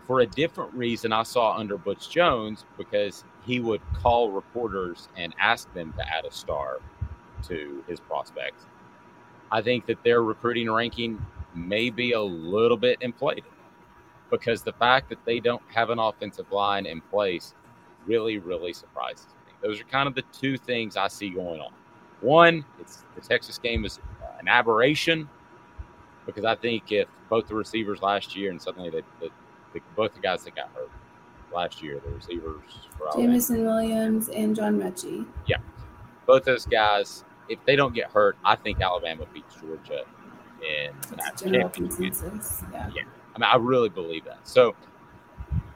for 0.07 0.21
a 0.21 0.27
different 0.27 0.73
reason, 0.75 1.13
I 1.13 1.23
saw 1.23 1.57
under 1.57 1.77
Butch 1.77 2.11
Jones 2.11 2.65
because 2.77 3.25
he 3.45 3.61
would 3.61 3.81
call 3.95 4.31
reporters 4.31 5.09
and 5.17 5.35
ask 5.41 5.73
them 5.75 5.93
to 5.97 6.09
add 6.09 6.25
a 6.25 6.33
star 6.33 6.79
to 7.49 7.85
his 7.87 8.01
prospects. 8.01 8.67
I 9.51 9.63
think 9.63 9.87
that 9.87 10.03
their 10.03 10.23
recruiting 10.23 10.71
ranking 10.71 11.25
may 11.55 11.91
be 11.91 12.13
a 12.13 12.21
little 12.21 12.77
bit 12.77 12.99
inflated 13.01 13.45
because 14.31 14.63
the 14.63 14.73
fact 14.73 15.11
that 15.11 15.23
they 15.25 15.41
don't 15.41 15.63
have 15.75 15.91
an 15.91 15.99
offensive 15.99 16.51
line 16.51 16.87
in 16.87 17.01
place 17.03 17.55
really, 18.07 18.39
really 18.39 18.73
surprises 18.73 19.27
me. 19.47 19.53
Those 19.63 19.81
are 19.81 19.85
kind 19.85 20.09
of 20.09 20.15
the 20.15 20.23
two 20.33 20.57
things 20.57 20.97
I 20.97 21.09
see 21.09 21.31
going 21.31 21.61
on. 21.61 21.73
One, 22.21 22.65
it's 22.81 23.05
the 23.15 23.21
Texas 23.21 23.59
game 23.59 23.85
is 23.85 23.99
uh, 24.23 24.39
an 24.41 24.49
aberration 24.49 25.29
because 26.27 26.45
I 26.45 26.55
think 26.55 26.91
if 26.93 27.09
both 27.29 27.49
the 27.49 27.55
receivers 27.55 28.03
last 28.03 28.37
year 28.37 28.51
and 28.51 28.61
suddenly 28.61 28.91
the, 28.91 29.03
the, 29.21 29.29
the 29.73 29.81
both 29.97 30.15
the 30.15 30.21
guys 30.21 30.45
that 30.45 30.55
got 30.55 30.71
hurt 30.75 30.91
last 31.55 31.83
year, 31.83 32.01
the 32.05 32.11
receivers 32.11 32.63
Jameson 33.17 33.65
Williams 33.65 34.29
and 34.29 34.55
John 34.55 34.79
Metchie. 34.79 35.27
yeah, 35.47 35.57
both 36.27 36.45
those 36.45 36.67
guys, 36.67 37.25
if 37.49 37.59
they 37.67 37.77
don't 37.77 37.95
get 37.95 38.11
hurt, 38.11 38.37
I 38.45 38.57
think 38.57 38.81
Alabama 38.81 39.27
beats 39.33 39.57
Georgia 39.57 40.05
in 40.63 40.93
the 41.11 41.17
General 41.37 41.69
championship. 41.69 41.99
consensus. 41.99 42.63
Yeah. 42.73 42.91
Yeah, 42.95 43.03
I 43.35 43.39
mean, 43.39 43.49
I 43.53 43.57
really 43.57 43.89
believe 43.89 44.25
that. 44.25 44.39
So, 44.45 44.75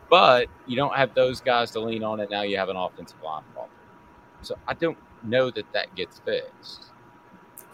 but 0.09 0.49
you 0.67 0.77
don't 0.77 0.95
have 0.95 1.15
those 1.15 1.41
guys 1.41 1.71
to 1.73 1.81
lean 1.81 2.03
on, 2.05 2.21
and 2.21 2.31
now 2.31 2.43
you 2.43 2.57
have 2.57 2.69
an 2.69 2.77
offensive 2.77 3.21
line 3.23 3.43
problem. 3.53 3.71
So 4.43 4.57
I 4.69 4.75
don't 4.75 4.99
know 5.23 5.51
that 5.51 5.71
that 5.73 5.95
gets 5.95 6.21
fixed 6.21 6.87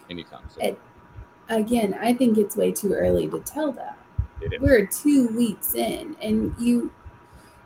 anytime 0.09 0.41
soon. 0.49 0.65
It, 0.65 0.79
again, 1.49 1.97
I 2.01 2.13
think 2.13 2.37
it's 2.37 2.55
way 2.55 2.71
too 2.71 2.93
early 2.93 3.27
to 3.29 3.39
tell 3.39 3.71
that. 3.73 3.97
We're 4.59 4.85
two 4.85 5.29
weeks 5.29 5.73
in, 5.73 6.17
and 6.21 6.53
you, 6.59 6.91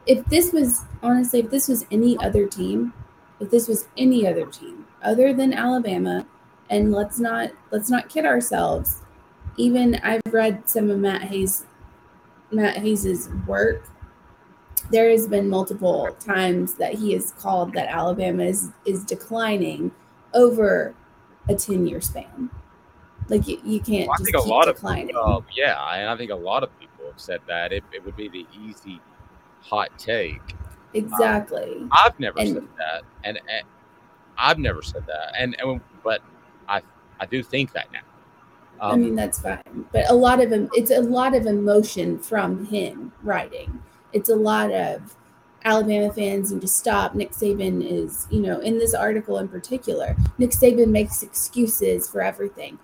if 0.05 0.23
this 0.25 0.51
was 0.53 0.85
honestly, 1.01 1.39
if 1.39 1.49
this 1.49 1.67
was 1.67 1.85
any 1.89 2.17
other 2.19 2.45
team, 2.45 2.93
if 3.39 3.49
this 3.49 3.67
was 3.67 3.87
any 3.97 4.27
other 4.27 4.45
team 4.45 4.85
other 5.01 5.33
than 5.33 5.53
Alabama, 5.53 6.25
and 6.69 6.91
let's 6.91 7.19
not 7.19 7.51
let's 7.71 7.89
not 7.89 8.09
kid 8.09 8.25
ourselves. 8.25 9.01
Even 9.57 9.95
I've 10.03 10.21
read 10.29 10.69
some 10.69 10.91
of 10.91 10.99
Matt 10.99 11.23
Hayes, 11.23 11.65
Matt 12.51 12.77
Hayes's 12.77 13.29
work. 13.47 13.89
There 14.91 15.09
has 15.09 15.27
been 15.27 15.49
multiple 15.49 16.07
times 16.19 16.75
that 16.75 16.93
he 16.93 17.13
has 17.13 17.31
called 17.33 17.73
that 17.73 17.87
Alabama 17.89 18.43
is 18.43 18.69
is 18.85 19.03
declining 19.03 19.91
over 20.33 20.95
a 21.49 21.55
ten 21.55 21.85
year 21.87 22.01
span. 22.01 22.49
Like 23.29 23.47
you, 23.47 23.59
you 23.65 23.79
can't 23.81 24.07
Well, 24.07 24.17
I 24.19 24.23
think 24.23 24.37
a 24.37 24.41
lot 24.41 24.65
declining. 24.65 25.15
of 25.15 25.43
uh, 25.43 25.45
yeah, 25.55 25.77
and 25.95 26.09
I 26.09 26.15
think 26.15 26.31
a 26.31 26.35
lot 26.35 26.63
of 26.63 26.69
people 26.79 27.05
have 27.07 27.19
said 27.19 27.41
that 27.47 27.73
it, 27.73 27.83
it 27.93 28.03
would 28.05 28.15
be 28.15 28.29
the 28.29 28.45
easy 28.65 29.01
hot 29.61 29.89
take. 29.97 30.41
exactly. 30.93 31.85
I've 31.91 32.17
never 32.19 32.39
And- 32.39 32.53
said 32.53 32.67
that, 32.77 33.01
and, 33.23 33.37
and 33.49 33.63
I've 34.37 34.59
never 34.59 34.81
said 34.81 35.05
that, 35.07 35.33
and, 35.37 35.55
and 35.59 35.81
but 36.03 36.21
I 36.69 36.81
I 37.19 37.25
do 37.25 37.41
think 37.43 37.73
that 37.73 37.91
now. 37.91 37.99
I 38.79 38.91
Um, 38.91 39.01
mean, 39.01 39.15
that's 39.15 39.39
fine. 39.41 39.85
But 39.91 40.09
a 40.09 40.13
lot 40.13 40.39
of 40.41 40.51
it's 40.73 40.91
a 40.91 41.01
lot 41.01 41.35
of 41.35 41.45
emotion 41.47 42.19
from 42.19 42.65
him 42.65 43.11
writing. 43.23 43.81
It's 44.13 44.29
a 44.29 44.35
lot 44.35 44.71
of 44.71 45.15
Alabama 45.63 46.11
fans 46.13 46.51
need 46.51 46.61
to 46.61 46.67
stop. 46.67 47.15
Nick 47.15 47.31
Saban 47.31 47.85
is, 47.85 48.27
you 48.29 48.41
know, 48.41 48.59
in 48.59 48.77
this 48.77 48.93
article 48.93 49.37
in 49.39 49.47
particular, 49.47 50.15
Nick 50.37 50.51
Saban 50.51 50.89
makes 50.89 51.23
excuses 51.23 52.09
for 52.09 52.21
everything. 52.21 52.79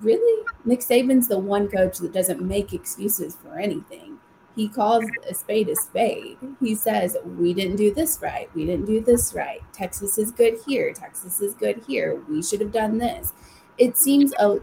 Really? 0.00 0.44
Nick 0.64 0.80
Saban's 0.80 1.28
the 1.28 1.38
one 1.38 1.68
coach 1.68 1.98
that 1.98 2.12
doesn't 2.12 2.40
make 2.40 2.72
excuses 2.72 3.36
for 3.36 3.58
anything. 3.58 4.18
He 4.56 4.68
calls 4.68 5.04
a 5.28 5.34
spade 5.34 5.68
a 5.68 5.76
spade. 5.76 6.36
He 6.58 6.74
says, 6.74 7.16
We 7.24 7.54
didn't 7.54 7.76
do 7.76 7.94
this 7.94 8.18
right. 8.20 8.50
We 8.56 8.66
didn't 8.66 8.86
do 8.86 9.00
this 9.00 9.32
right. 9.32 9.60
Texas 9.72 10.18
is 10.18 10.32
good 10.32 10.58
here. 10.66 10.92
Texas 10.92 11.40
is 11.40 11.54
good 11.54 11.84
here. 11.86 12.20
We 12.28 12.42
should 12.42 12.60
have 12.60 12.72
done 12.72 12.98
this. 12.98 13.32
It 13.78 13.96
seems 13.96 14.32
a 14.40 14.58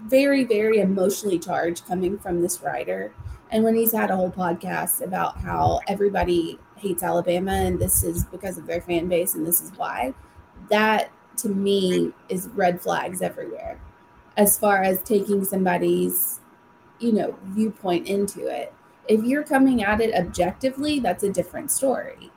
very, 0.00 0.44
very 0.44 0.80
emotionally 0.80 1.38
charged 1.38 1.86
coming 1.86 2.18
from 2.18 2.40
this 2.40 2.62
writer. 2.62 3.12
And 3.56 3.64
when 3.64 3.74
he's 3.74 3.92
had 3.92 4.10
a 4.10 4.16
whole 4.16 4.30
podcast 4.30 5.00
about 5.00 5.38
how 5.38 5.80
everybody 5.88 6.58
hates 6.76 7.02
Alabama 7.02 7.52
and 7.52 7.78
this 7.78 8.04
is 8.04 8.26
because 8.26 8.58
of 8.58 8.66
their 8.66 8.82
fan 8.82 9.08
base 9.08 9.34
and 9.34 9.46
this 9.46 9.62
is 9.62 9.72
why, 9.78 10.12
that 10.68 11.10
to 11.38 11.48
me 11.48 12.12
is 12.28 12.48
red 12.48 12.82
flags 12.82 13.22
everywhere 13.22 13.80
as 14.36 14.58
far 14.58 14.82
as 14.82 15.00
taking 15.00 15.42
somebody's, 15.42 16.40
you 16.98 17.12
know, 17.12 17.34
viewpoint 17.44 18.06
into 18.06 18.46
it. 18.46 18.74
If 19.08 19.24
you're 19.24 19.42
coming 19.42 19.82
at 19.82 20.02
it 20.02 20.14
objectively, 20.14 21.00
that's 21.00 21.24
a 21.24 21.32
different 21.32 21.70
story. 21.70 22.30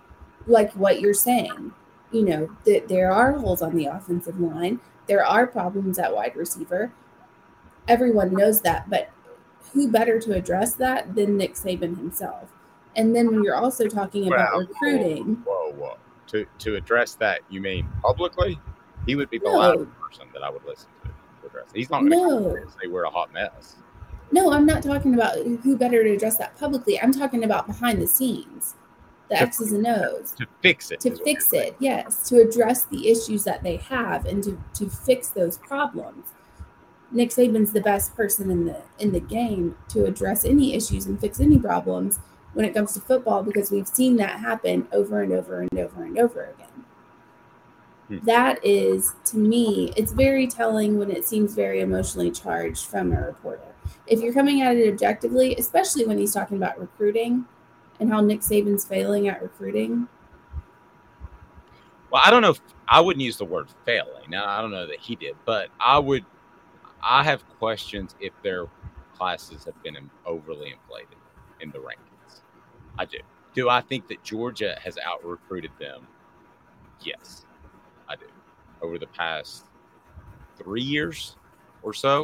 Like 0.47 0.71
what 0.71 1.01
you're 1.01 1.13
saying, 1.13 1.73
you 2.13 2.23
know, 2.23 2.49
that 2.65 2.87
there 2.87 3.11
are 3.11 3.33
holes 3.33 3.61
on 3.61 3.75
the 3.75 3.87
offensive 3.87 4.39
line, 4.39 4.79
there 5.07 5.25
are 5.25 5.47
problems 5.47 5.99
at 5.99 6.15
wide 6.15 6.37
receiver. 6.37 6.93
Everyone 7.89 8.33
knows 8.33 8.61
that, 8.61 8.89
but 8.89 9.09
who 9.73 9.87
better 9.89 10.19
to 10.19 10.33
address 10.33 10.73
that 10.75 11.15
than 11.15 11.37
Nick 11.37 11.53
Saban 11.53 11.97
himself? 11.97 12.49
And 12.95 13.15
then 13.15 13.27
when 13.27 13.43
you're 13.43 13.55
also 13.55 13.87
talking 13.87 14.27
about 14.27 14.51
Well, 14.53 14.61
recruiting, 14.67 15.35
Whoa, 15.45 15.71
whoa. 15.73 15.97
To 16.27 16.45
to 16.59 16.75
address 16.75 17.15
that, 17.15 17.41
you 17.49 17.61
mean 17.61 17.87
publicly? 18.01 18.59
He 19.05 19.15
would 19.15 19.29
be 19.29 19.39
the 19.39 19.45
No. 19.45 19.57
last 19.57 19.79
person 20.01 20.27
that 20.33 20.43
I 20.43 20.49
would 20.49 20.63
listen 20.65 20.89
to. 21.03 21.09
address 21.47 21.67
it. 21.73 21.77
He's 21.77 21.89
not 21.89 21.99
going 22.01 22.11
to 22.11 22.17
No. 22.17 22.55
say 22.81 22.87
we're 22.87 23.03
a 23.05 23.09
hot 23.09 23.33
mess. 23.33 23.77
No, 24.31 24.51
I'm 24.51 24.65
not 24.65 24.83
talking 24.83 25.15
about 25.15 25.37
who 25.37 25.75
better 25.77 26.03
to 26.03 26.09
address 26.11 26.37
that 26.37 26.55
publicly. 26.57 26.99
I'm 27.01 27.11
talking 27.11 27.43
about 27.43 27.65
behind 27.65 27.99
the 28.01 28.05
scenes, 28.07 28.75
the 29.29 29.35
To- 29.35 29.41
X's 29.41 29.71
and 29.71 29.87
O's. 29.87 30.33
To 30.33 30.45
fix 30.61 30.91
it. 30.91 30.99
to 30.99 31.15
fix 31.15 31.51
it 31.53 31.75
yes 31.79 32.27
to 32.29 32.39
address 32.41 32.83
the 32.85 33.09
issues 33.09 33.43
that 33.45 33.63
they 33.63 33.77
have 33.77 34.25
and 34.25 34.43
to, 34.43 34.61
to 34.75 34.89
fix 34.89 35.29
those 35.29 35.57
problems 35.57 36.33
nick 37.11 37.30
saban's 37.30 37.72
the 37.73 37.81
best 37.81 38.15
person 38.15 38.52
in 38.52 38.65
the 38.65 38.77
in 38.99 39.11
the 39.11 39.19
game 39.19 39.76
to 39.88 40.06
address 40.06 40.45
any 40.45 40.73
issues 40.73 41.06
and 41.06 41.19
fix 41.19 41.40
any 41.40 41.57
problems 41.57 42.19
when 42.53 42.65
it 42.65 42.73
comes 42.73 42.94
to 42.94 42.99
football 42.99 43.44
because 43.44 43.72
we've 43.72 43.88
seen 43.88 44.15
that 44.15 44.40
happen 44.40 44.88
over 44.91 45.22
and 45.22 45.31
over 45.31 45.61
and 45.61 45.80
over 45.80 46.03
and 46.03 46.18
over 46.19 46.44
again 46.45 46.65
Hmm. 48.10 48.18
that 48.26 48.60
is 48.65 49.14
to 49.26 49.38
me 49.38 49.94
it's 49.95 50.11
very 50.14 50.48
telling 50.48 50.98
when 50.98 51.11
it 51.11 51.27
seems 51.27 51.53
very 51.53 51.81
emotionally 51.81 52.31
charged 52.31 52.88
from 52.88 53.14
a 53.14 53.22
reporter 53.22 53.61
if 54.07 54.19
you're 54.19 54.34
coming 54.34 54.61
at 54.64 54.76
it 54.76 54.91
objectively 54.91 55.56
especially 55.57 56.07
when 56.07 56.18
he's 56.18 56.34
talking 56.34 56.57
about 56.57 56.80
recruiting 56.80 57.45
and 57.99 58.10
how 58.10 58.19
nick 58.19 58.40
saban's 58.41 58.84
failing 58.84 59.27
at 59.27 59.44
recruiting 59.44 60.07
Well, 62.11 62.22
I 62.26 62.31
don't 62.31 62.41
know 62.41 62.49
if 62.49 62.61
I 62.88 62.99
wouldn't 62.99 63.23
use 63.23 63.38
the 63.38 63.45
word 63.45 63.68
failing. 63.86 64.30
Now, 64.30 64.48
I 64.48 64.61
don't 64.61 64.72
know 64.72 64.88
that 64.88 64.99
he 64.99 65.15
did, 65.15 65.36
but 65.45 65.69
I 65.80 65.99
would. 65.99 66.26
I 67.01 67.23
have 67.23 67.47
questions 67.57 68.15
if 68.19 68.34
their 68.43 68.65
classes 69.15 69.65
have 69.65 69.81
been 69.84 69.97
overly 70.26 70.71
inflated 70.71 71.17
in 71.59 71.71
the 71.71 71.80
rankings. 71.80 72.41
I 72.97 73.05
do. 73.05 73.17
Do 73.53 73.69
I 73.69 73.81
think 73.81 74.07
that 74.07 74.23
Georgia 74.23 74.77
has 74.84 74.97
out 75.05 75.23
recruited 75.26 75.71
them? 75.80 76.07
Yes, 77.01 77.45
I 78.07 78.15
do. 78.15 78.26
Over 78.81 78.97
the 78.97 79.07
past 79.07 79.65
three 80.57 80.81
years 80.81 81.35
or 81.81 81.93
so, 81.93 82.23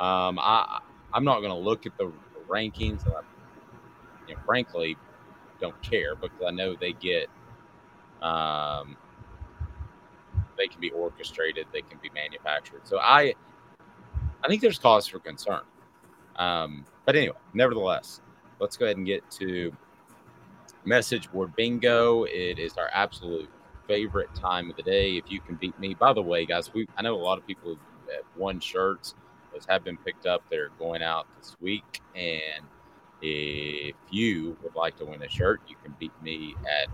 um, 0.00 0.38
I 0.38 0.80
I'm 1.12 1.24
not 1.24 1.40
going 1.40 1.50
to 1.52 1.58
look 1.58 1.86
at 1.86 1.96
the 1.98 2.12
rankings. 2.48 3.06
I, 3.06 3.20
you 4.28 4.34
know, 4.34 4.40
frankly, 4.46 4.96
don't 5.60 5.80
care 5.82 6.14
because 6.14 6.40
I 6.46 6.50
know 6.50 6.76
they 6.76 6.92
get 6.92 7.28
um, 8.22 8.96
they 10.56 10.66
can 10.66 10.80
be 10.80 10.90
orchestrated 10.90 11.66
they 11.72 11.82
can 11.82 11.98
be 12.02 12.10
manufactured 12.10 12.80
so 12.84 12.98
i 12.98 13.32
i 14.44 14.48
think 14.48 14.62
there's 14.62 14.78
cause 14.78 15.06
for 15.06 15.18
concern. 15.18 15.60
Um, 16.36 16.84
but 17.04 17.16
anyway 17.16 17.36
nevertheless 17.54 18.20
let's 18.60 18.76
go 18.76 18.84
ahead 18.84 18.96
and 18.96 19.06
get 19.06 19.28
to 19.32 19.72
message 20.84 21.30
board 21.30 21.54
bingo. 21.56 22.24
It 22.24 22.58
is 22.58 22.76
our 22.76 22.88
absolute 22.92 23.48
favorite 23.86 24.34
time 24.34 24.70
of 24.70 24.76
the 24.76 24.82
day 24.82 25.16
if 25.16 25.24
you 25.30 25.40
can 25.40 25.56
beat 25.56 25.78
me. 25.78 25.94
By 25.94 26.12
the 26.12 26.22
way 26.22 26.46
guys 26.46 26.72
we 26.72 26.88
i 26.96 27.02
know 27.02 27.14
a 27.14 27.20
lot 27.22 27.38
of 27.38 27.46
people 27.46 27.76
have 28.14 28.24
won 28.36 28.60
shirts 28.60 29.14
those 29.52 29.64
have 29.66 29.82
been 29.82 29.96
picked 29.96 30.26
up. 30.26 30.42
They're 30.50 30.70
going 30.78 31.02
out 31.02 31.26
this 31.38 31.56
week 31.60 32.02
and 32.14 32.64
if 33.20 33.96
you 34.10 34.56
would 34.62 34.76
like 34.76 34.96
to 34.98 35.04
win 35.04 35.22
a 35.22 35.28
shirt 35.28 35.60
you 35.66 35.74
can 35.82 35.94
beat 35.98 36.12
me 36.22 36.54
at 36.62 36.88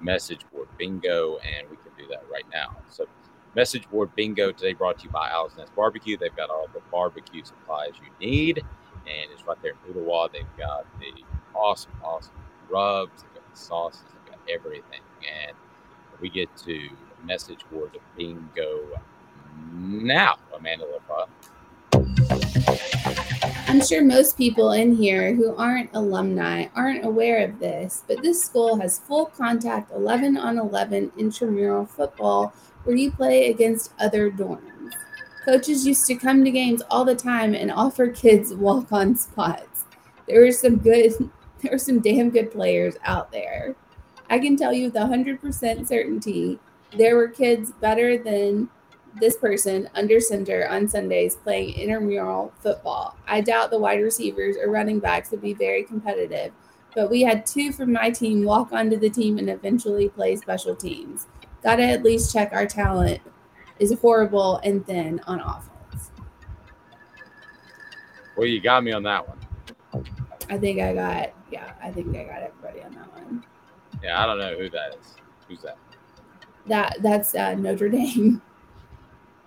message 0.00 0.40
board 0.52 0.68
bingo, 0.78 1.38
and 1.38 1.68
we 1.68 1.76
can 1.76 1.92
do 1.98 2.06
that 2.08 2.24
right 2.30 2.44
now. 2.52 2.76
So, 2.88 3.04
message 3.54 3.88
board 3.90 4.14
bingo 4.14 4.52
today 4.52 4.72
brought 4.72 4.98
to 4.98 5.04
you 5.04 5.10
by 5.10 5.30
Owl's 5.30 5.56
Nest 5.56 5.74
Barbecue. 5.74 6.16
They've 6.16 6.34
got 6.36 6.50
all 6.50 6.68
the 6.72 6.80
barbecue 6.90 7.44
supplies 7.44 7.90
you 7.96 8.26
need, 8.26 8.58
and 8.58 9.30
it's 9.32 9.46
right 9.46 9.60
there 9.62 9.72
in 9.72 9.90
Ottawa. 9.90 10.28
They've 10.32 10.44
got 10.56 10.86
the 11.00 11.24
awesome, 11.54 11.92
awesome 12.02 12.32
rubs, 12.68 13.22
they've 13.22 13.34
got 13.34 13.52
the 13.52 13.58
sauces, 13.58 14.02
they've 14.12 14.32
got 14.32 14.40
everything. 14.48 15.00
And 15.46 15.56
we 16.20 16.28
get 16.30 16.54
to 16.58 16.90
message 17.24 17.60
board 17.70 17.98
bingo 18.16 19.00
now, 19.72 20.36
Amanda 20.56 20.86
LaFra. 20.86 21.26
I'm 23.68 23.84
sure 23.84 24.02
most 24.04 24.36
people 24.36 24.72
in 24.72 24.94
here 24.94 25.34
who 25.34 25.54
aren't 25.56 25.90
alumni 25.94 26.66
aren't 26.74 27.04
aware 27.04 27.44
of 27.44 27.58
this, 27.58 28.04
but 28.06 28.22
this 28.22 28.42
school 28.42 28.80
has 28.80 28.98
full 28.98 29.26
contact 29.26 29.92
11 29.92 30.36
on 30.36 30.58
11 30.58 31.12
intramural 31.18 31.86
football 31.86 32.52
where 32.84 32.96
you 32.96 33.10
play 33.10 33.50
against 33.50 33.92
other 33.98 34.30
dorms. 34.30 34.92
Coaches 35.44 35.86
used 35.86 36.06
to 36.06 36.14
come 36.14 36.44
to 36.44 36.50
games 36.50 36.82
all 36.90 37.04
the 37.04 37.14
time 37.14 37.54
and 37.54 37.70
offer 37.70 38.08
kids 38.08 38.54
walk 38.54 38.92
on 38.92 39.16
spots. 39.16 39.84
There 40.28 40.42
were 40.42 40.52
some 40.52 40.76
good, 40.76 41.12
there 41.62 41.72
were 41.72 41.78
some 41.78 42.00
damn 42.00 42.30
good 42.30 42.52
players 42.52 42.96
out 43.04 43.32
there. 43.32 43.74
I 44.28 44.38
can 44.38 44.56
tell 44.56 44.72
you 44.72 44.84
with 44.84 44.94
100% 44.94 45.88
certainty 45.88 46.58
there 46.96 47.16
were 47.16 47.28
kids 47.28 47.72
better 47.72 48.18
than 48.18 48.68
this 49.20 49.36
person 49.36 49.88
under 49.94 50.20
center 50.20 50.68
on 50.68 50.88
Sundays 50.88 51.36
playing 51.36 51.74
intramural 51.74 52.52
football. 52.60 53.16
I 53.26 53.40
doubt 53.40 53.70
the 53.70 53.78
wide 53.78 54.02
receivers 54.02 54.56
or 54.56 54.70
running 54.70 55.00
backs 55.00 55.30
would 55.30 55.42
be 55.42 55.54
very 55.54 55.82
competitive, 55.82 56.52
but 56.94 57.10
we 57.10 57.22
had 57.22 57.44
two 57.44 57.72
from 57.72 57.92
my 57.92 58.10
team 58.10 58.44
walk 58.44 58.72
onto 58.72 58.96
the 58.96 59.10
team 59.10 59.38
and 59.38 59.50
eventually 59.50 60.08
play 60.08 60.36
special 60.36 60.76
teams. 60.76 61.26
Gotta 61.62 61.84
at 61.84 62.02
least 62.02 62.32
check 62.32 62.52
our 62.52 62.66
talent 62.66 63.20
is 63.78 63.98
horrible 64.00 64.58
and 64.58 64.86
thin 64.86 65.20
on 65.26 65.40
offense. 65.40 66.10
Well, 68.36 68.46
you 68.46 68.60
got 68.60 68.82
me 68.82 68.92
on 68.92 69.02
that 69.02 69.26
one. 69.26 69.38
I 70.48 70.58
think 70.58 70.80
I 70.80 70.94
got, 70.94 71.32
yeah, 71.50 71.72
I 71.82 71.90
think 71.90 72.16
I 72.16 72.24
got 72.24 72.42
everybody 72.42 72.82
on 72.82 72.92
that 72.94 73.12
one. 73.12 73.44
Yeah, 74.02 74.22
I 74.22 74.26
don't 74.26 74.38
know 74.38 74.56
who 74.56 74.70
that 74.70 74.96
is. 74.98 75.16
Who's 75.48 75.60
that? 75.62 75.76
That 76.66 76.96
that's 77.00 77.34
uh, 77.34 77.54
Notre 77.54 77.88
Dame. 77.88 78.42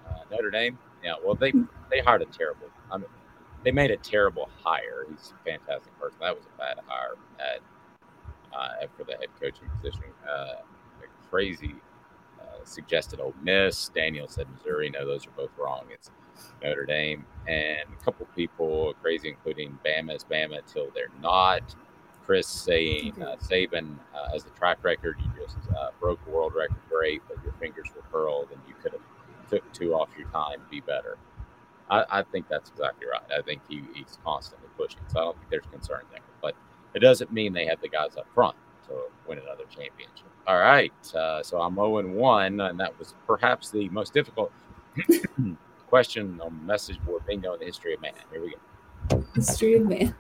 Uh, 0.06 0.20
Notre 0.30 0.52
Dame. 0.52 0.78
Yeah, 1.02 1.16
well, 1.24 1.34
they 1.34 1.52
they 1.90 2.00
hired 2.00 2.22
a 2.22 2.26
terrible. 2.26 2.68
I 2.92 2.98
mean, 2.98 3.08
they 3.64 3.72
made 3.72 3.90
a 3.90 3.98
terrible 3.98 4.50
hire. 4.62 5.06
He's 5.10 5.34
a 5.34 5.44
fantastic 5.50 5.98
person. 5.98 6.18
That 6.20 6.36
was 6.36 6.44
a 6.46 6.58
bad 6.58 6.78
hire 6.86 7.16
at 7.40 7.62
uh, 8.54 8.88
for 8.98 9.06
the 9.06 9.14
head 9.14 9.30
coaching 9.40 9.70
position. 9.82 10.04
Uh, 10.30 10.56
crazy 11.32 11.74
suggested 12.68 13.20
Ole 13.20 13.34
Miss. 13.42 13.90
Daniel 13.90 14.28
said 14.28 14.48
Missouri. 14.50 14.90
No, 14.90 15.06
those 15.06 15.26
are 15.28 15.32
both 15.32 15.52
wrong. 15.58 15.86
It's 15.92 16.10
Notre 16.64 16.86
Dame 16.86 17.26
and 17.48 17.82
a 18.00 18.04
couple 18.04 18.26
people 18.36 18.94
crazy, 19.02 19.30
including 19.30 19.78
Bama 19.86 20.16
is 20.16 20.24
Bama 20.24 20.60
until 20.60 20.90
they're 20.94 21.08
not. 21.22 21.76
Chris 22.26 22.48
saying 22.48 23.22
uh, 23.22 23.36
Saban 23.36 23.98
uh, 24.16 24.32
has 24.32 24.44
the 24.44 24.50
track 24.52 24.84
record. 24.84 25.18
You 25.20 25.44
just 25.44 25.58
uh, 25.78 25.90
broke 26.00 26.20
a 26.28 26.32
world 26.32 26.54
record, 26.56 26.78
great, 26.90 27.22
but 27.28 27.44
your 27.44 27.54
fingers 27.54 27.88
were 27.96 28.04
curled 28.12 28.50
and 28.52 28.62
you 28.68 28.74
could 28.82 28.94
have 28.94 29.02
took 29.50 29.74
two 29.74 29.94
off 29.94 30.10
your 30.18 30.30
time. 30.30 30.62
Be 30.72 30.80
better. 30.80 31.18
I, 31.90 32.06
I 32.10 32.24
think 32.24 32.48
that's 32.48 32.70
exactly 32.70 33.08
right. 33.12 33.22
I 33.38 33.42
think 33.42 33.62
he, 33.68 33.84
he's 33.94 34.18
constantly 34.24 34.70
pushing, 34.78 35.02
so 35.08 35.20
I 35.20 35.24
don't 35.26 35.38
think 35.38 35.50
there's 35.50 35.66
concern 35.70 36.04
there. 36.12 36.22
But 36.42 36.56
it 36.94 37.00
doesn't 37.00 37.32
mean 37.34 37.52
they 37.52 37.66
have 37.66 37.82
the 37.82 37.90
guys 37.90 38.16
up 38.18 38.26
front 38.34 38.56
win 39.28 39.40
another 39.40 39.64
championship. 39.70 40.26
All 40.46 40.60
right, 40.60 40.94
uh, 41.16 41.42
so 41.42 41.62
I'm 41.62 41.76
0 41.76 42.08
1, 42.08 42.60
and 42.60 42.80
that 42.80 42.98
was 43.00 43.14
perhaps 43.26 43.72
the 43.72 43.88
most 43.90 44.14
difficult 44.14 44.52
question 45.88 46.40
on 46.42 46.66
message 46.66 47.00
board 47.06 47.26
bingo 47.26 47.54
in 47.54 47.60
the 47.60 47.66
history 47.66 47.94
of 47.94 48.02
man. 48.02 48.14
Here 48.32 48.42
we 48.42 48.54
go. 49.10 49.24
History 49.36 49.76
of 49.76 49.88
man. 49.88 50.14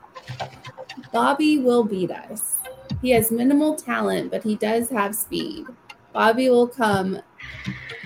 Bobby 1.11 1.59
will 1.59 1.83
beat 1.83 2.11
us. 2.11 2.57
He 3.01 3.09
has 3.11 3.31
minimal 3.31 3.75
talent, 3.75 4.31
but 4.31 4.43
he 4.43 4.55
does 4.55 4.89
have 4.89 5.15
speed. 5.15 5.65
Bobby 6.13 6.49
will 6.49 6.67
come 6.67 7.19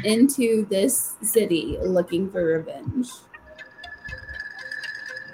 into 0.03 0.65
this 0.65 1.15
city 1.21 1.77
looking 1.81 2.29
for 2.29 2.43
revenge. 2.43 3.09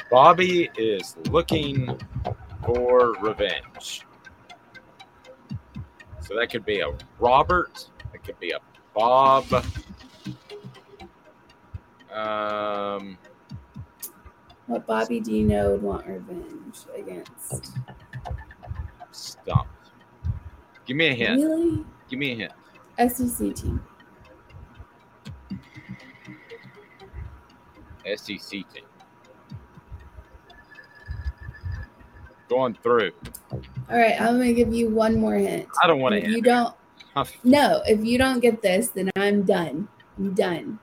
Bobby 0.10 0.69
is 0.77 1.15
looking 1.30 1.99
for 2.65 3.14
revenge. 3.22 4.06
So 6.34 6.40
that 6.40 6.50
could 6.50 6.66
be 6.66 6.80
a 6.80 6.88
Robert. 7.20 7.90
It 8.12 8.24
could 8.24 8.40
be 8.40 8.54
a 8.54 8.60
Bob. 8.96 9.46
Um, 12.12 13.20
What 14.66 14.88
Bobby 14.88 15.20
do 15.20 15.32
you 15.32 15.46
know 15.48 15.72
would 15.74 15.84
want 15.84 16.08
revenge 16.08 16.78
against? 16.96 17.74
Stop. 19.12 19.68
Give 20.88 20.98
me 20.98 21.10
a 21.10 21.14
hint. 21.14 21.40
Really? 21.40 21.86
Give 22.10 22.18
me 22.18 22.32
a 22.32 22.36
hint. 22.98 23.12
SEC 23.14 23.54
team. 23.54 23.84
SEC 28.16 28.50
team. 28.50 28.86
Going 32.54 32.76
through. 32.84 33.12
All 33.52 33.98
right, 33.98 34.20
I'm 34.22 34.38
gonna 34.38 34.54
give 34.54 34.72
you 34.72 34.90
one 34.90 35.20
more 35.20 35.34
hint. 35.34 35.68
I 35.82 35.88
don't 35.88 36.00
want 36.00 36.14
to 36.14 36.30
you 36.30 36.40
don't, 36.40 36.74
no. 37.44 37.82
If 37.88 38.06
you 38.06 38.20
don't 38.20 38.42
get 38.42 38.62
this, 38.62 38.90
then 38.90 39.10
I'm 39.16 39.42
done. 39.42 39.88
I'm 40.18 40.36
done. 40.36 40.78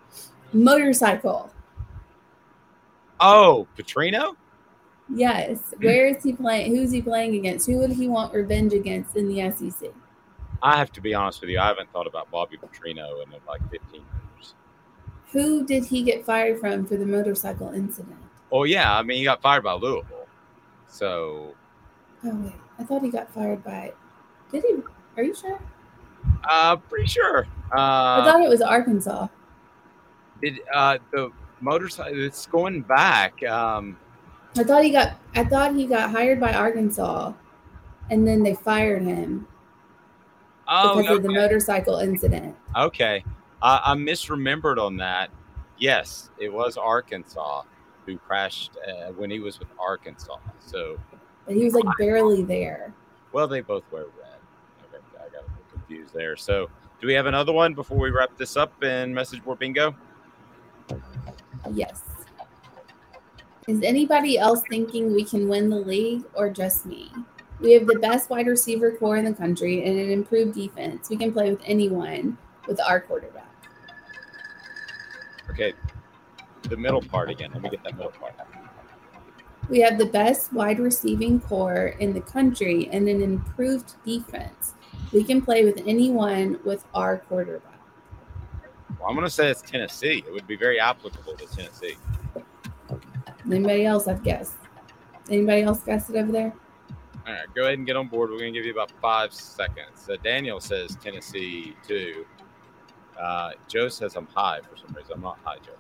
Motorcycle. 0.52 1.52
Oh, 3.20 3.68
Petrino? 3.78 4.34
Yes. 5.14 5.58
Hmm. 5.76 5.84
Where 5.84 6.06
is 6.08 6.24
he 6.24 6.32
playing? 6.32 6.74
Who's 6.74 6.90
he 6.90 7.02
playing 7.02 7.36
against? 7.36 7.66
Who 7.66 7.78
would 7.78 7.92
he 7.92 8.08
want 8.08 8.34
revenge 8.34 8.72
against 8.72 9.16
in 9.16 9.28
the 9.28 9.50
SEC? 9.52 9.90
I 10.62 10.76
have 10.76 10.90
to 10.92 11.00
be 11.00 11.14
honest 11.14 11.40
with 11.40 11.50
you. 11.50 11.60
I 11.60 11.68
haven't 11.68 11.92
thought 11.92 12.08
about 12.08 12.30
Bobby 12.32 12.56
Petrino 12.56 13.22
in 13.22 13.30
like 13.46 13.62
15 13.70 13.92
years. 13.92 14.54
Who 15.32 15.64
did 15.64 15.84
he 15.84 16.02
get 16.02 16.26
fired 16.26 16.58
from 16.58 16.84
for 16.84 16.96
the 16.96 17.06
motorcycle 17.06 17.68
incident? 17.68 18.18
Oh 18.50 18.64
yeah, 18.64 18.96
I 18.96 19.02
mean 19.02 19.18
he 19.18 19.24
got 19.24 19.40
fired 19.40 19.62
by 19.62 19.74
Louisville. 19.74 20.26
So 20.88 21.54
Oh 22.24 22.34
wait, 22.36 22.52
I 22.78 22.84
thought 22.84 23.02
he 23.02 23.10
got 23.10 23.32
fired 23.32 23.64
by. 23.64 23.92
Did 24.52 24.64
he? 24.64 24.76
Are 25.16 25.22
you 25.22 25.34
sure? 25.34 25.60
uh 26.48 26.76
pretty 26.76 27.06
sure. 27.06 27.46
Uh, 27.72 28.20
I 28.20 28.22
thought 28.24 28.42
it 28.42 28.48
was 28.48 28.60
Arkansas. 28.60 29.28
did 30.42 30.60
uh 30.72 30.98
the 31.12 31.30
motorcycle 31.60 32.22
it's 32.22 32.46
going 32.46 32.82
back. 32.82 33.42
Um 33.44 33.96
I 34.56 34.64
thought 34.64 34.84
he 34.84 34.90
got. 34.90 35.16
I 35.34 35.44
thought 35.44 35.74
he 35.74 35.86
got 35.86 36.10
hired 36.10 36.40
by 36.40 36.52
Arkansas, 36.52 37.32
and 38.10 38.26
then 38.26 38.42
they 38.42 38.54
fired 38.54 39.02
him 39.02 39.46
oh 40.66 41.00
because 41.00 41.18
of 41.18 41.22
the 41.22 41.32
motorcycle 41.32 41.98
incident. 41.98 42.56
Okay. 42.76 43.24
I, 43.62 43.80
I 43.84 43.94
misremembered 43.94 44.78
on 44.78 44.96
that. 44.96 45.30
Yes, 45.78 46.30
it 46.38 46.52
was 46.52 46.76
Arkansas 46.76 47.62
who 48.06 48.18
crashed 48.18 48.72
uh, 48.88 49.12
when 49.12 49.30
he 49.30 49.38
was 49.38 49.58
with 49.58 49.68
Arkansas. 49.78 50.38
So, 50.58 50.98
But 51.46 51.56
he 51.56 51.64
was 51.64 51.74
like 51.74 51.84
barely 51.98 52.42
there. 52.42 52.92
well, 53.32 53.48
they 53.48 53.60
both 53.60 53.84
wear 53.90 54.04
red. 54.04 54.38
Okay, 54.94 55.02
I 55.16 55.22
got 55.24 55.42
a 55.42 55.46
little 55.46 55.64
confused 55.72 56.14
there. 56.14 56.36
So, 56.36 56.68
do 57.00 57.06
we 57.06 57.14
have 57.14 57.26
another 57.26 57.52
one 57.52 57.74
before 57.74 57.98
we 57.98 58.10
wrap 58.10 58.36
this 58.36 58.56
up 58.56 58.82
in 58.82 59.12
message 59.14 59.42
board 59.42 59.58
bingo? 59.58 59.94
Yes. 61.72 62.02
Is 63.66 63.82
anybody 63.82 64.38
else 64.38 64.62
thinking 64.68 65.14
we 65.14 65.24
can 65.24 65.48
win 65.48 65.70
the 65.70 65.76
league 65.76 66.24
or 66.34 66.50
just 66.50 66.86
me? 66.86 67.10
We 67.60 67.72
have 67.72 67.86
the 67.86 67.98
best 67.98 68.30
wide 68.30 68.46
receiver 68.46 68.92
corps 68.92 69.18
in 69.18 69.24
the 69.24 69.34
country 69.34 69.84
and 69.84 69.98
an 69.98 70.10
improved 70.10 70.54
defense. 70.54 71.10
We 71.10 71.16
can 71.16 71.32
play 71.32 71.50
with 71.50 71.60
anyone 71.64 72.38
with 72.66 72.80
our 72.80 73.00
quarterback. 73.00 73.46
Okay, 75.50 75.74
the 76.62 76.76
middle 76.76 77.02
part 77.02 77.30
again. 77.30 77.50
Let 77.52 77.62
me 77.62 77.70
get 77.70 77.82
that 77.84 77.96
middle 77.96 78.12
part. 78.12 78.34
We 79.70 79.78
have 79.80 79.98
the 79.98 80.06
best 80.06 80.52
wide 80.52 80.80
receiving 80.80 81.40
corps 81.40 81.94
in 82.00 82.12
the 82.12 82.20
country 82.20 82.88
and 82.90 83.08
an 83.08 83.22
improved 83.22 83.94
defense. 84.04 84.74
We 85.12 85.22
can 85.22 85.40
play 85.40 85.64
with 85.64 85.80
anyone 85.86 86.58
with 86.64 86.84
our 86.92 87.18
quarterback. 87.18 87.80
Well, 88.98 89.08
I'm 89.08 89.14
going 89.14 89.24
to 89.24 89.30
say 89.30 89.48
it's 89.48 89.62
Tennessee. 89.62 90.24
It 90.26 90.32
would 90.32 90.48
be 90.48 90.56
very 90.56 90.80
applicable 90.80 91.34
to 91.34 91.46
Tennessee. 91.46 91.96
Anybody 93.46 93.86
else 93.86 94.06
have 94.06 94.24
guessed? 94.24 94.56
Anybody 95.30 95.62
else 95.62 95.84
guessed 95.84 96.10
it 96.10 96.16
over 96.16 96.32
there? 96.32 96.52
All 97.26 97.32
right, 97.32 97.46
go 97.54 97.62
ahead 97.62 97.74
and 97.74 97.86
get 97.86 97.96
on 97.96 98.08
board. 98.08 98.30
We're 98.30 98.40
going 98.40 98.52
to 98.52 98.58
give 98.58 98.66
you 98.66 98.72
about 98.72 98.90
five 99.00 99.32
seconds. 99.32 100.02
So 100.04 100.16
Daniel 100.16 100.58
says 100.58 100.96
Tennessee 101.00 101.76
too. 101.86 102.26
Uh, 103.18 103.52
Joe 103.68 103.88
says 103.88 104.16
I'm 104.16 104.26
high 104.26 104.60
for 104.62 104.76
some 104.76 104.92
reason. 104.96 105.12
I'm 105.14 105.20
not 105.20 105.38
high, 105.44 105.58
Joe. 105.58 105.72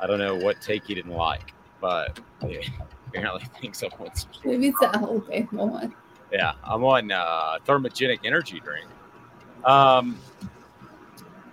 I 0.00 0.08
don't 0.08 0.18
know 0.18 0.34
what 0.34 0.60
take 0.60 0.86
he 0.86 0.94
didn't 0.96 1.12
like, 1.12 1.54
but 1.80 2.18
he 2.40 2.68
apparently 3.14 3.44
thinks 3.60 3.82
I'm 3.82 3.90
on 4.00 4.14
some 4.14 4.30
Maybe 4.44 4.68
it's 4.68 4.78
the 4.80 4.94
Alabama 4.94 5.66
one. 5.66 5.94
Yeah, 6.32 6.52
I'm 6.64 6.82
on 6.84 7.10
uh, 7.12 7.58
thermogenic 7.66 8.20
energy 8.24 8.60
drink. 8.60 8.86
Um, 9.64 10.18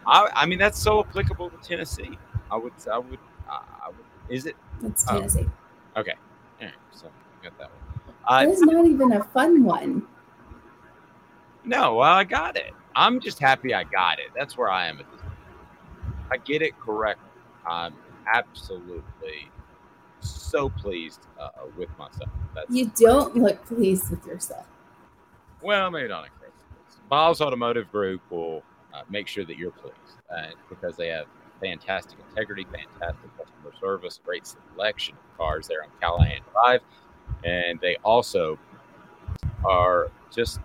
I, 0.07 0.29
I 0.33 0.45
mean 0.45 0.57
that's 0.59 0.79
so 0.79 1.01
applicable 1.01 1.49
to 1.49 1.57
Tennessee. 1.57 2.17
I 2.49 2.55
would, 2.57 2.73
I 2.91 2.97
would, 2.97 3.19
I 3.47 3.87
would. 3.89 4.33
Is 4.35 4.45
it? 4.45 4.55
It's 4.83 5.05
Oh, 5.09 5.15
Tennessee. 5.17 5.47
okay. 5.97 6.13
All 6.61 6.65
right, 6.65 6.73
so 6.91 7.07
got 7.43 7.57
that 7.57 7.69
one. 7.69 8.15
Uh, 8.25 8.45
That 8.45 8.51
is 8.51 8.61
not 8.61 8.85
even 8.85 9.11
a 9.13 9.23
fun 9.23 9.63
one. 9.63 10.07
No, 11.65 11.95
well, 11.95 12.11
I 12.11 12.23
got 12.23 12.55
it. 12.55 12.73
I'm 12.95 13.19
just 13.19 13.39
happy 13.39 13.73
I 13.73 13.83
got 13.83 14.19
it. 14.19 14.27
That's 14.35 14.57
where 14.57 14.69
I 14.69 14.87
am 14.87 14.99
at 14.99 15.11
this 15.11 15.21
point. 15.21 15.33
I 16.31 16.37
get 16.37 16.61
it 16.61 16.79
correct. 16.79 17.19
I'm 17.67 17.93
absolutely 18.33 19.51
so 20.49 20.69
pleased 20.69 21.27
uh, 21.39 21.49
with 21.77 21.89
myself. 21.97 22.29
That's 22.55 22.69
You 22.69 22.91
don't 22.95 23.35
look 23.35 23.63
pleased 23.65 24.09
with 24.09 24.25
yourself. 24.25 24.65
well, 25.61 25.89
maybe 25.91 26.09
not. 26.09 26.29
Bob's 27.09 27.41
Automotive 27.41 27.91
Group 27.91 28.21
will 28.29 28.63
uh, 28.93 29.01
make 29.09 29.27
sure 29.27 29.43
that 29.45 29.57
you're 29.57 29.71
pleased 29.71 29.95
uh, 30.35 30.49
because 30.69 30.95
they 30.95 31.07
have 31.07 31.25
fantastic 31.61 32.17
integrity, 32.29 32.65
fantastic 32.71 33.29
customer 33.37 33.73
service, 33.79 34.19
great 34.23 34.45
selection 34.45 35.15
of 35.15 35.37
cars 35.37 35.67
there 35.67 35.83
on 35.83 35.89
Callahan 35.99 36.41
Drive, 36.51 36.81
and 37.43 37.79
they 37.81 37.97
also 38.03 38.57
are 39.65 40.09
just 40.31 40.59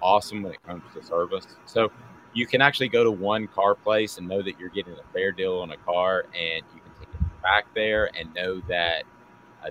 awesome 0.00 0.42
when 0.42 0.52
it 0.52 0.62
comes 0.62 0.82
to 0.94 1.04
service. 1.04 1.46
So 1.66 1.90
you 2.32 2.46
can 2.46 2.62
actually 2.62 2.88
go 2.88 3.02
to 3.04 3.10
one 3.10 3.48
car 3.48 3.74
place 3.74 4.18
and 4.18 4.28
know 4.28 4.42
that 4.42 4.58
you're 4.58 4.68
getting 4.70 4.92
a 4.94 5.12
fair 5.12 5.32
deal 5.32 5.58
on 5.58 5.72
a 5.72 5.76
car, 5.78 6.24
and 6.34 6.62
you 6.74 6.80
can 6.80 6.92
take 7.00 7.08
it 7.08 7.42
back 7.42 7.66
there 7.74 8.10
and 8.18 8.32
know 8.34 8.62
that 8.68 9.02
uh, 9.02 9.04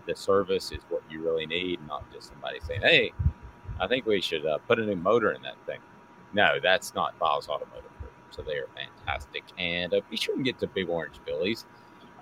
the 0.05 0.15
service 0.15 0.71
is 0.71 0.79
what 0.89 1.01
you 1.09 1.23
really 1.23 1.45
need, 1.45 1.79
not 1.87 2.11
just 2.11 2.29
somebody 2.29 2.59
saying, 2.65 2.81
"Hey, 2.81 3.11
I 3.79 3.87
think 3.87 4.05
we 4.05 4.21
should 4.21 4.45
uh, 4.45 4.57
put 4.67 4.79
a 4.79 4.85
new 4.85 4.95
motor 4.95 5.31
in 5.31 5.41
that 5.43 5.55
thing." 5.65 5.79
No, 6.33 6.59
that's 6.61 6.93
not 6.93 7.17
Bob's 7.19 7.47
Automotive. 7.47 7.85
So 8.31 8.43
they 8.43 8.57
are 8.57 8.67
fantastic, 8.75 9.43
and 9.57 9.93
uh, 9.93 10.01
be 10.09 10.15
sure 10.15 10.35
and 10.35 10.45
get 10.45 10.59
to 10.59 10.67
Big 10.67 10.87
Orange 10.89 11.15
Billy's 11.25 11.65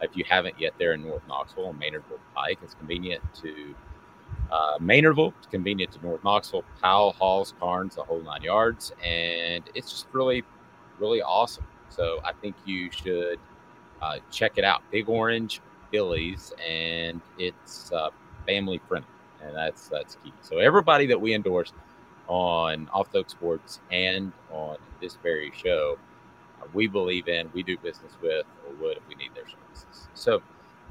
if 0.01 0.15
you 0.15 0.23
haven't 0.27 0.59
yet. 0.59 0.73
There 0.77 0.93
in 0.93 1.03
North 1.03 1.27
Knoxville 1.27 1.69
and 1.69 1.79
Maynardville 1.79 2.19
Pike. 2.35 2.59
It's 2.63 2.73
convenient 2.73 3.21
to 3.41 3.75
uh, 4.51 4.77
Maynardville. 4.79 5.33
It's 5.37 5.47
convenient 5.47 5.91
to 5.93 6.01
North 6.01 6.23
Knoxville, 6.23 6.63
Powell, 6.81 7.13
Halls, 7.13 7.53
Karns, 7.59 7.95
the 7.95 8.03
whole 8.03 8.21
nine 8.21 8.43
yards, 8.43 8.93
and 9.03 9.63
it's 9.75 9.91
just 9.91 10.07
really, 10.13 10.43
really 10.99 11.21
awesome. 11.21 11.65
So 11.89 12.19
I 12.23 12.33
think 12.33 12.55
you 12.65 12.91
should 12.91 13.39
uh, 14.01 14.17
check 14.31 14.57
it 14.57 14.63
out. 14.63 14.81
Big 14.91 15.09
Orange 15.09 15.61
Billy's, 15.91 16.53
and 16.67 17.21
it's 17.37 17.91
uh, 17.91 18.09
family 18.45 18.81
friendly, 18.87 19.07
and 19.41 19.55
that's 19.55 19.87
that's 19.87 20.17
key. 20.23 20.33
So 20.41 20.57
everybody 20.59 21.05
that 21.07 21.19
we 21.19 21.33
endorse 21.33 21.73
on 22.27 22.89
Off 22.93 23.11
the 23.11 23.19
Hook 23.19 23.29
Sports 23.29 23.79
and 23.91 24.33
on 24.51 24.77
this 25.01 25.17
very 25.23 25.51
show, 25.55 25.97
uh, 26.61 26.65
we 26.73 26.87
believe 26.87 27.27
in, 27.27 27.49
we 27.53 27.63
do 27.63 27.77
business 27.77 28.13
with, 28.21 28.45
or 28.67 28.73
would 28.81 28.97
if 28.97 29.03
we 29.07 29.15
need 29.15 29.31
their 29.35 29.45
services. 29.47 30.07
So, 30.13 30.41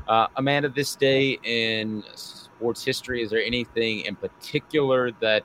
uh, 0.08 0.28
Amanda, 0.36 0.68
this 0.68 0.96
day 0.96 1.38
in 1.42 2.02
sports 2.14 2.84
history, 2.84 3.22
is 3.22 3.30
there 3.30 3.42
anything 3.42 4.00
in 4.00 4.16
particular 4.16 5.12
that 5.20 5.44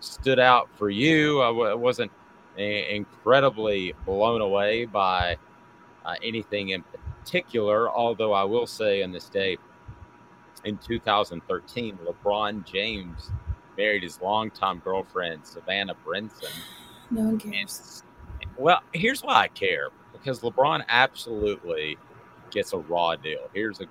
stood 0.00 0.38
out 0.38 0.68
for 0.76 0.90
you? 0.90 1.40
I 1.40 1.74
wasn't 1.74 2.12
a- 2.58 2.94
incredibly 2.94 3.94
blown 4.04 4.40
away 4.40 4.84
by 4.84 5.36
uh, 6.04 6.14
anything 6.22 6.70
in 6.70 6.82
particular, 6.82 7.01
although 7.88 8.32
I 8.32 8.44
will 8.44 8.66
say 8.66 9.02
on 9.02 9.12
this 9.12 9.28
day 9.28 9.56
in 10.64 10.78
2013, 10.78 11.98
LeBron 11.98 12.64
James 12.64 13.30
married 13.76 14.02
his 14.02 14.20
longtime 14.20 14.80
girlfriend, 14.80 15.46
Savannah 15.46 15.94
Brinson. 16.04 16.50
No 17.10 17.22
one 17.22 17.38
cares. 17.38 18.02
Well, 18.56 18.80
here's 18.92 19.22
why 19.22 19.42
I 19.42 19.48
care 19.48 19.88
because 20.12 20.40
LeBron 20.40 20.84
absolutely 20.88 21.96
gets 22.50 22.72
a 22.72 22.78
raw 22.78 23.16
deal. 23.16 23.48
Here's 23.52 23.80
a 23.80 23.86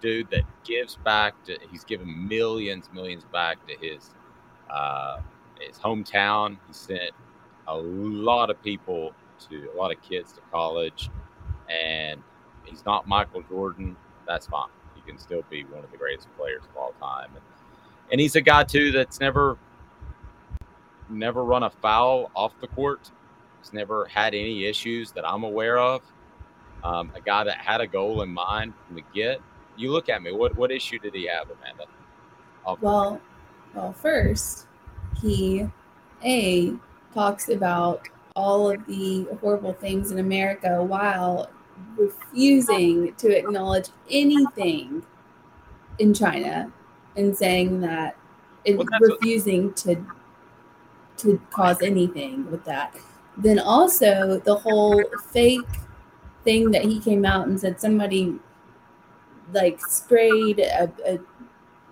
dude 0.00 0.28
that 0.30 0.42
gives 0.64 0.96
back 0.96 1.42
to 1.44 1.56
he's 1.70 1.84
given 1.84 2.28
millions, 2.28 2.88
millions 2.92 3.24
back 3.32 3.64
to 3.68 3.76
his 3.76 4.10
uh, 4.70 5.20
his 5.60 5.78
hometown. 5.78 6.58
He 6.66 6.72
sent 6.72 7.10
a 7.68 7.76
lot 7.76 8.50
of 8.50 8.62
people 8.62 9.12
to 9.48 9.70
a 9.74 9.76
lot 9.76 9.92
of 9.92 10.02
kids 10.02 10.32
to 10.32 10.40
college, 10.50 11.10
and 11.72 12.22
he's 12.64 12.84
not 12.84 13.06
Michael 13.08 13.42
Jordan. 13.48 13.96
That's 14.26 14.46
fine. 14.46 14.68
He 14.94 15.02
can 15.02 15.18
still 15.18 15.42
be 15.50 15.64
one 15.64 15.84
of 15.84 15.90
the 15.90 15.96
greatest 15.96 16.28
players 16.36 16.62
of 16.70 16.76
all 16.76 16.92
time, 17.00 17.30
and, 17.34 17.44
and 18.10 18.20
he's 18.20 18.36
a 18.36 18.40
guy 18.40 18.64
too 18.64 18.92
that's 18.92 19.20
never 19.20 19.58
never 21.08 21.44
run 21.44 21.62
a 21.62 21.70
foul 21.70 22.30
off 22.34 22.52
the 22.60 22.68
court. 22.68 23.10
He's 23.60 23.72
never 23.72 24.06
had 24.06 24.34
any 24.34 24.64
issues 24.64 25.12
that 25.12 25.28
I'm 25.28 25.44
aware 25.44 25.78
of. 25.78 26.02
Um, 26.84 27.12
a 27.14 27.20
guy 27.20 27.44
that 27.44 27.58
had 27.58 27.80
a 27.80 27.86
goal 27.86 28.22
in 28.22 28.30
mind 28.30 28.74
from 28.86 28.96
the 28.96 29.04
get. 29.14 29.40
You 29.76 29.92
look 29.92 30.08
at 30.08 30.22
me. 30.22 30.32
What 30.32 30.56
what 30.56 30.70
issue 30.70 30.98
did 30.98 31.14
he 31.14 31.26
have, 31.26 31.48
Amanda? 31.50 31.84
Off 32.64 32.80
Well, 32.80 33.20
well, 33.74 33.92
first, 33.92 34.66
he 35.20 35.68
a 36.24 36.74
talks 37.14 37.48
about 37.48 38.08
all 38.34 38.70
of 38.70 38.84
the 38.86 39.26
horrible 39.40 39.74
things 39.74 40.10
in 40.10 40.18
America 40.18 40.82
while 40.82 41.50
refusing 41.96 43.14
to 43.16 43.36
acknowledge 43.36 43.88
anything 44.10 45.04
in 45.98 46.14
China 46.14 46.70
and 47.16 47.36
saying 47.36 47.80
that 47.80 48.16
and 48.66 48.78
Well, 48.78 48.86
that's 48.90 49.00
what- 49.00 49.20
refusing 49.20 49.72
to 49.74 49.96
to 51.18 51.40
cause 51.50 51.82
anything 51.82 52.50
with 52.50 52.64
that. 52.64 52.96
Then 53.36 53.58
also 53.58 54.40
the 54.44 54.54
whole 54.54 55.02
fake 55.30 55.60
thing 56.42 56.70
that 56.72 56.82
he 56.84 56.98
came 56.98 57.24
out 57.24 57.46
and 57.46 57.60
said 57.60 57.80
somebody 57.80 58.38
like 59.52 59.80
sprayed 59.86 60.58
a, 60.60 60.90
a 61.06 61.18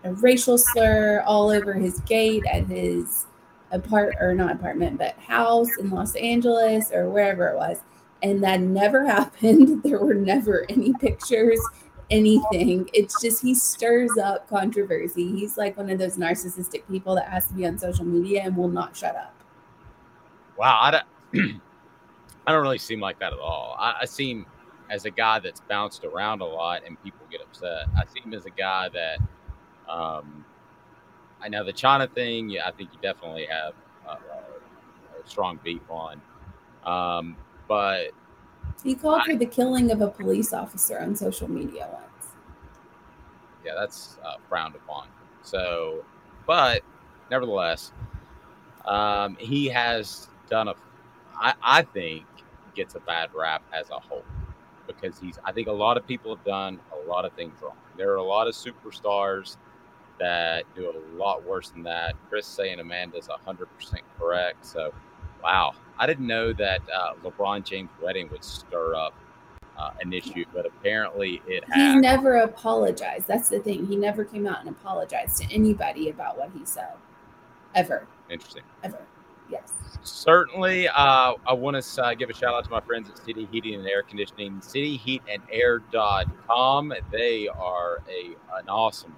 a 0.02 0.14
racial 0.14 0.56
slur 0.56 1.22
all 1.26 1.50
over 1.50 1.74
his 1.74 2.00
gate 2.00 2.42
at 2.50 2.66
his 2.66 3.26
apart 3.70 4.14
or 4.18 4.34
not 4.34 4.52
apartment 4.52 4.98
but 4.98 5.14
house 5.18 5.76
in 5.76 5.90
Los 5.90 6.14
Angeles 6.16 6.90
or 6.90 7.10
wherever 7.10 7.48
it 7.48 7.56
was 7.56 7.80
And 8.22 8.42
that 8.42 8.60
never 8.60 9.06
happened. 9.06 9.82
There 9.82 9.98
were 9.98 10.14
never 10.14 10.66
any 10.68 10.92
pictures, 10.94 11.60
anything. 12.10 12.88
It's 12.92 13.20
just 13.20 13.42
he 13.42 13.54
stirs 13.54 14.16
up 14.18 14.48
controversy. 14.48 15.30
He's 15.32 15.56
like 15.56 15.76
one 15.76 15.90
of 15.90 15.98
those 15.98 16.16
narcissistic 16.16 16.86
people 16.88 17.14
that 17.14 17.28
has 17.28 17.46
to 17.48 17.54
be 17.54 17.66
on 17.66 17.78
social 17.78 18.04
media 18.04 18.42
and 18.42 18.56
will 18.56 18.68
not 18.68 18.96
shut 18.96 19.16
up. 19.16 19.34
Wow, 20.56 20.78
I 20.80 20.90
don't, 20.90 21.04
I 22.46 22.52
don't 22.52 22.62
really 22.62 22.78
seem 22.78 23.00
like 23.00 23.18
that 23.20 23.32
at 23.32 23.38
all. 23.38 23.76
I, 23.78 24.00
I 24.02 24.04
seem 24.04 24.44
as 24.90 25.04
a 25.04 25.10
guy 25.10 25.38
that's 25.38 25.60
bounced 25.60 26.04
around 26.04 26.42
a 26.42 26.44
lot 26.44 26.82
and 26.84 27.02
people 27.02 27.20
get 27.30 27.40
upset. 27.40 27.86
I 27.96 28.02
seem 28.06 28.34
as 28.34 28.44
a 28.44 28.50
guy 28.50 28.88
that, 28.90 29.18
um, 29.90 30.44
I 31.40 31.48
know 31.48 31.64
the 31.64 31.72
China 31.72 32.06
thing. 32.06 32.50
Yeah, 32.50 32.66
I 32.66 32.72
think 32.72 32.90
you 32.92 32.98
definitely 33.00 33.46
have 33.46 33.72
a, 34.06 34.10
a 34.12 34.20
strong 35.24 35.58
beef 35.62 35.80
on, 35.88 36.20
um, 36.84 37.36
but 37.70 38.10
He 38.82 38.96
called 38.96 39.22
for 39.22 39.36
the 39.36 39.46
killing 39.46 39.92
of 39.92 40.00
a 40.00 40.08
police 40.08 40.52
officer 40.52 40.98
on 40.98 41.14
social 41.14 41.48
media 41.48 41.88
once. 41.92 42.32
yeah, 43.64 43.74
that's 43.78 44.18
uh, 44.24 44.34
frowned 44.48 44.74
upon. 44.74 45.06
So, 45.42 46.04
but 46.48 46.82
nevertheless, 47.30 47.92
um, 48.86 49.36
he 49.38 49.66
has 49.66 50.26
done 50.48 50.66
a, 50.66 50.74
I, 51.36 51.54
I 51.62 51.82
think, 51.82 52.24
gets 52.74 52.96
a 52.96 53.00
bad 53.00 53.30
rap 53.34 53.62
as 53.72 53.88
a 53.90 54.00
whole 54.00 54.24
because 54.88 55.20
he's, 55.20 55.38
I 55.44 55.52
think 55.52 55.68
a 55.68 55.72
lot 55.72 55.96
of 55.96 56.04
people 56.08 56.34
have 56.34 56.44
done 56.44 56.80
a 56.92 57.08
lot 57.08 57.24
of 57.24 57.32
things 57.34 57.62
wrong. 57.62 57.76
There 57.96 58.10
are 58.10 58.16
a 58.16 58.24
lot 58.24 58.48
of 58.48 58.54
superstars 58.54 59.58
that 60.18 60.64
do 60.74 60.90
a 60.90 61.16
lot 61.16 61.44
worse 61.46 61.70
than 61.70 61.84
that. 61.84 62.16
Chris 62.28 62.46
saying 62.48 62.80
Amanda's 62.80 63.28
100% 63.28 63.66
correct. 64.18 64.66
So, 64.66 64.92
wow. 65.40 65.72
I 66.00 66.06
didn't 66.06 66.26
know 66.26 66.52
that 66.54 66.80
uh, 66.92 67.12
LeBron 67.22 67.64
James' 67.64 67.90
wedding 68.02 68.28
would 68.32 68.42
stir 68.42 68.94
up 68.94 69.12
uh, 69.78 69.90
an 70.00 70.14
issue, 70.14 70.46
but 70.52 70.64
apparently 70.64 71.42
it 71.46 71.62
has. 71.70 71.94
He 71.94 72.00
never 72.00 72.36
apologized. 72.36 73.28
That's 73.28 73.50
the 73.50 73.60
thing. 73.60 73.86
He 73.86 73.96
never 73.96 74.24
came 74.24 74.46
out 74.46 74.60
and 74.60 74.70
apologized 74.70 75.36
to 75.42 75.54
anybody 75.54 76.08
about 76.08 76.38
what 76.38 76.50
he 76.56 76.64
said. 76.64 76.94
Ever. 77.74 78.06
Interesting. 78.30 78.62
Ever. 78.82 79.02
Yes. 79.50 79.72
Certainly, 80.02 80.88
uh, 80.88 81.34
I 81.46 81.52
want 81.52 81.82
to 81.82 82.02
uh, 82.02 82.14
give 82.14 82.30
a 82.30 82.34
shout 82.34 82.54
out 82.54 82.64
to 82.64 82.70
my 82.70 82.80
friends 82.80 83.10
at 83.10 83.18
City 83.18 83.46
Heating 83.52 83.74
and 83.74 83.86
Air 83.86 84.02
Conditioning, 84.02 84.60
cityheatandair.com. 84.60 86.94
They 87.12 87.48
are 87.48 87.98
a 88.08 88.34
an 88.58 88.66
awesome, 88.68 89.14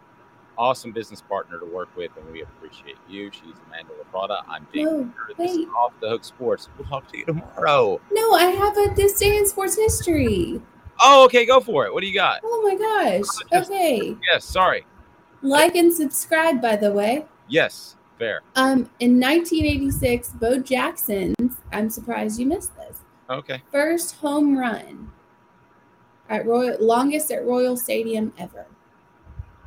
awesome 0.58 0.92
business 0.92 1.20
partner 1.22 1.58
to 1.58 1.66
work 1.66 1.88
with, 1.96 2.10
and 2.16 2.30
we 2.32 2.42
appreciate 2.42 2.96
you. 3.08 3.30
She's 3.32 3.54
Amanda 3.66 3.92
LaFratta. 4.12 4.42
I'm 4.48 4.66
Dave. 4.72 4.84
No, 4.86 5.04
Hooker. 5.04 5.32
This 5.38 5.56
is. 5.56 5.66
Off 5.76 5.92
the 6.00 6.08
Hook 6.10 6.24
Sports. 6.24 6.68
We'll 6.78 6.86
talk 6.88 7.10
to 7.12 7.18
you 7.18 7.24
tomorrow. 7.24 8.00
No, 8.10 8.32
I 8.34 8.44
have 8.44 8.76
a 8.76 8.94
this 8.94 9.18
day 9.18 9.36
in 9.36 9.46
sports 9.46 9.76
history. 9.76 10.60
Oh, 11.00 11.24
okay, 11.24 11.46
go 11.46 11.60
for 11.60 11.86
it. 11.86 11.92
What 11.92 12.00
do 12.02 12.06
you 12.06 12.14
got? 12.14 12.40
Oh 12.44 12.62
my 12.62 12.76
gosh. 12.76 13.62
Okay. 13.66 14.16
Yes, 14.30 14.44
sorry. 14.44 14.84
Like 15.40 15.74
and 15.74 15.92
subscribe, 15.92 16.60
by 16.62 16.76
the 16.76 16.92
way. 16.92 17.26
Yes, 17.48 17.96
fair. 18.18 18.42
Um, 18.54 18.88
in 19.00 19.18
1986, 19.18 20.28
Bo 20.40 20.58
Jackson's, 20.58 21.56
I'm 21.72 21.90
surprised 21.90 22.38
you 22.38 22.46
missed 22.46 22.76
this, 22.76 22.98
Okay. 23.28 23.62
first 23.72 24.16
home 24.16 24.56
run 24.56 25.10
at 26.28 26.46
Royal, 26.46 26.76
longest 26.80 27.32
at 27.32 27.44
Royal 27.44 27.76
Stadium 27.76 28.32
ever. 28.38 28.66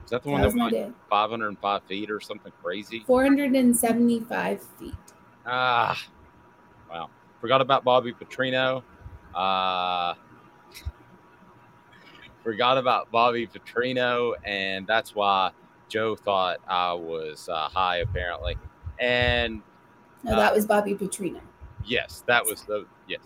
Is 0.05 0.11
that 0.11 0.23
the 0.23 0.29
one 0.29 0.41
That 0.41 0.53
that, 0.53 0.59
was 0.59 0.71
day. 0.71 0.91
505 1.09 1.83
feet 1.83 2.11
or 2.11 2.19
something 2.19 2.51
crazy? 2.63 3.03
475 3.07 4.61
feet. 4.79 4.93
Ah, 5.45 5.99
wow. 6.89 7.09
Forgot 7.41 7.61
about 7.61 7.83
Bobby 7.83 8.13
Petrino. 8.13 8.83
Uh, 9.33 10.13
forgot 12.43 12.77
about 12.77 13.11
Bobby 13.11 13.47
Petrino, 13.47 14.33
and 14.45 14.85
that's 14.87 15.15
why 15.15 15.51
Joe 15.89 16.15
thought 16.15 16.59
I 16.67 16.93
was 16.93 17.49
uh, 17.49 17.67
high, 17.69 17.97
apparently. 17.97 18.57
And 18.99 19.61
No, 20.23 20.35
that 20.35 20.53
was 20.53 20.65
Bobby 20.65 20.93
Petrino. 20.95 21.41
yes, 21.83 22.23
that 22.27 22.45
was 22.45 22.63
the 22.63 22.85
yes. 23.07 23.21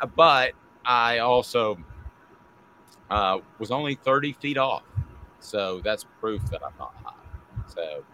Uh, 0.00 0.06
But 0.06 0.52
I 0.84 1.18
also 1.18 1.78
uh, 3.10 3.38
was 3.58 3.70
only 3.70 3.94
30 3.94 4.32
feet 4.34 4.58
off, 4.58 4.82
so 5.46 5.80
that's 5.84 6.04
proof 6.20 6.42
that 6.50 6.60
I'm 6.64 6.72
not 6.78 6.94
high. 7.04 7.12
So, 7.68 8.04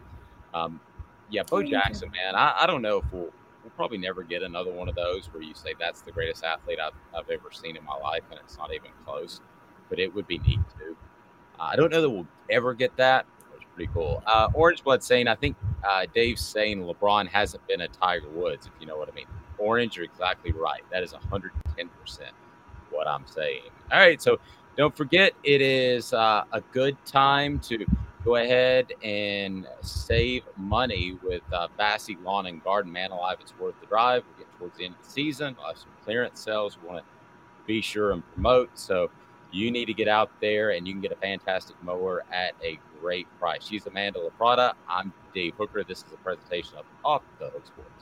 um, 0.52 0.80
yeah, 1.30 1.42
Bo 1.48 1.62
Jackson, 1.62 2.10
man, 2.10 2.34
I, 2.34 2.54
I 2.60 2.66
don't 2.66 2.82
know 2.82 2.98
if 2.98 3.04
we'll 3.12 3.30
we'll 3.62 3.70
probably 3.76 3.98
never 3.98 4.22
get 4.22 4.42
another 4.42 4.72
one 4.72 4.88
of 4.88 4.94
those 4.94 5.32
where 5.32 5.42
you 5.42 5.54
say 5.54 5.74
that's 5.78 6.02
the 6.02 6.12
greatest 6.12 6.44
athlete 6.44 6.78
I've, 6.80 6.92
I've 7.16 7.30
ever 7.30 7.50
seen 7.52 7.76
in 7.76 7.84
my 7.84 7.96
life, 7.96 8.22
and 8.30 8.38
it's 8.44 8.58
not 8.58 8.72
even 8.74 8.90
close. 9.06 9.40
But 9.88 9.98
it 9.98 10.12
would 10.14 10.26
be 10.26 10.38
neat 10.38 10.60
too. 10.78 10.96
Uh, 11.58 11.62
I 11.64 11.76
don't 11.76 11.90
know 11.90 12.02
that 12.02 12.10
we'll 12.10 12.26
ever 12.50 12.74
get 12.74 12.94
that. 12.96 13.24
It's 13.54 13.64
pretty 13.74 13.90
cool. 13.94 14.22
Uh, 14.26 14.48
Orange 14.54 14.82
Blood 14.82 15.02
saying, 15.02 15.28
I 15.28 15.34
think 15.34 15.56
uh, 15.88 16.06
Dave's 16.12 16.40
saying 16.40 16.82
LeBron 16.82 17.28
hasn't 17.28 17.66
been 17.66 17.82
a 17.82 17.88
Tiger 17.88 18.28
Woods, 18.30 18.66
if 18.66 18.72
you 18.80 18.86
know 18.86 18.96
what 18.96 19.08
I 19.08 19.14
mean. 19.14 19.26
Orange, 19.58 19.96
you're 19.96 20.04
exactly 20.04 20.52
right. 20.52 20.82
That 20.90 21.02
is 21.02 21.12
110% 21.12 21.50
what 22.90 23.06
I'm 23.06 23.26
saying. 23.26 23.62
All 23.90 23.98
right, 23.98 24.20
so 24.20 24.38
don't 24.76 24.96
forget, 24.96 25.32
it 25.44 25.60
is 25.60 26.12
uh, 26.12 26.44
a 26.52 26.60
good 26.72 26.96
time 27.04 27.58
to 27.60 27.84
go 28.24 28.36
ahead 28.36 28.92
and 29.02 29.66
save 29.80 30.44
money 30.56 31.18
with 31.22 31.42
uh, 31.52 31.68
Vassy 31.76 32.16
Lawn 32.22 32.46
and 32.46 32.62
Garden. 32.62 32.92
Man 32.92 33.10
alive, 33.10 33.38
it's 33.40 33.52
worth 33.58 33.74
the 33.80 33.86
drive. 33.86 34.22
We 34.36 34.44
get 34.44 34.58
towards 34.58 34.78
the 34.78 34.86
end 34.86 34.94
of 34.98 35.04
the 35.04 35.10
season. 35.10 35.56
We'll 35.58 35.68
have 35.68 35.78
some 35.78 35.90
clearance 36.04 36.40
sales. 36.40 36.78
We 36.80 36.88
want 36.88 37.04
to 37.04 37.04
be 37.66 37.80
sure 37.80 38.12
and 38.12 38.22
promote. 38.32 38.70
So 38.78 39.10
you 39.50 39.70
need 39.70 39.86
to 39.86 39.94
get 39.94 40.08
out 40.08 40.30
there 40.40 40.70
and 40.70 40.86
you 40.86 40.94
can 40.94 41.02
get 41.02 41.12
a 41.12 41.16
fantastic 41.16 41.76
mower 41.82 42.24
at 42.32 42.54
a 42.64 42.78
great 43.00 43.26
price. 43.38 43.66
She's 43.66 43.86
Amanda 43.86 44.20
LaFratta. 44.20 44.72
I'm 44.88 45.12
Dave 45.34 45.54
Hooker. 45.56 45.84
This 45.84 45.98
is 45.98 46.12
a 46.12 46.16
presentation 46.18 46.78
of 46.78 46.84
Off 47.04 47.22
the 47.38 47.50
Hook 47.50 47.66
Sports. 47.66 48.01